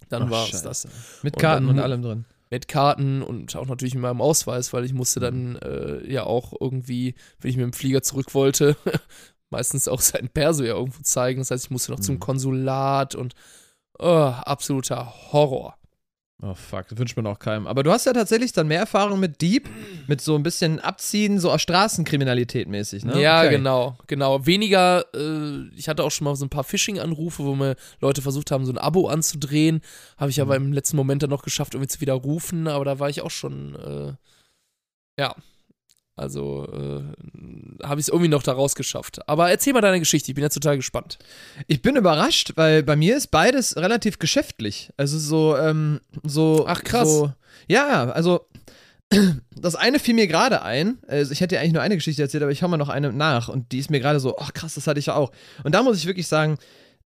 Dann 0.10 0.24
oh, 0.24 0.30
war 0.32 0.50
es 0.52 0.62
das. 0.64 0.88
Mit 1.22 1.38
Karten 1.38 1.68
und, 1.68 1.78
dann, 1.78 1.78
und, 1.78 1.84
allem 1.84 2.02
drin. 2.02 2.26
Mit 2.50 2.68
Karten 2.68 3.22
und 3.22 3.56
auch 3.56 3.68
natürlich 3.68 3.94
mit 3.94 4.02
meinem 4.02 4.22
Ausweis, 4.22 4.74
weil 4.74 4.86
ich 4.86 4.94
musste 4.94 5.20
dann 5.20 5.52
mhm. 5.52 5.60
äh, 5.64 6.12
ja 6.12 6.24
auch 6.24 6.54
irgendwie, 6.60 7.16
wenn 7.40 7.52
ich 7.52 7.58
mit 7.58 7.64
dem 7.64 7.74
Flieger 7.74 8.02
zurück 8.02 8.34
wollte, 8.34 8.76
meistens 9.50 9.88
auch 9.88 10.02
sein 10.02 10.30
Perso 10.30 10.64
ja 10.64 10.74
irgendwo 10.74 11.04
zeigen. 11.04 11.40
Das 11.40 11.52
heißt, 11.52 11.66
ich 11.66 11.72
musste 11.72 11.92
noch 11.92 12.00
mhm. 12.00 12.04
zum 12.04 12.20
Konsulat 12.20 13.14
und 13.16 13.36
oh, 14.00 14.06
absoluter 14.06 15.14
Horror. 15.32 15.78
Oh 16.42 16.56
fuck, 16.56 16.88
das 16.90 16.98
wünscht 16.98 17.16
man 17.16 17.26
auch 17.28 17.40
keinem. 17.40 17.68
Aber 17.68 17.84
du 17.84 17.92
hast 17.92 18.06
ja 18.06 18.12
tatsächlich 18.12 18.52
dann 18.52 18.68
mehr 18.68 18.80
Erfahrung 18.80 19.20
mit 19.20 19.40
Dieb, 19.40 19.70
mit 20.08 20.20
so 20.20 20.36
ein 20.36 20.44
bisschen 20.44 20.80
Abziehen, 20.80 21.40
so 21.40 21.50
aus 21.50 21.62
Straßenkriminalität 21.62 22.68
mäßig, 22.68 23.06
ne? 23.06 23.22
Ja, 23.22 23.42
okay. 23.42 23.52
genau, 23.52 23.98
genau. 24.08 24.46
Weniger, 24.46 25.06
äh, 25.16 25.70
ich 25.76 25.88
hatte 25.88 26.04
auch 26.04 26.12
schon 26.12 26.26
mal 26.26 26.36
so 26.36 26.46
ein 26.46 26.50
paar 26.50 26.66
Phishing-Anrufe, 26.66 27.46
wo 27.46 27.56
mir 27.56 27.76
Leute 28.02 28.22
versucht 28.22 28.52
haben, 28.52 28.66
so 28.66 28.74
ein 28.74 28.78
Abo 28.78 29.08
anzudrehen. 29.08 29.82
Habe 30.18 30.32
ich 30.32 30.38
mhm. 30.38 30.44
aber 30.44 30.56
im 30.58 30.74
letzten 30.74 30.98
Moment 30.98 31.24
dann 31.24 31.30
noch 31.30 31.44
geschafft, 31.44 31.76
irgendwie 31.76 31.88
zu 31.88 32.02
widerrufen, 32.02 32.68
aber 32.68 32.84
da 32.84 33.00
war 33.00 33.10
ich 33.10 33.22
auch 33.22 33.32
schon, 33.32 33.76
äh, 33.76 35.22
ja, 35.22 35.36
also 36.16 36.68
äh, 36.72 37.84
habe 37.84 37.99
ich 37.99 38.05
es 38.05 38.09
irgendwie 38.09 38.30
noch 38.30 38.43
da 38.43 38.53
rausgeschafft. 38.53 39.28
Aber 39.28 39.49
erzähl 39.49 39.74
mal 39.74 39.82
deine 39.82 39.99
Geschichte, 39.99 40.32
ich 40.32 40.36
bin 40.36 40.43
jetzt 40.43 40.53
total 40.53 40.76
gespannt. 40.76 41.18
Ich 41.68 41.82
bin 41.82 41.95
überrascht, 41.95 42.53
weil 42.55 42.84
bei 42.84 42.95
mir 42.95 43.18
ist 43.18 43.28
beides 43.28 43.76
relativ 43.78 44.20
geschäftlich. 44.20 44.91
Also 44.95 45.18
so, 45.18 45.57
ähm, 45.57 46.01
so. 46.24 46.66
Ach 46.68 46.84
krass. 46.84 47.09
So, 47.09 47.34
ja, 47.68 48.11
also 48.11 48.47
das 49.55 49.76
eine 49.76 49.99
fiel 49.99 50.14
mir 50.14 50.28
gerade 50.28 50.61
ein. 50.61 50.99
Also 51.07 51.32
ich 51.32 51.41
hätte 51.41 51.55
ja 51.55 51.61
eigentlich 51.61 51.74
nur 51.74 51.82
eine 51.82 51.95
Geschichte 51.95 52.22
erzählt, 52.22 52.43
aber 52.43 52.51
ich 52.51 52.61
hau 52.61 52.68
mal 52.68 52.78
noch 52.78 52.89
eine 52.89 53.11
nach 53.11 53.49
und 53.49 53.72
die 53.72 53.80
ist 53.80 53.89
mir 53.89 53.99
gerade 53.99 54.20
so, 54.20 54.38
ach 54.38 54.53
krass, 54.53 54.76
das 54.76 54.88
hatte 54.88 54.99
ich 54.99 55.07
ja 55.07 55.16
auch. 55.16 55.32
Und 55.64 55.74
da 55.74 55.82
muss 55.82 55.97
ich 55.97 56.05
wirklich 56.05 56.28
sagen, 56.28 56.57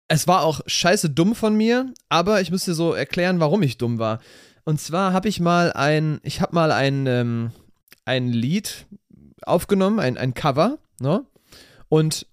es 0.07 0.27
war 0.27 0.43
auch 0.43 0.61
scheiße 0.65 1.09
dumm 1.09 1.35
von 1.35 1.55
mir, 1.55 1.93
aber 2.09 2.41
ich 2.41 2.51
muss 2.51 2.65
dir 2.65 2.73
so 2.73 2.93
erklären, 2.93 3.39
warum 3.39 3.63
ich 3.63 3.77
dumm 3.77 3.99
war. 3.99 4.19
Und 4.65 4.79
zwar 4.79 5.11
habe 5.11 5.27
ich 5.27 5.39
mal 5.39 5.73
ein, 5.73 6.19
ich 6.23 6.39
habe 6.39 6.55
mal 6.55 6.71
ein, 6.71 7.05
ähm, 7.07 7.51
ein 8.05 8.27
Lied 8.27 8.85
aufgenommen, 9.43 9.99
ein, 9.99 10.17
ein 10.17 10.33
Cover, 10.33 10.77
ne? 10.99 11.25
Und 11.89 12.25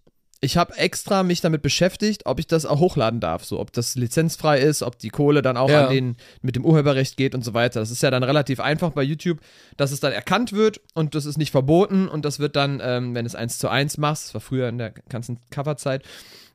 ich 0.43 0.57
habe 0.57 0.77
extra 0.79 1.23
mich 1.23 1.43
damit 1.43 1.61
beschäftigt, 1.61 2.25
ob 2.25 2.39
ich 2.39 2.47
das 2.47 2.65
auch 2.65 2.81
hochladen 2.81 3.21
darf, 3.21 3.45
so 3.45 3.61
ob 3.61 3.73
das 3.73 3.95
lizenzfrei 3.95 4.59
ist, 4.59 4.83
ob 4.83 4.99
die 4.99 5.11
Kohle 5.11 5.43
dann 5.43 5.59
auch 5.59 5.69
ja. 5.69 5.87
an 5.87 5.93
den 5.93 6.17
mit 6.41 6.57
dem 6.57 6.65
Urheberrecht 6.65 7.19
geht 7.19 7.35
und 7.35 7.45
so 7.45 7.53
weiter. 7.53 7.81
Das 7.81 7.91
ist 7.91 8.03
ja 8.03 8.11
dann 8.11 8.23
relativ 8.23 8.59
einfach 8.59 8.91
bei 8.93 9.03
YouTube, 9.03 9.41
dass 9.77 9.93
es 9.93 10.01
dann 10.01 10.13
erkannt 10.13 10.55
wird 10.55 10.81
und 10.95 11.15
das 11.15 11.27
ist 11.27 11.37
nicht 11.37 11.51
verboten 11.51 12.09
und 12.09 12.25
das 12.25 12.39
wird 12.39 12.57
dann, 12.57 12.81
ähm, 12.83 13.15
wenn 13.15 13.27
es 13.27 13.35
eins 13.35 13.59
zu 13.59 13.69
eins 13.69 13.99
machst, 13.99 14.29
das 14.29 14.35
war 14.35 14.41
früher 14.41 14.69
in 14.71 14.79
der 14.79 14.93
ganzen 15.11 15.41
Coverzeit, 15.51 16.05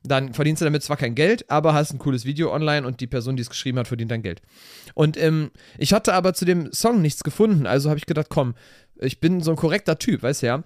dann 0.02 0.34
verdienst 0.34 0.60
du 0.60 0.64
damit 0.64 0.82
zwar 0.82 0.96
kein 0.96 1.14
Geld, 1.14 1.48
aber 1.50 1.72
hast 1.74 1.92
ein 1.92 1.98
cooles 1.98 2.24
Video 2.24 2.52
online 2.52 2.86
und 2.86 3.00
die 3.00 3.06
Person, 3.06 3.36
die 3.36 3.42
es 3.42 3.50
geschrieben 3.50 3.78
hat, 3.78 3.88
verdient 3.88 4.10
dann 4.10 4.22
Geld. 4.22 4.42
Und 4.94 5.16
ähm, 5.16 5.50
ich 5.78 5.92
hatte 5.92 6.14
aber 6.14 6.34
zu 6.34 6.44
dem 6.44 6.72
Song 6.72 7.02
nichts 7.02 7.22
gefunden, 7.22 7.66
also 7.66 7.88
habe 7.88 7.98
ich 7.98 8.06
gedacht, 8.06 8.28
komm, 8.30 8.54
ich 9.00 9.20
bin 9.20 9.40
so 9.40 9.50
ein 9.50 9.56
korrekter 9.56 9.98
Typ, 9.98 10.22
weißt 10.22 10.42
du 10.42 10.46
ja. 10.46 10.64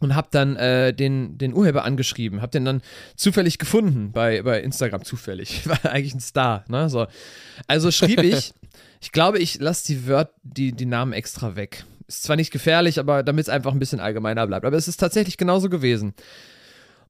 Und 0.00 0.16
hab 0.16 0.32
dann 0.32 0.56
äh, 0.56 0.92
den, 0.92 1.38
den 1.38 1.54
Urheber 1.54 1.84
angeschrieben, 1.84 2.42
hab 2.42 2.50
den 2.50 2.64
dann 2.64 2.82
zufällig 3.14 3.58
gefunden 3.58 4.10
bei, 4.10 4.42
bei 4.42 4.60
Instagram, 4.60 5.04
zufällig. 5.04 5.66
War 5.68 5.78
eigentlich 5.84 6.14
ein 6.14 6.20
Star, 6.20 6.64
ne? 6.68 6.88
So. 6.88 7.06
Also 7.68 7.90
schrieb 7.90 8.20
ich, 8.22 8.52
ich 9.00 9.12
glaube, 9.12 9.38
ich 9.38 9.60
lasse 9.60 9.86
die 9.86 10.06
Wörter, 10.08 10.34
die, 10.42 10.72
die 10.72 10.86
Namen 10.86 11.12
extra 11.12 11.54
weg. 11.54 11.84
Ist 12.08 12.24
zwar 12.24 12.36
nicht 12.36 12.50
gefährlich, 12.50 12.98
aber 12.98 13.22
damit 13.22 13.44
es 13.44 13.48
einfach 13.48 13.72
ein 13.72 13.78
bisschen 13.78 14.00
allgemeiner 14.00 14.46
bleibt. 14.46 14.66
Aber 14.66 14.76
es 14.76 14.88
ist 14.88 14.98
tatsächlich 14.98 15.36
genauso 15.36 15.68
gewesen. 15.68 16.14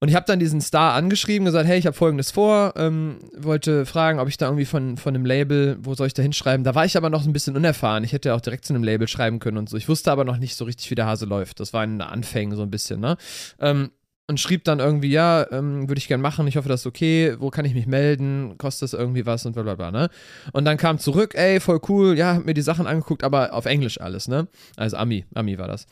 Und 0.03 0.09
ich 0.09 0.17
habe 0.17 0.27
dann 0.27 0.41
diesen 0.41 0.61
Star 0.61 0.95
angeschrieben, 0.95 1.45
gesagt, 1.45 1.69
hey, 1.69 1.79
ich 1.79 1.87
habe 1.87 1.97
folgendes 1.97 2.33
vor, 2.33 2.75
ähm, 2.75 3.19
wollte 3.39 3.87
fragen, 3.87 4.19
ob 4.19 4.27
ich 4.27 4.37
da 4.37 4.47
irgendwie 4.47 4.65
von, 4.65 4.97
von 4.97 5.15
einem 5.15 5.25
Label, 5.25 5.79
wo 5.81 5.95
soll 5.95 6.09
ich 6.09 6.13
da 6.13 6.23
hinschreiben? 6.23 6.65
Da 6.65 6.75
war 6.75 6.85
ich 6.85 6.97
aber 6.97 7.09
noch 7.09 7.25
ein 7.25 7.33
bisschen 7.33 7.55
unerfahren. 7.55 8.03
Ich 8.03 8.13
hätte 8.13 8.31
ja 8.31 8.35
auch 8.35 8.41
direkt 8.41 8.65
zu 8.65 8.75
einem 8.75 8.83
Label 8.83 9.07
schreiben 9.07 9.39
können 9.39 9.59
und 9.59 9.69
so. 9.69 9.77
Ich 9.77 9.89
wusste 9.89 10.11
aber 10.11 10.25
noch 10.25 10.39
nicht 10.39 10.57
so 10.57 10.65
richtig, 10.65 10.91
wie 10.91 10.97
der 10.97 11.07
Hase 11.07 11.25
läuft. 11.25 11.61
Das 11.61 11.73
war 11.73 11.85
in 11.85 11.93
den 11.93 12.01
Anfängen 12.01 12.57
so 12.57 12.65
ein 12.65 12.71
bisschen, 12.71 12.99
ne? 12.99 13.17
Ähm, 13.61 13.93
und 14.27 14.41
schrieb 14.41 14.65
dann 14.65 14.81
irgendwie, 14.81 15.11
ja, 15.11 15.47
ähm, 15.53 15.89
würde 15.89 16.01
ich 16.01 16.09
gern 16.09 16.21
machen, 16.21 16.49
ich 16.49 16.57
hoffe, 16.57 16.69
das 16.69 16.81
ist 16.81 16.87
okay, 16.87 17.37
wo 17.39 17.51
kann 17.51 17.65
ich 17.65 17.75
mich 17.75 17.87
melden, 17.87 18.59
kostet 18.59 18.83
das 18.83 18.95
irgendwie 18.95 19.25
was 19.25 19.47
und 19.47 19.53
bla 19.53 19.63
bla 19.63 19.77
bla, 19.77 19.93
ne? 19.93 20.09
Und 20.53 20.65
dann 20.65 20.79
kam 20.79 20.99
zurück, 20.99 21.37
ey, 21.37 21.61
voll 21.61 21.81
cool, 21.89 22.19
ja, 22.19 22.35
hab 22.35 22.45
mir 22.45 22.55
die 22.55 22.63
Sachen 22.63 22.89
angeguckt, 22.89 23.23
aber 23.23 23.53
auf 23.53 23.67
Englisch 23.67 24.01
alles, 24.01 24.27
ne? 24.27 24.49
Also 24.77 24.97
Ami, 24.97 25.27
Ami 25.33 25.59
war 25.59 25.69
das. 25.69 25.87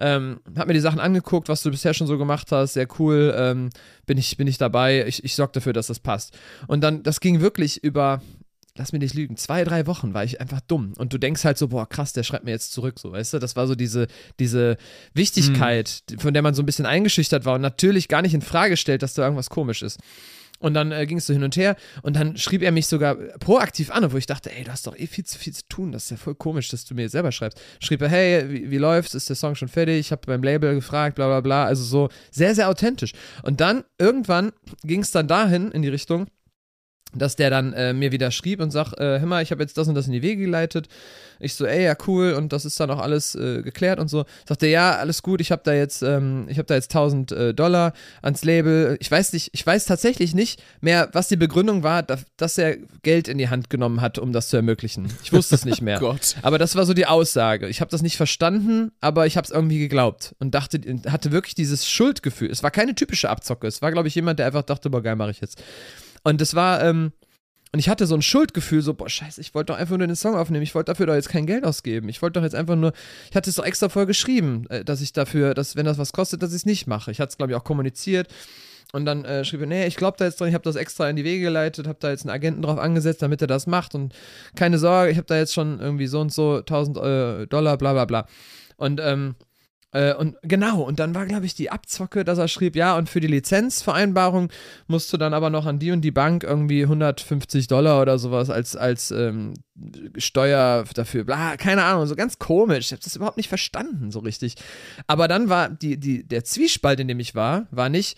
Ähm, 0.00 0.40
hab 0.56 0.66
mir 0.66 0.74
die 0.74 0.80
Sachen 0.80 0.98
angeguckt, 0.98 1.48
was 1.48 1.62
du 1.62 1.70
bisher 1.70 1.92
schon 1.94 2.06
so 2.06 2.16
gemacht 2.16 2.50
hast, 2.52 2.72
sehr 2.72 2.88
cool, 2.98 3.34
ähm, 3.36 3.70
bin, 4.06 4.16
ich, 4.18 4.36
bin 4.36 4.46
ich 4.46 4.58
dabei, 4.58 5.06
ich, 5.06 5.22
ich 5.24 5.34
sorge 5.34 5.52
dafür, 5.52 5.74
dass 5.74 5.88
das 5.88 6.00
passt. 6.00 6.36
Und 6.66 6.80
dann, 6.80 7.02
das 7.02 7.20
ging 7.20 7.40
wirklich 7.40 7.84
über, 7.84 8.22
lass 8.76 8.92
mich 8.92 9.02
nicht 9.02 9.14
lügen, 9.14 9.36
zwei, 9.36 9.62
drei 9.62 9.86
Wochen 9.86 10.14
war 10.14 10.24
ich 10.24 10.40
einfach 10.40 10.60
dumm. 10.62 10.94
Und 10.96 11.12
du 11.12 11.18
denkst 11.18 11.44
halt 11.44 11.58
so, 11.58 11.68
boah, 11.68 11.86
krass, 11.86 12.14
der 12.14 12.22
schreibt 12.22 12.44
mir 12.44 12.50
jetzt 12.50 12.72
zurück, 12.72 12.98
so, 12.98 13.12
weißt 13.12 13.34
du? 13.34 13.38
Das 13.38 13.56
war 13.56 13.66
so 13.66 13.74
diese, 13.74 14.06
diese 14.38 14.78
Wichtigkeit, 15.12 16.02
mhm. 16.10 16.18
von 16.18 16.32
der 16.32 16.42
man 16.42 16.54
so 16.54 16.62
ein 16.62 16.66
bisschen 16.66 16.86
eingeschüchtert 16.86 17.44
war 17.44 17.54
und 17.56 17.60
natürlich 17.60 18.08
gar 18.08 18.22
nicht 18.22 18.34
in 18.34 18.42
Frage 18.42 18.78
stellt, 18.78 19.02
dass 19.02 19.14
da 19.14 19.22
irgendwas 19.22 19.50
komisch 19.50 19.82
ist. 19.82 20.00
Und 20.60 20.74
dann 20.74 20.92
äh, 20.92 21.06
ging 21.06 21.18
es 21.18 21.26
so 21.26 21.32
hin 21.32 21.42
und 21.42 21.56
her 21.56 21.74
und 22.02 22.16
dann 22.16 22.36
schrieb 22.36 22.62
er 22.62 22.70
mich 22.70 22.86
sogar 22.86 23.16
proaktiv 23.40 23.90
an, 23.90 24.12
wo 24.12 24.16
ich 24.18 24.26
dachte, 24.26 24.54
ey, 24.54 24.62
du 24.62 24.70
hast 24.70 24.86
doch 24.86 24.96
eh 24.96 25.06
viel 25.06 25.24
zu 25.24 25.38
viel 25.38 25.54
zu 25.54 25.62
tun, 25.68 25.90
das 25.90 26.04
ist 26.04 26.10
ja 26.10 26.16
voll 26.18 26.34
komisch, 26.34 26.68
dass 26.68 26.84
du 26.84 26.94
mir 26.94 27.02
jetzt 27.02 27.12
selber 27.12 27.32
schreibst. 27.32 27.58
Schrieb 27.80 28.02
er, 28.02 28.08
hey, 28.08 28.50
wie, 28.50 28.70
wie 28.70 28.78
läuft's? 28.78 29.14
Ist 29.14 29.28
der 29.28 29.36
Song 29.36 29.54
schon 29.54 29.68
fertig? 29.68 29.98
Ich 29.98 30.12
habe 30.12 30.20
beim 30.26 30.42
Label 30.42 30.74
gefragt, 30.74 31.16
bla 31.16 31.26
bla 31.26 31.40
bla. 31.40 31.64
Also 31.64 31.82
so 31.82 32.08
sehr, 32.30 32.54
sehr 32.54 32.68
authentisch. 32.68 33.12
Und 33.42 33.60
dann 33.60 33.84
irgendwann 33.98 34.52
ging 34.82 35.00
es 35.00 35.10
dann 35.10 35.28
dahin 35.28 35.72
in 35.72 35.80
die 35.80 35.88
Richtung, 35.88 36.26
dass 37.14 37.36
der 37.36 37.50
dann 37.50 37.72
äh, 37.72 37.92
mir 37.92 38.12
wieder 38.12 38.30
schrieb 38.30 38.60
und 38.60 38.70
sagt, 38.70 38.98
äh, 38.98 39.18
hör 39.18 39.26
mal, 39.26 39.42
ich 39.42 39.50
habe 39.50 39.62
jetzt 39.62 39.76
das 39.76 39.88
und 39.88 39.94
das 39.94 40.06
in 40.06 40.12
die 40.12 40.22
Wege 40.22 40.44
geleitet. 40.44 40.88
Ich 41.42 41.54
so, 41.54 41.64
ey, 41.64 41.84
ja, 41.84 41.96
cool, 42.06 42.34
und 42.34 42.52
das 42.52 42.64
ist 42.64 42.78
dann 42.78 42.90
auch 42.90 42.98
alles 42.98 43.34
äh, 43.34 43.62
geklärt 43.62 43.98
und 43.98 44.08
so. 44.08 44.24
Sagte, 44.46 44.66
ja, 44.66 44.96
alles 44.96 45.22
gut, 45.22 45.40
ich 45.40 45.50
habe 45.50 45.62
da 45.64 45.72
jetzt, 45.72 46.02
ähm, 46.02 46.46
ich 46.48 46.58
habe 46.58 46.66
da 46.66 46.74
jetzt 46.74 46.94
1000 46.94 47.32
äh, 47.32 47.54
Dollar 47.54 47.94
ans 48.20 48.44
Label. 48.44 48.96
Ich 49.00 49.10
weiß 49.10 49.32
nicht, 49.32 49.50
ich 49.52 49.66
weiß 49.66 49.86
tatsächlich 49.86 50.34
nicht 50.34 50.62
mehr, 50.82 51.08
was 51.12 51.28
die 51.28 51.36
Begründung 51.36 51.82
war, 51.82 52.02
dass, 52.02 52.26
dass 52.36 52.58
er 52.58 52.76
Geld 53.02 53.26
in 53.26 53.38
die 53.38 53.48
Hand 53.48 53.70
genommen 53.70 54.02
hat, 54.02 54.18
um 54.18 54.32
das 54.32 54.48
zu 54.48 54.56
ermöglichen. 54.56 55.08
Ich 55.22 55.32
wusste 55.32 55.54
es 55.54 55.64
nicht 55.64 55.80
mehr. 55.82 55.98
Gott. 55.98 56.36
Aber 56.42 56.58
das 56.58 56.76
war 56.76 56.84
so 56.84 56.92
die 56.92 57.06
Aussage. 57.06 57.68
Ich 57.68 57.80
habe 57.80 57.90
das 57.90 58.02
nicht 58.02 58.18
verstanden, 58.18 58.92
aber 59.00 59.26
ich 59.26 59.38
habe 59.38 59.46
es 59.46 59.50
irgendwie 59.50 59.78
geglaubt 59.78 60.34
und 60.40 60.54
dachte, 60.54 60.78
hatte 61.08 61.32
wirklich 61.32 61.54
dieses 61.54 61.88
Schuldgefühl. 61.88 62.50
Es 62.50 62.62
war 62.62 62.70
keine 62.70 62.94
typische 62.94 63.30
Abzocke. 63.30 63.66
Es 63.66 63.80
war, 63.80 63.90
glaube 63.92 64.08
ich, 64.08 64.14
jemand, 64.14 64.38
der 64.38 64.46
einfach 64.46 64.62
dachte, 64.62 64.90
boah, 64.90 65.02
geil, 65.02 65.16
mache 65.16 65.30
ich 65.30 65.40
jetzt. 65.40 65.62
Und 66.22 66.40
es 66.40 66.54
war, 66.54 66.82
ähm, 66.82 67.12
und 67.72 67.78
ich 67.78 67.88
hatte 67.88 68.06
so 68.06 68.16
ein 68.16 68.22
Schuldgefühl, 68.22 68.82
so, 68.82 68.94
boah, 68.94 69.08
scheiße, 69.08 69.40
ich 69.40 69.54
wollte 69.54 69.72
doch 69.72 69.78
einfach 69.78 69.96
nur 69.96 70.06
den 70.06 70.16
Song 70.16 70.34
aufnehmen. 70.34 70.62
Ich 70.62 70.74
wollte 70.74 70.90
dafür 70.90 71.06
doch 71.06 71.14
jetzt 71.14 71.28
kein 71.28 71.46
Geld 71.46 71.64
ausgeben. 71.64 72.08
Ich 72.08 72.20
wollte 72.20 72.40
doch 72.40 72.44
jetzt 72.44 72.56
einfach 72.56 72.74
nur, 72.74 72.92
ich 73.30 73.36
hatte 73.36 73.50
es 73.50 73.56
so 73.56 73.62
extra 73.62 73.88
voll 73.88 74.06
geschrieben, 74.06 74.66
äh, 74.70 74.84
dass 74.84 75.00
ich 75.00 75.12
dafür, 75.12 75.54
dass, 75.54 75.76
wenn 75.76 75.86
das 75.86 75.98
was 75.98 76.12
kostet, 76.12 76.42
dass 76.42 76.50
ich 76.50 76.56
es 76.56 76.66
nicht 76.66 76.86
mache. 76.86 77.10
Ich 77.10 77.20
hatte 77.20 77.30
es, 77.30 77.36
glaube 77.36 77.52
ich, 77.52 77.56
auch 77.56 77.64
kommuniziert. 77.64 78.28
Und 78.92 79.04
dann 79.04 79.24
äh, 79.24 79.44
schrieb 79.44 79.60
er, 79.60 79.66
nee, 79.68 79.86
ich 79.86 79.94
glaube 79.94 80.16
da 80.18 80.24
jetzt 80.24 80.40
dran, 80.40 80.48
ich 80.48 80.54
habe 80.54 80.64
das 80.64 80.74
extra 80.74 81.08
in 81.08 81.14
die 81.14 81.22
Wege 81.22 81.44
geleitet, 81.44 81.86
habe 81.86 81.98
da 82.00 82.10
jetzt 82.10 82.22
einen 82.22 82.34
Agenten 82.34 82.62
drauf 82.62 82.78
angesetzt, 82.78 83.22
damit 83.22 83.40
er 83.40 83.46
das 83.46 83.68
macht. 83.68 83.94
Und 83.94 84.14
keine 84.56 84.78
Sorge, 84.78 85.12
ich 85.12 85.16
habe 85.16 85.26
da 85.26 85.36
jetzt 85.36 85.54
schon 85.54 85.78
irgendwie 85.78 86.08
so 86.08 86.20
und 86.20 86.32
so 86.32 86.56
1000 86.56 86.96
äh, 86.96 87.46
Dollar, 87.46 87.78
bla 87.78 87.92
bla 87.92 88.04
bla. 88.04 88.26
Und 88.76 89.00
ähm, 89.00 89.36
äh, 89.92 90.14
und 90.14 90.36
genau, 90.42 90.82
und 90.82 91.00
dann 91.00 91.14
war, 91.14 91.26
glaube 91.26 91.46
ich, 91.46 91.54
die 91.54 91.70
Abzocke, 91.70 92.24
dass 92.24 92.38
er 92.38 92.46
schrieb, 92.46 92.76
ja, 92.76 92.96
und 92.96 93.08
für 93.08 93.20
die 93.20 93.26
Lizenzvereinbarung 93.26 94.50
musst 94.86 95.12
du 95.12 95.16
dann 95.16 95.34
aber 95.34 95.50
noch 95.50 95.66
an 95.66 95.80
die 95.80 95.90
und 95.90 96.02
die 96.02 96.12
Bank 96.12 96.44
irgendwie 96.44 96.82
150 96.82 97.66
Dollar 97.66 98.00
oder 98.00 98.18
sowas 98.18 98.50
als, 98.50 98.76
als 98.76 99.10
ähm, 99.10 99.54
Steuer 100.16 100.84
dafür, 100.94 101.24
bla, 101.24 101.56
keine 101.56 101.82
Ahnung, 101.82 102.06
so 102.06 102.14
ganz 102.14 102.38
komisch. 102.38 102.86
Ich 102.86 102.92
habe 102.92 103.02
das 103.02 103.16
überhaupt 103.16 103.36
nicht 103.36 103.48
verstanden, 103.48 104.12
so 104.12 104.20
richtig. 104.20 104.54
Aber 105.08 105.26
dann 105.26 105.48
war 105.48 105.68
die, 105.68 105.98
die, 105.98 106.26
der 106.26 106.44
Zwiespalt, 106.44 107.00
in 107.00 107.08
dem 107.08 107.18
ich 107.18 107.34
war, 107.34 107.66
war 107.72 107.88
nicht, 107.88 108.16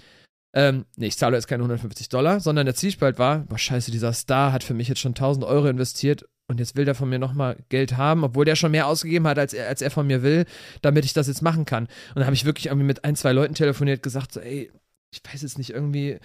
ähm, 0.55 0.85
nee, 0.97 1.07
ich 1.07 1.17
zahle 1.17 1.37
jetzt 1.37 1.47
keine 1.47 1.63
150 1.63 2.11
Dollar, 2.11 2.41
sondern 2.41 2.67
der 2.67 2.75
Zwiespalt 2.75 3.19
war, 3.19 3.39
boah, 3.41 3.59
scheiße, 3.59 3.91
dieser 3.91 4.13
Star 4.13 4.53
hat 4.53 4.63
für 4.63 4.75
mich 4.75 4.89
jetzt 4.89 5.01
schon 5.01 5.13
1000 5.13 5.47
Euro 5.47 5.69
investiert 5.69 6.27
und 6.49 6.61
jetzt 6.61 6.77
will 6.77 6.85
der 6.85 6.95
von 6.95 7.09
mir 7.09 7.19
nochmal 7.19 7.57
Geld 7.69 7.97
haben, 7.97 8.25
obwohl 8.25 8.45
der 8.45 8.57
schon 8.57 8.73
mehr 8.73 8.87
ausgegeben 8.87 9.27
hat, 9.27 9.39
als 9.39 9.55
er, 9.55 9.69
als 9.69 9.81
er 9.81 9.91
von 9.91 10.07
mir 10.07 10.23
will, 10.23 10.45
damit 10.83 11.05
ich 11.05 11.13
das 11.13 11.29
jetzt 11.29 11.43
machen 11.43 11.65
kann. 11.65 11.85
Und 11.85 12.17
dann 12.17 12.27
habe 12.27 12.35
ich 12.35 12.45
wirklich 12.45 12.67
irgendwie 12.67 12.87
mit 12.87 13.05
ein, 13.05 13.17
zwei 13.17 13.33
Leuten 13.33 13.55
telefoniert, 13.55 14.03
gesagt, 14.03 14.33
so, 14.33 14.41
ey, 14.41 14.71
ich 15.11 15.23
weiß 15.25 15.43
jetzt 15.43 15.59
nicht, 15.59 15.71
irgendwie, 15.71 16.19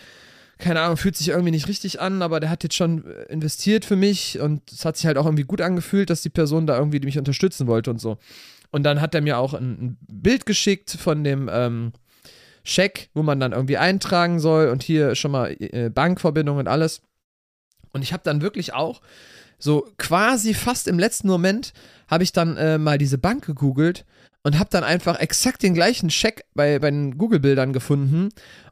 keine 0.57 0.81
Ahnung, 0.81 0.97
fühlt 0.97 1.15
sich 1.15 1.29
irgendwie 1.29 1.51
nicht 1.51 1.67
richtig 1.67 2.01
an, 2.01 2.21
aber 2.21 2.39
der 2.39 2.49
hat 2.49 2.63
jetzt 2.63 2.75
schon 2.75 3.05
äh, 3.05 3.23
investiert 3.31 3.85
für 3.85 3.95
mich 3.95 4.39
und 4.39 4.71
es 4.71 4.85
hat 4.85 4.97
sich 4.97 5.05
halt 5.05 5.17
auch 5.17 5.25
irgendwie 5.25 5.43
gut 5.43 5.61
angefühlt, 5.61 6.09
dass 6.09 6.21
die 6.21 6.29
Person 6.29 6.67
da 6.67 6.77
irgendwie 6.77 6.99
mich 6.99 7.17
unterstützen 7.17 7.67
wollte 7.67 7.91
und 7.91 7.99
so. 7.99 8.17
Und 8.71 8.83
dann 8.83 8.99
hat 9.01 9.15
er 9.15 9.21
mir 9.21 9.37
auch 9.37 9.53
ein, 9.53 9.71
ein 9.71 9.97
Bild 10.07 10.45
geschickt 10.45 10.91
von 10.91 11.23
dem 11.23 11.49
ähm, 11.51 11.93
Scheck, 12.63 13.09
wo 13.13 13.23
man 13.23 13.39
dann 13.39 13.53
irgendwie 13.53 13.77
eintragen 13.77 14.39
soll 14.39 14.69
und 14.69 14.83
hier 14.83 15.15
schon 15.15 15.31
mal 15.31 15.55
äh, 15.59 15.89
Bankverbindung 15.89 16.57
und 16.57 16.67
alles. 16.67 17.01
Und 17.93 18.01
ich 18.01 18.11
habe 18.11 18.23
dann 18.23 18.41
wirklich 18.41 18.73
auch 18.73 19.01
so 19.57 19.87
quasi 19.97 20.53
fast 20.53 20.87
im 20.87 20.99
letzten 20.99 21.27
Moment 21.27 21.73
habe 22.07 22.23
ich 22.23 22.31
dann 22.31 22.57
äh, 22.57 22.77
mal 22.77 22.97
diese 22.97 23.17
Bank 23.17 23.45
gegoogelt 23.45 24.05
und 24.43 24.59
habe 24.59 24.69
dann 24.71 24.83
einfach 24.83 25.19
exakt 25.19 25.63
den 25.63 25.73
gleichen 25.73 26.09
Scheck 26.09 26.45
bei, 26.53 26.79
bei 26.79 26.89
den 26.89 27.17
Google-Bildern 27.17 27.73
gefunden 27.73 28.29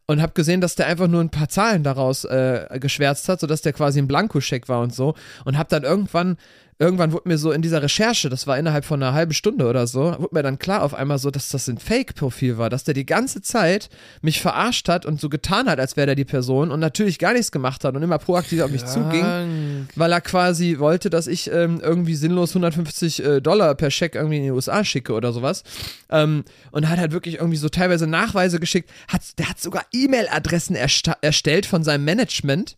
und 0.08 0.22
habe 0.22 0.34
gesehen, 0.34 0.62
dass 0.62 0.76
der 0.76 0.88
einfach 0.88 1.08
nur 1.08 1.22
ein 1.22 1.32
paar 1.32 1.50
Zahlen 1.50 1.84
daraus 1.84 2.26
äh, 2.26 2.68
geschwärzt 2.80 3.28
hat, 3.28 3.40
sodass 3.40 3.62
der 3.62 3.74
quasi 3.74 4.00
ein 4.00 4.08
Blankoscheck 4.08 4.70
war 4.70 4.82
und 4.82 4.94
so. 4.94 5.16
Und 5.46 5.58
habe 5.58 5.70
dann 5.70 5.84
irgendwann 5.84 6.38
irgendwann 6.78 7.14
wurde 7.14 7.30
mir 7.30 7.38
so 7.38 7.52
in 7.52 7.62
dieser 7.62 7.82
Recherche, 7.82 8.30
das 8.30 8.48
war 8.48 8.58
innerhalb 8.58 8.84
von 8.84 9.02
einer 9.02 9.14
halben 9.14 9.34
Stunde 9.34 9.68
oder 9.68 9.88
so, 9.88 10.16
wurde 10.20 10.30
mir 10.36 10.44
dann 10.44 10.60
klar 10.60 10.84
auf 10.84 10.94
einmal 10.94 11.20
so, 11.20 11.32
dass 11.32 11.50
das 11.50 11.70
ein 11.70 11.78
Fake-Profil 11.78 12.58
war, 12.58 12.70
dass 12.70 12.84
der 12.84 12.94
die 12.94 13.06
ganze 13.06 13.42
Zeit 13.42 13.90
mich 14.22 14.42
verarscht 14.42 14.90
hat 14.90 15.06
und 15.06 15.22
so 15.22 15.30
getan 15.30 15.68
hat, 15.70 15.80
als 15.80 15.96
wäre 15.96 16.08
der 16.08 16.16
die 16.16 16.26
Person 16.26 16.72
und 16.72 16.82
natürlich 16.82 17.18
gar 17.18 17.34
nichts 17.34 17.52
gemacht 17.52 17.86
hat 17.86 17.96
und 17.96 18.04
immer 18.04 18.18
proaktiv 18.18 18.62
auf 18.62 18.72
mich 18.72 18.86
zuging, 18.86 19.88
weil 19.96 20.12
er 20.12 20.22
quasi 20.22 20.78
wollte, 20.80 21.10
dass 21.10 21.28
ich 21.28 21.50
ähm, 21.52 21.80
irgendwie 21.82 22.16
sinnlos 22.16 22.52
150 22.52 23.24
äh, 23.24 23.42
Dollar 23.42 23.74
per 23.76 23.90
Scheck 23.90 24.16
irgendwie 24.16 24.38
in 24.38 24.44
die 24.44 24.52
USA 24.52 24.84
schicke 24.84 25.14
oder 25.14 25.32
sowas. 25.32 25.64
Ähm, 26.10 26.44
und 26.72 26.90
hat 26.90 27.00
halt 27.00 27.14
wirklich 27.14 27.36
irgendwie 27.36 27.58
so 27.58 27.70
teilweise 27.70 28.06
Nachweise 28.08 28.60
geschickt. 28.60 28.90
Hat, 29.08 29.22
der 29.38 29.50
hat 29.50 29.62
sogar 29.62 29.86
E-Mail-Adressen 29.94 30.76
erstellt 30.76 31.66
von 31.66 31.84
seinem 31.84 32.04
Management 32.04 32.78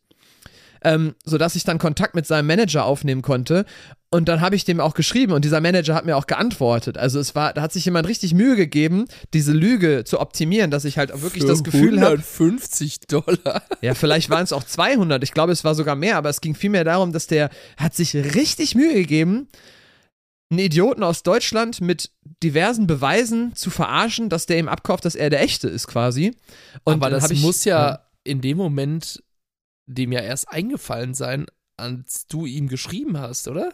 ähm, 0.84 1.16
sodass 1.26 1.56
ich 1.56 1.64
dann 1.64 1.78
Kontakt 1.78 2.16
mit 2.16 2.26
seinem 2.26 2.48
Manager 2.48 2.86
aufnehmen 2.86 3.22
konnte. 3.22 3.66
Und 4.10 4.30
dann 4.30 4.40
habe 4.40 4.56
ich 4.56 4.64
dem 4.64 4.80
auch 4.80 4.94
geschrieben 4.94 5.34
und 5.34 5.44
dieser 5.44 5.60
Manager 5.60 5.94
hat 5.94 6.06
mir 6.06 6.16
auch 6.16 6.28
geantwortet. 6.28 6.98
Also 6.98 7.20
es 7.20 7.36
war, 7.36 7.52
da 7.52 7.62
hat 7.62 7.74
sich 7.74 7.84
jemand 7.84 8.08
richtig 8.08 8.34
Mühe 8.34 8.56
gegeben, 8.56 9.06
diese 9.34 9.52
Lüge 9.52 10.06
zu 10.06 10.22
optimieren, 10.22 10.72
dass 10.72 10.86
ich 10.86 10.98
halt 10.98 11.10
wirklich 11.22 11.44
Für 11.44 11.50
das 11.50 11.64
Gefühl 11.64 12.00
habe. 12.00 12.12
150 12.12 13.00
Dollar. 13.08 13.64
Ja, 13.82 13.96
vielleicht 13.96 14.30
waren 14.30 14.44
es 14.44 14.54
auch 14.54 14.64
200. 14.64 15.22
Ich 15.24 15.34
glaube, 15.34 15.52
es 15.52 15.66
war 15.66 15.76
sogar 15.76 15.96
mehr, 15.96 16.16
aber 16.16 16.30
es 16.30 16.40
ging 16.40 16.56
vielmehr 16.56 16.86
darum, 16.86 17.12
dass 17.12 17.28
der 17.28 17.50
hat 17.76 17.96
sich 17.96 18.16
richtig 18.16 18.76
Mühe 18.76 18.94
gegeben, 18.94 19.50
einen 20.50 20.60
Idioten 20.60 21.04
aus 21.04 21.24
Deutschland 21.24 21.82
mit 21.82 22.12
diversen 22.42 22.88
Beweisen 22.88 23.56
zu 23.56 23.70
verarschen, 23.70 24.30
dass 24.30 24.46
der 24.46 24.60
ihm 24.60 24.70
abkauft, 24.70 25.04
dass 25.04 25.16
er 25.16 25.30
der 25.30 25.42
Echte 25.42 25.68
ist 25.68 25.88
quasi. 25.88 26.34
Und 26.86 26.94
aber 26.94 27.10
das 27.10 27.30
ich, 27.30 27.42
muss 27.42 27.66
ja, 27.66 27.90
ja 27.90 28.00
in 28.24 28.42
dem 28.42 28.58
Moment 28.58 29.22
dem 29.88 30.12
ja 30.12 30.22
erst 30.22 30.50
eingefallen 30.50 31.14
sein, 31.14 31.48
als 31.78 32.28
du 32.28 32.46
ihm 32.46 32.68
geschrieben 32.68 33.18
hast, 33.18 33.48
oder? 33.48 33.72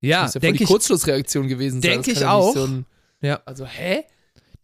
Ja, 0.00 0.22
das 0.22 0.28
muss 0.28 0.34
ja 0.34 0.40
denke 0.40 0.62
ich. 0.62 0.68
Kurzschlussreaktion 0.68 1.48
gewesen 1.48 1.82
sein. 1.82 1.92
Denke 1.92 2.12
ich 2.12 2.24
auch. 2.24 2.54
So 2.54 2.64
ein, 2.64 2.86
ja. 3.20 3.40
Also, 3.44 3.66
hä? 3.66 4.04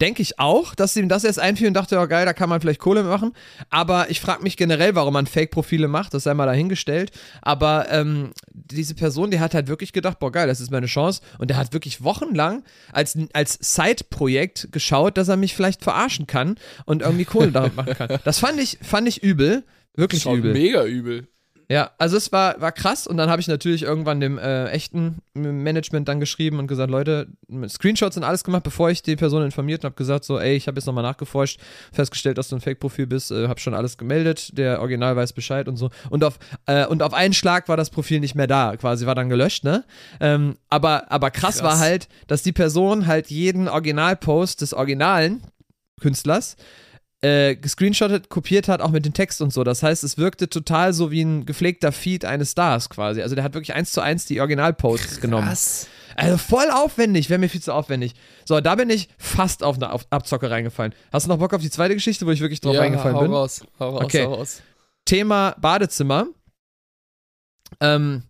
Denke 0.01 0.21
ich 0.21 0.39
auch, 0.39 0.75
dass 0.75 0.95
ihm 0.97 1.07
das 1.07 1.23
erst 1.23 1.39
einfiel 1.39 1.67
und 1.67 1.75
dachte, 1.75 1.95
ja 1.95 2.05
geil, 2.07 2.25
da 2.25 2.33
kann 2.33 2.49
man 2.49 2.59
vielleicht 2.59 2.79
Kohle 2.79 3.03
machen. 3.03 3.31
Aber 3.69 4.09
ich 4.09 4.19
frage 4.19 4.43
mich 4.43 4.57
generell, 4.57 4.95
warum 4.95 5.13
man 5.13 5.27
Fake-Profile 5.27 5.87
macht, 5.87 6.13
das 6.13 6.23
sei 6.23 6.33
mal 6.33 6.47
dahingestellt. 6.47 7.11
Aber 7.41 7.89
ähm, 7.89 8.31
diese 8.51 8.95
Person, 8.95 9.31
die 9.31 9.39
hat 9.39 9.53
halt 9.53 9.67
wirklich 9.67 9.93
gedacht, 9.93 10.19
boah 10.19 10.31
geil, 10.31 10.47
das 10.47 10.59
ist 10.59 10.71
meine 10.71 10.87
Chance. 10.87 11.21
Und 11.37 11.49
der 11.49 11.57
hat 11.57 11.73
wirklich 11.73 12.03
wochenlang 12.03 12.63
als, 12.91 13.17
als 13.33 13.57
Side-Projekt 13.61 14.69
geschaut, 14.71 15.17
dass 15.17 15.29
er 15.29 15.37
mich 15.37 15.55
vielleicht 15.55 15.83
verarschen 15.83 16.27
kann 16.27 16.57
und 16.85 17.03
irgendwie 17.03 17.25
Kohle 17.25 17.51
damit 17.53 17.75
machen 17.75 17.93
kann. 17.93 18.19
Das 18.25 18.39
fand 18.39 18.59
ich, 18.59 18.79
fand 18.81 19.07
ich 19.07 19.23
übel. 19.23 19.63
Wirklich 19.95 20.23
Schon 20.23 20.39
übel. 20.39 20.53
Mega 20.53 20.85
übel. 20.85 21.27
Ja, 21.69 21.91
also 21.97 22.17
es 22.17 22.31
war, 22.31 22.59
war 22.61 22.71
krass 22.71 23.07
und 23.07 23.17
dann 23.17 23.29
habe 23.29 23.41
ich 23.41 23.47
natürlich 23.47 23.83
irgendwann 23.83 24.19
dem 24.19 24.37
äh, 24.37 24.67
echten 24.69 25.19
Management 25.33 26.07
dann 26.07 26.19
geschrieben 26.19 26.59
und 26.59 26.67
gesagt, 26.67 26.91
Leute, 26.91 27.27
Screenshots 27.67 28.17
und 28.17 28.23
alles 28.23 28.43
gemacht, 28.43 28.63
bevor 28.63 28.89
ich 28.89 29.01
die 29.01 29.15
Person 29.15 29.43
informiert 29.43 29.81
und 29.83 29.85
habe 29.85 29.95
gesagt, 29.95 30.25
so, 30.25 30.39
ey, 30.39 30.55
ich 30.55 30.67
habe 30.67 30.77
jetzt 30.77 30.85
nochmal 30.85 31.03
nachgeforscht, 31.03 31.59
festgestellt, 31.91 32.37
dass 32.37 32.49
du 32.49 32.57
ein 32.57 32.61
Fake-Profil 32.61 33.07
bist, 33.07 33.31
äh, 33.31 33.47
habe 33.47 33.59
schon 33.59 33.73
alles 33.73 33.97
gemeldet, 33.97 34.57
der 34.57 34.81
Original 34.81 35.15
weiß 35.15 35.33
Bescheid 35.33 35.67
und 35.67 35.77
so. 35.77 35.89
Und 36.09 36.23
auf, 36.23 36.37
äh, 36.65 36.85
und 36.85 37.01
auf 37.01 37.13
einen 37.13 37.33
Schlag 37.33 37.67
war 37.69 37.77
das 37.77 37.89
Profil 37.89 38.19
nicht 38.19 38.35
mehr 38.35 38.47
da, 38.47 38.75
quasi 38.77 39.05
war 39.05 39.15
dann 39.15 39.29
gelöscht, 39.29 39.63
ne? 39.63 39.83
Ähm, 40.19 40.57
aber, 40.69 41.11
aber 41.11 41.31
krass, 41.31 41.55
krass 41.55 41.63
war 41.63 41.79
halt, 41.79 42.07
dass 42.27 42.43
die 42.43 42.51
Person 42.51 43.07
halt 43.07 43.31
jeden 43.31 43.67
Originalpost 43.67 44.61
des 44.61 44.73
originalen 44.73 45.41
Künstlers 46.01 46.57
äh, 47.23 47.55
gescreenshottet, 47.55 48.29
kopiert 48.29 48.67
hat, 48.67 48.81
auch 48.81 48.91
mit 48.91 49.05
dem 49.05 49.13
Text 49.13 49.41
und 49.41 49.53
so. 49.53 49.63
Das 49.63 49.81
heißt, 49.81 50.03
es 50.03 50.17
wirkte 50.17 50.49
total 50.49 50.91
so 50.91 51.09
wie 51.09 51.21
ein 51.21 51.45
gepflegter 51.45 51.93
Feed 51.93 52.25
eines 52.25 52.51
Stars 52.51 52.89
quasi. 52.89 53.21
Also 53.21 53.33
der 53.35 53.43
hat 53.45 53.53
wirklich 53.53 53.73
eins 53.73 53.93
zu 53.93 54.01
eins 54.01 54.25
die 54.25 54.41
Originalposts 54.41 55.21
genommen. 55.21 55.47
Also 56.15 56.37
voll 56.37 56.69
aufwendig, 56.69 57.29
wäre 57.29 57.39
mir 57.39 57.49
viel 57.49 57.61
zu 57.61 57.73
aufwendig. 57.73 58.13
So, 58.45 58.59
da 58.59 58.75
bin 58.75 58.89
ich 58.89 59.07
fast 59.17 59.63
auf 59.63 59.77
eine 59.77 59.89
Abzocke 60.11 60.51
reingefallen. 60.51 60.93
Hast 61.11 61.25
du 61.25 61.29
noch 61.29 61.39
Bock 61.39 61.53
auf 61.53 61.61
die 61.61 61.71
zweite 61.71 61.93
Geschichte, 61.93 62.25
wo 62.25 62.31
ich 62.31 62.41
wirklich 62.41 62.59
drauf 62.59 62.75
ja, 62.75 62.81
reingefallen 62.81 63.15
hau 63.15 63.21
bin? 63.21 63.31
Raus, 63.31 63.65
hau 63.79 63.91
raus, 63.91 64.03
okay. 64.03 64.25
hau 64.25 64.33
raus. 64.33 64.61
Thema 65.05 65.55
Badezimmer. 65.59 66.27
Ähm, 67.79 68.23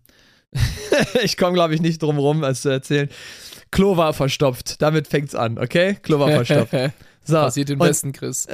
ich 1.22 1.36
komme, 1.36 1.54
glaube 1.54 1.74
ich, 1.74 1.82
nicht 1.82 2.00
drum 2.00 2.18
rum, 2.18 2.44
als 2.44 2.62
zu 2.62 2.68
erzählen. 2.68 3.08
Klo 3.70 3.96
war 3.96 4.12
verstopft. 4.12 4.80
Damit 4.80 5.08
fängt's 5.08 5.34
an, 5.34 5.58
okay? 5.58 5.98
Klo 6.00 6.20
war 6.20 6.28
verstopft. 6.44 6.72
So, 7.24 7.34
Passiert 7.34 7.70
den 7.70 7.78
Besten, 7.78 8.12
Chris. 8.12 8.46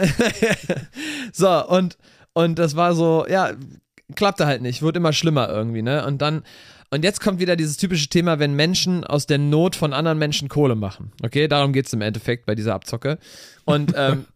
so, 1.32 1.66
und, 1.68 1.98
und 2.32 2.58
das 2.58 2.76
war 2.76 2.94
so, 2.94 3.26
ja, 3.28 3.52
klappte 4.14 4.46
halt 4.46 4.62
nicht, 4.62 4.82
wurde 4.82 4.98
immer 4.98 5.12
schlimmer 5.12 5.48
irgendwie, 5.48 5.82
ne? 5.82 6.06
Und 6.06 6.22
dann, 6.22 6.42
und 6.90 7.04
jetzt 7.04 7.20
kommt 7.20 7.40
wieder 7.40 7.56
dieses 7.56 7.76
typische 7.76 8.08
Thema, 8.08 8.38
wenn 8.38 8.54
Menschen 8.54 9.04
aus 9.04 9.26
der 9.26 9.38
Not 9.38 9.76
von 9.76 9.92
anderen 9.92 10.18
Menschen 10.18 10.48
Kohle 10.48 10.74
machen. 10.74 11.12
Okay, 11.22 11.46
darum 11.48 11.72
geht 11.72 11.86
es 11.86 11.92
im 11.92 12.00
Endeffekt 12.00 12.46
bei 12.46 12.54
dieser 12.54 12.74
Abzocke. 12.74 13.18
Und 13.64 13.92
ähm, 13.96 14.26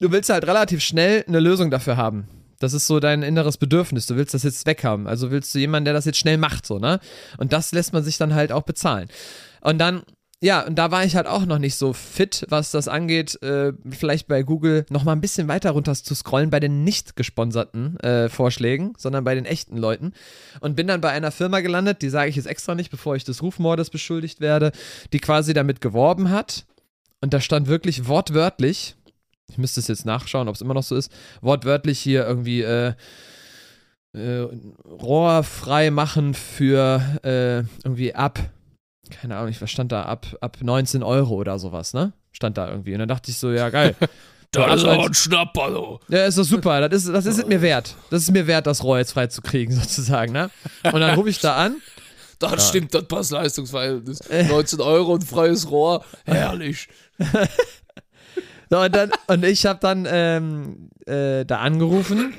du 0.00 0.10
willst 0.12 0.28
halt 0.30 0.46
relativ 0.46 0.82
schnell 0.82 1.24
eine 1.26 1.40
Lösung 1.40 1.70
dafür 1.70 1.96
haben. 1.96 2.28
Das 2.58 2.72
ist 2.72 2.86
so 2.86 3.00
dein 3.00 3.22
inneres 3.22 3.58
Bedürfnis. 3.58 4.06
Du 4.06 4.16
willst 4.16 4.32
das 4.34 4.42
jetzt 4.42 4.66
weghaben. 4.66 5.06
Also 5.06 5.30
willst 5.30 5.54
du 5.54 5.58
jemanden, 5.58 5.86
der 5.86 5.94
das 5.94 6.06
jetzt 6.06 6.18
schnell 6.18 6.38
macht, 6.38 6.66
so, 6.66 6.78
ne? 6.78 7.00
Und 7.38 7.52
das 7.52 7.72
lässt 7.72 7.92
man 7.92 8.02
sich 8.02 8.16
dann 8.16 8.34
halt 8.34 8.52
auch 8.52 8.62
bezahlen. 8.62 9.08
Und 9.60 9.78
dann 9.78 10.02
ja, 10.42 10.66
und 10.66 10.74
da 10.74 10.90
war 10.90 11.02
ich 11.02 11.16
halt 11.16 11.26
auch 11.26 11.46
noch 11.46 11.58
nicht 11.58 11.76
so 11.76 11.94
fit, 11.94 12.44
was 12.50 12.70
das 12.70 12.88
angeht, 12.88 13.40
äh, 13.42 13.72
vielleicht 13.88 14.28
bei 14.28 14.42
Google 14.42 14.84
noch 14.90 15.02
mal 15.02 15.12
ein 15.12 15.22
bisschen 15.22 15.48
weiter 15.48 15.70
runter 15.70 15.94
zu 15.94 16.14
scrollen 16.14 16.50
bei 16.50 16.60
den 16.60 16.84
nicht 16.84 17.16
gesponserten 17.16 17.98
äh, 18.00 18.28
Vorschlägen, 18.28 18.92
sondern 18.98 19.24
bei 19.24 19.34
den 19.34 19.46
echten 19.46 19.78
Leuten. 19.78 20.12
Und 20.60 20.76
bin 20.76 20.88
dann 20.88 21.00
bei 21.00 21.10
einer 21.10 21.30
Firma 21.30 21.60
gelandet, 21.60 22.02
die 22.02 22.10
sage 22.10 22.28
ich 22.28 22.36
jetzt 22.36 22.46
extra 22.46 22.74
nicht, 22.74 22.90
bevor 22.90 23.16
ich 23.16 23.24
des 23.24 23.42
Rufmordes 23.42 23.88
beschuldigt 23.88 24.40
werde, 24.40 24.72
die 25.14 25.20
quasi 25.20 25.54
damit 25.54 25.80
geworben 25.80 26.28
hat. 26.30 26.66
Und 27.22 27.32
da 27.32 27.40
stand 27.40 27.66
wirklich 27.66 28.06
wortwörtlich, 28.06 28.94
ich 29.48 29.56
müsste 29.56 29.80
es 29.80 29.88
jetzt 29.88 30.04
nachschauen, 30.04 30.48
ob 30.48 30.54
es 30.54 30.60
immer 30.60 30.74
noch 30.74 30.82
so 30.82 30.96
ist, 30.96 31.10
wortwörtlich 31.40 31.98
hier 31.98 32.26
irgendwie, 32.26 32.60
äh, 32.60 32.92
äh, 34.12 34.48
Rohr 34.84 35.42
frei 35.42 35.90
machen 35.90 36.34
für 36.34 37.00
äh, 37.22 37.58
irgendwie 37.84 38.14
ab 38.14 38.50
keine 39.10 39.36
Ahnung, 39.36 39.54
was 39.58 39.70
stand 39.70 39.92
da, 39.92 40.02
ab, 40.02 40.26
ab 40.40 40.58
19 40.60 41.02
Euro 41.02 41.34
oder 41.34 41.58
sowas, 41.58 41.94
ne? 41.94 42.12
Stand 42.32 42.58
da 42.58 42.68
irgendwie. 42.68 42.92
Und 42.92 43.00
dann 43.00 43.08
dachte 43.08 43.30
ich 43.30 43.38
so, 43.38 43.50
ja, 43.50 43.70
geil. 43.70 43.94
das 44.50 44.82
ist 44.82 44.88
aber 44.88 45.04
ein 45.04 45.14
Schnapper, 45.14 45.70
du. 45.70 45.98
Ja, 46.08 46.26
ist 46.26 46.38
doch 46.38 46.44
super. 46.44 46.88
Das 46.88 47.04
ist, 47.04 47.12
das 47.12 47.26
ist 47.26 47.38
es 47.38 47.46
mir 47.46 47.62
wert. 47.62 47.94
Das 48.10 48.22
ist 48.22 48.30
mir 48.30 48.46
wert, 48.46 48.66
das 48.66 48.82
Rohr 48.82 48.98
jetzt 48.98 49.12
freizukriegen, 49.12 49.74
sozusagen, 49.80 50.32
ne? 50.32 50.50
Und 50.84 51.00
dann 51.00 51.14
rufe 51.14 51.28
ich 51.28 51.40
da 51.40 51.56
an. 51.56 51.76
Das 52.38 52.52
ja. 52.52 52.58
stimmt, 52.60 52.94
das 52.94 53.04
passt 53.04 53.32
Leistungsverhältnis. 53.32 54.20
19 54.28 54.80
Euro 54.80 55.14
und 55.14 55.24
freies 55.24 55.70
Rohr. 55.70 56.04
Herrlich. 56.26 56.88
so, 58.70 58.78
und, 58.78 58.94
dann, 58.94 59.10
und 59.26 59.44
ich 59.44 59.64
habe 59.64 59.80
dann 59.80 60.06
ähm, 60.10 60.90
äh, 61.06 61.46
da 61.46 61.60
angerufen 61.60 62.34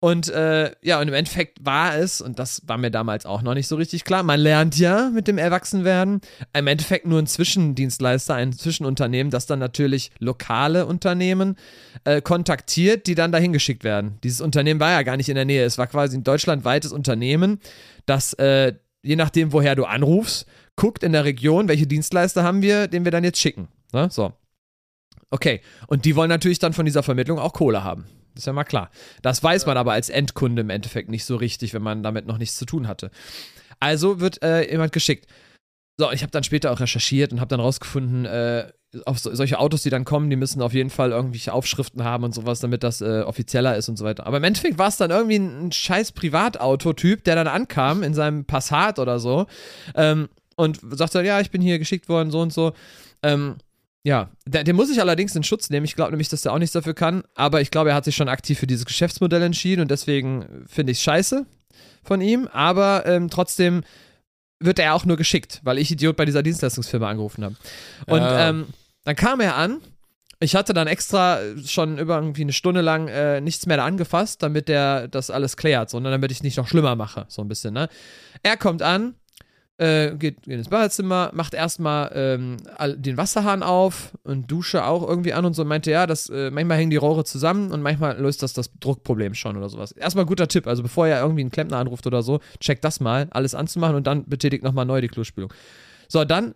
und 0.00 0.28
äh, 0.30 0.72
ja, 0.82 0.98
und 0.98 1.08
im 1.08 1.14
Endeffekt 1.14 1.64
war 1.64 1.96
es, 1.96 2.22
und 2.22 2.38
das 2.38 2.62
war 2.66 2.78
mir 2.78 2.90
damals 2.90 3.26
auch 3.26 3.42
noch 3.42 3.52
nicht 3.52 3.68
so 3.68 3.76
richtig 3.76 4.04
klar, 4.04 4.22
man 4.22 4.40
lernt 4.40 4.78
ja 4.78 5.10
mit 5.10 5.28
dem 5.28 5.36
Erwachsenwerden, 5.36 6.22
im 6.54 6.66
Endeffekt 6.66 7.06
nur 7.06 7.18
ein 7.18 7.26
Zwischendienstleister, 7.26 8.34
ein 8.34 8.54
Zwischenunternehmen, 8.54 9.30
das 9.30 9.44
dann 9.44 9.58
natürlich 9.58 10.10
lokale 10.18 10.86
Unternehmen 10.86 11.56
äh, 12.04 12.22
kontaktiert, 12.22 13.06
die 13.06 13.14
dann 13.14 13.30
dahin 13.30 13.52
geschickt 13.52 13.84
werden. 13.84 14.18
Dieses 14.24 14.40
Unternehmen 14.40 14.80
war 14.80 14.90
ja 14.90 15.02
gar 15.02 15.18
nicht 15.18 15.28
in 15.28 15.34
der 15.34 15.44
Nähe, 15.44 15.64
es 15.64 15.76
war 15.76 15.86
quasi 15.86 16.16
ein 16.16 16.24
deutschlandweites 16.24 16.92
Unternehmen, 16.92 17.60
das 18.06 18.32
äh, 18.34 18.72
je 19.02 19.16
nachdem, 19.16 19.52
woher 19.52 19.74
du 19.74 19.84
anrufst, 19.84 20.46
guckt 20.76 21.02
in 21.02 21.12
der 21.12 21.24
Region, 21.24 21.68
welche 21.68 21.86
Dienstleister 21.86 22.42
haben 22.42 22.62
wir, 22.62 22.88
den 22.88 23.04
wir 23.04 23.12
dann 23.12 23.24
jetzt 23.24 23.38
schicken. 23.38 23.68
Ne? 23.92 24.08
So. 24.10 24.32
Okay, 25.30 25.60
und 25.86 26.06
die 26.06 26.16
wollen 26.16 26.30
natürlich 26.30 26.58
dann 26.58 26.72
von 26.72 26.86
dieser 26.86 27.02
Vermittlung 27.02 27.38
auch 27.38 27.52
Kohle 27.52 27.84
haben. 27.84 28.06
Das 28.34 28.42
ist 28.42 28.46
ja 28.46 28.52
mal 28.52 28.64
klar. 28.64 28.90
Das 29.22 29.42
weiß 29.42 29.66
man 29.66 29.76
aber 29.76 29.92
als 29.92 30.08
Endkunde 30.08 30.62
im 30.62 30.70
Endeffekt 30.70 31.10
nicht 31.10 31.24
so 31.24 31.36
richtig, 31.36 31.74
wenn 31.74 31.82
man 31.82 32.02
damit 32.02 32.26
noch 32.26 32.38
nichts 32.38 32.56
zu 32.56 32.64
tun 32.64 32.88
hatte. 32.88 33.10
Also 33.80 34.20
wird 34.20 34.42
äh, 34.42 34.70
jemand 34.70 34.92
geschickt. 34.92 35.26
So, 35.98 36.10
ich 36.12 36.22
habe 36.22 36.30
dann 36.30 36.44
später 36.44 36.72
auch 36.72 36.80
recherchiert 36.80 37.32
und 37.32 37.40
habe 37.40 37.48
dann 37.48 37.60
rausgefunden, 37.60 38.24
äh, 38.24 38.72
auf 39.04 39.18
so, 39.18 39.34
solche 39.34 39.58
Autos, 39.58 39.82
die 39.82 39.90
dann 39.90 40.04
kommen, 40.04 40.30
die 40.30 40.36
müssen 40.36 40.62
auf 40.62 40.72
jeden 40.72 40.90
Fall 40.90 41.10
irgendwelche 41.10 41.52
Aufschriften 41.52 42.04
haben 42.04 42.24
und 42.24 42.34
sowas, 42.34 42.60
damit 42.60 42.82
das 42.82 43.00
äh, 43.00 43.22
offizieller 43.22 43.76
ist 43.76 43.88
und 43.88 43.96
so 43.96 44.04
weiter. 44.04 44.26
Aber 44.26 44.38
im 44.38 44.44
Endeffekt 44.44 44.78
war 44.78 44.88
es 44.88 44.96
dann 44.96 45.10
irgendwie 45.10 45.38
ein, 45.38 45.66
ein 45.66 45.72
scheiß 45.72 46.12
Privatauto-Typ, 46.12 47.24
der 47.24 47.36
dann 47.36 47.46
ankam 47.46 48.02
in 48.02 48.14
seinem 48.14 48.44
Passat 48.44 48.98
oder 48.98 49.18
so 49.18 49.46
ähm, 49.94 50.28
und 50.56 50.80
sagte, 50.90 51.22
ja, 51.22 51.40
ich 51.40 51.50
bin 51.50 51.60
hier 51.62 51.78
geschickt 51.78 52.08
worden, 52.08 52.30
so 52.30 52.40
und 52.40 52.52
so. 52.52 52.72
Ähm, 53.22 53.56
ja, 54.02 54.30
den, 54.46 54.64
den, 54.64 54.76
muss 54.76 54.90
ich 54.90 55.00
allerdings 55.00 55.36
in 55.36 55.42
Schutz 55.42 55.68
nehmen. 55.68 55.84
Ich 55.84 55.94
glaube 55.94 56.12
nämlich, 56.12 56.28
dass 56.28 56.42
der 56.42 56.52
auch 56.52 56.58
nichts 56.58 56.72
dafür 56.72 56.94
kann. 56.94 57.22
Aber 57.34 57.60
ich 57.60 57.70
glaube, 57.70 57.90
er 57.90 57.96
hat 57.96 58.04
sich 58.04 58.16
schon 58.16 58.28
aktiv 58.28 58.58
für 58.58 58.66
dieses 58.66 58.86
Geschäftsmodell 58.86 59.42
entschieden 59.42 59.82
und 59.82 59.90
deswegen 59.90 60.64
finde 60.66 60.92
ich 60.92 60.98
es 60.98 61.04
scheiße 61.04 61.44
von 62.02 62.20
ihm. 62.20 62.48
Aber 62.48 63.04
ähm, 63.06 63.28
trotzdem 63.28 63.82
wird 64.58 64.78
er 64.78 64.94
auch 64.94 65.04
nur 65.04 65.16
geschickt, 65.16 65.60
weil 65.64 65.78
ich 65.78 65.90
Idiot 65.90 66.16
bei 66.16 66.24
dieser 66.24 66.42
Dienstleistungsfirma 66.42 67.08
angerufen 67.08 67.44
habe. 67.44 67.56
Und 68.06 68.20
ja. 68.20 68.48
ähm, 68.48 68.66
dann 69.04 69.16
kam 69.16 69.40
er 69.40 69.56
an. 69.56 69.80
Ich 70.42 70.54
hatte 70.54 70.72
dann 70.72 70.86
extra 70.86 71.38
schon 71.66 71.98
über 71.98 72.16
irgendwie 72.16 72.42
eine 72.42 72.54
Stunde 72.54 72.80
lang 72.80 73.08
äh, 73.08 73.42
nichts 73.42 73.66
mehr 73.66 73.76
da 73.76 73.84
angefasst, 73.84 74.42
damit 74.42 74.68
der 74.68 75.08
das 75.08 75.30
alles 75.30 75.58
klärt, 75.58 75.90
sondern 75.90 76.12
damit 76.12 76.30
ich 76.30 76.38
es 76.38 76.42
nicht 76.42 76.56
noch 76.56 76.66
schlimmer 76.66 76.96
mache, 76.96 77.26
so 77.28 77.42
ein 77.42 77.48
bisschen, 77.48 77.74
ne? 77.74 77.90
Er 78.42 78.56
kommt 78.56 78.80
an, 78.80 79.16
äh, 79.80 80.14
geht, 80.16 80.42
geht, 80.42 80.58
ins 80.58 80.68
Badezimmer, 80.68 81.30
macht 81.32 81.54
erstmal 81.54 82.12
ähm, 82.14 82.56
den 82.96 83.16
Wasserhahn 83.16 83.62
auf 83.62 84.12
und 84.24 84.50
Dusche 84.50 84.84
auch 84.84 85.08
irgendwie 85.08 85.32
an 85.32 85.46
und 85.46 85.54
so. 85.54 85.64
Meinte, 85.64 85.90
ja, 85.90 86.06
das, 86.06 86.28
äh, 86.28 86.50
manchmal 86.50 86.76
hängen 86.76 86.90
die 86.90 86.98
Rohre 86.98 87.24
zusammen 87.24 87.72
und 87.72 87.80
manchmal 87.80 88.18
löst 88.20 88.42
das 88.42 88.52
das 88.52 88.70
Druckproblem 88.78 89.32
schon 89.34 89.56
oder 89.56 89.70
sowas. 89.70 89.92
Erstmal 89.92 90.26
guter 90.26 90.48
Tipp, 90.48 90.66
also 90.66 90.82
bevor 90.82 91.08
ihr 91.08 91.18
irgendwie 91.18 91.40
einen 91.40 91.50
Klempner 91.50 91.78
anruft 91.78 92.06
oder 92.06 92.22
so, 92.22 92.40
checkt 92.60 92.84
das 92.84 93.00
mal, 93.00 93.28
alles 93.30 93.54
anzumachen 93.54 93.96
und 93.96 94.06
dann 94.06 94.26
betätigt 94.26 94.62
nochmal 94.62 94.84
neu 94.84 95.00
die 95.00 95.08
Klospülung. 95.08 95.50
So, 96.08 96.24
dann, 96.26 96.54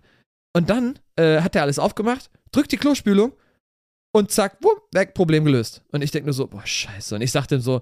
und 0.54 0.68
dann 0.68 0.98
äh, 1.16 1.40
hat 1.40 1.56
er 1.56 1.62
alles 1.62 1.78
aufgemacht, 1.78 2.30
drückt 2.52 2.72
die 2.72 2.76
Klospülung 2.76 3.32
und 4.12 4.32
zack, 4.32 4.60
bumm, 4.60 4.76
weg, 4.92 5.14
Problem 5.14 5.46
gelöst. 5.46 5.82
Und 5.92 6.02
ich 6.02 6.10
denke 6.10 6.26
nur 6.26 6.34
so, 6.34 6.46
boah, 6.46 6.66
scheiße. 6.66 7.14
Und 7.14 7.22
ich 7.22 7.32
sagte 7.32 7.54
ihm 7.54 7.62
so, 7.62 7.80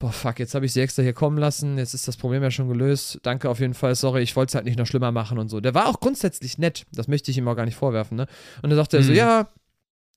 boah, 0.00 0.12
fuck, 0.12 0.38
jetzt 0.38 0.54
habe 0.54 0.64
ich 0.64 0.72
sie 0.72 0.80
extra 0.80 1.02
hier 1.02 1.12
kommen 1.12 1.36
lassen, 1.36 1.76
jetzt 1.76 1.92
ist 1.92 2.08
das 2.08 2.16
Problem 2.16 2.42
ja 2.42 2.50
schon 2.50 2.68
gelöst. 2.68 3.20
Danke 3.22 3.48
auf 3.50 3.60
jeden 3.60 3.74
Fall, 3.74 3.94
sorry, 3.94 4.22
ich 4.22 4.34
wollte 4.34 4.50
es 4.50 4.54
halt 4.54 4.64
nicht 4.64 4.78
noch 4.78 4.86
schlimmer 4.86 5.12
machen 5.12 5.38
und 5.38 5.48
so. 5.50 5.60
Der 5.60 5.74
war 5.74 5.86
auch 5.86 6.00
grundsätzlich 6.00 6.56
nett, 6.56 6.86
das 6.90 7.06
möchte 7.06 7.30
ich 7.30 7.38
ihm 7.38 7.46
auch 7.46 7.54
gar 7.54 7.66
nicht 7.66 7.76
vorwerfen, 7.76 8.16
ne? 8.16 8.26
Und 8.62 8.70
dann 8.70 8.76
sagte 8.76 8.96
er 8.96 9.02
so, 9.02 9.10
mhm. 9.10 9.16
ja, 9.16 9.48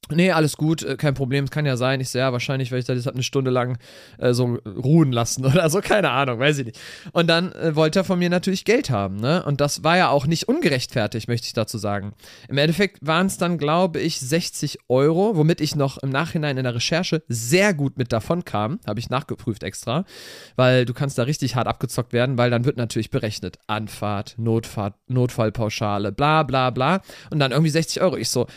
Nee, 0.10 0.32
alles 0.32 0.58
gut, 0.58 0.84
äh, 0.84 0.98
kein 0.98 1.14
Problem, 1.14 1.46
es 1.46 1.52
kann 1.52 1.66
ja 1.66 1.78
sein. 1.78 2.02
Ich 2.02 2.10
sehe 2.10 2.22
ja, 2.22 2.34
wahrscheinlich, 2.34 2.72
weil 2.72 2.80
ich 2.80 2.86
das 2.86 3.08
eine 3.08 3.24
Stunde 3.24 3.52
lang 3.52 3.78
äh, 4.18 4.34
so 4.34 4.58
ruhen 4.66 5.14
lassen 5.14 5.46
oder 5.46 5.70
so, 5.70 5.80
keine 5.80 6.10
Ahnung, 6.10 6.40
weiß 6.40 6.60
ich 6.60 6.66
nicht. 6.66 6.80
Und 7.14 7.28
dann 7.28 7.54
äh, 7.54 7.76
wollte 7.76 8.00
er 8.00 8.04
von 8.04 8.20
mir 8.20 8.30
natürlich 8.30 8.66
Geld 8.66 8.90
haben, 8.90 9.16
ne? 9.16 9.44
Und 9.46 9.62
das 9.62 9.84
war 9.84 9.98
ja 9.98 10.10
auch 10.10 10.26
nicht 10.26 10.50
ungerechtfertigt, 10.50 11.30
möchte 11.30 11.48
ich 11.48 11.54
dazu 11.54 11.78
sagen. 11.78 12.14
Im 12.50 12.58
Endeffekt 12.58 12.98
waren 13.02 13.28
es 13.28 13.38
dann, 13.38 13.58
glaube 13.58 14.02
ich, 14.02 14.20
60 14.20 14.80
Euro, 14.90 15.38
womit 15.38 15.62
ich 15.62 15.76
noch 15.76 15.98
im 16.00 16.10
Nachhinein 16.10 16.58
in 16.58 16.66
der 16.66 16.76
Recherche 16.76 17.24
sehr 17.30 17.74
gut 17.74 17.98
mit 17.98 18.12
davon 18.12 18.44
kam. 18.44 18.80
Habe 18.86 19.00
ich 19.00 19.10
nachgeprüft 19.10 19.64
extra, 19.64 20.04
weil 20.58 20.84
du 20.84 20.94
kannst 20.94 21.18
da 21.18 21.24
richtig 21.24 21.56
hart 21.56 21.68
abgezockt 21.68 22.12
werden, 22.12 22.38
weil 22.38 22.50
dann 22.50 22.66
wird 22.66 22.76
natürlich 22.76 23.10
berechnet. 23.10 23.58
Anfahrt, 23.68 24.36
Notfahrt, 24.38 24.96
Notfallpauschale, 25.08 26.12
bla 26.12 26.44
bla 26.44 26.72
bla. 26.72 27.02
Und 27.30 27.40
dann 27.40 27.52
irgendwie 27.52 27.72
60 27.72 28.02
Euro. 28.02 28.18
Ich 28.18 28.30
so, 28.30 28.48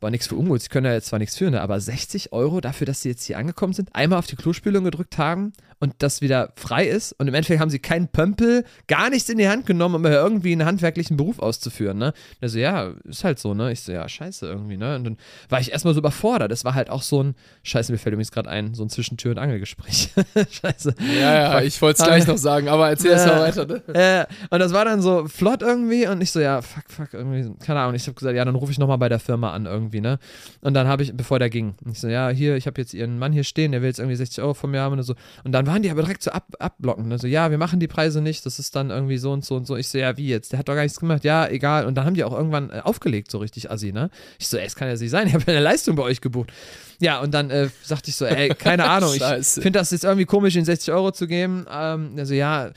war 0.00 0.10
nichts 0.10 0.26
für 0.28 0.36
ungut, 0.36 0.62
sie 0.62 0.68
können 0.68 0.86
ja 0.86 0.92
jetzt 0.92 1.08
zwar 1.08 1.18
nichts 1.18 1.36
führen, 1.36 1.52
ne, 1.52 1.60
aber 1.60 1.80
60 1.80 2.32
Euro 2.32 2.60
dafür, 2.60 2.86
dass 2.86 3.02
sie 3.02 3.08
jetzt 3.10 3.24
hier 3.24 3.38
angekommen 3.38 3.72
sind, 3.72 3.94
einmal 3.94 4.18
auf 4.18 4.26
die 4.26 4.36
Klospülung 4.36 4.84
gedrückt 4.84 5.18
haben 5.18 5.52
und 5.80 5.94
das 5.98 6.20
wieder 6.20 6.52
frei 6.56 6.86
ist. 6.86 7.12
Und 7.12 7.28
im 7.28 7.34
Endeffekt 7.34 7.60
haben 7.60 7.70
sie 7.70 7.78
keinen 7.78 8.08
Pömpel, 8.08 8.64
gar 8.86 9.10
nichts 9.10 9.28
in 9.28 9.38
die 9.38 9.48
Hand 9.48 9.66
genommen, 9.66 9.94
um 9.94 10.04
irgendwie 10.04 10.52
einen 10.52 10.64
handwerklichen 10.64 11.16
Beruf 11.16 11.38
auszuführen, 11.38 11.98
ne? 11.98 12.12
Und 12.40 12.48
so, 12.48 12.58
ja, 12.58 12.92
ist 13.04 13.24
halt 13.24 13.38
so, 13.38 13.54
ne? 13.54 13.72
Ich 13.72 13.82
so, 13.82 13.92
ja, 13.92 14.08
scheiße 14.08 14.46
irgendwie, 14.46 14.76
ne? 14.76 14.96
Und 14.96 15.04
dann 15.04 15.16
war 15.48 15.60
ich 15.60 15.72
erstmal 15.72 15.94
so 15.94 16.00
überfordert. 16.00 16.50
Das 16.50 16.64
war 16.64 16.74
halt 16.74 16.90
auch 16.90 17.02
so 17.02 17.22
ein, 17.22 17.34
scheiße, 17.62 17.92
mir 17.92 17.98
fällt 17.98 18.14
übrigens 18.14 18.32
gerade 18.32 18.48
ein, 18.48 18.74
so 18.74 18.82
ein 18.82 18.88
Zwischentür- 18.88 19.32
und 19.32 19.38
Angelgespräch. 19.38 20.10
scheiße. 20.50 20.94
Ja, 21.20 21.34
ja, 21.34 21.60
ich 21.60 21.80
wollte 21.80 22.02
es 22.02 22.06
gleich 22.06 22.26
noch 22.26 22.38
sagen, 22.38 22.68
aber 22.68 22.88
erzähl 22.88 23.12
es 23.12 23.26
mal 23.26 23.40
weiter, 23.40 23.66
ne? 23.66 23.82
Äh, 23.94 24.26
und 24.50 24.58
das 24.58 24.72
war 24.72 24.84
dann 24.84 25.00
so 25.00 25.26
flott 25.28 25.62
irgendwie 25.62 26.06
und 26.06 26.20
ich 26.20 26.32
so, 26.32 26.40
ja, 26.40 26.60
fuck, 26.62 26.84
fuck, 26.88 27.14
irgendwie, 27.14 27.54
keine 27.64 27.80
Ahnung. 27.80 27.94
Ich 27.94 28.06
habe 28.06 28.14
gesagt, 28.14 28.36
ja, 28.36 28.44
dann 28.44 28.54
rufe 28.54 28.72
ich 28.72 28.78
nochmal 28.78 28.98
bei 28.98 29.08
der 29.08 29.20
Firma 29.20 29.52
an 29.52 29.66
irgendwie, 29.66 30.00
ne? 30.00 30.18
Und 30.60 30.74
dann 30.74 30.88
habe 30.88 31.02
ich, 31.02 31.14
bevor 31.14 31.38
der 31.38 31.50
ging, 31.50 31.74
ich 31.90 32.00
so, 32.00 32.08
ja, 32.08 32.28
hier, 32.30 32.56
ich 32.56 32.66
habe 32.66 32.80
jetzt 32.80 32.94
ihren 32.94 33.18
Mann 33.18 33.32
hier 33.32 33.44
stehen, 33.44 33.72
der 33.72 33.82
will 33.82 33.88
jetzt 33.88 33.98
irgendwie 33.98 34.16
60 34.16 34.42
Euro 34.42 34.54
von 34.54 34.70
mir 34.70 34.80
haben 34.80 34.98
und 34.98 35.02
so. 35.02 35.14
Und 35.44 35.52
dann 35.52 35.67
waren 35.68 35.82
die 35.82 35.90
aber 35.90 36.02
direkt 36.02 36.22
so 36.22 36.32
ab, 36.32 36.46
abblocken. 36.58 37.12
Also, 37.12 37.28
ja, 37.28 37.50
wir 37.50 37.58
machen 37.58 37.78
die 37.78 37.86
Preise 37.86 38.20
nicht, 38.20 38.44
das 38.44 38.58
ist 38.58 38.74
dann 38.74 38.90
irgendwie 38.90 39.18
so 39.18 39.30
und 39.30 39.44
so 39.44 39.54
und 39.54 39.66
so. 39.66 39.76
Ich 39.76 39.88
so, 39.88 39.98
ja, 39.98 40.16
wie 40.16 40.26
jetzt? 40.26 40.50
Der 40.52 40.58
hat 40.58 40.68
doch 40.68 40.74
gar 40.74 40.82
nichts 40.82 40.98
gemacht. 40.98 41.22
Ja, 41.24 41.46
egal. 41.46 41.86
Und 41.86 41.94
dann 41.94 42.04
haben 42.04 42.14
die 42.14 42.24
auch 42.24 42.32
irgendwann 42.32 42.70
äh, 42.70 42.80
aufgelegt, 42.82 43.30
so 43.30 43.38
richtig 43.38 43.70
assi, 43.70 43.92
ne? 43.92 44.10
Ich 44.38 44.48
so, 44.48 44.56
ey, 44.56 44.66
es 44.66 44.74
kann 44.74 44.88
ja 44.88 44.94
nicht 44.96 45.10
sein, 45.10 45.28
ich 45.28 45.34
habe 45.34 45.44
ja 45.46 45.52
eine 45.52 45.62
Leistung 45.62 45.94
bei 45.94 46.02
euch 46.02 46.20
gebucht. 46.20 46.52
Ja, 47.00 47.20
und 47.20 47.32
dann 47.32 47.50
äh, 47.50 47.68
sagte 47.84 48.10
ich 48.10 48.16
so, 48.16 48.24
ey, 48.24 48.48
keine 48.50 48.84
Ahnung, 48.90 49.14
ich 49.14 49.22
finde 49.22 49.78
das 49.78 49.92
jetzt 49.92 50.04
irgendwie 50.04 50.26
komisch, 50.26 50.56
ihnen 50.56 50.64
60 50.64 50.92
Euro 50.92 51.12
zu 51.12 51.28
geben. 51.28 51.66
Ähm, 51.70 52.14
also, 52.16 52.34
ja, 52.34 52.70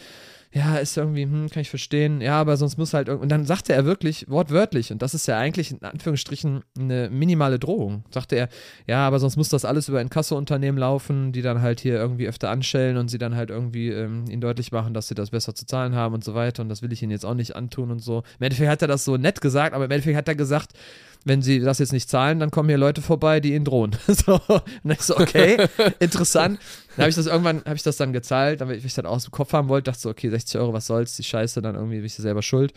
ja, 0.53 0.75
ist 0.77 0.97
irgendwie, 0.97 1.23
hm, 1.23 1.49
kann 1.49 1.61
ich 1.61 1.69
verstehen, 1.69 2.19
ja, 2.19 2.39
aber 2.39 2.57
sonst 2.57 2.77
muss 2.77 2.93
halt 2.93 3.07
und 3.07 3.29
dann 3.29 3.45
sagte 3.45 3.71
er 3.71 3.85
wirklich 3.85 4.29
wortwörtlich 4.29 4.91
und 4.91 5.01
das 5.01 5.13
ist 5.13 5.25
ja 5.27 5.37
eigentlich 5.37 5.71
in 5.71 5.81
Anführungsstrichen 5.81 6.63
eine 6.77 7.09
minimale 7.09 7.57
Drohung. 7.57 8.03
Sagte 8.11 8.35
er, 8.35 8.49
ja, 8.85 9.07
aber 9.07 9.19
sonst 9.19 9.37
muss 9.37 9.47
das 9.47 9.63
alles 9.63 9.87
über 9.87 9.99
ein 9.99 10.09
Kasseunternehmen 10.09 10.77
laufen, 10.77 11.31
die 11.31 11.41
dann 11.41 11.61
halt 11.61 11.79
hier 11.79 11.95
irgendwie 11.95 12.27
öfter 12.27 12.49
anstellen 12.49 12.97
und 12.97 13.07
sie 13.07 13.17
dann 13.17 13.35
halt 13.35 13.49
irgendwie 13.49 13.89
ähm, 13.89 14.25
ihnen 14.29 14.41
deutlich 14.41 14.73
machen, 14.73 14.93
dass 14.93 15.07
sie 15.07 15.15
das 15.15 15.29
besser 15.29 15.55
zu 15.55 15.65
zahlen 15.65 15.95
haben 15.95 16.13
und 16.13 16.23
so 16.25 16.33
weiter 16.33 16.63
und 16.63 16.69
das 16.69 16.81
will 16.81 16.91
ich 16.91 17.01
ihnen 17.01 17.11
jetzt 17.11 17.25
auch 17.25 17.33
nicht 17.33 17.55
antun 17.55 17.89
und 17.89 17.99
so. 17.99 18.23
Im 18.39 18.43
Endeffekt 18.43 18.69
hat 18.69 18.81
er 18.81 18.89
das 18.89 19.05
so 19.05 19.15
nett 19.15 19.39
gesagt, 19.39 19.73
aber 19.73 19.85
im 19.85 19.91
Endeffekt 19.91 20.17
hat 20.17 20.27
er 20.27 20.35
gesagt, 20.35 20.73
wenn 21.23 21.41
sie 21.41 21.59
das 21.59 21.79
jetzt 21.79 21.93
nicht 21.93 22.09
zahlen, 22.09 22.39
dann 22.39 22.51
kommen 22.51 22.69
hier 22.69 22.77
Leute 22.77 23.01
vorbei, 23.01 23.39
die 23.39 23.53
ihnen 23.53 23.65
drohen. 23.65 23.95
so, 24.07 24.41
und 24.47 24.91
ich 24.91 25.01
so, 25.01 25.17
okay, 25.17 25.67
interessant. 25.99 26.59
Dann 26.95 27.03
habe 27.03 27.09
ich 27.09 27.15
das 27.15 27.27
irgendwann, 27.27 27.63
habe 27.65 27.75
ich 27.75 27.83
das 27.83 27.97
dann 27.97 28.11
gezahlt, 28.11 28.61
damit 28.61 28.83
ich 28.83 28.93
das 28.93 29.05
aus 29.05 29.25
dem 29.25 29.31
Kopf 29.31 29.53
haben 29.53 29.69
wollte, 29.69 29.91
dachte 29.91 30.01
so, 30.01 30.09
okay, 30.09 30.29
60 30.29 30.59
Euro, 30.59 30.73
was 30.73 30.87
soll's, 30.87 31.15
die 31.15 31.23
Scheiße, 31.23 31.61
dann 31.61 31.75
irgendwie 31.75 31.97
bin 31.97 32.05
ich 32.05 32.15
selber 32.15 32.41
schuld. 32.41 32.73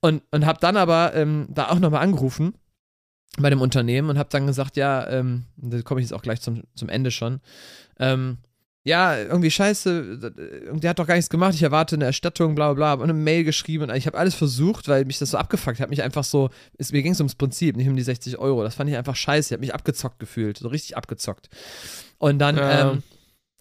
Und, 0.00 0.22
und 0.30 0.46
habe 0.46 0.60
dann 0.60 0.76
aber 0.76 1.14
ähm, 1.14 1.46
da 1.50 1.70
auch 1.70 1.78
nochmal 1.78 2.02
angerufen 2.02 2.54
bei 3.38 3.50
dem 3.50 3.60
Unternehmen 3.60 4.10
und 4.10 4.18
habe 4.18 4.28
dann 4.30 4.46
gesagt, 4.46 4.76
ja, 4.76 5.08
ähm, 5.08 5.44
da 5.56 5.82
komme 5.82 6.00
ich 6.00 6.06
jetzt 6.06 6.14
auch 6.14 6.22
gleich 6.22 6.40
zum, 6.40 6.62
zum 6.74 6.88
Ende 6.88 7.10
schon, 7.10 7.40
ähm, 7.98 8.38
ja, 8.86 9.16
irgendwie 9.16 9.50
scheiße, 9.50 10.32
der 10.74 10.90
hat 10.90 10.98
doch 10.98 11.06
gar 11.06 11.14
nichts 11.14 11.30
gemacht, 11.30 11.54
ich 11.54 11.62
erwarte 11.62 11.96
eine 11.96 12.04
Erstattung, 12.04 12.54
bla 12.54 12.74
bla 12.74 12.94
bla, 12.94 13.02
und 13.02 13.10
eine 13.10 13.14
Mail 13.14 13.42
geschrieben. 13.42 13.90
Ich 13.94 14.06
habe 14.06 14.18
alles 14.18 14.34
versucht, 14.34 14.88
weil 14.88 15.06
mich 15.06 15.18
das 15.18 15.30
so 15.30 15.38
abgefuckt 15.38 15.80
hat. 15.80 15.88
Mich 15.88 16.02
einfach 16.02 16.22
so, 16.22 16.50
es, 16.76 16.92
mir 16.92 17.02
ging 17.02 17.12
es 17.12 17.20
ums 17.20 17.34
Prinzip, 17.34 17.76
nicht 17.76 17.88
um 17.88 17.96
die 17.96 18.02
60 18.02 18.38
Euro. 18.38 18.62
Das 18.62 18.74
fand 18.74 18.90
ich 18.90 18.96
einfach 18.96 19.16
scheiße. 19.16 19.48
Ich 19.48 19.52
habe 19.52 19.60
mich 19.60 19.74
abgezockt 19.74 20.18
gefühlt, 20.18 20.58
so 20.58 20.68
richtig 20.68 20.98
abgezockt. 20.98 21.48
Und 22.18 22.38
dann, 22.38 22.56
ja. 22.56 22.92
ähm, 22.92 23.02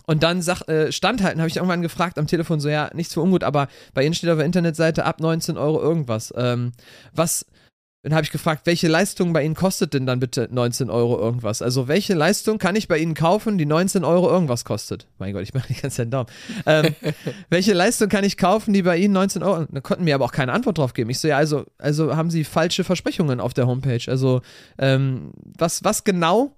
und 0.06 0.24
dann 0.24 0.42
sag, 0.42 0.68
äh, 0.68 0.92
standhalten, 0.92 1.40
habe 1.40 1.48
ich 1.48 1.56
irgendwann 1.56 1.82
gefragt 1.82 2.20
am 2.20 2.28
Telefon 2.28 2.60
so, 2.60 2.68
ja, 2.68 2.92
nichts 2.94 3.14
für 3.14 3.22
ungut, 3.22 3.46
aber 3.46 3.70
bei 3.94 4.04
Ihnen 4.04 4.14
steht 4.14 4.30
auf 4.30 4.38
der 4.38 4.46
Internetseite 4.46 5.06
ab 5.06 5.22
19 5.22 5.58
Euro 5.58 5.82
irgendwas. 5.82 6.34
Ähm, 6.36 6.74
was, 7.14 7.46
dann 8.04 8.14
habe 8.14 8.26
ich 8.26 8.32
gefragt, 8.32 8.66
welche 8.66 8.90
Leistung 8.90 9.32
bei 9.32 9.46
Ihnen 9.46 9.56
kostet 9.56 9.94
denn 9.94 10.06
dann 10.06 10.20
bitte 10.20 10.50
19 10.52 10.90
Euro 10.90 11.18
irgendwas? 11.18 11.62
Also 11.62 11.88
welche 11.88 12.14
Leistung 12.14 12.58
kann 12.58 12.76
ich 12.76 12.90
bei 12.90 12.98
Ihnen 12.98 13.14
kaufen, 13.14 13.58
die 13.58 13.66
19 13.66 14.04
Euro 14.04 14.30
irgendwas 14.30 14.66
kostet? 14.66 15.08
Mein 15.20 15.32
Gott, 15.32 15.44
ich 15.44 15.54
mache 15.54 15.70
die 15.70 15.82
ganze 15.82 15.98
Zeit 15.98 16.14
Daumen. 16.14 16.28
Ähm, 16.66 16.94
welche 17.50 17.72
Leistung 17.72 18.10
kann 18.10 18.26
ich 18.26 18.36
kaufen, 18.36 18.74
die 18.74 18.82
bei 18.82 18.98
Ihnen 18.98 19.14
19 19.14 19.42
Euro? 19.42 19.66
Da 19.72 19.80
konnten 19.80 20.04
mir 20.04 20.16
aber 20.16 20.26
auch 20.26 20.34
keine 20.34 20.52
Antwort 20.52 20.80
drauf 20.80 20.94
geben. 20.94 21.12
Ich 21.12 21.20
so, 21.20 21.30
ja, 21.30 21.38
also, 21.38 21.66
also 21.78 22.14
haben 22.18 22.30
Sie 22.30 22.44
falsche 22.44 22.84
Versprechungen 22.84 23.40
auf 23.40 23.54
der 23.54 23.68
Homepage. 23.68 24.04
Also 24.08 24.42
ähm, 24.78 25.32
was, 25.58 25.86
was 25.86 26.04
genau 26.04 26.58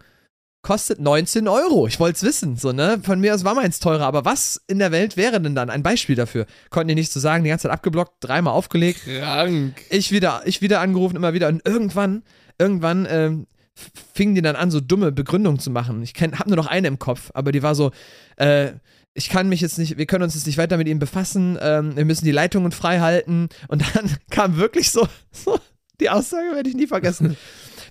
kostet 0.65 0.99
19 0.99 1.47
Euro. 1.47 1.85
Ich 1.85 1.99
wollte 1.99 2.17
es 2.17 2.23
wissen, 2.23 2.57
so, 2.57 2.71
ne? 2.71 2.99
Von 3.03 3.19
mir 3.19 3.35
aus 3.35 3.43
war 3.43 3.53
meins 3.53 3.79
teurer, 3.79 4.07
aber 4.07 4.25
was 4.25 4.59
in 4.67 4.79
der 4.79 4.91
Welt 4.91 5.15
wäre 5.15 5.39
denn 5.39 5.53
dann 5.53 5.69
ein 5.69 5.83
Beispiel 5.83 6.15
dafür? 6.15 6.47
Konnten 6.71 6.87
die 6.87 6.95
nicht 6.95 7.13
so 7.13 7.19
sagen, 7.19 7.43
die 7.43 7.51
ganze 7.51 7.63
Zeit 7.63 7.71
abgeblockt, 7.71 8.13
dreimal 8.19 8.53
aufgelegt. 8.53 9.01
Krank. 9.05 9.79
Ich 9.91 10.11
wieder, 10.11 10.41
ich 10.45 10.63
wieder 10.63 10.79
angerufen, 10.79 11.17
immer 11.17 11.35
wieder. 11.35 11.49
Und 11.49 11.61
irgendwann, 11.67 12.23
irgendwann, 12.57 13.07
ähm, 13.07 13.45
fingen 14.15 14.33
die 14.33 14.41
dann 14.41 14.55
an, 14.55 14.71
so 14.71 14.81
dumme 14.81 15.11
Begründungen 15.11 15.59
zu 15.59 15.69
machen. 15.69 16.01
Ich 16.01 16.15
kenn, 16.15 16.39
hab 16.39 16.47
nur 16.47 16.57
noch 16.57 16.67
eine 16.67 16.87
im 16.87 16.97
Kopf, 16.97 17.29
aber 17.35 17.51
die 17.51 17.61
war 17.61 17.75
so, 17.75 17.91
äh, 18.37 18.71
ich 19.13 19.29
kann 19.29 19.47
mich 19.47 19.61
jetzt 19.61 19.77
nicht, 19.77 19.99
wir 19.99 20.07
können 20.07 20.23
uns 20.23 20.33
jetzt 20.33 20.47
nicht 20.47 20.57
weiter 20.57 20.77
mit 20.77 20.87
ihm 20.87 20.97
befassen, 20.97 21.59
ähm, 21.61 21.95
wir 21.95 22.05
müssen 22.05 22.25
die 22.25 22.31
Leitungen 22.31 22.71
frei 22.71 23.01
halten. 23.01 23.49
Und 23.67 23.83
dann 23.93 24.09
kam 24.31 24.57
wirklich 24.57 24.89
so, 24.89 25.07
so 25.31 25.59
die 25.99 26.09
Aussage 26.09 26.55
werde 26.55 26.69
ich 26.69 26.75
nie 26.75 26.87
vergessen. 26.87 27.37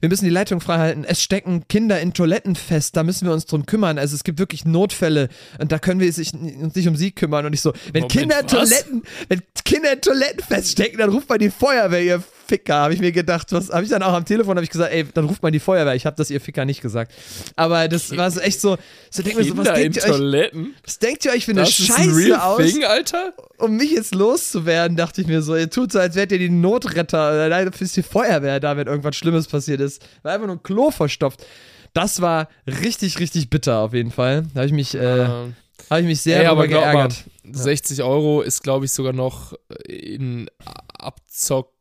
Wir 0.00 0.08
müssen 0.08 0.24
die 0.24 0.30
Leitung 0.30 0.60
frei 0.60 0.78
halten. 0.78 1.04
Es 1.04 1.22
stecken 1.22 1.66
Kinder 1.68 2.00
in 2.00 2.12
Toiletten 2.12 2.56
fest, 2.56 2.96
da 2.96 3.02
müssen 3.02 3.26
wir 3.26 3.32
uns 3.32 3.46
drum 3.46 3.66
kümmern. 3.66 3.98
Also 3.98 4.14
es 4.14 4.24
gibt 4.24 4.38
wirklich 4.38 4.64
Notfälle 4.64 5.28
und 5.58 5.72
da 5.72 5.78
können 5.78 6.00
wir 6.00 6.12
sich, 6.12 6.32
uns 6.34 6.74
nicht 6.74 6.88
um 6.88 6.96
sie 6.96 7.12
kümmern. 7.12 7.46
Und 7.46 7.52
ich 7.52 7.60
so, 7.60 7.72
wenn 7.92 8.02
Moment, 8.02 8.12
Kinder 8.12 8.40
in 8.40 8.46
Toiletten, 8.46 9.02
wenn 9.28 9.42
Kinder 9.64 9.92
in 9.92 10.00
Toiletten 10.00 10.44
feststecken, 10.44 10.98
dann 10.98 11.10
ruft 11.10 11.28
man 11.28 11.38
die 11.38 11.50
Feuerwehr, 11.50 12.02
ihr 12.02 12.22
Ficker, 12.46 12.74
habe 12.74 12.94
ich 12.94 13.00
mir 13.00 13.12
gedacht. 13.12 13.52
Was 13.52 13.70
habe 13.70 13.84
ich 13.84 13.90
dann 13.90 14.02
auch 14.02 14.12
am 14.12 14.24
Telefon 14.24 14.56
habe 14.56 14.64
ich 14.64 14.70
gesagt, 14.70 14.92
ey, 14.92 15.04
dann 15.14 15.24
ruft 15.24 15.42
mal 15.42 15.50
die 15.50 15.60
Feuerwehr. 15.60 15.94
Ich 15.94 16.06
habe 16.06 16.16
das 16.16 16.30
ihr 16.30 16.40
Ficker 16.40 16.64
nicht 16.64 16.82
gesagt. 16.82 17.12
Aber 17.56 17.88
das 17.88 18.16
war 18.16 18.30
so 18.30 18.40
echt 18.40 18.60
so, 18.60 18.76
so 19.10 19.22
denk 19.22 19.36
mir 19.36 19.44
so, 19.44 19.56
was 19.56 19.72
denkt, 19.72 19.96
ihr 19.96 20.04
euch, 20.04 20.52
was 20.84 20.98
denkt 20.98 21.24
ihr 21.24 21.32
euch 21.32 21.44
für 21.44 21.52
eine 21.52 21.62
das 21.62 21.72
Scheiße 21.72 22.42
aus? 22.42 22.62
Thing, 22.62 22.84
Alter? 22.84 23.32
Um 23.58 23.76
mich 23.76 23.92
jetzt 23.92 24.14
loszuwerden, 24.14 24.96
dachte 24.96 25.20
ich 25.20 25.26
mir 25.26 25.42
so, 25.42 25.56
ihr 25.56 25.70
tut 25.70 25.92
so, 25.92 25.98
als 25.98 26.16
wärt 26.16 26.32
ihr 26.32 26.38
die 26.38 26.50
Notretter. 26.50 27.48
Leider 27.48 27.70
ist 27.80 27.96
die 27.96 28.02
Feuerwehr 28.02 28.60
da, 28.60 28.76
wenn 28.76 28.86
irgendwas 28.86 29.16
Schlimmes 29.16 29.46
passiert 29.46 29.80
ist. 29.80 29.83
War 30.22 30.32
einfach 30.34 30.46
nur 30.46 30.56
ein 30.56 30.62
Klo 30.62 30.90
verstopft. 30.90 31.44
Das 31.92 32.20
war 32.20 32.48
richtig, 32.66 33.18
richtig 33.20 33.50
bitter 33.50 33.78
auf 33.78 33.94
jeden 33.94 34.10
Fall. 34.10 34.46
Da 34.52 34.60
habe 34.60 34.66
ich 34.66 34.72
mich, 34.72 34.94
äh, 34.94 35.26
habe 35.26 36.00
ich 36.00 36.06
mich 36.06 36.20
sehr 36.20 36.40
Ey, 36.40 36.46
aber 36.46 36.66
geärgert. 36.66 37.24
Mal, 37.44 37.54
60 37.54 38.02
Euro 38.02 38.42
ist, 38.42 38.62
glaube 38.62 38.86
ich, 38.86 38.92
sogar 38.92 39.12
noch 39.12 39.54
in 39.86 40.50
Abzock, 40.98 41.72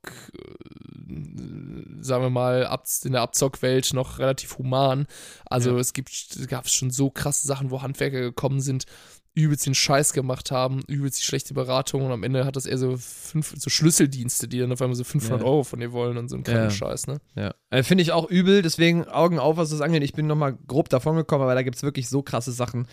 sagen 2.02 2.24
wir 2.24 2.30
mal, 2.30 2.80
in 3.06 3.12
der 3.14 3.22
Abzockwelt 3.22 3.94
noch 3.94 4.20
relativ 4.20 4.58
human. 4.58 5.08
Also 5.46 5.72
ja. 5.72 5.80
es 5.80 5.94
gibt, 5.94 6.10
es 6.12 6.48
gab 6.48 6.70
schon 6.70 6.92
so 6.92 7.10
krasse 7.10 7.48
Sachen, 7.48 7.72
wo 7.72 7.82
Handwerker 7.82 8.22
gekommen 8.22 8.62
sind, 8.62 8.86
übelst 9.35 9.65
den 9.65 9.73
Scheiß 9.73 10.14
gemacht 10.14 10.51
haben, 10.51 10.81
übelst 10.88 11.19
die 11.19 11.23
schlechte 11.23 11.55
Beratung 11.55 12.05
und 12.05 12.11
am 12.11 12.23
Ende 12.23 12.45
hat 12.45 12.55
das 12.55 12.68
eher 12.68 12.77
so 12.77 12.95
fünf, 12.97 13.55
so 13.57 13.69
Schlüsseldienste, 13.69 14.47
die 14.47 14.60
dann 14.60 14.72
auf 14.72 14.81
einmal 14.81 14.95
so 14.95 15.03
500 15.03 15.41
ja. 15.41 15.45
Euro 15.45 15.64
von 15.64 15.80
dir 15.80 15.91
wollen 15.91 16.18
und 16.18 16.30
so 16.30 16.35
einen 16.35 16.43
kleinen 16.43 16.65
ja. 16.65 16.69
Scheiß, 16.69 17.07
ne? 17.07 17.18
Ja. 17.35 17.53
Äh, 17.72 17.81
Finde 17.81 18.03
ich 18.03 18.11
auch 18.11 18.30
übel, 18.30 18.61
deswegen 18.61 19.05
Augen 19.05 19.39
auf, 19.39 19.57
was 19.57 19.72
das 19.72 19.81
angeht. 19.81 20.03
Ich 20.03 20.14
bin 20.14 20.27
nochmal 20.27 20.55
grob 20.68 20.89
davon 20.89 21.15
gekommen, 21.15 21.43
aber 21.43 21.55
da 21.55 21.64
gibt 21.64 21.76
es 21.76 21.81
wirklich 21.81 22.10
so 22.10 22.22
krasse 22.22 22.51
Sachen. 22.51 22.88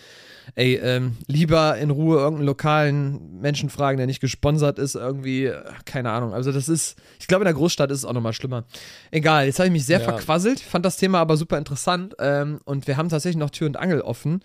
Ey, 0.54 0.76
ähm, 0.76 1.18
lieber 1.26 1.76
in 1.76 1.90
Ruhe 1.90 2.18
irgendeinen 2.18 2.46
lokalen 2.46 3.40
Menschen 3.40 3.68
fragen, 3.68 3.98
der 3.98 4.06
nicht 4.06 4.20
gesponsert 4.20 4.78
ist, 4.78 4.94
irgendwie, 4.94 5.44
äh, 5.44 5.62
keine 5.84 6.10
Ahnung. 6.10 6.32
Also 6.32 6.52
das 6.52 6.70
ist, 6.70 6.96
ich 7.18 7.26
glaube 7.26 7.42
in 7.42 7.46
der 7.46 7.54
Großstadt 7.54 7.90
ist 7.90 7.98
es 7.98 8.04
auch 8.06 8.14
nochmal 8.14 8.32
schlimmer. 8.32 8.64
Egal, 9.10 9.44
jetzt 9.44 9.58
habe 9.58 9.66
ich 9.66 9.72
mich 9.72 9.84
sehr 9.84 10.00
ja. 10.00 10.04
verquasselt, 10.04 10.58
fand 10.58 10.86
das 10.86 10.96
Thema 10.96 11.20
aber 11.20 11.36
super 11.36 11.58
interessant 11.58 12.14
ähm, 12.18 12.60
und 12.64 12.86
wir 12.86 12.96
haben 12.96 13.10
tatsächlich 13.10 13.38
noch 13.38 13.50
Tür 13.50 13.66
und 13.66 13.76
Angel 13.76 14.00
offen. 14.00 14.40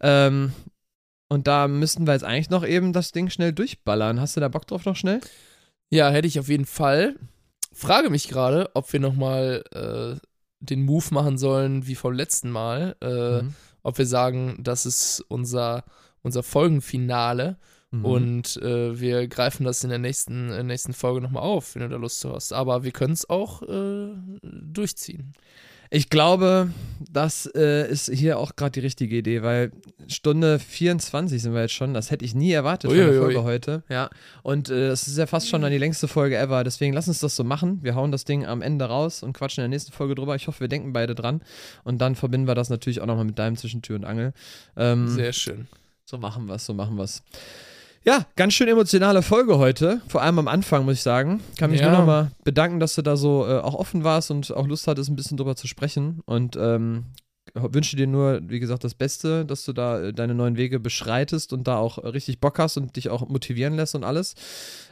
Ähm, 0.00 0.52
und 1.28 1.46
da 1.46 1.68
müssten 1.68 2.06
wir 2.06 2.12
jetzt 2.12 2.24
eigentlich 2.24 2.50
noch 2.50 2.64
eben 2.64 2.92
das 2.92 3.12
Ding 3.12 3.30
schnell 3.30 3.52
durchballern. 3.52 4.20
Hast 4.20 4.36
du 4.36 4.40
da 4.40 4.48
Bock 4.48 4.66
drauf 4.66 4.84
noch 4.84 4.96
schnell? 4.96 5.20
Ja, 5.90 6.10
hätte 6.10 6.28
ich 6.28 6.38
auf 6.38 6.48
jeden 6.48 6.66
Fall. 6.66 7.16
Frage 7.72 8.10
mich 8.10 8.28
gerade, 8.28 8.70
ob 8.74 8.92
wir 8.92 9.00
nochmal 9.00 9.64
äh, 9.72 10.20
den 10.60 10.84
Move 10.84 11.06
machen 11.10 11.38
sollen 11.38 11.86
wie 11.86 11.94
vom 11.94 12.12
letzten 12.12 12.50
Mal. 12.50 12.96
Äh, 13.00 13.42
mhm. 13.42 13.54
Ob 13.82 13.98
wir 13.98 14.06
sagen, 14.06 14.58
das 14.60 14.86
ist 14.86 15.24
unser, 15.28 15.84
unser 16.22 16.42
Folgenfinale 16.42 17.58
mhm. 17.90 18.04
und 18.04 18.56
äh, 18.58 18.98
wir 18.98 19.28
greifen 19.28 19.64
das 19.64 19.84
in 19.84 19.90
der 19.90 19.98
nächsten, 19.98 20.48
in 20.48 20.54
der 20.54 20.64
nächsten 20.64 20.94
Folge 20.94 21.20
nochmal 21.20 21.42
auf, 21.42 21.74
wenn 21.74 21.82
du 21.82 21.88
da 21.88 21.96
Lust 21.96 22.24
hast. 22.24 22.52
Aber 22.52 22.84
wir 22.84 22.92
können 22.92 23.12
es 23.12 23.28
auch 23.28 23.62
äh, 23.62 24.08
durchziehen. 24.42 25.34
Ich 25.94 26.10
glaube, 26.10 26.72
das 27.08 27.46
äh, 27.54 27.88
ist 27.88 28.10
hier 28.10 28.40
auch 28.40 28.56
gerade 28.56 28.72
die 28.72 28.80
richtige 28.80 29.16
Idee, 29.16 29.44
weil 29.44 29.70
Stunde 30.08 30.58
24 30.58 31.40
sind 31.40 31.54
wir 31.54 31.60
jetzt 31.60 31.74
schon. 31.74 31.94
Das 31.94 32.10
hätte 32.10 32.24
ich 32.24 32.34
nie 32.34 32.50
erwartet 32.50 32.90
Uiuiui. 32.90 33.04
von 33.04 33.12
der 33.12 33.22
Folge 33.22 33.44
heute. 33.44 33.82
Ja. 33.88 34.10
Und 34.42 34.70
äh, 34.70 34.88
das 34.88 35.06
ist 35.06 35.16
ja 35.16 35.28
fast 35.28 35.48
schon 35.48 35.62
dann 35.62 35.70
die 35.70 35.78
längste 35.78 36.08
Folge 36.08 36.36
ever. 36.36 36.64
Deswegen 36.64 36.94
lass 36.94 37.06
uns 37.06 37.20
das 37.20 37.36
so 37.36 37.44
machen. 37.44 37.78
Wir 37.82 37.94
hauen 37.94 38.10
das 38.10 38.24
Ding 38.24 38.44
am 38.44 38.60
Ende 38.60 38.86
raus 38.86 39.22
und 39.22 39.34
quatschen 39.34 39.62
in 39.62 39.70
der 39.70 39.76
nächsten 39.76 39.92
Folge 39.92 40.16
drüber. 40.16 40.34
Ich 40.34 40.48
hoffe, 40.48 40.58
wir 40.58 40.68
denken 40.68 40.92
beide 40.92 41.14
dran. 41.14 41.42
Und 41.84 41.98
dann 41.98 42.16
verbinden 42.16 42.48
wir 42.48 42.56
das 42.56 42.70
natürlich 42.70 43.00
auch 43.00 43.06
nochmal 43.06 43.26
mit 43.26 43.38
deinem 43.38 43.56
Zwischentür 43.56 43.94
und 43.94 44.04
Angel. 44.04 44.32
Ähm, 44.76 45.06
Sehr 45.06 45.32
schön. 45.32 45.68
So 46.04 46.18
machen 46.18 46.46
wir 46.46 46.56
es, 46.56 46.66
so 46.66 46.74
machen 46.74 46.96
wir 46.96 47.04
es. 47.04 47.22
Ja, 48.06 48.26
ganz 48.36 48.52
schön 48.52 48.68
emotionale 48.68 49.22
Folge 49.22 49.56
heute. 49.56 50.02
Vor 50.08 50.20
allem 50.20 50.38
am 50.38 50.46
Anfang, 50.46 50.84
muss 50.84 50.96
ich 50.96 51.02
sagen. 51.02 51.40
Kann 51.56 51.70
mich 51.70 51.80
ja. 51.80 51.88
nur 51.88 52.00
nochmal 52.00 52.30
bedanken, 52.44 52.78
dass 52.78 52.94
du 52.94 53.00
da 53.00 53.16
so 53.16 53.46
äh, 53.46 53.60
auch 53.60 53.74
offen 53.74 54.04
warst 54.04 54.30
und 54.30 54.54
auch 54.54 54.66
Lust 54.66 54.86
hattest, 54.86 55.08
ein 55.08 55.16
bisschen 55.16 55.38
drüber 55.38 55.56
zu 55.56 55.66
sprechen. 55.66 56.20
Und 56.26 56.54
ähm, 56.56 57.06
wünsche 57.54 57.96
dir 57.96 58.06
nur, 58.06 58.42
wie 58.44 58.60
gesagt, 58.60 58.84
das 58.84 58.94
Beste, 58.94 59.46
dass 59.46 59.64
du 59.64 59.72
da 59.72 60.00
äh, 60.00 60.12
deine 60.12 60.34
neuen 60.34 60.58
Wege 60.58 60.80
beschreitest 60.80 61.54
und 61.54 61.66
da 61.66 61.78
auch 61.78 61.96
richtig 61.96 62.40
Bock 62.40 62.58
hast 62.58 62.76
und 62.76 62.94
dich 62.96 63.08
auch 63.08 63.26
motivieren 63.26 63.74
lässt 63.74 63.94
und 63.94 64.04
alles. 64.04 64.34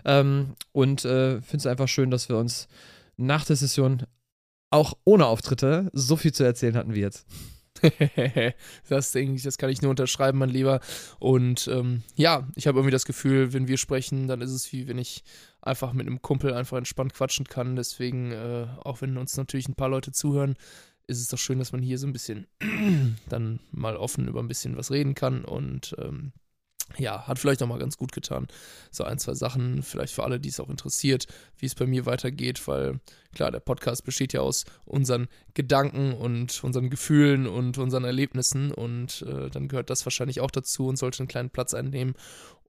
Ähm, 0.07 0.55
und 0.73 1.05
äh, 1.05 1.43
finde 1.43 1.59
es 1.59 1.67
einfach 1.67 1.89
schön, 1.89 2.11
dass 2.11 2.31
wir 2.31 2.39
uns 2.39 2.67
nach 3.19 3.45
der 3.45 3.57
Session 3.57 4.05
auch 4.71 4.95
ohne 5.05 5.27
Auftritte 5.27 5.91
so 5.93 6.17
viel 6.17 6.33
zu 6.33 6.45
erzählen 6.45 6.77
hatten 6.77 6.95
wie 6.95 7.01
jetzt. 7.01 7.27
das 8.89 9.13
denke 9.13 9.35
ich, 9.37 9.43
das 9.43 9.59
kann 9.59 9.71
ich 9.71 9.83
nur 9.83 9.91
unterschreiben, 9.91 10.39
mein 10.39 10.51
Lieber. 10.51 10.81
Und 11.19 11.69
ähm, 11.69 12.03
ja, 12.17 12.49
ich 12.55 12.67
habe 12.67 12.79
irgendwie 12.79 12.93
das 12.93 13.05
Gefühl, 13.05 13.53
wenn 13.53 13.69
wir 13.69 13.79
sprechen, 13.79 14.29
dann 14.29 14.41
ist 14.41 14.53
es 14.53 14.73
wie 14.73 14.89
wenn 14.89 14.99
ich 14.99 15.25
einfach 15.61 15.93
mit 15.93 16.07
einem 16.07 16.23
Kumpel 16.23 16.55
einfach 16.55 16.77
entspannt 16.77 17.15
quatschen 17.15 17.47
kann. 17.47 17.77
Deswegen, 17.77 18.33
äh, 18.33 18.67
auch 18.83 19.01
wenn 19.01 19.17
uns 19.17 19.37
natürlich 19.37 19.69
ein 19.69 19.75
paar 19.75 19.89
Leute 19.89 20.13
zuhören, 20.13 20.57
ist 21.07 21.21
es 21.21 21.29
doch 21.29 21.39
schön, 21.39 21.59
dass 21.59 21.73
man 21.73 21.83
hier 21.83 21.99
so 21.99 22.07
ein 22.07 22.13
bisschen 22.13 22.47
dann 23.29 23.61
mal 23.71 23.97
offen 23.97 24.29
über 24.29 24.41
ein 24.41 24.49
bisschen 24.49 24.77
was 24.77 24.91
reden 24.91 25.15
kann 25.15 25.45
und 25.45 25.95
ähm, 25.99 26.33
ja, 26.98 27.27
hat 27.27 27.39
vielleicht 27.39 27.62
auch 27.62 27.66
mal 27.66 27.78
ganz 27.78 27.97
gut 27.97 28.12
getan. 28.12 28.47
So 28.90 29.05
ein, 29.05 29.19
zwei 29.19 29.35
Sachen, 29.35 29.82
vielleicht 29.82 30.14
für 30.14 30.24
alle, 30.24 30.40
die 30.40 30.48
es 30.48 30.60
auch 30.60 30.69
interessiert, 30.69 31.27
wie 31.59 31.66
es 31.66 31.74
bei 31.74 31.86
mir 31.86 32.06
weitergeht, 32.06 32.66
weil 32.66 33.01
klar, 33.35 33.51
der 33.51 33.60
Podcast 33.60 34.05
besteht 34.05 34.32
ja 34.32 34.40
aus 34.40 34.64
unseren 34.85 35.28
Gedanken 35.55 36.12
und 36.12 36.62
unseren 36.64 36.90
Gefühlen 36.90 37.47
und 37.47 37.78
unseren 37.78 38.05
Erlebnissen 38.05 38.73
und 38.73 39.23
äh, 39.23 39.51
dann 39.51 39.69
gehört 39.69 39.90
das 39.90 40.05
wahrscheinlich 40.06 40.40
auch 40.40 40.51
dazu 40.51 40.86
und 40.86 40.97
sollte 40.97 41.20
einen 41.20 41.28
kleinen 41.28 41.51
Platz 41.51 41.74
einnehmen. 41.74 42.14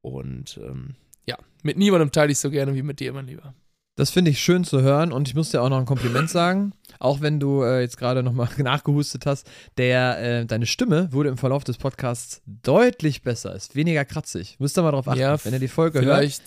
Und 0.01 0.59
ähm, 0.61 0.95
ja, 1.25 1.37
mit 1.63 1.77
niemandem 1.77 2.11
teile 2.11 2.31
ich 2.31 2.39
so 2.39 2.49
gerne 2.49 2.75
wie 2.75 2.83
mit 2.83 2.99
dir, 2.99 3.13
mein 3.13 3.27
Lieber. 3.27 3.53
Das 3.95 4.09
finde 4.09 4.31
ich 4.31 4.41
schön 4.41 4.63
zu 4.63 4.81
hören 4.81 5.11
und 5.11 5.27
ich 5.27 5.35
muss 5.35 5.51
dir 5.51 5.61
auch 5.61 5.69
noch 5.69 5.77
ein 5.77 5.85
Kompliment 5.85 6.27
sagen, 6.27 6.73
auch 6.97 7.21
wenn 7.21 7.39
du 7.39 7.61
äh, 7.61 7.81
jetzt 7.81 7.97
gerade 7.97 8.23
nochmal 8.23 8.49
nachgehustet 8.57 9.27
hast, 9.27 9.47
der, 9.77 10.19
äh, 10.19 10.45
deine 10.47 10.65
Stimme 10.65 11.13
wurde 11.13 11.29
im 11.29 11.37
Verlauf 11.37 11.63
des 11.63 11.77
Podcasts 11.77 12.41
deutlich 12.45 13.21
besser, 13.21 13.53
ist 13.55 13.75
weniger 13.75 14.03
kratzig. 14.03 14.55
Müsst 14.59 14.79
ihr 14.79 14.81
mal 14.81 14.91
drauf 14.91 15.07
achten, 15.07 15.19
ja, 15.19 15.45
wenn 15.45 15.53
ihr 15.53 15.59
die 15.59 15.67
Folge 15.67 15.99
vielleicht, 15.99 16.41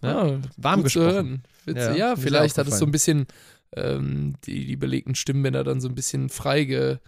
hört. 0.00 0.14
Ja, 0.14 0.28
ja, 0.28 0.40
warm 0.56 0.82
gesprochen. 0.82 1.42
Ja, 1.66 1.94
ja 1.94 2.16
vielleicht 2.16 2.56
hat 2.56 2.66
es 2.68 2.78
so 2.78 2.86
ein 2.86 2.90
bisschen 2.90 3.26
ähm, 3.76 4.36
die, 4.44 4.64
die 4.64 4.76
belegten 4.76 5.14
Stimmbänder 5.14 5.64
dann 5.64 5.82
so 5.82 5.88
ein 5.88 5.94
bisschen 5.94 6.30
frei, 6.30 6.98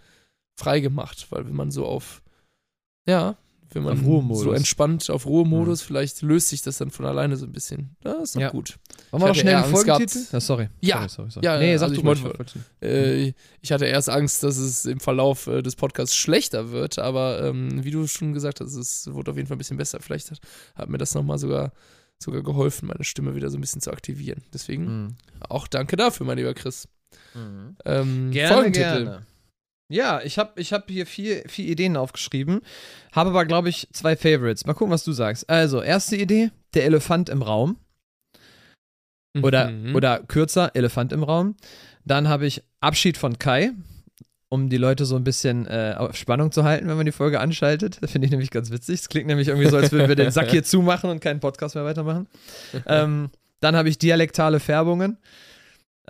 frei 0.59 0.79
gemacht, 0.79 1.25
weil 1.31 1.47
wenn 1.47 1.55
man 1.55 1.71
so 1.71 1.87
auf, 1.87 2.21
ja, 3.07 3.35
wenn 3.73 3.83
man 3.83 4.35
so 4.35 4.51
entspannt 4.51 5.09
auf 5.09 5.25
Ruhemodus, 5.25 5.81
mhm. 5.81 5.87
vielleicht 5.87 6.21
löst 6.21 6.49
sich 6.49 6.61
das 6.61 6.77
dann 6.77 6.91
von 6.91 7.05
alleine 7.05 7.37
so 7.37 7.45
ein 7.45 7.51
bisschen. 7.51 7.95
Das 8.01 8.21
ist 8.23 8.35
doch 8.35 8.41
ja. 8.41 8.49
gut. 8.49 8.77
Wollen 9.11 9.23
wir 9.23 9.27
noch 9.29 9.35
schnell 9.35 9.61
den 9.61 9.71
Folgetitel? 9.71 10.19
Ja, 10.31 10.39
sorry. 10.39 10.69
Ja, 10.81 11.07
sorry, 11.07 11.09
sorry, 11.09 11.31
sorry. 11.31 11.45
ja 11.45 11.59
nee, 11.59 11.77
sag 11.77 11.89
also 11.89 12.01
du 12.01 12.11
ich, 12.11 12.23
wollte, 12.23 12.59
äh, 12.81 13.33
ich 13.61 13.71
hatte 13.71 13.85
erst 13.85 14.09
Angst, 14.09 14.43
dass 14.43 14.57
es 14.57 14.85
im 14.85 14.99
Verlauf 14.99 15.47
äh, 15.47 15.61
des 15.61 15.75
Podcasts 15.75 16.15
schlechter 16.15 16.71
wird, 16.71 16.99
aber 16.99 17.43
ähm, 17.43 17.83
wie 17.83 17.91
du 17.91 18.07
schon 18.07 18.33
gesagt 18.33 18.61
hast, 18.61 18.75
es 18.75 19.11
wurde 19.11 19.31
auf 19.31 19.37
jeden 19.37 19.47
Fall 19.47 19.55
ein 19.55 19.59
bisschen 19.59 19.77
besser. 19.77 19.99
Vielleicht 20.01 20.31
hat, 20.31 20.39
hat 20.75 20.89
mir 20.89 20.97
das 20.97 21.15
nochmal 21.15 21.37
sogar, 21.37 21.71
sogar 22.19 22.43
geholfen, 22.43 22.87
meine 22.87 23.03
Stimme 23.03 23.35
wieder 23.35 23.49
so 23.49 23.57
ein 23.57 23.61
bisschen 23.61 23.81
zu 23.81 23.91
aktivieren. 23.91 24.43
Deswegen 24.53 24.85
mhm. 24.85 25.15
auch 25.49 25.67
danke 25.67 25.95
dafür, 25.95 26.25
mein 26.25 26.37
lieber 26.37 26.53
Chris. 26.53 26.87
Mhm. 27.33 27.77
Ähm, 27.85 28.31
gerne, 28.31 28.53
Folgentitel. 28.53 29.03
Gerne. 29.03 29.25
Ja, 29.91 30.21
ich 30.21 30.37
habe 30.37 30.59
ich 30.59 30.73
hab 30.73 30.89
hier 30.89 31.05
vier, 31.05 31.43
vier 31.47 31.67
Ideen 31.67 31.97
aufgeschrieben, 31.97 32.61
habe 33.11 33.29
aber, 33.31 33.45
glaube 33.45 33.69
ich, 33.69 33.87
zwei 33.91 34.15
Favorites. 34.15 34.65
Mal 34.65 34.73
gucken, 34.73 34.91
was 34.91 35.03
du 35.03 35.11
sagst. 35.11 35.49
Also, 35.49 35.81
erste 35.81 36.15
Idee, 36.15 36.51
der 36.73 36.85
Elefant 36.85 37.29
im 37.29 37.41
Raum. 37.41 37.77
Oder, 39.41 39.69
mhm. 39.69 39.95
oder 39.95 40.19
kürzer, 40.19 40.71
Elefant 40.75 41.13
im 41.13 41.23
Raum. 41.23 41.55
Dann 42.03 42.27
habe 42.27 42.45
ich 42.45 42.63
Abschied 42.81 43.17
von 43.17 43.39
Kai, 43.39 43.71
um 44.49 44.69
die 44.69 44.77
Leute 44.77 45.05
so 45.05 45.15
ein 45.15 45.23
bisschen 45.23 45.67
äh, 45.67 45.95
auf 45.97 46.17
Spannung 46.17 46.51
zu 46.51 46.65
halten, 46.65 46.87
wenn 46.89 46.97
man 46.97 47.05
die 47.05 47.13
Folge 47.13 47.39
anschaltet. 47.39 47.99
Das 48.01 48.11
finde 48.11 48.25
ich 48.25 48.31
nämlich 48.31 48.51
ganz 48.51 48.71
witzig. 48.71 48.99
Es 48.99 49.09
klingt 49.09 49.27
nämlich 49.27 49.47
irgendwie 49.47 49.69
so, 49.69 49.77
als 49.77 49.91
würden 49.93 50.09
wir 50.09 50.17
den 50.17 50.31
Sack 50.31 50.51
hier 50.51 50.63
zumachen 50.65 51.09
und 51.09 51.21
keinen 51.21 51.39
Podcast 51.39 51.75
mehr 51.75 51.85
weitermachen. 51.85 52.27
ähm, 52.87 53.29
dann 53.61 53.75
habe 53.75 53.87
ich 53.87 53.97
dialektale 53.97 54.59
Färbungen. 54.59 55.17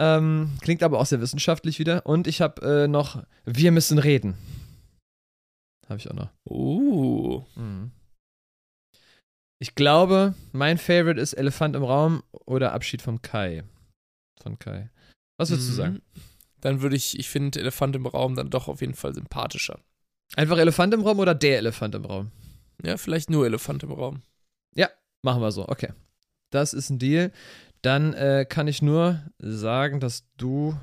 Ähm, 0.01 0.49
klingt 0.61 0.81
aber 0.81 0.99
auch 0.99 1.05
sehr 1.05 1.21
wissenschaftlich 1.21 1.77
wieder. 1.77 2.07
Und 2.07 2.25
ich 2.25 2.41
habe 2.41 2.85
äh, 2.85 2.87
noch 2.87 3.23
Wir 3.45 3.71
müssen 3.71 3.99
reden. 3.99 4.35
Habe 5.87 5.99
ich 5.99 6.09
auch 6.09 6.15
noch. 6.15 6.29
Uh. 6.49 7.43
Mhm. 7.55 7.91
Ich 9.59 9.75
glaube, 9.75 10.33
mein 10.53 10.79
Favorite 10.79 11.21
ist 11.21 11.33
Elefant 11.33 11.75
im 11.75 11.83
Raum 11.83 12.23
oder 12.31 12.73
Abschied 12.73 13.03
vom 13.03 13.21
Kai. 13.21 13.63
Von 14.41 14.57
Kai. 14.57 14.89
Was 15.37 15.51
würdest 15.51 15.67
mhm. 15.67 15.71
du 15.71 15.77
sagen? 15.77 16.01
Dann 16.61 16.81
würde 16.81 16.95
ich, 16.95 17.19
ich 17.19 17.29
finde 17.29 17.59
Elefant 17.59 17.95
im 17.95 18.07
Raum 18.07 18.33
dann 18.33 18.49
doch 18.49 18.67
auf 18.67 18.81
jeden 18.81 18.95
Fall 18.95 19.13
sympathischer. 19.13 19.79
Einfach 20.35 20.57
Elefant 20.57 20.95
im 20.95 21.01
Raum 21.01 21.19
oder 21.19 21.35
der 21.35 21.57
Elefant 21.57 21.93
im 21.93 22.05
Raum? 22.05 22.31
Ja, 22.83 22.97
vielleicht 22.97 23.29
nur 23.29 23.45
Elefant 23.45 23.83
im 23.83 23.91
Raum. 23.91 24.23
Ja, 24.73 24.89
machen 25.21 25.43
wir 25.43 25.51
so. 25.51 25.67
Okay. 25.67 25.93
Das 26.49 26.73
ist 26.73 26.89
ein 26.89 26.97
Deal. 26.97 27.31
Dann 27.81 28.13
äh, 28.13 28.45
kann 28.47 28.67
ich 28.67 28.81
nur 28.81 29.21
sagen, 29.39 29.99
dass 29.99 30.23
du 30.37 30.77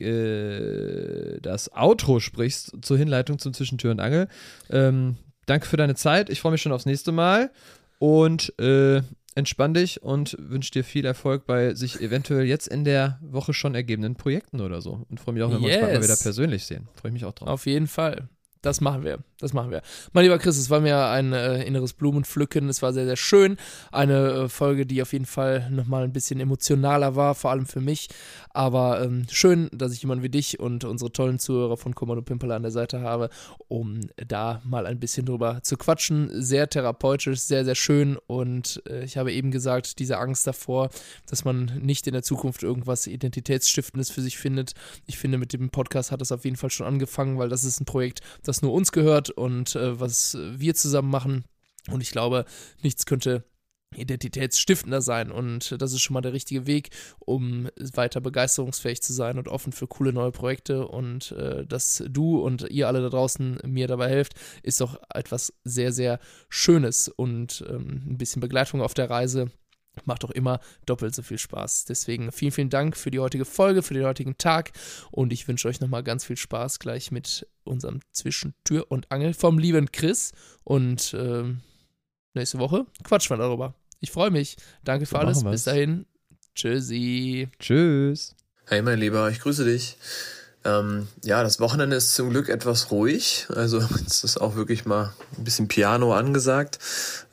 äh, 0.00 1.40
das 1.40 1.70
Outro 1.72 2.20
sprichst 2.20 2.76
zur 2.82 2.98
Hinleitung 2.98 3.38
zum 3.38 3.52
Zwischentür 3.52 3.90
und 3.90 4.00
Angel. 4.00 4.28
Ähm, 4.70 5.16
danke 5.46 5.66
für 5.66 5.76
deine 5.76 5.94
Zeit. 5.94 6.30
Ich 6.30 6.40
freue 6.40 6.52
mich 6.52 6.62
schon 6.62 6.72
aufs 6.72 6.86
nächste 6.86 7.12
Mal. 7.12 7.50
Und 7.98 8.58
äh, 8.58 9.02
entspann 9.34 9.74
dich 9.74 10.02
und 10.02 10.36
wünsche 10.38 10.70
dir 10.70 10.84
viel 10.84 11.04
Erfolg 11.04 11.46
bei 11.46 11.74
sich 11.74 12.00
eventuell 12.00 12.44
jetzt 12.44 12.68
in 12.68 12.84
der 12.84 13.18
Woche 13.20 13.52
schon 13.52 13.74
ergebenden 13.74 14.14
Projekten 14.14 14.60
oder 14.60 14.80
so. 14.80 15.04
Und 15.08 15.20
freue 15.20 15.34
mich 15.34 15.42
auch, 15.42 15.50
wenn 15.50 15.60
wir 15.60 15.68
uns 15.68 15.80
bald 15.80 15.94
mal 15.94 16.02
wieder 16.02 16.16
persönlich 16.16 16.66
sehen. 16.66 16.88
Freue 16.94 17.10
ich 17.10 17.14
mich 17.14 17.24
auch 17.24 17.32
drauf. 17.32 17.48
Auf 17.48 17.66
jeden 17.66 17.86
Fall. 17.86 18.28
Das 18.64 18.80
machen 18.80 19.04
wir. 19.04 19.18
Das 19.40 19.52
machen 19.52 19.70
wir. 19.70 19.82
Mein 20.14 20.24
lieber 20.24 20.38
Chris, 20.38 20.56
es 20.56 20.70
war 20.70 20.80
mir 20.80 21.08
ein 21.08 21.34
äh, 21.34 21.62
inneres 21.64 21.92
Blumenpflücken. 21.92 22.70
Es 22.70 22.80
war 22.80 22.94
sehr, 22.94 23.04
sehr 23.04 23.16
schön. 23.16 23.58
Eine 23.92 24.30
äh, 24.30 24.48
Folge, 24.48 24.86
die 24.86 25.02
auf 25.02 25.12
jeden 25.12 25.26
Fall 25.26 25.68
nochmal 25.70 26.04
ein 26.04 26.14
bisschen 26.14 26.40
emotionaler 26.40 27.14
war, 27.14 27.34
vor 27.34 27.50
allem 27.50 27.66
für 27.66 27.82
mich. 27.82 28.08
Aber 28.54 29.02
ähm, 29.02 29.26
schön, 29.30 29.68
dass 29.74 29.92
ich 29.92 30.00
jemanden 30.00 30.24
wie 30.24 30.30
dich 30.30 30.60
und 30.60 30.84
unsere 30.84 31.12
tollen 31.12 31.38
Zuhörer 31.38 31.76
von 31.76 31.94
Kommando 31.94 32.22
Pimpel 32.22 32.52
an 32.52 32.62
der 32.62 32.70
Seite 32.70 33.02
habe, 33.02 33.28
um 33.68 34.00
da 34.16 34.62
mal 34.64 34.86
ein 34.86 34.98
bisschen 34.98 35.26
drüber 35.26 35.60
zu 35.62 35.76
quatschen. 35.76 36.30
Sehr 36.32 36.70
therapeutisch, 36.70 37.40
sehr, 37.40 37.66
sehr 37.66 37.74
schön. 37.74 38.16
Und 38.28 38.82
äh, 38.88 39.04
ich 39.04 39.18
habe 39.18 39.30
eben 39.30 39.50
gesagt, 39.50 39.98
diese 39.98 40.16
Angst 40.16 40.46
davor, 40.46 40.88
dass 41.28 41.44
man 41.44 41.70
nicht 41.82 42.06
in 42.06 42.14
der 42.14 42.22
Zukunft 42.22 42.62
irgendwas 42.62 43.06
Identitätsstiftendes 43.06 44.10
für 44.10 44.22
sich 44.22 44.38
findet. 44.38 44.72
Ich 45.04 45.18
finde, 45.18 45.36
mit 45.36 45.52
dem 45.52 45.68
Podcast 45.68 46.12
hat 46.12 46.22
das 46.22 46.32
auf 46.32 46.46
jeden 46.46 46.56
Fall 46.56 46.70
schon 46.70 46.86
angefangen, 46.86 47.36
weil 47.36 47.50
das 47.50 47.64
ist 47.64 47.78
ein 47.78 47.84
Projekt, 47.84 48.22
das 48.42 48.53
das 48.54 48.62
nur 48.62 48.72
uns 48.72 48.92
gehört 48.92 49.30
und 49.30 49.74
äh, 49.74 49.98
was 49.98 50.38
wir 50.38 50.74
zusammen 50.74 51.10
machen. 51.10 51.44
Und 51.90 52.00
ich 52.00 52.12
glaube, 52.12 52.44
nichts 52.82 53.04
könnte 53.04 53.44
identitätsstiftender 53.96 55.00
sein. 55.00 55.30
Und 55.30 55.80
das 55.80 55.92
ist 55.92 56.02
schon 56.02 56.14
mal 56.14 56.20
der 56.20 56.32
richtige 56.32 56.66
Weg, 56.66 56.90
um 57.18 57.68
weiter 57.76 58.20
begeisterungsfähig 58.20 59.02
zu 59.02 59.12
sein 59.12 59.38
und 59.38 59.48
offen 59.48 59.72
für 59.72 59.86
coole 59.86 60.12
neue 60.12 60.32
Projekte. 60.32 60.86
Und 60.86 61.32
äh, 61.32 61.66
dass 61.66 62.02
du 62.08 62.40
und 62.40 62.70
ihr 62.70 62.88
alle 62.88 63.02
da 63.02 63.08
draußen 63.08 63.58
mir 63.64 63.88
dabei 63.88 64.08
helft, 64.08 64.34
ist 64.62 64.80
doch 64.80 65.00
etwas 65.12 65.52
sehr, 65.64 65.92
sehr 65.92 66.18
Schönes 66.48 67.08
und 67.08 67.64
ähm, 67.68 68.02
ein 68.06 68.18
bisschen 68.18 68.40
Begleitung 68.40 68.80
auf 68.80 68.94
der 68.94 69.10
Reise 69.10 69.50
macht 70.04 70.24
doch 70.24 70.30
immer 70.30 70.60
doppelt 70.86 71.14
so 71.14 71.22
viel 71.22 71.38
Spaß. 71.38 71.84
Deswegen 71.84 72.32
vielen, 72.32 72.52
vielen 72.52 72.70
Dank 72.70 72.96
für 72.96 73.10
die 73.10 73.20
heutige 73.20 73.44
Folge, 73.44 73.82
für 73.82 73.94
den 73.94 74.04
heutigen 74.04 74.38
Tag 74.38 74.72
und 75.10 75.32
ich 75.32 75.46
wünsche 75.48 75.68
euch 75.68 75.80
nochmal 75.80 76.02
ganz 76.02 76.24
viel 76.24 76.36
Spaß 76.36 76.78
gleich 76.78 77.10
mit 77.10 77.46
unserem 77.64 78.00
Zwischentür 78.12 78.90
und 78.90 79.10
Angel 79.10 79.34
vom 79.34 79.58
lieben 79.58 79.90
Chris 79.92 80.32
und 80.64 81.14
äh, 81.14 81.44
nächste 82.34 82.58
Woche 82.58 82.86
quatschen 83.02 83.36
wir 83.36 83.42
darüber. 83.42 83.74
Ich 84.00 84.10
freue 84.10 84.30
mich. 84.30 84.56
Danke 84.84 85.06
für 85.06 85.16
so 85.16 85.18
alles. 85.18 85.44
Bis 85.44 85.64
dahin. 85.64 86.06
Tschüssi. 86.54 87.48
Tschüss. 87.58 88.36
Hey 88.66 88.82
mein 88.82 88.98
Lieber, 88.98 89.30
ich 89.30 89.40
grüße 89.40 89.64
dich. 89.64 89.96
Ähm, 90.64 91.08
ja, 91.22 91.42
das 91.42 91.60
Wochenende 91.60 91.96
ist 91.96 92.14
zum 92.14 92.30
Glück 92.30 92.48
etwas 92.48 92.90
ruhig. 92.90 93.46
Also 93.54 93.78
es 94.06 94.24
ist 94.24 94.40
auch 94.40 94.56
wirklich 94.56 94.86
mal 94.86 95.12
ein 95.36 95.44
bisschen 95.44 95.68
Piano 95.68 96.14
angesagt. 96.14 96.78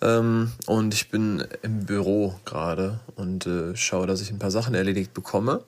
Ähm, 0.02 0.52
und 0.66 0.94
ich 0.94 1.10
bin 1.10 1.46
im 1.62 1.86
Büro 1.86 2.36
gerade 2.46 3.00
und 3.16 3.46
äh, 3.46 3.76
schaue, 3.76 4.08
dass 4.08 4.22
ich 4.22 4.32
ein 4.32 4.40
paar 4.40 4.52
Sachen 4.52 4.74
erledigt 4.74 5.14
bekomme. 5.14 5.64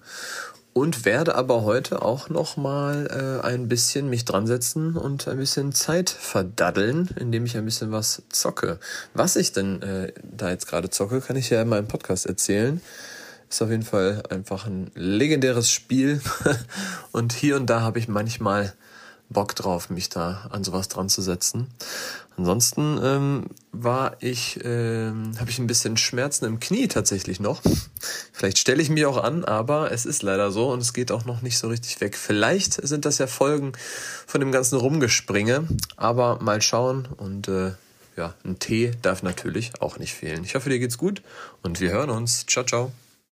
Und 0.74 1.06
werde 1.06 1.36
aber 1.36 1.62
heute 1.62 2.02
auch 2.02 2.30
noch 2.30 2.58
mal 2.58 3.06
äh, 3.44 3.46
ein 3.46 3.68
bisschen 3.68 4.10
mich 4.10 4.26
dran 4.26 4.48
setzen 4.48 4.98
und 4.98 5.28
ein 5.28 5.38
bisschen 5.38 5.72
Zeit 5.72 6.10
verdaddeln, 6.10 7.12
indem 7.20 7.46
ich 7.46 7.56
ein 7.56 7.66
bisschen 7.66 7.92
was 7.92 8.24
zocke. 8.30 8.80
Was 9.14 9.36
ich 9.36 9.52
denn 9.52 9.84
äh, 9.84 10.12
da 10.24 10.50
jetzt 10.50 10.68
gerade 10.68 10.90
zocke, 10.90 11.22
kann 11.22 11.36
ich 11.36 11.52
ja 11.52 11.62
in 11.62 11.70
meinem 11.70 11.88
Podcast 11.88 12.26
erzählen. 12.26 12.82
Ist 13.54 13.62
auf 13.62 13.70
jeden 13.70 13.84
Fall 13.84 14.24
einfach 14.32 14.66
ein 14.66 14.90
legendäres 14.96 15.70
Spiel. 15.70 16.20
und 17.12 17.34
hier 17.34 17.56
und 17.56 17.68
da 17.68 17.82
habe 17.82 18.00
ich 18.00 18.08
manchmal 18.08 18.74
Bock 19.30 19.54
drauf, 19.54 19.92
mich 19.92 20.10
da 20.10 20.48
an 20.50 20.64
sowas 20.64 20.88
dran 20.88 21.08
zu 21.08 21.22
setzen. 21.22 21.68
Ansonsten 22.36 23.00
ähm, 23.04 23.46
war 23.72 24.18
ich, 24.22 24.60
ähm, 24.64 25.34
habe 25.40 25.52
ich 25.52 25.60
ein 25.60 25.68
bisschen 25.68 25.98
Schmerzen 25.98 26.46
im 26.46 26.60
Knie 26.60 26.88
tatsächlich 26.88 27.40
noch. 27.40 27.62
Vielleicht 28.34 28.58
stelle 28.58 28.82
ich 28.82 28.90
mich 28.90 29.06
auch 29.06 29.24
an, 29.24 29.46
aber 29.46 29.92
es 29.92 30.08
ist 30.08 30.24
leider 30.24 30.50
so 30.50 30.72
und 30.72 30.80
es 30.80 30.94
geht 30.94 31.12
auch 31.12 31.26
noch 31.26 31.44
nicht 31.44 31.60
so 31.60 31.68
richtig 31.68 32.02
weg. 32.02 32.18
Vielleicht 32.18 32.74
sind 32.74 33.06
das 33.06 33.20
ja 33.20 33.28
Folgen 33.28 33.74
von 34.26 34.42
dem 34.42 34.52
ganzen 34.52 34.80
Rumgespringe, 34.80 35.68
aber 35.96 36.42
mal 36.42 36.60
schauen 36.64 37.08
und 37.18 37.50
äh, 37.50 37.74
ja, 38.18 38.34
ein 38.44 38.58
Tee 38.58 38.94
darf 39.04 39.22
natürlich 39.22 39.80
auch 39.80 40.00
nicht 40.00 40.16
fehlen. 40.16 40.44
Ich 40.44 40.56
hoffe, 40.56 40.72
dir 40.72 40.80
geht's 40.80 40.98
gut 40.98 41.22
und 41.62 41.82
wir 41.82 41.92
hören 41.92 42.10
uns. 42.10 42.48
Ciao, 42.48 42.66
ciao. 42.66 42.92